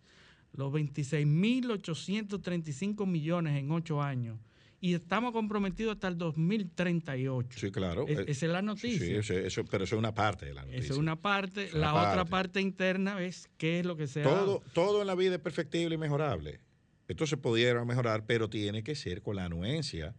los 0.53 0.73
26.835 0.73 3.05
millones 3.05 3.59
en 3.59 3.69
ocho 3.71 4.01
años. 4.01 4.39
Y 4.81 4.93
estamos 4.93 5.33
comprometidos 5.33 5.95
hasta 5.95 6.07
el 6.07 6.17
2038. 6.17 7.59
Sí, 7.59 7.69
claro. 7.69 8.07
esa 8.07 8.29
es 8.29 8.51
la 8.51 8.61
noticia. 8.61 9.21
Sí, 9.21 9.33
eso, 9.33 9.65
pero 9.65 9.83
eso 9.83 9.95
es 9.95 9.99
una 9.99 10.13
parte 10.13 10.45
de 10.45 10.53
la 10.53 10.61
noticia. 10.61 10.83
Eso 10.83 10.93
es 10.93 10.99
una 10.99 11.17
parte. 11.17 11.69
la 11.73 11.93
otra 11.93 12.23
parte 12.25 12.61
interna 12.61 13.21
es 13.21 13.49
qué 13.57 13.79
es 13.79 13.85
lo 13.85 13.97
que 13.97 14.07
se 14.07 14.21
todo, 14.21 14.63
Todo 14.73 15.01
en 15.01 15.07
la 15.07 15.15
vida 15.15 15.35
es 15.35 15.41
perfectible 15.41 15.95
y 15.95 15.97
mejorable. 15.97 16.61
Esto 17.09 17.27
se 17.27 17.37
pudiera 17.37 17.83
mejorar, 17.83 18.25
pero 18.25 18.49
tiene 18.49 18.83
que 18.83 18.95
ser 18.95 19.21
con 19.21 19.35
la 19.35 19.43
anuencia 19.45 20.15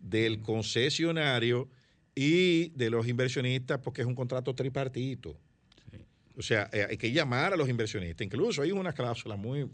del 0.00 0.40
concesionario 0.40 1.68
y 2.14 2.70
de 2.70 2.90
los 2.90 3.06
inversionistas, 3.06 3.78
porque 3.78 4.02
es 4.02 4.06
un 4.06 4.14
contrato 4.14 4.54
tripartito. 4.54 5.38
O 6.36 6.42
sea, 6.42 6.68
eh, 6.72 6.86
hay 6.90 6.96
que 6.96 7.12
llamar 7.12 7.52
a 7.52 7.56
los 7.56 7.68
inversionistas. 7.68 8.24
Incluso 8.24 8.62
hay 8.62 8.72
una 8.72 8.92
cláusula 8.92 9.36
muy, 9.36 9.68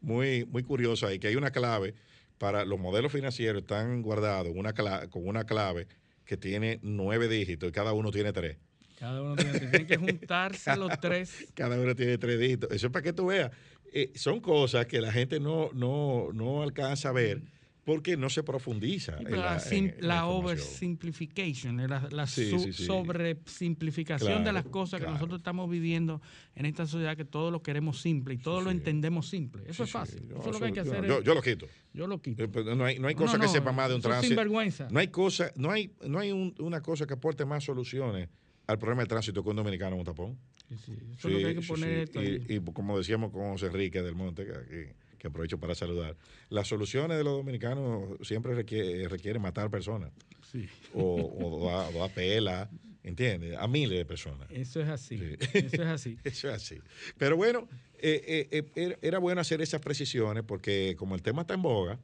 muy, 0.00 0.44
muy 0.46 0.62
curiosa 0.62 1.08
ahí, 1.08 1.18
que 1.18 1.28
hay 1.28 1.36
una 1.36 1.50
clave 1.50 1.94
para 2.38 2.64
los 2.64 2.78
modelos 2.78 3.12
financieros, 3.12 3.62
están 3.62 4.02
guardados 4.02 4.52
una 4.54 4.72
con 5.08 5.26
una 5.26 5.44
clave 5.44 5.86
que 6.24 6.36
tiene 6.36 6.80
nueve 6.82 7.28
dígitos 7.28 7.68
y 7.68 7.72
cada 7.72 7.92
uno 7.92 8.10
tiene 8.10 8.32
tres. 8.32 8.56
Cada 8.98 9.22
uno 9.22 9.36
tiene, 9.36 9.58
tiene 9.60 9.86
que 9.86 9.96
juntarse 9.96 10.76
los 10.76 10.98
tres. 11.00 11.48
Cada 11.54 11.78
uno 11.78 11.94
tiene 11.94 12.18
tres 12.18 12.38
dígitos. 12.38 12.70
Eso 12.72 12.86
es 12.86 12.92
para 12.92 13.02
que 13.02 13.12
tú 13.12 13.26
veas. 13.26 13.50
Eh, 13.92 14.12
son 14.16 14.40
cosas 14.40 14.86
que 14.86 15.00
la 15.00 15.12
gente 15.12 15.38
no, 15.38 15.70
no, 15.72 16.30
no 16.32 16.62
alcanza 16.62 17.10
a 17.10 17.12
ver 17.12 17.42
porque 17.84 18.16
no 18.16 18.30
se 18.30 18.42
profundiza. 18.42 19.18
Sí, 19.18 19.24
la, 19.24 19.62
la, 20.00 20.26
oversimplification, 20.26 21.76
la, 21.88 22.08
la 22.10 22.26
sobresimplificación 22.26 24.42
de 24.42 24.52
las 24.52 24.64
cosas 24.64 25.00
que 25.00 25.06
nosotros 25.06 25.38
estamos 25.40 25.70
viviendo 25.70 26.20
en 26.54 26.64
esta 26.66 26.86
sociedad 26.86 27.16
que 27.16 27.26
todo 27.26 27.50
lo 27.50 27.62
queremos 27.62 28.00
simple 28.00 28.34
y 28.34 28.38
todo 28.38 28.60
lo 28.62 28.70
entendemos 28.70 29.28
simple. 29.28 29.64
Eso 29.66 29.82
es 29.84 29.90
fácil. 29.90 30.30
eso 30.30 30.40
es 30.40 30.46
lo 30.46 30.58
que 30.58 30.64
hay 30.64 30.72
que 30.72 30.80
hacer. 30.80 31.06
Yo, 31.06 31.22
yo, 31.22 31.34
lo 31.34 31.42
quito. 31.42 31.66
Yo 31.92 32.06
lo 32.06 32.22
quito. 32.22 32.44
Eh, 32.44 32.48
no 32.74 32.84
hay, 32.84 32.98
no 32.98 33.08
hay 33.08 33.14
cosa 33.14 33.38
que 33.38 33.48
sepa 33.48 33.72
más 33.72 33.90
de 33.90 33.96
un 33.96 34.00
tránsito. 34.00 34.28
Sinvergüenza. 34.28 34.88
No 34.90 34.98
hay 34.98 35.08
cosa, 35.08 35.52
no 35.56 35.70
hay, 35.70 35.92
no 36.06 36.18
hay 36.18 36.32
un, 36.32 36.54
una 36.58 36.80
cosa 36.80 37.06
que 37.06 37.12
aporte 37.12 37.44
más 37.44 37.64
soluciones 37.64 38.30
al 38.66 38.78
problema 38.78 39.02
del 39.02 39.08
tránsito 39.08 39.42
que 39.42 39.50
un 39.50 39.56
dominicano 39.56 39.96
en 39.96 40.00
un 40.00 40.06
tapón. 40.06 40.38
Sí, 40.86 40.94
Eso 41.18 41.28
es 41.28 41.34
lo 41.34 41.38
que 41.38 41.46
hay 41.46 41.54
que 41.54 41.66
poner. 41.66 42.08
Y, 42.48 42.54
y, 42.54 42.60
como 42.60 42.96
decíamos 42.96 43.30
con 43.30 43.50
José 43.50 43.66
Enrique 43.66 44.00
del 44.00 44.14
Monte, 44.14 44.46
que 44.46 44.94
que 45.24 45.28
aprovecho 45.28 45.58
para 45.58 45.74
saludar, 45.74 46.18
las 46.50 46.68
soluciones 46.68 47.16
de 47.16 47.24
los 47.24 47.32
dominicanos 47.32 48.18
siempre 48.20 48.54
requieren 48.54 49.40
matar 49.40 49.70
personas. 49.70 50.12
Sí. 50.52 50.68
O, 50.92 51.14
o, 51.14 52.04
a, 52.04 52.08
pela, 52.10 52.68
¿entiendes? 53.02 53.56
A 53.56 53.66
miles 53.66 53.96
de 53.96 54.04
personas. 54.04 54.46
Eso 54.50 54.82
es 54.82 54.88
así. 54.90 55.18
Eso 55.54 55.82
es 55.82 55.88
así. 55.88 56.18
Eso 56.24 56.50
es 56.50 56.54
así. 56.54 56.78
Pero 57.16 57.38
bueno, 57.38 57.66
eh, 58.00 58.48
eh, 58.50 58.64
eh, 58.76 58.98
era 59.00 59.18
bueno 59.18 59.40
hacer 59.40 59.62
esas 59.62 59.80
precisiones 59.80 60.44
porque 60.44 60.94
como 60.98 61.14
el 61.14 61.22
tema 61.22 61.40
está 61.40 61.54
en 61.54 61.62
boga, 61.62 61.98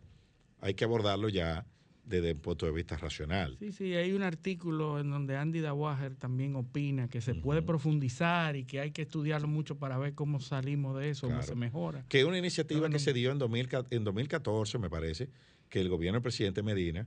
hay 0.62 0.72
que 0.72 0.84
abordarlo 0.84 1.28
ya 1.28 1.66
desde 2.11 2.31
el 2.31 2.37
punto 2.37 2.66
de 2.66 2.73
vista 2.73 2.97
racional. 2.97 3.57
Sí, 3.61 3.73
sí, 3.73 3.95
hay 3.95 4.12
un 4.12 4.23
artículo 4.23 4.99
en 4.99 5.11
donde 5.11 5.37
Andy 5.37 5.61
Dawager 5.61 6.16
también 6.16 6.57
opina 6.57 7.09
que 7.09 7.20
se 7.20 7.37
puede 7.37 7.62
profundizar 7.62 8.57
y 8.57 8.65
que 8.65 8.81
hay 8.81 8.91
que 8.91 9.03
estudiarlo 9.03 9.47
mucho 9.47 9.78
para 9.78 9.97
ver 9.97 10.15
cómo 10.15 10.41
salimos 10.41 10.99
de 10.99 11.11
eso, 11.11 11.28
cómo 11.28 11.41
se 11.43 11.55
mejora. 11.55 12.05
Que 12.09 12.24
una 12.24 12.37
iniciativa 12.37 12.91
que 12.91 12.99
se 12.99 13.12
dio 13.12 13.31
en, 13.31 13.39
2014, 13.39 14.78
me 14.78 14.91
parece, 14.91 15.31
que 15.69 15.81
el 15.81 15.89
gobierno 15.89 16.16
del 16.16 16.23
presidente 16.23 16.65
Medina 16.65 17.07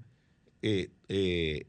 eh, 0.62 0.90
eh, 1.10 1.68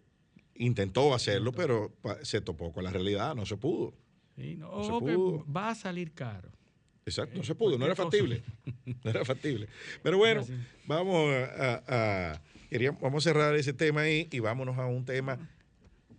intentó 0.55 1.13
hacerlo, 1.13 1.51
pero 1.51 1.93
se 2.23 2.41
topó 2.41 2.73
con 2.73 2.85
la 2.85 2.91
realidad, 2.91 3.35
no 3.35 3.45
se 3.45 3.57
pudo. 3.57 3.95
Sí, 4.37 4.55
no, 4.57 4.71
pudo. 5.01 5.45
va 5.53 5.71
a 5.71 5.75
salir 5.75 6.13
caro. 6.13 6.51
Exacto, 7.05 7.37
no 7.37 7.43
se 7.43 7.55
pudo, 7.57 7.77
no 7.79 7.85
era 7.85 7.97
factible. 7.97 8.43
No 9.03 9.11
era 9.11 9.25
factible. 9.25 9.69
Pero 10.03 10.19
bueno, 10.19 10.45
vamos 10.87 11.31
a 11.31 12.41
vamos 13.01 13.27
a 13.27 13.31
cerrar 13.31 13.55
ese 13.57 13.73
tema 13.73 14.03
ahí 14.03 14.29
y 14.31 14.41
vámonos 14.41 14.79
a 14.79 14.87
un 14.87 15.05
tema 15.05 15.39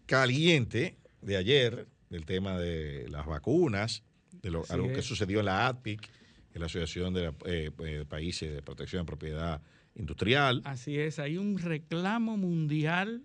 caliente 0.06 0.98
de 1.22 1.38
ayer, 1.38 1.88
del 2.10 2.26
tema 2.26 2.58
de 2.58 3.08
las 3.10 3.26
vacunas, 3.26 4.04
de 4.42 4.52
lo, 4.52 4.64
algo 4.70 4.92
que 4.94 5.02
sucedió 5.02 5.40
en 5.40 5.46
la 5.46 5.68
ADPIC, 5.68 6.10
en 6.54 6.60
la 6.62 6.68
Asociación 6.68 7.14
de 7.14 7.34
eh, 7.46 7.72
eh, 7.80 8.06
Países 8.08 8.54
de 8.54 8.62
Protección 8.62 9.02
de 9.02 9.06
Propiedad 9.08 9.62
Industrial. 9.96 10.62
Así 10.66 10.98
es, 10.98 11.20
hay 11.20 11.38
un 11.38 11.58
reclamo 11.58 12.38
mundial 12.38 13.24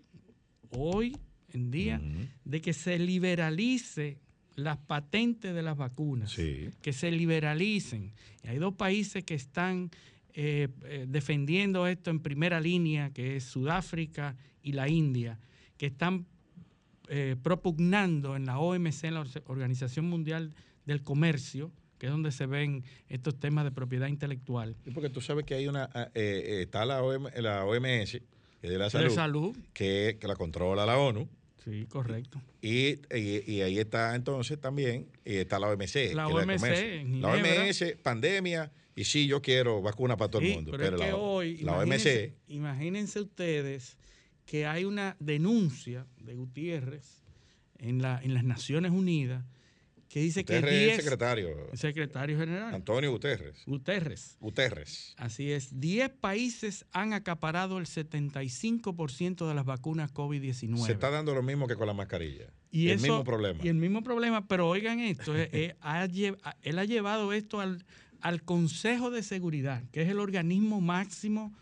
hoy 0.70 1.16
en 1.52 1.70
día 1.70 2.00
de 2.44 2.60
que 2.60 2.72
se 2.72 2.98
liberalice 2.98 4.18
las 4.56 4.78
patentes 4.78 5.54
de 5.54 5.62
las 5.62 5.76
vacunas, 5.76 6.34
que 6.34 6.92
se 6.92 7.10
liberalicen. 7.10 8.12
hay 8.44 8.58
dos 8.58 8.74
países 8.74 9.24
que 9.24 9.34
están 9.34 9.90
eh, 10.34 10.68
eh, 10.84 11.06
defendiendo 11.08 11.86
esto 11.86 12.10
en 12.10 12.20
primera 12.20 12.60
línea, 12.60 13.10
que 13.10 13.36
es 13.36 13.44
Sudáfrica 13.44 14.36
y 14.62 14.72
la 14.72 14.88
India, 14.88 15.38
que 15.76 15.86
están 15.86 16.26
eh, 17.08 17.36
propugnando 17.42 18.36
en 18.36 18.46
la 18.46 18.58
OMC, 18.58 19.04
en 19.04 19.14
la 19.14 19.24
Organización 19.46 20.08
Mundial 20.08 20.54
del 20.86 21.02
Comercio, 21.02 21.72
que 21.98 22.06
es 22.06 22.12
donde 22.12 22.32
se 22.32 22.46
ven 22.46 22.84
estos 23.08 23.38
temas 23.38 23.64
de 23.64 23.72
propiedad 23.72 24.06
intelectual. 24.06 24.76
porque 24.94 25.10
tú 25.10 25.20
sabes 25.20 25.44
que 25.44 25.54
hay 25.54 25.68
una, 25.68 25.90
ah, 25.92 26.10
está 26.14 26.84
la, 26.84 27.02
la 27.36 27.64
OMS, 27.64 28.12
que 28.60 28.66
es 28.66 28.70
de 28.70 28.78
la 28.78 28.90
salud, 28.90 29.56
Que, 29.72 30.18
la 30.22 30.36
controla 30.36 30.86
la 30.86 30.98
ONU. 30.98 31.28
Sí, 31.64 31.86
correcto. 31.86 32.40
Y, 32.62 33.00
ahí 33.12 33.78
está 33.78 34.14
entonces 34.14 34.60
también, 34.60 35.08
está 35.24 35.58
la 35.58 35.68
OMC. 35.68 36.14
La 36.14 36.28
OMC. 36.28 37.20
La 37.20 37.28
OMS, 37.32 37.96
pandemia, 38.02 38.72
y 38.96 39.04
sí, 39.04 39.26
yo 39.26 39.42
quiero 39.42 39.82
vacuna 39.82 40.16
para 40.16 40.30
todo 40.30 40.42
el 40.42 40.54
mundo. 40.54 40.72
Pero, 40.76 40.96
es 40.96 41.02
que 41.02 41.12
hoy, 41.12 41.58
la 41.58 41.78
OMC. 41.78 42.34
Imagínense 42.48 43.20
ustedes 43.20 43.98
que 44.46 44.66
hay 44.66 44.84
una 44.84 45.16
denuncia 45.20 46.06
de 46.18 46.34
Gutiérrez 46.34 47.22
en, 47.78 48.02
la, 48.02 48.20
en 48.22 48.34
las 48.34 48.44
Naciones 48.44 48.92
Unidas 48.92 49.44
que 50.10 50.20
dice 50.20 50.44
que 50.44 50.58
es 50.58 50.64
el 50.64 50.96
secretario. 50.96 51.48
secretario 51.72 52.36
general. 52.36 52.74
Antonio 52.74 53.10
Guterres. 53.12 53.62
Guterres. 53.64 54.36
Guterres. 54.40 55.14
Así 55.16 55.52
es. 55.52 55.80
Diez 55.80 56.10
países 56.10 56.84
han 56.92 57.12
acaparado 57.12 57.78
el 57.78 57.86
75% 57.86 59.48
de 59.48 59.54
las 59.54 59.64
vacunas 59.64 60.12
COVID-19. 60.12 60.84
Se 60.84 60.92
está 60.92 61.10
dando 61.10 61.32
lo 61.32 61.42
mismo 61.42 61.68
que 61.68 61.76
con 61.76 61.86
la 61.86 61.94
mascarilla. 61.94 62.52
Y 62.72 62.88
el 62.88 62.98
mismo 62.98 63.24
problema. 63.24 63.60
Y 63.62 63.68
el 63.68 63.76
mismo 63.76 64.02
problema, 64.02 64.46
pero 64.46 64.68
oigan 64.68 64.98
esto, 64.98 65.34
eh, 65.36 65.48
eh, 65.52 65.76
él 66.62 66.78
ha 66.78 66.84
llevado 66.84 67.32
esto 67.32 67.60
al, 67.60 67.84
al 68.20 68.42
Consejo 68.42 69.10
de 69.10 69.22
Seguridad, 69.22 69.82
que 69.92 70.02
es 70.02 70.08
el 70.08 70.18
organismo 70.18 70.80
máximo 70.80 71.52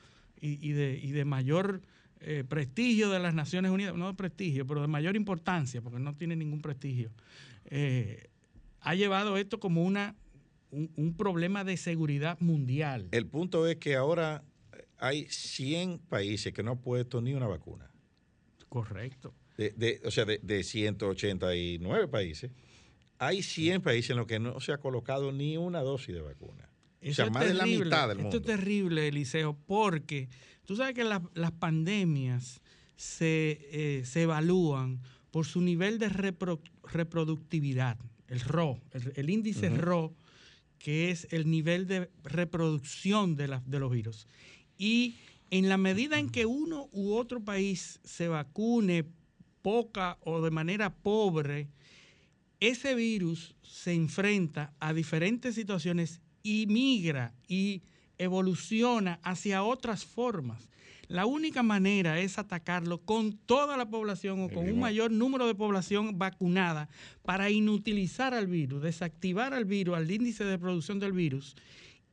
y, 0.41 0.73
de, 0.73 1.25
mayor 1.25 1.83
eh, 2.21 2.45
prestigio 2.49 3.11
de 3.11 3.19
las 3.19 3.35
Naciones 3.35 3.71
Unidas, 3.71 3.95
no 3.95 4.07
de 4.09 4.15
prestigio, 4.15 4.67
pero 4.67 4.81
de 4.81 4.89
mayor 4.89 5.17
importancia, 5.17 5.83
porque 5.83 5.99
no 5.99 6.15
tiene 6.15 6.37
ningún 6.37 6.61
prestigio, 6.61 7.11
eh, 7.67 8.29
ha 8.89 8.95
llevado 8.95 9.37
esto 9.37 9.61
como 9.61 9.85
una, 9.85 10.17
un, 10.71 11.15
problema 11.15 11.63
de 11.63 11.77
seguridad 11.77 12.41
mundial. 12.41 13.09
El 13.11 13.27
punto 13.27 13.67
es 13.67 13.77
que 13.77 13.97
ahora 13.97 14.43
hay 14.97 15.27
100 15.29 15.99
países 15.99 16.55
que 16.55 16.63
no 16.63 16.71
han 16.71 16.81
puesto 16.81 17.21
ni 17.21 17.35
una 17.35 17.47
vacuna. 17.47 17.91
Correcto. 18.71 19.35
De, 19.59 20.01
o 20.07 20.11
sea, 20.11 20.25
de, 20.25 20.39
de 20.39 20.63
189 20.63 22.09
países 22.09 22.51
hay 23.19 23.43
100 23.43 23.83
países 23.83 24.11
en 24.11 24.17
los 24.17 24.27
que 24.27 24.39
no 24.39 24.59
se 24.61 24.73
ha 24.73 24.79
colocado 24.79 25.33
ni 25.33 25.59
una 25.59 25.81
dosis 25.81 26.15
de 26.15 26.23
vacuna. 26.23 26.71
o 27.07 27.13
sea, 27.13 27.29
más 27.29 27.47
de 27.47 27.53
la 27.53 27.67
mitad 27.67 28.09
del 28.09 28.19
mundo. 28.19 28.35
Esto 28.35 28.51
es 28.51 28.59
terrible, 28.59 29.09
Eliseo, 29.09 29.55
porque 29.67 30.31
tú 30.65 30.77
sabes 30.77 30.95
que 30.95 31.05
las 31.05 31.53
pandemias 31.59 32.63
se, 32.97 33.69
eh, 33.71 34.05
se, 34.07 34.23
evalúan 34.23 35.03
por 35.31 35.45
su 35.45 35.61
nivel 35.61 35.99
de 35.99 36.09
reproductividad, 36.09 37.99
el 38.29 38.41
RO, 38.41 38.81
el, 38.93 39.31
índice 39.31 39.71
RO, 39.71 40.15
que 40.79 41.11
es 41.11 41.27
el 41.31 41.51
nivel 41.51 41.87
de 41.87 42.11
reproducción 42.23 43.37
de, 43.37 43.61
de 43.67 43.79
los 43.81 43.91
virus. 43.91 44.27
Y 44.77 45.17
en 45.51 45.69
la 45.69 45.77
medida 45.77 46.19
en 46.19 46.31
que 46.31 46.47
uno 46.47 46.89
u 46.93 47.15
otro 47.15 47.43
país 47.43 48.01
se 48.05 48.29
vacune 48.29 49.05
poca 49.63 50.19
o 50.21 50.41
de 50.43 50.51
manera 50.51 50.95
pobre, 50.95 51.69
ese 52.61 52.95
virus 52.95 53.55
se 53.63 53.93
enfrenta 53.93 54.75
a 54.81 54.93
diferentes 54.93 55.55
situaciones 55.55 56.21
y 56.43 56.67
migra 56.67 57.35
y 57.47 57.83
evoluciona 58.19 59.21
hacia 59.23 59.63
otras 59.63 60.05
formas. 60.05 60.69
La 61.09 61.25
única 61.25 61.63
manera 61.63 62.21
es 62.21 62.39
atacarlo 62.39 62.99
con 63.01 63.33
toda 63.33 63.79
la 63.79 63.89
población 63.89 64.41
o 64.43 64.51
con 64.51 64.69
un 64.71 64.79
mayor 64.79 65.11
número 65.11 65.47
de 65.47 65.55
población 65.55 66.19
vacunada 66.19 66.91
para 67.23 67.49
inutilizar 67.49 68.35
al 68.35 68.47
virus, 68.47 68.83
desactivar 68.83 69.55
al 69.55 69.65
virus, 69.65 69.97
al 69.97 70.11
índice 70.11 70.45
de 70.45 70.59
producción 70.59 70.99
del 70.99 71.13
virus 71.13 71.57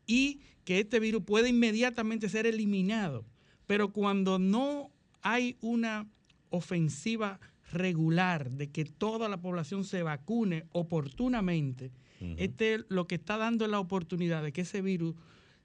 y 0.07 0.39
que 0.63 0.79
este 0.79 1.01
virus 1.01 1.23
pueda 1.23 1.49
inmediatamente 1.49 2.29
ser 2.29 2.47
eliminado. 2.47 3.25
Pero 3.67 3.91
cuando 3.91 4.39
no 4.39 4.91
hay 5.21 5.57
una 5.59 6.07
ofensiva 6.49 7.41
regular 7.73 8.49
de 8.49 8.71
que 8.71 8.85
toda 8.85 9.27
la 9.27 9.41
población 9.41 9.83
se 9.83 10.03
vacune 10.03 10.67
oportunamente, 10.71 11.91
este 12.37 12.79
lo 12.87 13.07
que 13.07 13.15
está 13.15 13.35
dando 13.35 13.65
es 13.65 13.71
la 13.71 13.79
oportunidad 13.79 14.41
de 14.41 14.53
que 14.53 14.61
ese 14.61 14.81
virus 14.81 15.15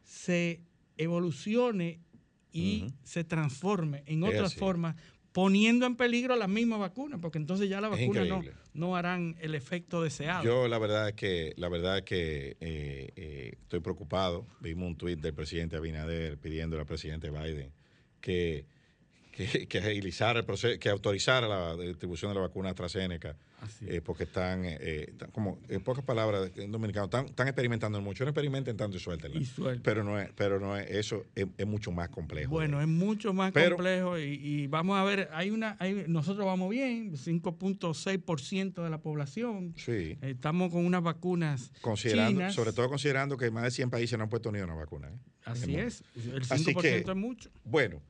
se 0.03 0.63
evolucione 0.97 2.01
y 2.53 2.93
se 3.05 3.25
transforme 3.25 4.03
en 4.07 4.23
otras 4.23 4.55
formas, 4.55 4.97
poniendo 5.33 5.87
en 5.87 5.97
peligro 5.97 6.37
las 6.37 6.49
mismas 6.49 6.81
vacunas, 6.81 7.21
porque 7.21 7.39
entonces 7.39 7.69
ya 7.69 7.81
las 7.81 7.91
vacunas 7.91 8.27
no, 8.27 8.43
no, 8.75 8.97
harán 8.97 9.37
el 9.41 9.55
efecto 9.55 10.03
deseado. 10.03 10.45
Yo 10.45 10.69
la 10.69 10.79
verdad 10.79 11.09
es 11.09 11.15
que, 11.15 11.55
la 11.57 11.69
verdad 11.69 11.99
es 11.99 12.05
que 12.05 12.57
eh, 12.61 13.13
eh, 13.17 13.53
estoy 13.63 13.81
preocupado. 13.81 14.47
Vimos 14.61 14.89
un 14.89 14.97
tuit 14.97 15.21
del 15.21 15.35
presidente 15.35 15.77
Abinader 15.77 16.39
pidiendo 16.39 16.79
al 16.79 16.87
presidente 16.87 17.31
Biden 17.31 17.73
que 18.21 18.67
que, 19.69 19.79
agilizara 19.79 20.41
el 20.41 20.45
proceso, 20.45 20.79
que 20.79 20.89
autorizara 20.89 21.49
la 21.49 21.77
distribución 21.77 22.31
de 22.31 22.37
la 22.37 22.41
vacuna 22.43 22.71
AstraZeneca, 22.71 23.37
eh, 23.87 24.01
porque 24.05 24.25
están, 24.25 24.63
eh, 24.65 25.13
como, 25.33 25.59
en 25.69 25.83
pocas 25.83 26.05
palabras, 26.05 26.51
en 26.57 26.71
dominicano, 26.71 27.07
están, 27.07 27.27
están 27.27 27.49
experimentando 27.49 28.01
mucho. 28.01 28.25
No 28.25 28.31
experimenten 28.31 28.77
tanto 28.77 28.97
y 28.97 29.01
suelten. 29.01 29.33
Pero 29.83 30.05
no 30.05 30.19
es, 30.19 30.31
pero 30.35 30.61
no 30.61 30.77
es, 30.77 30.91
eso 30.91 31.25
es, 31.35 31.47
mucho 31.67 31.93
más 31.93 32.09
complejo. 32.09 32.51
Bueno, 32.51 32.81
es 32.81 32.89
mucho 32.89 33.33
más 33.33 33.53
complejo 33.53 34.19
y, 34.19 34.67
vamos 34.67 34.99
a 34.99 35.05
ver, 35.05 35.29
hay 35.33 35.51
una, 35.51 35.77
hay, 35.79 36.05
nosotros 36.09 36.47
vamos 36.47 36.71
bien, 36.71 37.13
5.6% 37.13 38.83
de 38.83 38.91
la 38.91 38.99
población. 38.99 39.75
Sí. 39.77 40.19
Estamos 40.21 40.71
con 40.71 40.85
unas 40.85 41.03
vacunas 41.03 41.73
considerando, 41.81 42.51
Sobre 42.51 42.73
todo 42.73 42.89
considerando 42.89 43.37
que 43.37 43.51
más 43.51 43.65
de 43.65 43.71
100 43.71 43.91
países 43.91 44.19
no 44.19 44.25
han 44.25 44.31
puesto 44.31 44.51
ni 44.53 44.61
una 44.61 44.75
vacuna. 44.75 45.09
¿eh? 45.09 45.19
Así 45.45 45.77
es, 45.77 46.03
el 46.17 46.47
5% 46.47 47.11
es 47.11 47.17
mucho. 47.17 47.51
Bueno, 47.65 48.01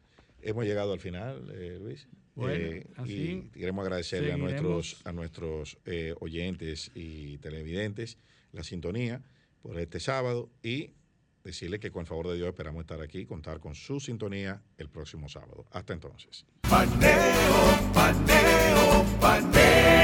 Hemos 0.43 0.65
llegado 0.65 0.93
al 0.93 1.01
final, 1.01 1.51
eh, 1.55 1.79
Luis. 1.81 2.09
Bueno, 2.35 2.65
eh, 2.65 2.87
y 3.05 3.43
queremos 3.51 3.85
agradecerle 3.85 4.33
a 4.33 4.37
nuestros, 4.37 5.01
a 5.05 5.13
nuestros 5.13 5.79
eh, 5.85 6.15
oyentes 6.21 6.91
y 6.95 7.39
televidentes 7.39 8.19
la 8.53 8.63
sintonía 8.63 9.23
por 9.63 9.79
este 9.79 10.01
sábado 10.01 10.51
y 10.63 10.91
decirle 11.45 11.81
que 11.81 11.91
con 11.91 12.01
el 12.01 12.07
favor 12.07 12.29
de 12.29 12.37
Dios 12.37 12.49
esperamos 12.49 12.81
estar 12.81 13.01
aquí 13.01 13.21
y 13.21 13.27
contar 13.27 13.61
con 13.61 13.75
su 13.75 14.01
sintonía 14.01 14.63
el 14.79 14.89
próximo 14.89 15.29
sábado. 15.29 15.67
Hasta 15.71 15.93
entonces. 15.93 16.47
Paneo, 16.63 17.93
paneo, 17.93 19.05
paneo. 19.21 20.00